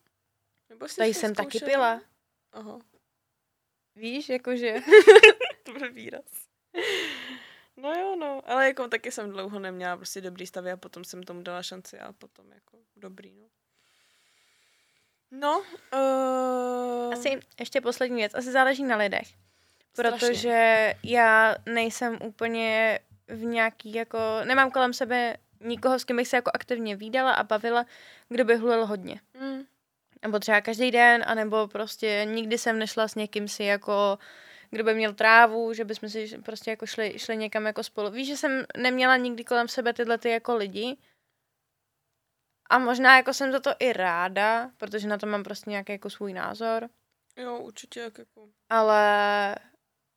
Nebo 0.69 0.89
jsi 0.89 0.97
Tady 0.97 1.15
jsem 1.15 1.35
taky 1.35 1.59
zkoušela? 1.59 1.95
pila. 1.97 2.01
Aha, 2.53 2.79
Víš, 3.97 4.29
jakože... 4.29 4.75
to 5.63 5.73
byl 5.73 5.93
výraz. 5.93 6.25
No 7.77 7.95
jo, 7.95 8.17
no, 8.17 8.43
ale 8.47 8.67
jako 8.67 8.89
taky 8.89 9.13
jsem 9.13 9.31
dlouho 9.31 9.59
neměla 9.59 9.97
prostě 9.97 10.21
dobrý 10.21 10.47
stavy 10.47 10.73
a 10.73 10.77
potom 10.77 11.05
jsem 11.05 11.23
tomu 11.23 11.43
dala 11.43 11.63
šanci 11.63 11.99
a 11.99 12.13
potom 12.13 12.53
jako 12.53 12.77
dobrý, 12.97 13.35
no. 13.41 13.47
No, 15.31 15.63
uh... 15.93 17.13
Asi 17.13 17.41
ještě 17.61 17.81
poslední 17.81 18.17
věc, 18.17 18.35
asi 18.35 18.53
záleží 18.53 18.85
na 18.85 18.97
lidech. 18.97 19.29
Strašně. 19.93 20.19
Protože 20.19 20.95
já 21.03 21.57
nejsem 21.67 22.19
úplně 22.23 22.99
v 23.29 23.45
nějaký 23.45 23.93
jako, 23.93 24.19
nemám 24.45 24.71
kolem 24.71 24.93
sebe 24.93 25.37
nikoho, 25.61 25.99
s 25.99 26.05
kým 26.05 26.17
bych 26.17 26.29
se 26.29 26.37
jako 26.37 26.51
aktivně 26.55 26.97
výdala 26.97 27.33
a 27.33 27.43
bavila, 27.43 27.87
kdo 28.29 28.45
by 28.45 28.57
hlulil 28.57 28.87
hodně. 28.87 29.21
Mm. 29.41 29.63
Nebo 30.23 30.39
třeba 30.39 30.61
každý 30.61 30.91
den, 30.91 31.25
anebo 31.27 31.69
prostě 31.69 32.23
nikdy 32.25 32.59
jsem 32.59 32.79
nešla 32.79 33.09
s 33.09 33.15
někým 33.15 33.49
si 33.49 33.65
jako, 33.65 34.19
kdo 34.71 34.85
by 34.85 34.95
měl 34.95 35.15
trávu, 35.15 35.73
že 35.73 35.85
bychom 35.85 36.09
si 36.09 36.39
prostě 36.45 36.71
jako 36.71 36.87
šli, 36.87 37.19
šli 37.19 37.37
někam 37.37 37.67
jako 37.67 37.83
spolu. 37.83 38.11
Víš, 38.11 38.29
že 38.29 38.37
jsem 38.37 38.65
neměla 38.77 39.17
nikdy 39.17 39.45
kolem 39.45 39.69
sebe 39.69 39.93
tyhle 39.93 40.19
ty 40.19 40.31
jako 40.31 40.57
lidi. 40.57 40.97
A 42.71 42.79
možná 42.79 43.17
jako 43.17 43.35
jsem 43.35 43.53
za 43.53 43.61
to 43.61 43.71
i 43.79 43.93
ráda, 43.93 44.71
protože 44.77 45.09
na 45.09 45.19
to 45.19 45.27
mám 45.27 45.43
prostě 45.43 45.71
nějaký 45.71 45.93
jako 45.93 46.11
svůj 46.11 46.33
názor. 46.33 46.89
Jo, 47.37 47.59
určitě 47.59 48.01
jak 48.01 48.19
jako... 48.19 48.49
Ale, 48.71 49.55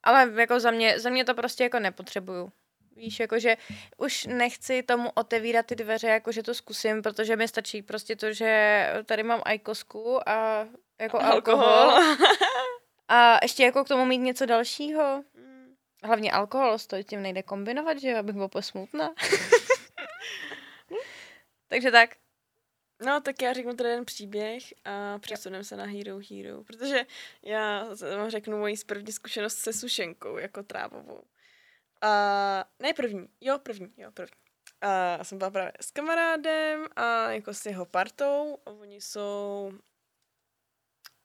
ale 0.04 0.32
jako 0.36 0.60
za 0.60 0.72
mě, 0.72 1.00
za 1.00 1.10
mě 1.10 1.26
to 1.26 1.34
prostě 1.34 1.64
jako 1.64 1.80
nepotřebuju. 1.80 2.52
Víš, 2.96 3.20
jakože 3.20 3.58
už 3.98 4.26
nechci 4.26 4.84
tomu 4.84 5.10
otevírat 5.14 5.66
ty 5.66 5.76
dveře, 5.76 6.08
jakože 6.08 6.44
to 6.44 6.54
zkusím, 6.54 7.02
protože 7.02 7.36
mi 7.36 7.48
stačí 7.48 7.82
prostě 7.82 8.16
to, 8.16 8.34
že 8.34 8.84
tady 9.06 9.24
mám 9.24 9.42
ajkosku 9.46 10.30
a 10.30 10.68
jako 11.00 11.22
alkohol. 11.22 11.92
A 13.10 13.40
ještě 13.42 13.64
jako 13.64 13.84
k 13.84 13.88
tomu 13.88 14.06
mít 14.06 14.18
něco 14.18 14.46
dalšího. 14.46 15.24
Mm. 15.34 15.76
Hlavně 16.04 16.32
alkohol, 16.32 16.78
s 16.78 16.88
to 16.88 17.04
tím 17.04 17.22
nejde 17.22 17.44
kombinovat, 17.44 17.98
že 17.98 18.10
jo, 18.10 18.18
abych 18.18 18.36
byla 18.36 18.48
posmutná. 18.48 19.10
Takže 21.68 21.92
tak. 21.92 22.16
No, 23.02 23.22
tak 23.22 23.42
já 23.42 23.54
řeknu 23.54 23.76
tady 23.76 23.90
jeden 23.90 24.06
příběh 24.06 24.64
a 24.86 25.20
přesuneme 25.20 25.64
se 25.64 25.76
na 25.76 25.86
Hero 25.86 26.20
Hero, 26.30 26.64
protože 26.64 27.06
já 27.44 27.88
vám 28.18 28.30
řeknu 28.30 28.58
moji 28.58 28.76
první 28.86 29.14
zkušenost 29.14 29.56
se 29.56 29.74
sušenkou 29.74 30.38
jako 30.38 30.64
trávovou. 30.64 31.24
A 32.02 32.66
ne 32.80 32.94
první, 32.94 33.28
jo, 33.42 33.60
první, 33.60 33.94
jo, 33.98 34.12
první. 34.12 34.36
A 34.82 35.24
jsem 35.24 35.38
byla 35.38 35.50
právě 35.50 35.72
s 35.82 35.92
kamarádem 35.92 36.88
a 36.96 37.32
jako 37.32 37.54
s 37.54 37.66
jeho 37.66 37.86
partou. 37.86 38.58
A 38.66 38.72
oni 38.72 39.02
jsou 39.02 39.72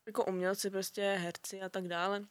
jako 0.07 0.25
umělci, 0.25 0.71
prostě 0.71 1.03
herci 1.03 1.61
a 1.61 1.69
tak 1.69 1.89
dále. 1.89 2.25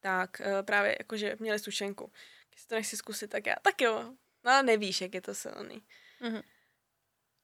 Tak 0.00 0.40
eh, 0.40 0.62
právě 0.62 0.96
jakože 0.98 1.36
měli 1.40 1.58
sušenku. 1.58 2.12
Když 2.50 2.64
to 2.64 2.74
nechci 2.74 2.96
zkusit, 2.96 3.30
tak 3.30 3.46
já, 3.46 3.54
tak 3.62 3.80
jo. 3.80 4.14
No 4.44 4.50
a 4.50 4.62
nevíš, 4.62 5.00
jak 5.00 5.14
je 5.14 5.20
to 5.20 5.34
silný. 5.34 5.82
Mhm. 6.20 6.42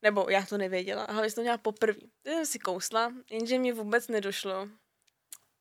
Nebo 0.02 0.26
já 0.30 0.46
to 0.46 0.58
nevěděla, 0.58 1.04
ale 1.04 1.30
jsem 1.30 1.34
to 1.34 1.40
měla 1.40 1.58
poprvé. 1.58 2.00
Tak 2.22 2.32
jsem 2.32 2.46
si 2.46 2.58
kousla, 2.58 3.12
jenže 3.30 3.58
mi 3.58 3.72
vůbec 3.72 4.08
nedošlo, 4.08 4.68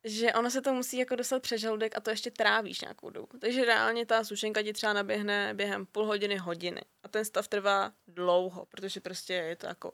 že 0.03 0.34
ono 0.34 0.49
se 0.49 0.61
to 0.61 0.73
musí 0.73 0.97
jako 0.97 1.15
dostat 1.15 1.41
přes 1.41 1.61
žaludek 1.61 1.97
a 1.97 1.99
to 1.99 2.09
ještě 2.09 2.31
trávíš 2.31 2.81
nějakou 2.81 3.09
dobu. 3.09 3.38
Takže 3.39 3.65
reálně 3.65 4.05
ta 4.05 4.23
sušenka 4.23 4.63
ti 4.63 4.73
třeba 4.73 4.93
naběhne 4.93 5.53
během 5.53 5.85
půl 5.85 6.05
hodiny, 6.05 6.38
hodiny. 6.38 6.81
A 7.03 7.07
ten 7.07 7.26
stav 7.26 7.47
trvá 7.47 7.93
dlouho, 8.07 8.65
protože 8.65 8.99
prostě 8.99 9.34
je 9.34 9.55
to 9.55 9.67
jako 9.67 9.93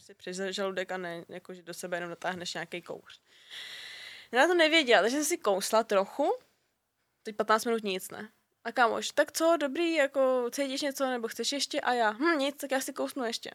prostě 0.00 0.14
přes 0.14 0.36
žaludek 0.36 0.92
a 0.92 0.96
ne, 0.96 1.24
jako 1.28 1.54
že 1.54 1.62
do 1.62 1.74
sebe 1.74 1.96
jenom 1.96 2.10
dotáhneš 2.10 2.54
nějaký 2.54 2.82
kouř. 2.82 3.20
Já 4.32 4.46
to 4.46 4.54
nevěděla, 4.54 5.02
takže 5.02 5.16
jsem 5.16 5.24
si 5.24 5.38
kousla 5.38 5.84
trochu, 5.84 6.38
teď 7.22 7.36
15 7.36 7.64
minut 7.64 7.84
nic 7.84 8.10
ne. 8.10 8.28
A 8.64 8.72
kámoš, 8.72 9.10
tak 9.10 9.32
co, 9.32 9.56
dobrý, 9.60 9.94
jako 9.94 10.50
cítíš 10.52 10.80
něco, 10.80 11.06
nebo 11.06 11.28
chceš 11.28 11.52
ještě? 11.52 11.80
A 11.80 11.92
já, 11.92 12.10
hm, 12.10 12.38
nic, 12.38 12.56
tak 12.56 12.70
já 12.70 12.80
si 12.80 12.92
kousnu 12.92 13.24
ještě. 13.24 13.50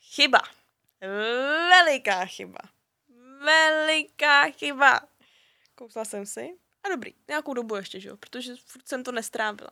Chyba. 0.00 0.40
Veliká 1.70 2.24
chyba. 2.24 2.58
Veliká 3.44 4.50
chyba. 4.50 5.00
Kousla 5.74 6.04
jsem 6.04 6.26
si 6.26 6.58
a 6.84 6.88
dobrý, 6.88 7.14
nějakou 7.28 7.54
dobu 7.54 7.76
ještě, 7.76 8.00
že 8.00 8.08
jo, 8.08 8.16
protože 8.16 8.56
furt 8.56 8.88
jsem 8.88 9.04
to 9.04 9.12
nestrávila. 9.12 9.70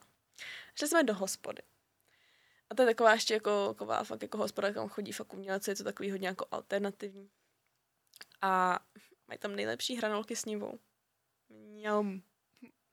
Šli 0.74 0.88
jsme 0.88 1.02
do 1.02 1.14
hospody. 1.14 1.62
A 2.70 2.74
to 2.74 2.82
je 2.82 2.86
taková 2.86 3.12
ještě 3.12 3.34
jako, 3.34 3.68
taková 3.68 4.05
fakt 4.05 4.22
jako 4.22 4.38
hospoda, 4.38 4.72
kam 4.72 4.88
chodí 4.88 5.12
fakt 5.12 5.34
umělci, 5.34 5.70
je 5.70 5.76
to 5.76 5.84
takový 5.84 6.10
hodně 6.10 6.28
jako 6.28 6.47
alternativní. 6.51 7.30
A 8.43 8.78
mají 9.28 9.38
tam 9.38 9.56
nejlepší 9.56 9.97
hranolky 9.97 10.36
s 10.36 10.44
nivou. 10.44 10.78
Mňam. 11.48 12.22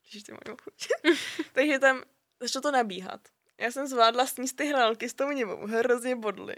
Ježiš, 0.04 0.24
ty 0.24 0.32
mají 0.32 0.58
chuť. 0.64 0.88
Takže 1.54 1.80
tam 1.80 2.04
začalo 2.40 2.62
to 2.62 2.72
nabíhat. 2.72 3.28
Já 3.58 3.72
jsem 3.72 3.88
zvládla 3.88 4.26
sníst 4.26 4.56
ty 4.56 4.66
hranolky 4.66 5.10
s 5.10 5.14
tou 5.14 5.32
nivou. 5.32 5.66
Hrozně 5.66 6.16
bodly. 6.16 6.56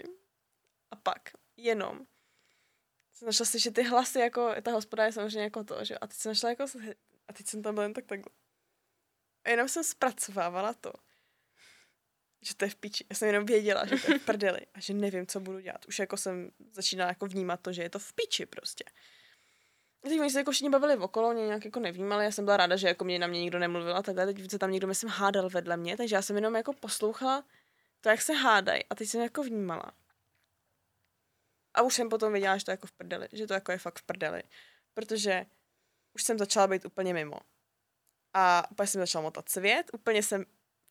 A 0.90 0.96
pak 0.96 1.30
jenom 1.56 2.06
jsem 3.16 3.26
našla 3.26 3.46
slyšet 3.46 3.74
ty 3.74 3.82
hlasy, 3.82 4.18
jako 4.18 4.54
ta 4.62 4.72
hospoda 4.72 5.04
je 5.04 5.12
samozřejmě 5.12 5.42
jako 5.42 5.64
to, 5.64 5.84
že 5.84 5.98
a 5.98 6.06
teď 6.06 6.16
jsem 6.16 6.30
našla 6.30 6.50
jako, 6.50 6.64
a 7.28 7.32
teď 7.32 7.46
jsem 7.46 7.62
tam 7.62 7.74
byla 7.74 7.82
jen 7.82 7.92
tak 7.92 8.06
takhle. 8.06 8.32
A 9.44 9.50
jenom 9.50 9.68
jsem 9.68 9.84
zpracovávala 9.84 10.74
to, 10.74 10.92
že 12.46 12.56
to 12.56 12.64
je 12.64 12.70
v 12.70 12.76
piči. 12.76 13.04
Já 13.10 13.16
jsem 13.16 13.28
jenom 13.28 13.46
věděla, 13.46 13.86
že 13.86 13.96
to 13.96 14.12
je 14.12 14.18
v 14.18 14.24
prdeli 14.24 14.60
a 14.74 14.80
že 14.80 14.94
nevím, 14.94 15.26
co 15.26 15.40
budu 15.40 15.60
dělat. 15.60 15.86
Už 15.86 15.98
jako 15.98 16.16
jsem 16.16 16.50
začínala 16.72 17.10
jako 17.10 17.26
vnímat 17.26 17.60
to, 17.60 17.72
že 17.72 17.82
je 17.82 17.90
to 17.90 17.98
v 17.98 18.12
piči 18.12 18.46
prostě. 18.46 18.84
A 20.04 20.08
teď 20.08 20.20
oni 20.20 20.30
se 20.30 20.38
jako 20.38 20.50
všichni 20.50 20.70
bavili 20.70 20.96
okolo, 20.96 21.32
mě 21.32 21.46
nějak 21.46 21.64
jako 21.64 21.80
nevnímali, 21.80 22.24
já 22.24 22.30
jsem 22.30 22.44
byla 22.44 22.56
ráda, 22.56 22.76
že 22.76 22.88
jako 22.88 23.04
mě 23.04 23.18
na 23.18 23.26
mě 23.26 23.40
nikdo 23.40 23.58
nemluvil 23.58 23.96
a 23.96 24.02
takhle, 24.02 24.26
teď 24.26 24.50
se 24.50 24.58
tam 24.58 24.70
někdo, 24.70 24.86
myslím, 24.86 25.10
hádal 25.10 25.50
vedle 25.50 25.76
mě, 25.76 25.96
takže 25.96 26.14
já 26.14 26.22
jsem 26.22 26.36
jenom 26.36 26.54
jako 26.54 26.72
poslouchala 26.72 27.44
to, 28.00 28.08
jak 28.08 28.22
se 28.22 28.32
hádají 28.32 28.84
a 28.90 28.94
teď 28.94 29.08
jsem 29.08 29.20
jako 29.20 29.42
vnímala. 29.42 29.92
A 31.74 31.82
už 31.82 31.94
jsem 31.94 32.08
potom 32.08 32.32
viděla, 32.32 32.56
že 32.56 32.64
to 32.64 32.70
je 32.70 32.72
jako 32.72 32.86
v 32.86 32.92
prdeli, 32.92 33.28
že 33.32 33.46
to 33.46 33.54
jako 33.54 33.72
je 33.72 33.78
fakt 33.78 33.98
v 33.98 34.02
prdeli, 34.02 34.42
protože 34.94 35.46
už 36.14 36.22
jsem 36.22 36.38
začala 36.38 36.66
být 36.66 36.84
úplně 36.84 37.14
mimo. 37.14 37.38
A 38.34 38.70
úplně 38.70 38.86
jsem 38.86 39.00
začala 39.00 39.22
motat 39.22 39.48
svět, 39.48 39.90
úplně 39.92 40.22
jsem, 40.22 40.44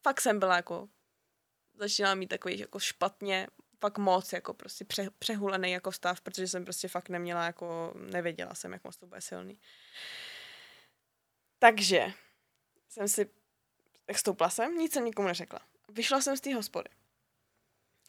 fakt 0.04 0.22
jsem 0.22 0.40
byla 0.40 0.56
jako 0.56 0.90
začínala 1.78 2.16
mít 2.16 2.28
takový 2.28 2.60
jako 2.60 2.80
špatně, 2.80 3.48
fakt 3.80 3.98
moc, 3.98 4.34
jako 4.34 4.54
prostě 4.54 4.86
pře, 4.86 5.10
přehulený 5.20 5.72
jako 5.72 5.92
stav, 5.92 6.22
protože 6.22 6.48
jsem 6.48 6.64
prostě 6.64 6.88
fakt 6.88 7.10
neměla, 7.10 7.46
jako 7.46 7.94
nevěděla 7.96 8.56
jsem, 8.56 8.74
jak 8.74 8.84
moc 8.84 8.98
to 8.98 9.08
bude 9.08 9.22
silný. 9.22 9.60
Takže 11.60 12.14
jsem 12.90 13.08
si, 13.08 13.30
tak 14.06 14.18
stoupla 14.18 14.50
jsem, 14.50 14.78
nic 14.78 14.94
jsem 14.94 15.06
nikomu 15.06 15.28
neřekla. 15.28 15.60
Vyšla 15.90 16.22
jsem 16.22 16.38
z 16.38 16.42
té 16.42 16.56
hospody. 16.56 16.90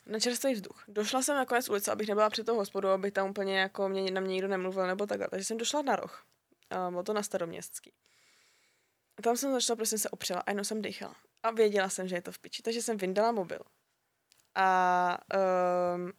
Na 0.06 0.20
čerstvý 0.20 0.54
vzduch. 0.54 0.84
Došla 0.88 1.22
jsem 1.22 1.36
na 1.36 1.44
konec 1.44 1.68
ulice, 1.68 1.92
abych 1.92 2.08
nebyla 2.08 2.30
před 2.30 2.46
tou 2.46 2.56
hospodou, 2.56 2.88
abych 2.88 3.12
tam 3.12 3.30
úplně 3.30 3.58
jako 3.58 3.88
mě, 3.88 4.10
na 4.10 4.20
mě 4.20 4.32
nikdo 4.32 4.48
nemluvil 4.48 4.86
nebo 4.86 5.06
takhle. 5.06 5.28
Takže 5.28 5.44
jsem 5.44 5.56
došla 5.56 5.82
na 5.82 5.96
roh. 5.96 6.26
Bylo 6.90 7.02
to 7.02 7.12
na 7.12 7.22
staroměstský. 7.22 7.92
A 9.18 9.22
tam 9.22 9.36
jsem 9.36 9.52
začala, 9.52 9.76
prostě 9.76 9.98
se 9.98 10.10
opřela 10.10 10.40
a 10.40 10.50
jenom 10.50 10.64
jsem 10.64 10.82
dýchala. 10.82 11.16
A 11.42 11.50
věděla 11.50 11.88
jsem, 11.88 12.08
že 12.08 12.16
je 12.16 12.22
to 12.22 12.32
v 12.32 12.38
piči, 12.38 12.62
takže 12.62 12.82
jsem 12.82 12.96
vyndala 12.96 13.32
mobil. 13.32 13.60
A 14.54 15.18
um, 15.94 16.12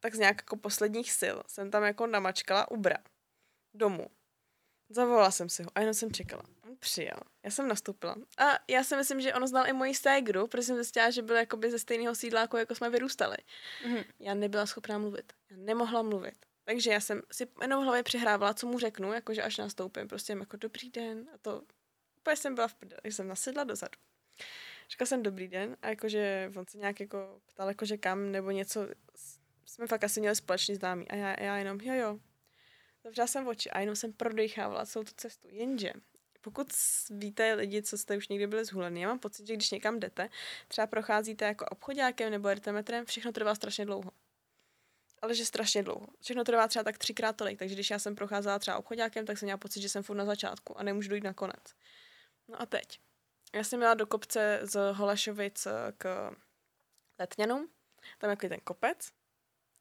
tak 0.00 0.14
z 0.14 0.18
nějak 0.18 0.36
jako 0.36 0.56
posledních 0.56 1.12
sil 1.20 1.36
jsem 1.46 1.70
tam 1.70 1.82
jako 1.82 2.06
namačkala 2.06 2.70
Ubra 2.70 2.98
domů. 3.74 4.06
Zavolala 4.88 5.30
jsem 5.30 5.48
si 5.48 5.62
ho 5.62 5.70
a 5.74 5.80
jenom 5.80 5.94
jsem 5.94 6.12
čekala. 6.12 6.42
On 6.64 6.76
přijel. 6.76 7.16
Já 7.42 7.50
jsem 7.50 7.68
nastoupila. 7.68 8.16
A 8.38 8.44
já 8.68 8.84
si 8.84 8.96
myslím, 8.96 9.20
že 9.20 9.34
on 9.34 9.46
znal 9.46 9.66
i 9.68 9.72
moji 9.72 9.94
ségru, 9.94 10.46
protože 10.46 10.62
jsem 10.62 10.76
zjistila, 10.76 11.10
že 11.10 11.22
byl 11.22 11.36
jakoby 11.36 11.70
ze 11.70 11.78
stejného 11.78 12.14
sídla, 12.14 12.40
jako, 12.40 12.74
jsme 12.74 12.90
vyrůstali. 12.90 13.36
Mm-hmm. 13.86 14.04
Já 14.20 14.34
nebyla 14.34 14.66
schopná 14.66 14.98
mluvit. 14.98 15.32
Já 15.50 15.56
nemohla 15.56 16.02
mluvit. 16.02 16.46
Takže 16.64 16.90
já 16.90 17.00
jsem 17.00 17.22
si 17.32 17.48
jenom 17.60 17.82
v 17.82 17.84
hlavě 17.84 18.02
přihrávala, 18.02 18.54
co 18.54 18.66
mu 18.66 18.78
řeknu, 18.78 19.12
jakože 19.12 19.42
až 19.42 19.56
nastoupím, 19.56 20.08
prostě 20.08 20.32
jako 20.32 20.56
dobrý 20.56 20.90
den 20.90 21.28
a 21.34 21.38
to. 21.38 21.62
Úplně 22.18 22.36
jsem 22.36 22.54
byla 22.54 22.68
v 22.68 22.74
prdeli, 22.74 23.00
jsem 23.12 23.28
nasedla 23.28 23.64
dozadu. 23.64 23.98
Říkala 24.90 25.06
jsem 25.06 25.22
dobrý 25.22 25.48
den 25.48 25.76
a 25.82 25.88
jakože 25.88 26.52
on 26.56 26.66
se 26.66 26.78
nějak 26.78 27.00
jako 27.00 27.40
ptal, 27.46 27.68
jakože 27.68 27.96
kam 27.96 28.32
nebo 28.32 28.50
něco, 28.50 28.88
jsme 29.66 29.86
fakt 29.86 30.04
asi 30.04 30.20
měli 30.20 30.36
společný 30.36 30.74
známý 30.74 31.08
a 31.08 31.16
já, 31.16 31.40
já 31.40 31.56
jenom 31.56 31.80
jo 31.80 31.94
jo. 31.94 32.18
Zavřela 33.04 33.26
jsem 33.26 33.46
oči 33.46 33.70
a 33.70 33.80
jenom 33.80 33.96
jsem 33.96 34.12
prodechávala 34.12 34.86
celou 34.86 35.04
tu 35.04 35.12
cestu. 35.16 35.48
Jenže 35.50 35.92
pokud 36.42 36.72
víte 37.10 37.54
lidi, 37.54 37.82
co 37.82 37.98
jste 37.98 38.16
už 38.16 38.28
někdy 38.28 38.46
byli 38.46 38.64
zhulený, 38.64 39.00
já 39.00 39.08
mám 39.08 39.18
pocit, 39.18 39.46
že 39.46 39.54
když 39.54 39.70
někam 39.70 40.00
jdete, 40.00 40.28
třeba 40.68 40.86
procházíte 40.86 41.44
jako 41.44 41.64
obchodákem 41.64 42.30
nebo 42.30 42.48
ertemetrem, 42.48 43.04
všechno 43.04 43.32
trvá 43.32 43.54
strašně 43.54 43.84
dlouho. 43.84 44.10
Ale 45.22 45.34
že 45.34 45.44
strašně 45.44 45.82
dlouho. 45.82 46.06
Všechno 46.20 46.44
trvá 46.44 46.68
třeba 46.68 46.82
tak 46.82 46.98
třikrát 46.98 47.36
tolik, 47.36 47.58
takže 47.58 47.74
když 47.74 47.90
já 47.90 47.98
jsem 47.98 48.14
procházela 48.14 48.58
třeba 48.58 48.78
obchodákem, 48.78 49.26
tak 49.26 49.38
jsem 49.38 49.46
měla 49.46 49.58
pocit, 49.58 49.80
že 49.80 49.88
jsem 49.88 50.02
furt 50.02 50.16
na 50.16 50.24
začátku 50.24 50.78
a 50.78 50.82
nemůžu 50.82 51.08
dojít 51.08 51.24
na 51.24 51.34
konec. 51.34 51.74
No 52.48 52.62
a 52.62 52.66
teď. 52.66 53.00
Já 53.54 53.64
jsem 53.64 53.78
měla 53.78 53.94
do 53.94 54.06
kopce 54.06 54.60
z 54.62 54.92
Holešovic 54.92 55.66
k 55.98 56.30
Letňanům, 57.18 57.68
tam 58.18 58.30
je 58.30 58.36
ten 58.36 58.60
kopec. 58.64 59.12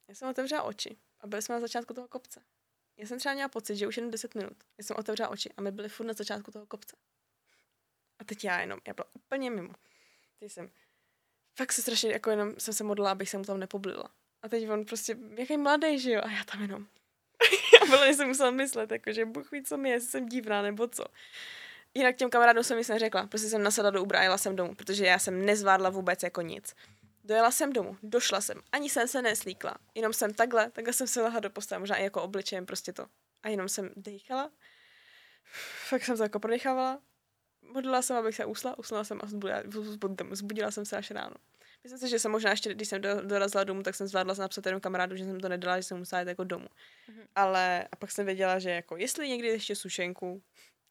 Já 0.07 0.15
jsem 0.15 0.30
otevřela 0.30 0.64
oči 0.64 0.98
a 1.19 1.27
byli 1.27 1.41
jsme 1.41 1.56
na 1.56 1.61
začátku 1.61 1.93
toho 1.93 2.07
kopce. 2.07 2.41
Já 2.98 3.07
jsem 3.07 3.19
třeba 3.19 3.34
měla 3.34 3.49
pocit, 3.49 3.76
že 3.76 3.88
už 3.88 3.98
jen 3.98 4.11
10 4.11 4.35
minut. 4.35 4.64
Já 4.77 4.84
jsem 4.84 4.95
otevřela 4.99 5.30
oči 5.30 5.49
a 5.57 5.61
my 5.61 5.72
byli 5.72 5.89
furt 5.89 6.06
na 6.06 6.14
začátku 6.14 6.52
toho 6.52 6.65
kopce. 6.65 6.95
A 8.19 8.23
teď 8.23 8.43
já 8.43 8.60
jenom, 8.60 8.80
já 8.88 8.93
byla 8.93 9.07
úplně 9.14 9.52
mimo. 9.52 9.73
Teď 10.39 10.52
jsem, 10.52 10.69
fakt 11.57 11.72
se 11.72 11.81
strašně, 11.81 12.11
jako 12.11 12.30
jenom 12.30 12.53
jsem 12.57 12.73
se 12.73 12.84
modlila, 12.84 13.11
abych 13.11 13.30
se 13.30 13.38
mu 13.38 13.43
tam 13.43 13.60
nepoblila. 13.60 14.10
A 14.41 14.49
teď 14.49 14.69
on 14.69 14.85
prostě, 14.85 15.18
jaký 15.38 15.57
mladý, 15.57 15.99
že 15.99 16.11
jo? 16.11 16.22
A 16.23 16.31
já 16.31 16.43
tam 16.43 16.61
jenom. 16.61 16.88
já 17.81 17.85
byla, 17.85 18.06
jsem 18.06 18.27
musela 18.27 18.52
myslet, 18.52 18.91
jako, 18.91 19.11
že 19.14 19.26
Bůh 19.26 19.52
ví, 19.52 19.64
co 19.64 19.77
mi 19.77 19.89
je, 19.89 19.95
jestli 19.95 20.10
jsem 20.10 20.30
divná 20.30 20.61
nebo 20.61 20.88
co. 20.88 21.03
Jinak 21.93 22.15
těm 22.15 22.30
kamarádům 22.30 22.63
jsem 22.63 22.77
nic 22.77 22.88
neřekla, 22.88 23.27
prostě 23.27 23.49
jsem 23.49 23.63
nasadla 23.63 23.91
do 23.91 24.03
Ubra 24.03 24.19
a 24.19 24.23
jela 24.23 24.38
jsem 24.38 24.55
domů, 24.55 24.76
protože 24.76 25.05
já 25.05 25.19
jsem 25.19 25.45
nezvládla 25.45 25.89
vůbec 25.89 26.23
jako 26.23 26.41
nic. 26.41 26.76
Dojela 27.23 27.51
jsem 27.51 27.73
domů, 27.73 27.97
došla 28.03 28.41
jsem, 28.41 28.61
ani 28.72 28.89
jsem 28.89 29.07
se 29.07 29.22
neslíkla, 29.22 29.76
jenom 29.95 30.13
jsem 30.13 30.34
takhle, 30.34 30.72
takhle 30.72 30.93
jsem 30.93 31.07
se 31.07 31.22
lehla 31.22 31.39
do 31.39 31.49
postele, 31.49 31.80
možná 31.80 31.95
i 31.95 32.03
jako 32.03 32.22
obličejem, 32.22 32.65
prostě 32.65 32.93
to. 32.93 33.05
A 33.43 33.49
jenom 33.49 33.69
jsem 33.69 33.89
dýchala, 33.95 34.51
fakt 35.89 36.03
jsem 36.03 36.18
to 36.18 36.23
jako 36.23 36.39
prodechávala, 36.39 36.99
modlila 37.73 38.01
jsem, 38.01 38.18
abych 38.18 38.35
se 38.35 38.45
usla, 38.45 38.80
usnula 38.80 39.03
jsem 39.03 39.19
a 39.23 39.27
zbudila, 39.27 39.63
zbudila 40.31 40.72
jsem 40.72 40.85
se 40.85 40.97
až 40.97 41.11
ráno. 41.11 41.35
Myslím 41.84 41.99
si, 41.99 42.09
že 42.09 42.19
jsem 42.19 42.31
možná 42.31 42.51
ještě, 42.51 42.73
když 42.73 42.88
jsem 42.88 43.01
do, 43.01 43.22
dorazila 43.22 43.63
domů, 43.63 43.84
tak 43.84 43.95
jsem 43.95 44.07
zvládla 44.07 44.34
napsat 44.39 44.65
jenom 44.65 44.81
kamarádu, 44.81 45.15
že 45.15 45.26
jsem 45.26 45.39
to 45.39 45.49
nedala, 45.49 45.77
že 45.80 45.84
jsem 45.84 45.97
musela 45.97 46.22
jít 46.22 46.27
jako 46.27 46.43
domů. 46.43 46.68
Mm-hmm. 46.68 47.27
Ale 47.35 47.88
a 47.91 47.95
pak 47.95 48.11
jsem 48.11 48.26
věděla, 48.26 48.59
že 48.59 48.69
jako 48.69 48.97
jestli 48.97 49.30
někdy 49.30 49.47
ještě 49.47 49.76
sušenku, 49.76 50.41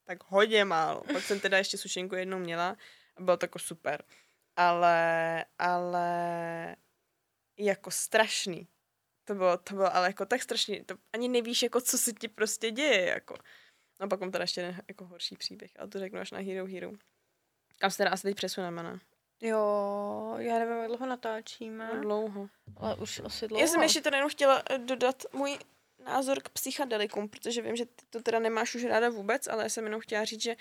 tak 0.03 0.17
hodně 0.27 0.65
málo. 0.65 1.03
Pak 1.13 1.23
jsem 1.23 1.39
teda 1.39 1.57
ještě 1.57 1.77
sušenku 1.77 2.15
jednou 2.15 2.39
měla 2.39 2.77
a 3.17 3.21
bylo 3.21 3.37
to 3.37 3.43
jako 3.43 3.59
super. 3.59 4.03
Ale, 4.55 5.45
ale 5.59 6.75
jako 7.57 7.91
strašný. 7.91 8.67
To 9.25 9.35
bylo, 9.35 9.57
to 9.57 9.75
bylo 9.75 9.95
ale 9.95 10.07
jako 10.07 10.25
tak 10.25 10.41
strašný. 10.41 10.83
To 10.83 10.95
ani 11.13 11.27
nevíš, 11.27 11.63
jako 11.63 11.81
co 11.81 11.97
se 11.97 12.13
ti 12.13 12.27
prostě 12.27 12.71
děje, 12.71 13.05
jako. 13.05 13.37
No 13.99 14.07
pak 14.07 14.19
mám 14.19 14.31
teda 14.31 14.43
ještě 14.43 14.61
ne, 14.61 14.81
jako 14.87 15.05
horší 15.05 15.35
příběh, 15.35 15.71
ale 15.79 15.87
to 15.87 15.99
řeknu 15.99 16.19
až 16.19 16.31
na 16.31 16.39
Hero 16.39 16.65
Hero. 16.65 16.91
Kam 17.77 17.91
se 17.91 17.97
teda 17.97 18.09
asi 18.09 18.23
teď 18.23 18.35
přesuneme, 18.35 18.83
ne? 18.83 18.99
Jo, 19.41 20.35
já 20.37 20.59
nevím, 20.59 20.77
jak 20.77 20.87
dlouho 20.87 21.05
natáčíme. 21.05 21.89
No, 21.93 22.01
dlouho. 22.01 22.49
Ale 22.77 22.95
už 22.95 23.21
asi 23.25 23.47
dlouho. 23.47 23.61
Já 23.61 23.67
jsem 23.67 23.81
ještě 23.81 24.01
tady 24.01 24.17
jenom 24.17 24.29
chtěla 24.29 24.63
eh, 24.69 24.77
dodat 24.77 25.23
můj 25.33 25.59
názor 26.05 26.41
k 26.41 26.49
psychedelikům, 26.49 27.29
protože 27.29 27.61
vím, 27.61 27.75
že 27.75 27.85
ty 27.85 28.05
to 28.09 28.21
teda 28.21 28.39
nemáš 28.39 28.75
už 28.75 28.83
ráda 28.83 29.09
vůbec, 29.09 29.47
ale 29.47 29.63
já 29.63 29.69
jsem 29.69 29.83
jenom 29.83 30.01
chtěla 30.01 30.25
říct, 30.25 30.41
že 30.41 30.55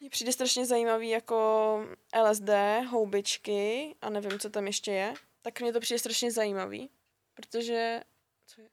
mně 0.00 0.10
přijde 0.10 0.32
strašně 0.32 0.66
zajímavý 0.66 1.08
jako 1.08 1.78
LSD, 2.22 2.50
houbičky 2.88 3.94
a 4.02 4.10
nevím, 4.10 4.38
co 4.38 4.50
tam 4.50 4.66
ještě 4.66 4.90
je. 4.92 5.14
Tak 5.42 5.60
mně 5.60 5.72
to 5.72 5.80
přijde 5.80 5.98
strašně 5.98 6.30
zajímavý, 6.30 6.90
protože... 7.34 8.02
Co 8.46 8.60
je? 8.60 8.68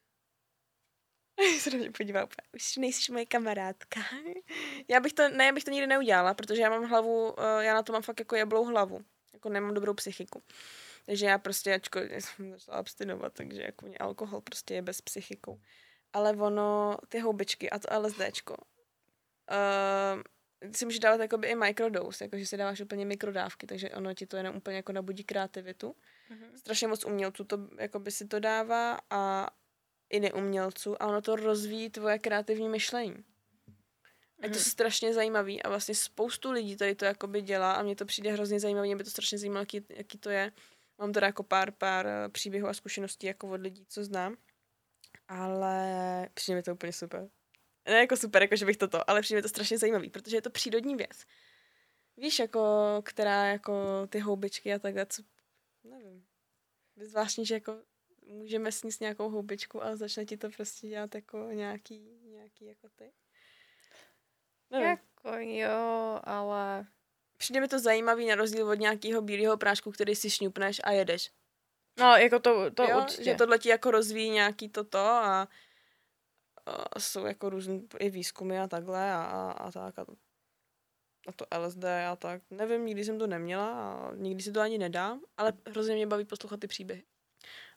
se 1.59 1.69
na 1.69 1.77
mě 1.77 1.91
podívá 1.91 2.27
už 2.53 2.77
nejsi 2.77 3.11
moje 3.11 3.25
kamarádka. 3.25 4.01
já 4.87 4.99
bych 4.99 5.13
to, 5.13 5.29
ne, 5.29 5.45
já 5.45 5.51
bych 5.51 5.63
to 5.63 5.71
nikdy 5.71 5.87
neudělala, 5.87 6.33
protože 6.33 6.61
já 6.61 6.69
mám 6.69 6.83
hlavu, 6.83 7.35
eh, 7.39 7.63
já 7.65 7.73
na 7.73 7.83
to 7.83 7.93
mám 7.93 8.01
fakt 8.01 8.19
jako 8.19 8.35
jablou 8.35 8.65
hlavu. 8.65 9.01
Jako 9.33 9.49
nemám 9.49 9.73
dobrou 9.73 9.93
psychiku. 9.93 10.43
Takže 11.11 11.25
já 11.25 11.37
prostě, 11.37 11.73
ačko 11.73 11.99
jsem 12.19 12.51
začala 12.51 12.77
abstinovat, 12.77 13.33
takže 13.33 13.61
jako 13.61 13.85
mě 13.85 13.97
alkohol 13.97 14.41
prostě 14.41 14.73
je 14.73 14.81
bez 14.81 15.01
psychikou. 15.01 15.61
Ale 16.13 16.31
ono, 16.31 16.97
ty 17.09 17.19
houbičky 17.19 17.69
a 17.69 17.79
to 17.79 17.99
LSDčko, 17.99 18.55
uh, 19.51 20.71
si 20.71 20.85
můžeš 20.85 20.99
dávat 20.99 21.21
jakoby 21.21 21.47
i 21.47 21.55
microdose, 21.55 22.23
jakože 22.23 22.45
si 22.45 22.57
dáváš 22.57 22.81
úplně 22.81 23.05
mikrodávky, 23.05 23.67
takže 23.67 23.89
ono 23.89 24.13
ti 24.13 24.25
to 24.25 24.37
jenom 24.37 24.55
úplně 24.55 24.75
jako 24.75 24.91
nabudí 24.91 25.23
kreativitu. 25.23 25.95
Mm-hmm. 26.31 26.55
Strašně 26.55 26.87
moc 26.87 27.05
umělců 27.05 27.43
to 27.43 27.57
jakoby 27.79 28.11
si 28.11 28.27
to 28.27 28.39
dává 28.39 28.99
a 29.09 29.47
i 30.09 30.19
neumělců 30.19 31.01
a 31.01 31.07
ono 31.07 31.21
to 31.21 31.35
rozvíjí 31.35 31.89
tvoje 31.89 32.19
kreativní 32.19 32.69
myšlení. 32.69 33.15
A 34.41 34.45
je 34.45 34.49
to 34.49 34.59
mhm. 34.59 34.65
strašně 34.65 35.13
zajímavý 35.13 35.63
a 35.63 35.69
vlastně 35.69 35.95
spoustu 35.95 36.51
lidí 36.51 36.75
tady 36.75 36.95
to 36.95 37.05
jakoby 37.05 37.41
dělá 37.41 37.73
a 37.73 37.83
mně 37.83 37.95
to 37.95 38.05
přijde 38.05 38.31
hrozně 38.31 38.59
zajímavý, 38.59 38.87
mě 38.87 38.95
by 38.95 39.03
to 39.03 39.09
strašně 39.09 39.37
zajímalo, 39.37 39.61
jaký, 39.61 39.85
jaký 39.89 40.17
to 40.17 40.29
je. 40.29 40.51
Mám 41.01 41.13
teda 41.13 41.27
jako 41.27 41.43
pár, 41.43 41.71
pár 41.71 42.07
eh, 42.07 42.29
příběhů 42.29 42.67
a 42.67 42.73
zkušeností 42.73 43.27
jako 43.27 43.49
od 43.49 43.61
lidí, 43.61 43.85
co 43.85 44.03
znám. 44.03 44.37
Ale 45.27 46.29
přijde 46.33 46.55
mi 46.55 46.63
to 46.63 46.73
úplně 46.73 46.93
super. 46.93 47.29
Ne 47.85 47.99
jako 47.99 48.17
super, 48.17 48.41
jako 48.41 48.55
že 48.55 48.65
bych 48.65 48.77
toto, 48.77 49.09
ale 49.09 49.21
přijde 49.21 49.37
mi 49.37 49.41
to 49.41 49.49
strašně 49.49 49.77
zajímavý, 49.77 50.09
protože 50.09 50.37
je 50.37 50.41
to 50.41 50.49
přírodní 50.49 50.95
věc. 50.95 51.25
Víš, 52.17 52.39
jako, 52.39 52.61
která 53.05 53.45
jako 53.45 54.07
ty 54.07 54.19
houbičky 54.19 54.73
a 54.73 54.79
takhle, 54.79 55.05
co, 55.05 55.23
nevím. 55.83 56.25
Je 56.95 57.07
zvláštní, 57.07 57.45
že 57.45 57.53
jako 57.53 57.83
můžeme 58.25 58.71
sníst 58.71 59.01
nějakou 59.01 59.29
houbičku 59.29 59.83
a 59.83 59.95
začne 59.95 60.25
ti 60.25 60.37
to 60.37 60.49
prostě 60.49 60.87
dělat 60.87 61.15
jako 61.15 61.37
nějaký, 61.51 62.19
nějaký 62.23 62.65
jako 62.65 62.89
ty. 62.95 63.11
Nevím. 64.69 64.87
Jako 64.87 65.37
jo, 65.37 66.19
ale... 66.23 66.87
Přijde 67.41 67.61
mi 67.61 67.67
to 67.67 67.79
zajímavý 67.79 68.27
na 68.27 68.35
rozdíl 68.35 68.69
od 68.69 68.79
nějakého 68.79 69.21
bílého 69.21 69.57
prášku, 69.57 69.91
který 69.91 70.15
si 70.15 70.29
šňupneš 70.29 70.81
a 70.83 70.91
jedeš. 70.91 71.31
No, 71.99 72.15
jako 72.15 72.39
to, 72.39 72.71
to 72.71 72.83
jo, 72.83 72.97
určitě. 72.97 73.23
Že 73.23 73.35
tohle 73.35 73.59
ti 73.59 73.69
jako 73.69 73.91
rozvíjí 73.91 74.29
nějaký 74.29 74.69
toto 74.69 74.99
a, 74.99 75.47
a 76.65 76.99
jsou 76.99 77.25
jako 77.25 77.49
různý 77.49 77.87
i 77.99 78.09
výzkumy 78.09 78.59
a 78.59 78.67
takhle 78.67 79.11
a, 79.11 79.23
a, 79.23 79.51
a 79.51 79.71
tak. 79.71 79.99
A, 79.99 80.05
a 81.27 81.31
to 81.31 81.45
LSD 81.57 81.83
a 81.83 82.15
tak. 82.15 82.41
Nevím, 82.49 82.85
nikdy 82.85 83.05
jsem 83.05 83.19
to 83.19 83.27
neměla 83.27 83.71
a 83.71 84.15
nikdy 84.15 84.43
si 84.43 84.51
to 84.51 84.61
ani 84.61 84.77
nedám, 84.77 85.21
ale 85.37 85.53
hrozně 85.67 85.95
mě 85.95 86.07
baví 86.07 86.25
poslouchat 86.25 86.59
ty 86.59 86.67
příběhy. 86.67 87.03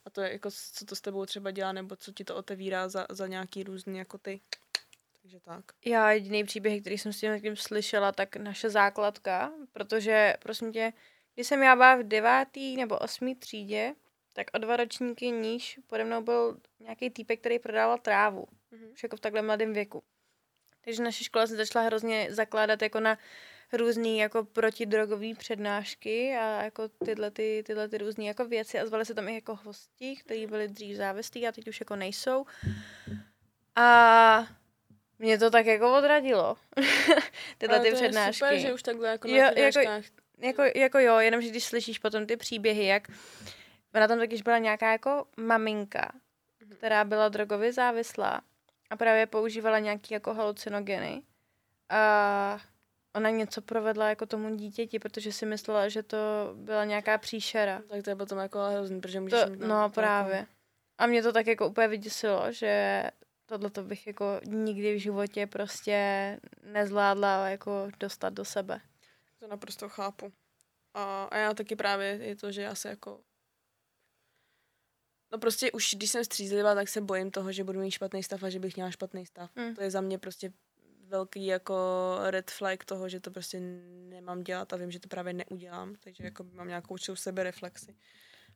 A 0.04 0.10
to 0.10 0.20
je 0.20 0.32
jako, 0.32 0.50
co 0.50 0.84
to 0.84 0.96
s 0.96 1.00
tebou 1.00 1.26
třeba 1.26 1.50
dělá, 1.50 1.72
nebo 1.72 1.96
co 1.96 2.12
ti 2.12 2.24
to 2.24 2.36
otevírá 2.36 2.88
za, 2.88 3.06
za 3.10 3.26
nějaký 3.26 3.62
různý 3.62 3.98
jako 3.98 4.18
ty. 4.18 4.40
Takže 5.24 5.40
tak. 5.40 5.64
Já 5.84 6.10
jediný 6.10 6.44
příběh, 6.44 6.80
který 6.80 6.98
jsem 6.98 7.12
s 7.12 7.20
tím 7.20 7.40
tím 7.40 7.56
slyšela, 7.56 8.12
tak 8.12 8.36
naše 8.36 8.70
základka, 8.70 9.52
protože 9.72 10.34
prosím 10.40 10.72
tě, 10.72 10.92
když 11.34 11.46
jsem 11.46 11.62
já 11.62 11.76
byla 11.76 11.96
v 11.96 12.02
devátý 12.02 12.76
nebo 12.76 12.98
osmý 12.98 13.34
třídě, 13.36 13.94
tak 14.32 14.46
o 14.54 14.58
dva 14.58 14.76
ročníky 14.76 15.30
níž 15.30 15.80
pode 15.86 16.04
mnou 16.04 16.22
byl 16.22 16.60
nějaký 16.80 17.10
týpek, 17.10 17.40
který 17.40 17.58
prodával 17.58 17.98
trávu. 17.98 18.46
Mm-hmm. 18.72 18.92
Už 18.92 19.02
jako 19.02 19.16
v 19.16 19.20
takhle 19.20 19.42
mladém 19.42 19.72
věku. 19.72 20.02
Takže 20.80 21.02
naše 21.02 21.24
škola 21.24 21.46
se 21.46 21.56
začala 21.56 21.86
hrozně 21.86 22.26
zakládat 22.30 22.82
jako 22.82 23.00
na 23.00 23.18
různý 23.72 24.18
jako 24.18 24.44
protidrogové 24.44 25.34
přednášky 25.38 26.36
a 26.36 26.62
jako 26.62 26.88
tyhle, 26.88 27.30
ty, 27.30 27.62
tyhle 27.66 27.88
ty 27.88 27.98
různé 27.98 28.24
jako 28.24 28.44
věci 28.44 28.78
a 28.78 28.86
zvali 28.86 29.04
se 29.04 29.14
tam 29.14 29.28
i 29.28 29.34
jako 29.34 29.58
hosti, 29.64 30.16
kteří 30.16 30.46
byli 30.46 30.68
dřív 30.68 30.96
závislí 30.96 31.48
a 31.48 31.52
teď 31.52 31.68
už 31.68 31.80
jako 31.80 31.96
nejsou. 31.96 32.46
A 33.76 34.46
mě 35.24 35.38
to 35.38 35.50
tak 35.50 35.66
jako 35.66 35.98
odradilo. 35.98 36.56
tyhle 37.58 37.80
ty 37.80 37.92
přednášky. 37.92 38.38
super, 38.38 38.58
že 38.58 38.72
už 38.72 38.82
takhle 38.82 39.08
jako 39.08 39.28
na 39.28 39.36
jo, 39.36 39.50
jako, 39.56 39.80
jako, 40.38 40.62
jako 40.74 40.98
jo, 40.98 41.18
jenomže 41.18 41.48
když 41.48 41.64
slyšíš 41.64 41.98
potom 41.98 42.26
ty 42.26 42.36
příběhy, 42.36 42.86
jak 42.86 43.08
ona 43.94 44.08
tam 44.08 44.18
takyž 44.18 44.42
byla 44.42 44.58
nějaká 44.58 44.92
jako 44.92 45.26
maminka, 45.36 46.12
mhm. 46.60 46.76
která 46.76 47.04
byla 47.04 47.28
drogově 47.28 47.72
závislá 47.72 48.40
a 48.90 48.96
právě 48.96 49.26
používala 49.26 49.78
nějaký 49.78 50.14
jako 50.14 50.34
halucinogeny. 50.34 51.22
A 51.90 52.60
ona 53.16 53.30
něco 53.30 53.62
provedla 53.62 54.08
jako 54.08 54.26
tomu 54.26 54.56
dítěti, 54.56 54.98
protože 54.98 55.32
si 55.32 55.46
myslela, 55.46 55.88
že 55.88 56.02
to 56.02 56.16
byla 56.54 56.84
nějaká 56.84 57.18
příšera. 57.18 57.82
Tak 57.88 58.02
to 58.02 58.10
je 58.10 58.16
potom 58.16 58.38
jako 58.38 58.58
hrozný, 58.58 59.00
protože 59.00 59.20
můžeš... 59.20 59.40
To, 59.40 59.50
no, 59.50 59.66
no 59.66 59.90
právě. 59.90 60.46
A 60.98 61.06
mě 61.06 61.22
to 61.22 61.32
tak 61.32 61.46
jako 61.46 61.68
úplně 61.68 61.88
vyděsilo, 61.88 62.52
že 62.52 63.02
tohle 63.46 63.70
to 63.70 63.82
bych 63.82 64.06
jako 64.06 64.40
nikdy 64.44 64.94
v 64.94 65.00
životě 65.00 65.46
prostě 65.46 65.96
nezvládla 66.62 67.48
jako 67.48 67.88
dostat 68.00 68.32
do 68.32 68.44
sebe. 68.44 68.80
To 69.38 69.46
naprosto 69.46 69.88
chápu. 69.88 70.32
A, 70.94 71.24
a 71.24 71.36
já 71.36 71.54
taky 71.54 71.76
právě 71.76 72.06
je 72.06 72.36
to, 72.36 72.52
že 72.52 72.62
já 72.62 72.74
se 72.74 72.88
jako 72.88 73.20
No 75.32 75.38
prostě 75.38 75.72
už 75.72 75.94
když 75.94 76.10
jsem 76.10 76.24
střízlivá, 76.24 76.74
tak 76.74 76.88
se 76.88 77.00
bojím 77.00 77.30
toho, 77.30 77.52
že 77.52 77.64
budu 77.64 77.80
mít 77.80 77.90
špatný 77.90 78.22
stav 78.22 78.42
a 78.42 78.50
že 78.50 78.58
bych 78.58 78.76
měla 78.76 78.90
špatný 78.90 79.26
stav. 79.26 79.50
Mm. 79.56 79.74
To 79.74 79.82
je 79.82 79.90
za 79.90 80.00
mě 80.00 80.18
prostě 80.18 80.52
velký 81.06 81.46
jako 81.46 81.74
red 82.22 82.50
flag 82.50 82.84
toho, 82.84 83.08
že 83.08 83.20
to 83.20 83.30
prostě 83.30 83.60
nemám 84.08 84.42
dělat 84.42 84.72
a 84.72 84.76
vím, 84.76 84.90
že 84.90 85.00
to 85.00 85.08
právě 85.08 85.32
neudělám, 85.32 85.94
takže 86.00 86.24
jako 86.24 86.44
mám 86.44 86.68
nějakou 86.68 86.94
určitou 86.94 87.16
sebereflexi. 87.16 87.96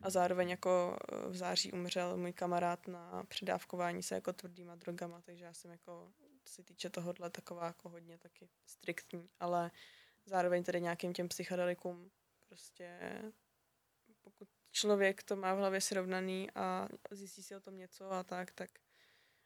A 0.00 0.10
zároveň 0.10 0.50
jako 0.50 0.96
v 1.28 1.36
září 1.36 1.72
umřel 1.72 2.16
můj 2.16 2.32
kamarád 2.32 2.88
na 2.88 3.24
předávkování 3.28 4.02
se 4.02 4.14
jako 4.14 4.32
tvrdýma 4.32 4.74
drogama, 4.74 5.20
takže 5.20 5.44
já 5.44 5.54
jsem 5.54 5.70
jako, 5.70 6.12
co 6.44 6.52
se 6.52 6.62
týče 6.62 6.90
tohohle, 6.90 7.30
taková 7.30 7.66
jako 7.66 7.88
hodně 7.88 8.18
taky 8.18 8.48
striktní, 8.66 9.30
ale 9.40 9.70
zároveň 10.26 10.64
tedy 10.64 10.80
nějakým 10.80 11.12
těm 11.12 11.28
psychedelikům 11.28 12.10
prostě 12.48 12.98
pokud 14.20 14.48
člověk 14.70 15.22
to 15.22 15.36
má 15.36 15.54
v 15.54 15.58
hlavě 15.58 15.80
srovnaný 15.80 16.50
a 16.54 16.88
zjistí 17.10 17.42
si 17.42 17.56
o 17.56 17.60
tom 17.60 17.76
něco 17.76 18.10
a 18.12 18.24
tak, 18.24 18.50
tak 18.50 18.70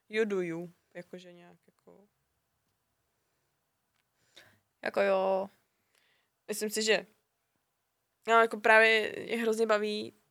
you, 0.08 0.72
jakože 0.94 1.32
nějak 1.32 1.58
jako 1.66 2.08
jako 4.82 5.00
jo. 5.00 5.50
Myslím 6.48 6.70
si, 6.70 6.82
že 6.82 7.06
no, 8.28 8.40
jako 8.40 8.60
právě 8.60 9.20
je 9.30 9.36
hrozně 9.36 9.66
baví 9.66 10.21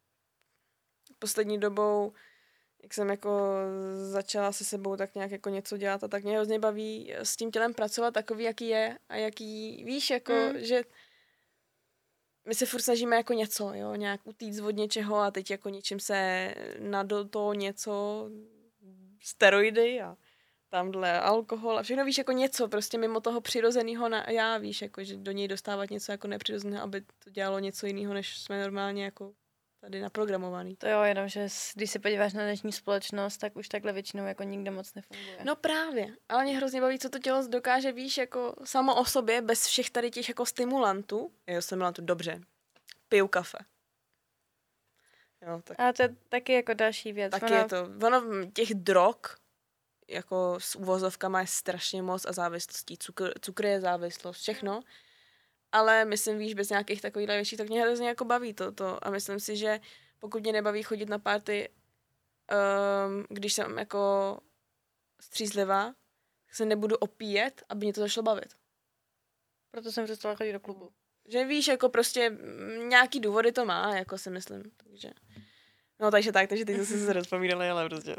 poslední 1.22 1.60
dobou, 1.60 2.14
jak 2.84 2.94
jsem 2.94 3.10
jako 3.10 3.30
začala 4.12 4.52
se 4.52 4.66
sebou 4.66 4.96
tak 4.96 5.16
nějak 5.16 5.32
jako 5.32 5.50
něco 5.50 5.78
dělat 5.78 6.04
a 6.04 6.08
tak 6.08 6.24
mě 6.24 6.36
hrozně 6.36 6.60
baví 6.60 7.14
s 7.14 7.36
tím 7.36 7.52
tělem 7.52 7.74
pracovat 7.74 8.14
takový, 8.14 8.44
jaký 8.44 8.68
je 8.68 8.98
a 9.10 9.16
jaký, 9.16 9.84
víš, 9.84 10.10
jako, 10.10 10.34
mm. 10.34 10.60
že 10.60 10.84
my 12.48 12.56
se 12.56 12.66
furt 12.66 12.82
snažíme 12.82 13.16
jako 13.16 13.34
něco, 13.34 13.72
jo, 13.74 13.96
nějak 13.96 14.22
utíct 14.24 14.62
od 14.62 14.72
něčeho 14.72 15.18
a 15.18 15.32
teď 15.32 15.52
jako 15.52 15.70
něčím 15.70 16.00
se 16.00 16.54
na 16.80 17.04
do 17.04 17.26
toho 17.26 17.54
něco 17.54 18.26
steroidy 19.24 20.02
a 20.02 20.18
tamhle 20.70 21.20
alkohol 21.20 21.80
a 21.80 21.84
všechno 21.84 22.06
víš 22.06 22.18
jako 22.18 22.32
něco 22.32 22.68
prostě 22.68 22.98
mimo 22.98 23.20
toho 23.20 23.42
přirozeného 23.42 24.10
na 24.10 24.30
já 24.30 24.58
víš, 24.58 24.82
jako 24.82 25.04
že 25.04 25.18
do 25.18 25.32
něj 25.32 25.48
dostávat 25.48 25.90
něco 25.90 26.12
jako 26.12 26.28
nepřirozeného, 26.28 26.84
aby 26.84 27.02
to 27.02 27.30
dělalo 27.30 27.60
něco 27.60 27.86
jiného, 27.86 28.14
než 28.14 28.38
jsme 28.38 28.62
normálně 28.62 29.04
jako 29.04 29.34
tady 29.82 30.02
naprogramovaný. 30.02 30.76
To 30.76 30.88
jo, 30.88 31.02
jenom, 31.02 31.28
že 31.28 31.48
když 31.76 31.92
se 31.92 32.00
podíváš 32.00 32.34
na 32.34 32.44
dnešní 32.44 32.72
společnost, 32.72 33.38
tak 33.38 33.56
už 33.56 33.68
takhle 33.68 33.94
většinou 33.94 34.26
jako 34.26 34.44
nikde 34.44 34.72
moc 34.72 34.94
nefunguje. 34.94 35.38
No 35.44 35.56
právě, 35.56 36.08
ale 36.30 36.44
mě 36.44 36.58
hrozně 36.58 36.82
baví, 36.82 37.00
co 37.00 37.10
to 37.10 37.20
tělo 37.20 37.48
dokáže, 37.48 37.92
víš, 37.92 38.18
jako 38.18 38.56
samo 38.64 38.96
o 38.96 39.06
sobě, 39.06 39.42
bez 39.42 39.66
všech 39.66 39.90
tady 39.90 40.12
těch 40.12 40.30
jako 40.30 40.46
stimulantů. 40.46 41.32
Jo, 41.48 41.62
stimulantů, 41.62 42.02
dobře. 42.02 42.42
Piju 43.10 43.28
kafe. 43.28 43.58
Jo, 45.48 45.62
tak... 45.64 45.80
A 45.80 45.94
to 45.94 46.02
je 46.02 46.16
taky 46.30 46.54
jako 46.54 46.74
další 46.74 47.14
věc. 47.14 47.32
Taky 47.32 47.46
ono... 47.46 47.56
je 47.56 47.66
to, 47.66 47.90
ono 48.06 48.46
těch 48.54 48.74
drog, 48.74 49.16
jako 50.08 50.56
s 50.60 50.76
uvozovkama 50.76 51.42
je 51.42 51.48
strašně 51.48 52.02
moc 52.02 52.26
a 52.26 52.32
závislostí. 52.32 52.98
Cukr, 52.98 53.34
cukr 53.42 53.66
je 53.66 53.82
závislost, 53.82 54.38
všechno. 54.38 54.82
Ale 55.72 56.06
myslím, 56.06 56.38
víš, 56.38 56.54
bez 56.54 56.70
nějakých 56.70 57.02
takových 57.02 57.28
větších, 57.28 57.58
tak 57.58 57.70
mě 57.70 57.82
hrozně 57.82 58.08
jako 58.08 58.26
baví 58.26 58.54
to, 58.54 58.72
to. 58.72 59.08
A 59.08 59.10
myslím 59.10 59.40
si, 59.40 59.58
že 59.58 59.80
pokud 60.20 60.42
mě 60.42 60.52
nebaví 60.52 60.84
chodit 60.84 61.10
na 61.10 61.20
párty, 61.20 61.70
um, 62.52 63.26
když 63.30 63.54
jsem 63.54 63.78
jako 63.78 64.38
střízlivá, 65.22 65.86
tak 66.46 66.56
se 66.56 66.66
nebudu 66.66 66.96
opíjet, 66.96 67.64
aby 67.70 67.86
mě 67.86 67.94
to 67.94 68.02
začalo 68.02 68.24
bavit. 68.24 68.56
Proto 69.72 69.92
jsem 69.92 70.06
přestala 70.06 70.36
chodit 70.36 70.54
do 70.54 70.60
klubu. 70.60 70.92
Že 71.28 71.46
víš, 71.46 71.68
jako 71.68 71.90
prostě 71.90 72.38
nějaký 72.88 73.20
důvody 73.20 73.52
to 73.52 73.66
má, 73.66 73.96
jako 73.96 74.18
si 74.18 74.30
myslím. 74.30 74.64
Takže. 74.78 75.12
No 76.02 76.12
takže 76.12 76.32
tak, 76.32 76.50
takže 76.50 76.66
teď 76.66 76.78
zase 76.78 77.06
se 77.06 77.14
rozpomínali, 77.14 77.70
ale 77.70 77.90
prostě 77.90 78.16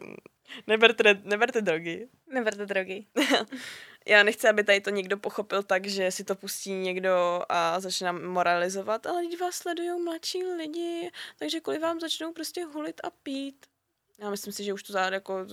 neberte, 0.67 1.21
neberte 1.23 1.61
drogy. 1.61 2.09
Neberte 2.27 2.67
drogy. 2.67 3.07
Já 4.07 4.23
nechci, 4.23 4.49
aby 4.49 4.65
tady 4.65 4.81
to 4.81 4.91
někdo 4.91 5.17
pochopil 5.17 5.63
tak, 5.63 5.87
že 5.87 6.11
si 6.11 6.25
to 6.25 6.35
pustí 6.35 6.73
někdo 6.73 7.43
a 7.49 7.81
začne 7.81 8.13
moralizovat, 8.13 9.07
ale 9.07 9.21
lidi 9.21 9.37
vás 9.37 9.55
sledují 9.55 10.03
mladší 10.03 10.45
lidi, 10.45 11.11
takže 11.39 11.61
kvůli 11.61 11.79
vám 11.79 12.01
začnou 12.01 12.33
prostě 12.33 12.65
hulit 12.65 13.01
a 13.05 13.11
pít. 13.11 13.67
Já 14.19 14.31
myslím 14.31 14.53
si, 14.53 14.65
že 14.65 14.73
už 14.73 14.83
to 14.83 14.93
zále 14.93 15.15
jako... 15.15 15.47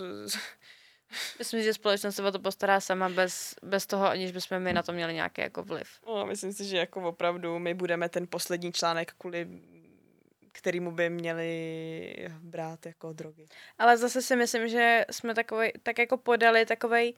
Myslím, 1.39 1.64
že 1.64 1.73
společnost 1.73 2.15
se 2.15 2.23
o 2.23 2.31
to 2.31 2.39
postará 2.39 2.80
sama 2.80 3.10
bez, 3.10 3.56
bez 3.64 3.85
toho, 3.85 4.07
aniž 4.07 4.31
bychom 4.31 4.60
my 4.60 4.73
na 4.73 4.84
to 4.84 4.91
měli 4.91 5.14
nějaký 5.14 5.41
jako 5.41 5.64
vliv. 5.64 5.88
No, 6.07 6.26
myslím 6.26 6.53
si, 6.53 6.65
že 6.65 6.77
jako 6.77 7.10
opravdu 7.10 7.60
my 7.60 7.73
budeme 7.73 8.10
ten 8.10 8.27
poslední 8.27 8.72
článek 8.73 9.14
kvůli 9.18 9.47
kterýmu 10.52 10.92
by 10.92 11.10
měli 11.10 12.30
brát 12.40 12.86
jako 12.86 13.14
drogy. 13.14 13.48
Ale 13.78 13.98
zase 13.98 14.22
si 14.22 14.36
myslím, 14.36 14.68
že 14.68 15.06
jsme 15.12 15.36
takový, 15.36 15.72
tak 15.84 16.00
jako 16.00 16.18
podali 16.18 16.66
takovej, 16.66 17.14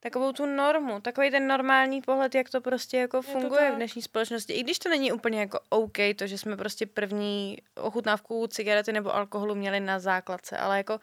takovou 0.00 0.32
tu 0.32 0.46
normu, 0.46 1.00
takový 1.00 1.30
ten 1.30 1.46
normální 1.46 2.02
pohled, 2.02 2.34
jak 2.34 2.50
to 2.50 2.60
prostě 2.60 2.96
jako 2.96 3.22
funguje 3.22 3.72
v 3.72 3.74
dnešní 3.76 4.02
společnosti. 4.02 4.52
I 4.52 4.62
když 4.62 4.78
to 4.78 4.88
není 4.88 5.12
úplně 5.12 5.40
jako 5.40 5.60
OK, 5.68 5.96
to, 6.16 6.26
že 6.26 6.38
jsme 6.38 6.56
prostě 6.56 6.86
první 6.86 7.58
ochutnávku 7.74 8.46
cigarety 8.46 8.92
nebo 8.92 9.14
alkoholu 9.14 9.54
měli 9.54 9.80
na 9.80 9.98
základce, 9.98 10.58
ale 10.58 10.76
jako 10.76 11.00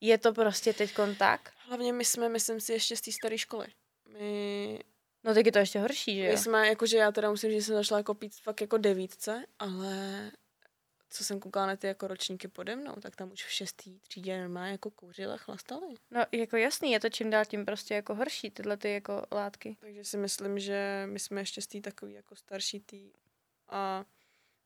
je 0.00 0.18
to 0.18 0.32
prostě 0.32 0.72
teď 0.72 0.94
tak. 1.18 1.52
Hlavně 1.68 1.92
my 1.92 2.04
jsme, 2.04 2.28
myslím 2.28 2.60
si, 2.60 2.72
ještě 2.72 2.96
z 2.96 3.00
té 3.00 3.12
staré 3.12 3.38
školy. 3.38 3.66
My 4.18 4.78
No 5.24 5.34
tak 5.34 5.46
je 5.46 5.52
to 5.52 5.58
ještě 5.58 5.78
horší, 5.80 6.16
že 6.16 6.24
jo? 6.24 6.32
My 6.32 6.38
jsme, 6.38 6.68
jakože 6.68 6.96
já 6.96 7.12
teda 7.12 7.30
musím 7.30 7.50
že 7.50 7.62
jsem 7.62 7.74
začala 7.74 7.98
jako 7.98 8.14
pít 8.14 8.34
fakt 8.34 8.60
jako 8.60 8.78
devítce, 8.78 9.44
ale 9.58 10.30
co 11.10 11.24
jsem 11.24 11.40
koukala 11.40 11.66
na 11.66 11.76
ty 11.76 11.86
jako 11.86 12.08
ročníky 12.08 12.48
pode 12.48 12.76
mnou, 12.76 12.94
tak 12.94 13.16
tam 13.16 13.32
už 13.32 13.44
v 13.44 13.50
šestý 13.50 14.00
třídě 14.00 14.40
normálně 14.40 14.72
jako 14.72 14.90
kouřili 14.90 15.32
a 15.32 15.36
chlastali. 15.36 15.94
No 16.10 16.24
jako 16.32 16.56
jasný, 16.56 16.92
je 16.92 17.00
to 17.00 17.08
čím 17.08 17.30
dál 17.30 17.44
tím 17.44 17.64
prostě 17.64 17.94
jako 17.94 18.14
horší, 18.14 18.50
tyhle 18.50 18.76
ty 18.76 18.92
jako 18.92 19.26
látky. 19.32 19.76
Takže 19.80 20.04
si 20.04 20.16
myslím, 20.16 20.58
že 20.58 21.02
my 21.06 21.18
jsme 21.18 21.40
ještě 21.40 21.62
z 21.62 21.66
té 21.66 21.80
takový 21.80 22.14
jako 22.14 22.36
starší 22.36 22.80
tý 22.80 23.12
a 23.68 24.04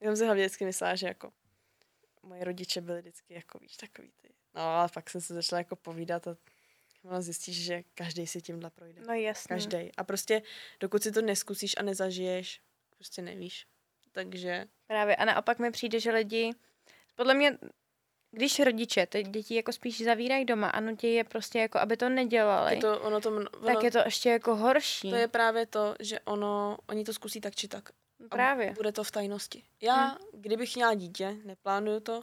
já 0.01 0.09
jsem 0.09 0.17
si 0.17 0.25
hlavně 0.25 0.43
vždycky 0.43 0.65
myslela, 0.65 0.95
že 0.95 1.07
jako 1.07 1.33
moje 2.23 2.45
rodiče 2.45 2.81
byli 2.81 3.01
vždycky 3.01 3.35
jako 3.35 3.59
víš 3.59 3.77
takový 3.77 4.13
ty. 4.23 4.29
No 4.55 4.63
ale 4.63 4.89
pak 4.95 5.11
jsem 5.11 5.21
se 5.21 5.35
začala 5.35 5.61
jako 5.61 5.77
povídat 5.77 6.27
a 6.27 6.37
ono 7.05 7.23
zjistíš, 7.23 7.65
že 7.65 7.83
každý 7.95 8.27
si 8.27 8.43
tímhle 8.43 8.71
projde. 8.71 9.03
No 9.07 9.15
jasný. 9.15 9.49
Každý. 9.49 9.91
A 9.97 10.05
prostě 10.05 10.43
dokud 10.81 11.03
si 11.03 11.13
to 11.13 11.23
neskusíš 11.23 11.75
a 11.79 11.83
nezažiješ, 11.83 12.61
prostě 12.97 13.23
nevíš. 13.23 13.67
Takže 14.13 14.67
Právě 14.87 15.17
a 15.17 15.25
naopak 15.25 15.59
mi 15.59 15.71
přijde, 15.71 16.01
že 16.01 16.11
lidi, 16.11 16.53
podle 17.15 17.35
mě, 17.35 17.59
když 18.31 18.61
rodiče 18.61 19.07
ty 19.07 19.23
děti 19.23 19.55
jako 19.55 19.73
spíš 19.73 20.05
zavírají 20.05 20.45
doma 20.45 20.69
a 20.69 20.81
nutí 20.81 21.15
je 21.15 21.25
prostě 21.25 21.59
jako, 21.59 21.79
aby 21.79 21.97
to 21.97 22.09
nedělali, 22.09 22.75
je 22.75 22.81
to, 22.81 23.01
ono 23.01 23.21
to, 23.21 23.29
ono, 23.29 23.47
tak 23.67 23.83
je 23.83 23.91
to 23.91 23.99
ještě 24.05 24.31
jako 24.31 24.57
horší. 24.57 25.11
to 25.11 25.17
je 25.17 25.29
právě 25.29 25.67
to, 25.67 25.95
že 26.01 26.21
ono, 26.21 26.79
oni 26.89 27.05
to 27.05 27.13
zkusí 27.13 27.41
tak 27.41 27.55
či 27.55 27.69
tak. 27.69 27.91
A 28.31 28.35
Právě. 28.35 28.73
Bude 28.73 28.93
to 28.93 29.05
v 29.05 29.11
tajnosti. 29.11 29.63
Já, 29.81 30.19
kdybych 30.33 30.75
měla 30.75 30.95
dítě, 30.95 31.37
neplánuju 31.45 32.01
to, 32.01 32.23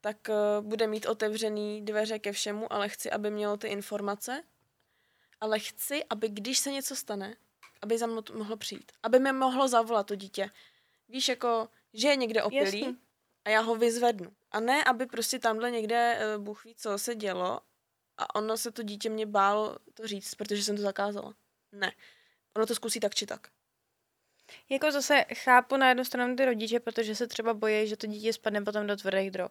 tak 0.00 0.16
uh, 0.28 0.66
bude 0.66 0.86
mít 0.86 1.06
otevřený 1.06 1.84
dveře 1.84 2.18
ke 2.18 2.32
všemu, 2.32 2.72
ale 2.72 2.88
chci, 2.88 3.10
aby 3.10 3.30
mělo 3.30 3.56
ty 3.56 3.68
informace, 3.68 4.42
ale 5.40 5.58
chci, 5.58 6.04
aby 6.10 6.28
když 6.28 6.58
se 6.58 6.70
něco 6.70 6.96
stane, 6.96 7.36
aby 7.82 7.98
za 7.98 8.06
mnou 8.06 8.22
to 8.22 8.34
mohlo 8.34 8.56
přijít. 8.56 8.92
Aby 9.02 9.18
mi 9.18 9.32
mohlo 9.32 9.68
zavolat 9.68 10.06
to 10.06 10.14
dítě. 10.14 10.50
Víš, 11.08 11.28
jako, 11.28 11.68
že 11.94 12.08
je 12.08 12.16
někde 12.16 12.42
opilý 12.42 12.80
Jasný. 12.80 12.98
a 13.44 13.50
já 13.50 13.60
ho 13.60 13.74
vyzvednu. 13.74 14.32
A 14.50 14.60
ne, 14.60 14.84
aby 14.84 15.06
prostě 15.06 15.38
tamhle 15.38 15.70
někde 15.70 16.18
uh, 16.36 16.44
Bůh 16.44 16.64
ví, 16.64 16.74
co 16.74 16.98
se 16.98 17.14
dělo 17.14 17.60
a 18.18 18.34
ono 18.34 18.56
se 18.56 18.72
to 18.72 18.82
dítě 18.82 19.10
mě 19.10 19.26
bálo 19.26 19.76
to 19.94 20.06
říct, 20.06 20.34
protože 20.34 20.62
jsem 20.62 20.76
to 20.76 20.82
zakázala. 20.82 21.34
Ne. 21.72 21.92
Ono 22.56 22.66
to 22.66 22.74
zkusí 22.74 23.00
tak 23.00 23.14
či 23.14 23.26
tak. 23.26 23.48
Jako 24.68 24.92
zase 24.92 25.24
chápu 25.34 25.76
na 25.76 25.88
jednu 25.88 26.04
stranu 26.04 26.36
ty 26.36 26.44
rodiče, 26.44 26.80
protože 26.80 27.14
se 27.14 27.26
třeba 27.26 27.54
bojí, 27.54 27.88
že 27.88 27.96
to 27.96 28.06
dítě 28.06 28.32
spadne 28.32 28.62
potom 28.64 28.86
do 28.86 28.96
tvrdých 28.96 29.30
drog. 29.30 29.50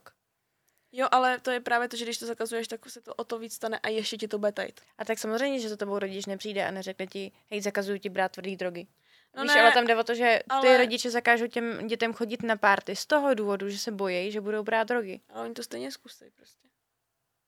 Jo, 0.99 1.07
ale 1.11 1.39
to 1.39 1.51
je 1.51 1.59
právě 1.59 1.87
to, 1.87 1.97
že 1.97 2.05
když 2.05 2.17
to 2.17 2.25
zakazuješ, 2.25 2.67
tak 2.67 2.89
se 2.89 3.01
to 3.01 3.13
o 3.13 3.23
to 3.23 3.39
víc 3.39 3.53
stane 3.53 3.79
a 3.79 3.89
ještě 3.89 4.17
ti 4.17 4.27
to 4.27 4.37
bude 4.39 4.51
tajit. 4.51 4.81
A 4.97 5.05
tak 5.05 5.19
samozřejmě, 5.19 5.59
že 5.59 5.69
za 5.69 5.77
tebou 5.77 5.99
rodič 5.99 6.25
nepřijde 6.25 6.67
a 6.67 6.71
neřekne 6.71 7.07
ti, 7.07 7.31
hej, 7.51 7.61
zakazuju 7.61 7.97
ti 7.97 8.09
brát 8.09 8.31
tvrdý 8.31 8.55
drogy. 8.55 8.87
No 9.35 9.43
Víš, 9.43 9.53
ne, 9.55 9.61
ale 9.61 9.71
tam 9.71 9.87
jde 9.87 9.95
o 9.95 10.03
to, 10.03 10.15
že 10.15 10.39
ty 10.61 10.67
ale- 10.67 10.77
rodiče 10.77 11.09
zakážou 11.09 11.47
těm 11.47 11.87
dětem 11.87 12.13
chodit 12.13 12.43
na 12.43 12.55
párty 12.55 12.95
z 12.95 13.05
toho 13.05 13.33
důvodu, 13.33 13.69
že 13.69 13.77
se 13.77 13.91
bojí, 13.91 14.31
že 14.31 14.41
budou 14.41 14.63
brát 14.63 14.87
drogy. 14.87 15.21
Ale 15.29 15.45
oni 15.45 15.53
to 15.53 15.63
stejně 15.63 15.91
zkusí 15.91 16.25
prostě. 16.35 16.67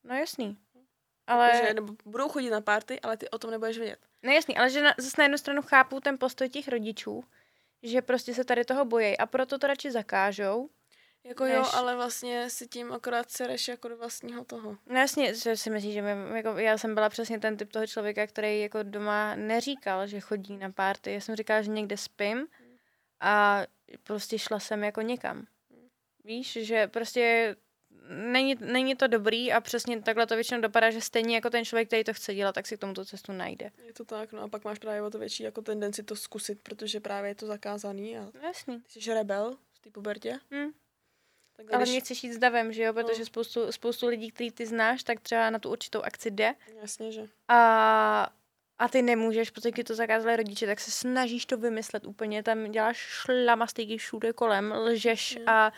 No 0.04 0.16
jasný. 0.16 0.58
Ale... 1.28 1.52
Ale, 1.52 1.68
Že, 1.68 1.74
nebo 1.74 1.94
budou 2.06 2.30
chodit 2.30 2.50
na 2.50 2.62
party, 2.62 3.00
ale 3.00 3.18
ty 3.18 3.30
o 3.30 3.38
tom 3.38 3.52
nebudeš 3.52 3.78
vědět. 3.78 4.00
no 4.24 4.32
jasný, 4.32 4.58
ale 4.58 4.70
že 4.70 4.82
na, 4.82 4.94
zase 4.98 5.16
na 5.18 5.24
jednu 5.24 5.38
stranu 5.38 5.62
chápu 5.62 6.00
ten 6.00 6.18
postoj 6.18 6.50
těch 6.50 6.68
rodičů, 6.68 7.24
že 7.84 8.02
prostě 8.02 8.34
se 8.34 8.44
tady 8.44 8.66
toho 8.66 8.86
bojí 8.86 9.18
a 9.18 9.26
proto 9.26 9.58
to 9.58 9.68
radši 9.68 9.92
zakážou. 9.92 10.70
Jako 11.24 11.44
Než- 11.44 11.56
jo, 11.56 11.64
ale 11.74 11.96
vlastně 11.96 12.50
si 12.50 12.68
tím 12.68 12.92
akorát 12.92 13.32
sereš 13.32 13.68
jako 13.68 13.88
do 13.88 13.98
vlastního 13.98 14.46
toho. 14.46 14.78
No 14.86 15.00
jasně, 15.00 15.34
že 15.36 15.58
si 15.58 15.70
myslím, 15.70 15.92
že 15.92 16.02
my, 16.02 16.38
jako, 16.38 16.50
já 16.50 16.78
jsem 16.78 16.96
byla 16.96 17.10
přesně 17.10 17.40
ten 17.40 17.58
typ 17.58 17.72
toho 17.72 17.88
člověka, 17.88 18.28
který 18.28 18.62
jako 18.62 18.84
doma 18.84 19.36
neříkal, 19.36 20.08
že 20.08 20.20
chodí 20.20 20.58
na 20.58 20.72
párty. 20.72 21.14
Já 21.14 21.22
jsem 21.22 21.36
říkala, 21.36 21.62
že 21.62 21.72
někde 21.72 21.98
spím 21.98 22.48
a 23.20 23.62
prostě 24.04 24.40
šla 24.40 24.60
jsem 24.60 24.84
jako 24.84 25.02
někam. 25.02 25.46
Víš, 26.24 26.52
že 26.62 26.88
prostě 26.88 27.56
není, 28.10 28.56
není 28.60 28.96
to 28.96 29.08
dobrý 29.08 29.52
a 29.54 29.62
přesně 29.62 30.02
takhle 30.02 30.28
to 30.28 30.36
většinou 30.36 30.62
dopadá, 30.62 30.92
že 30.92 31.02
stejně 31.02 31.36
jako 31.36 31.50
ten 31.50 31.66
člověk, 31.66 31.88
který 31.88 32.04
to 32.04 32.14
chce 32.14 32.34
dělat, 32.36 32.56
tak 32.56 32.68
si 32.68 32.78
k 32.78 32.80
tomu 32.80 32.94
tu 32.94 33.06
cestu 33.06 33.32
najde. 33.32 33.72
Je 33.86 33.94
to 33.94 34.06
tak, 34.06 34.32
no 34.32 34.42
a 34.42 34.48
pak 34.48 34.64
máš 34.64 34.80
právě 34.80 35.02
o 35.02 35.10
to 35.10 35.20
větší 35.20 35.44
jako 35.44 35.62
tendenci 35.62 36.04
to 36.04 36.16
zkusit, 36.16 36.60
protože 36.64 37.00
právě 37.00 37.32
je 37.32 37.36
to 37.36 37.46
zakázaný 37.48 38.18
a 38.18 38.22
No 38.22 38.32
jasný. 38.44 38.84
ty 38.94 39.02
jsi 39.02 39.14
rebel 39.14 39.58
v 39.74 39.80
té 39.80 39.90
pubertě. 39.92 40.40
Hm. 40.54 40.72
Tak 41.66 41.74
Ale 41.74 41.78
když... 41.84 41.90
mě 41.92 42.00
chceš 42.00 42.24
jít 42.24 42.34
s 42.34 42.38
davem, 42.38 42.74
že 42.74 42.84
jo? 42.84 42.94
No. 42.96 43.04
Protože 43.04 43.26
spoustu, 43.26 43.72
spoustu 43.72 44.08
lidí, 44.08 44.32
který 44.32 44.52
ty 44.52 44.66
znáš, 44.66 45.04
tak 45.04 45.20
třeba 45.20 45.50
na 45.50 45.60
tu 45.60 45.70
určitou 45.72 46.02
akci 46.02 46.32
jde 46.32 46.56
Jasně, 46.82 47.12
že. 47.12 47.22
a, 47.48 48.30
a 48.80 48.88
ty 48.90 49.02
nemůžeš, 49.02 49.50
protože 49.50 49.72
ti 49.72 49.84
to 49.84 49.96
zakázali 49.96 50.36
rodiče, 50.36 50.66
tak 50.66 50.80
se 50.80 50.92
snažíš 50.92 51.46
to 51.46 51.58
vymyslet 51.58 52.06
úplně, 52.06 52.44
tam 52.44 52.72
děláš 52.72 52.98
šlamastiky 52.98 53.98
všude 53.98 54.34
kolem, 54.34 54.72
lžeš 54.72 55.36
Mm. 55.36 55.50
a 55.50 55.74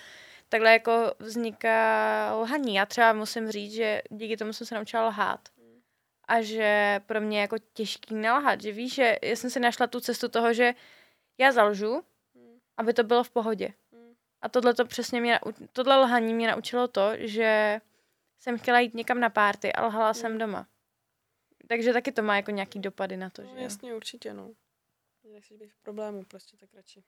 takhle 0.50 0.72
jako 0.74 1.14
vzniká 1.20 2.36
lhaní. 2.36 2.76
Já 2.76 2.86
třeba 2.86 3.14
musím 3.14 3.52
říct, 3.52 3.74
že 3.74 4.02
díky 4.10 4.38
tomu 4.38 4.54
jsem 4.54 4.68
se 4.68 4.76
naučila 4.76 5.08
lhát. 5.08 5.40
A 6.28 6.42
že 6.42 7.00
pro 7.06 7.22
mě 7.22 7.38
je 7.38 7.42
jako 7.42 7.56
těžký 7.74 8.16
nalhat, 8.16 8.62
že 8.62 8.72
víš, 8.72 8.94
že 8.94 9.18
já 9.22 9.36
jsem 9.36 9.50
si 9.50 9.60
našla 9.60 9.88
tu 9.88 10.00
cestu 10.00 10.30
toho, 10.30 10.54
že 10.54 10.74
já 11.38 11.52
zalžu, 11.52 12.04
Mm. 12.36 12.60
aby 12.78 12.94
to 12.94 13.04
bylo 13.04 13.24
v 13.24 13.30
pohodě. 13.30 13.70
A 14.42 14.50
tohle 14.50 14.74
to 14.74 14.86
přesně 14.86 15.22
mě, 15.22 15.40
tohle 15.74 15.98
lhaní 15.98 16.34
mě 16.34 16.52
naučilo 16.52 16.88
to, 16.88 17.10
že 17.18 17.82
jsem 18.40 18.58
chtěla 18.60 18.80
jít 18.80 18.94
někam 18.94 19.20
na 19.20 19.30
párty 19.30 19.74
a 19.74 19.86
lhala 19.86 20.14
jsem 20.14 20.32
Mm. 20.32 20.38
doma. 20.38 20.68
Takže 21.68 21.94
taky 21.94 22.12
to 22.12 22.22
má 22.22 22.36
jako 22.36 22.52
nějaký 22.52 22.80
dopady 22.80 23.18
na 23.18 23.30
to, 23.30 23.42
No, 23.42 23.50
že 23.56 23.62
jasně, 23.64 23.94
určitě, 23.96 24.34
no. 24.34 24.52
Nechceš 25.24 25.58
být 25.58 25.72
v 25.72 25.78
problému, 25.84 26.24
prostě 26.24 26.58
tak 26.58 26.70
radši. 26.74 27.04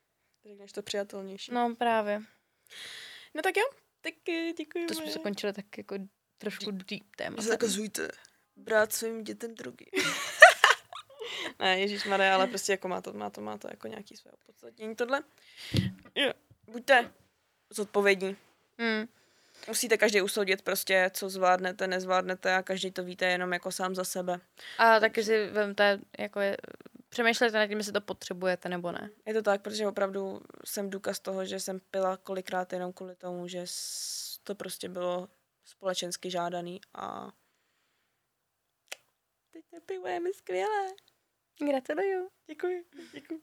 Řekneš 0.45 0.71
to 0.71 0.81
přijatelnější. 0.81 1.53
No 1.53 1.75
právě. 1.75 2.21
no 3.33 3.41
tak 3.41 3.57
jo, 3.57 3.63
tak 4.01 4.13
eh, 4.29 4.53
děkuji. 4.53 4.87
To 4.87 4.93
jsme 4.93 5.11
zakončili 5.11 5.53
tak 5.53 5.77
jako 5.77 5.95
trošku 6.37 6.71
deep 6.71 7.15
téma. 7.15 7.41
Zakazujte 7.41 8.07
brát 8.55 8.93
svým 8.93 9.23
dětem 9.23 9.55
drogy. 9.55 9.85
ne, 11.59 11.79
Ježíš 11.79 12.05
ale 12.05 12.47
prostě 12.47 12.71
jako 12.71 12.87
má 12.87 13.01
to, 13.01 13.13
má 13.13 13.29
to, 13.29 13.41
má 13.41 13.57
to 13.57 13.67
jako 13.71 13.87
nějaký 13.87 14.17
své 14.17 14.31
opodstatnění 14.31 14.95
tohle. 14.95 15.23
Jo, 16.15 16.31
buďte 16.67 17.11
zodpovědní. 17.75 18.37
Mm. 18.77 19.07
Musíte 19.67 19.97
každý 19.97 20.21
usoudit 20.21 20.61
prostě, 20.61 21.11
co 21.13 21.29
zvládnete, 21.29 21.87
nezvládnete 21.87 22.55
a 22.55 22.63
každý 22.63 22.91
to 22.91 23.03
víte 23.03 23.25
jenom 23.25 23.53
jako 23.53 23.71
sám 23.71 23.95
za 23.95 24.03
sebe. 24.03 24.39
A 24.77 24.99
taky 24.99 25.23
si 25.23 25.47
vemte, 25.47 25.99
jako 26.19 26.39
je, 26.39 26.57
přemýšlejte 27.09 27.57
nad 27.57 27.67
tím, 27.67 27.77
jestli 27.77 27.93
to 27.93 28.01
potřebujete 28.01 28.69
nebo 28.69 28.91
ne. 28.91 29.09
Je 29.25 29.33
to 29.33 29.41
tak, 29.41 29.61
protože 29.61 29.87
opravdu 29.87 30.41
jsem 30.65 30.89
důkaz 30.89 31.19
toho, 31.19 31.45
že 31.45 31.59
jsem 31.59 31.79
pila 31.91 32.17
kolikrát 32.17 32.73
jenom 32.73 32.93
kvůli 32.93 33.15
tomu, 33.15 33.47
že 33.47 33.65
to 34.43 34.55
prostě 34.55 34.89
bylo 34.89 35.29
společensky 35.65 36.31
žádaný 36.31 36.81
a 36.93 37.31
teď 39.51 39.63
nepijeme 39.71 40.33
skvěle. 40.33 40.87
Gratuluju. 41.59 42.29
Děkuji, 42.47 42.85
děkuji. 43.13 43.41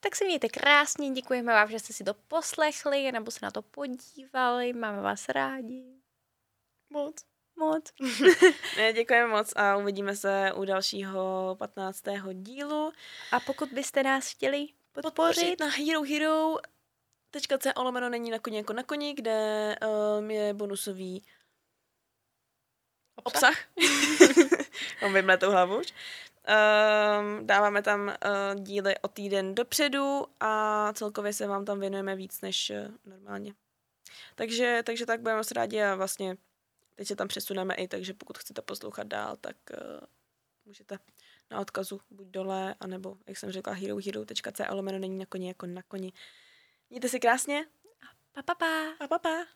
Tak 0.00 0.16
se 0.16 0.24
mějte 0.24 0.48
krásně, 0.48 1.10
děkujeme 1.10 1.52
vám, 1.52 1.70
že 1.70 1.78
jste 1.78 1.92
si 1.92 2.04
to 2.04 2.14
poslechli 2.14 3.12
nebo 3.12 3.30
se 3.30 3.38
na 3.42 3.50
to 3.50 3.62
podívali, 3.62 4.72
máme 4.72 5.00
vás 5.00 5.28
rádi. 5.28 5.84
Moc. 6.90 7.24
Moc. 7.56 7.92
Ne, 8.76 8.92
děkujeme 8.92 9.28
moc 9.28 9.52
a 9.56 9.76
uvidíme 9.76 10.16
se 10.16 10.52
u 10.56 10.64
dalšího 10.64 11.56
15. 11.58 12.02
dílu. 12.32 12.92
A 13.32 13.40
pokud 13.40 13.72
byste 13.72 14.02
nás 14.02 14.30
chtěli 14.30 14.68
podpořit, 14.92 15.14
Podpořit 15.14 15.60
na 15.60 15.66
Hero 15.66 16.02
Hero 16.02 16.56
.co 17.58 17.82
lomeno 17.82 18.08
není 18.08 18.30
na 18.30 18.38
koni 18.38 18.56
jako 18.56 18.72
na 18.72 18.82
koni, 18.82 19.14
kde 19.14 19.76
um, 20.18 20.30
je 20.30 20.54
bonusový 20.54 21.22
obsah. 23.24 23.56
Mám 25.02 25.12
vymletou 25.12 25.50
hlavu 25.50 25.80
už. 25.80 25.92
Um, 26.46 27.46
dáváme 27.46 27.82
tam 27.82 28.06
uh, 28.08 28.62
díly 28.62 28.98
o 28.98 29.08
týden 29.08 29.54
dopředu 29.54 30.24
a 30.40 30.92
celkově 30.92 31.32
se 31.32 31.46
vám 31.46 31.64
tam 31.64 31.80
věnujeme 31.80 32.16
víc 32.16 32.40
než 32.40 32.70
uh, 32.70 32.94
normálně. 33.04 33.54
Takže, 34.34 34.82
takže 34.86 35.06
tak 35.06 35.20
budeme 35.20 35.36
moc 35.36 35.50
rádi 35.50 35.82
a 35.82 35.94
vlastně 35.94 36.36
teď 36.94 37.08
se 37.08 37.16
tam 37.16 37.28
přesuneme 37.28 37.74
i, 37.74 37.88
takže 37.88 38.14
pokud 38.14 38.38
chcete 38.38 38.62
poslouchat 38.62 39.06
dál, 39.06 39.36
tak 39.40 39.56
uh, 39.70 40.06
můžete 40.64 40.98
na 41.50 41.60
odkazu 41.60 42.00
buď 42.10 42.26
dole, 42.26 42.74
anebo, 42.80 43.16
jak 43.26 43.36
jsem 43.36 43.50
řekla, 43.50 43.72
herohero.co 43.72 44.74
lomeno 44.74 44.98
není 44.98 45.18
na 45.18 45.26
koni 45.26 45.48
jako 45.48 45.66
na 45.66 45.82
koni. 45.82 46.12
Mějte 46.90 47.08
si 47.08 47.20
krásně 47.20 47.66
pa, 48.32 48.42
pa, 48.42 48.54
pa. 48.54 49.04
a 49.04 49.08
pa, 49.08 49.18
pa. 49.18 49.46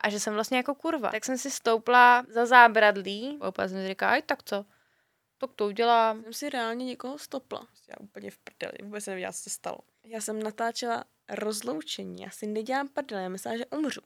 A 0.00 0.10
že 0.10 0.20
jsem 0.20 0.34
vlastně 0.34 0.56
jako 0.56 0.74
kurva. 0.74 1.10
Tak 1.10 1.24
jsem 1.24 1.38
si 1.38 1.50
stoupla 1.50 2.24
za 2.28 2.46
zábradlí. 2.46 3.38
A 3.40 3.48
úplně 3.48 3.68
jsem 3.68 3.78
si 3.78 3.88
říkala, 3.88 4.12
aj 4.12 4.22
tak 4.22 4.42
co? 4.42 4.64
Tak 5.42 5.52
to 5.56 5.66
udělám. 5.66 6.22
jsem 6.22 6.32
si 6.32 6.50
reálně 6.50 6.84
někoho 6.84 7.18
stopla. 7.18 7.66
Já 7.88 7.94
úplně 8.00 8.30
v 8.30 8.38
prdeli, 8.38 8.72
vůbec 8.82 9.06
nevěděla, 9.06 9.32
co 9.32 9.38
se 9.38 9.50
stalo. 9.50 9.78
Já 10.04 10.20
jsem 10.20 10.42
natáčela 10.42 11.04
rozloučení, 11.30 12.22
já 12.22 12.30
si 12.30 12.46
nedělám 12.46 12.88
prdele, 12.88 13.22
já 13.22 13.28
myslela, 13.28 13.56
že 13.56 13.66
umřu. 13.66 14.00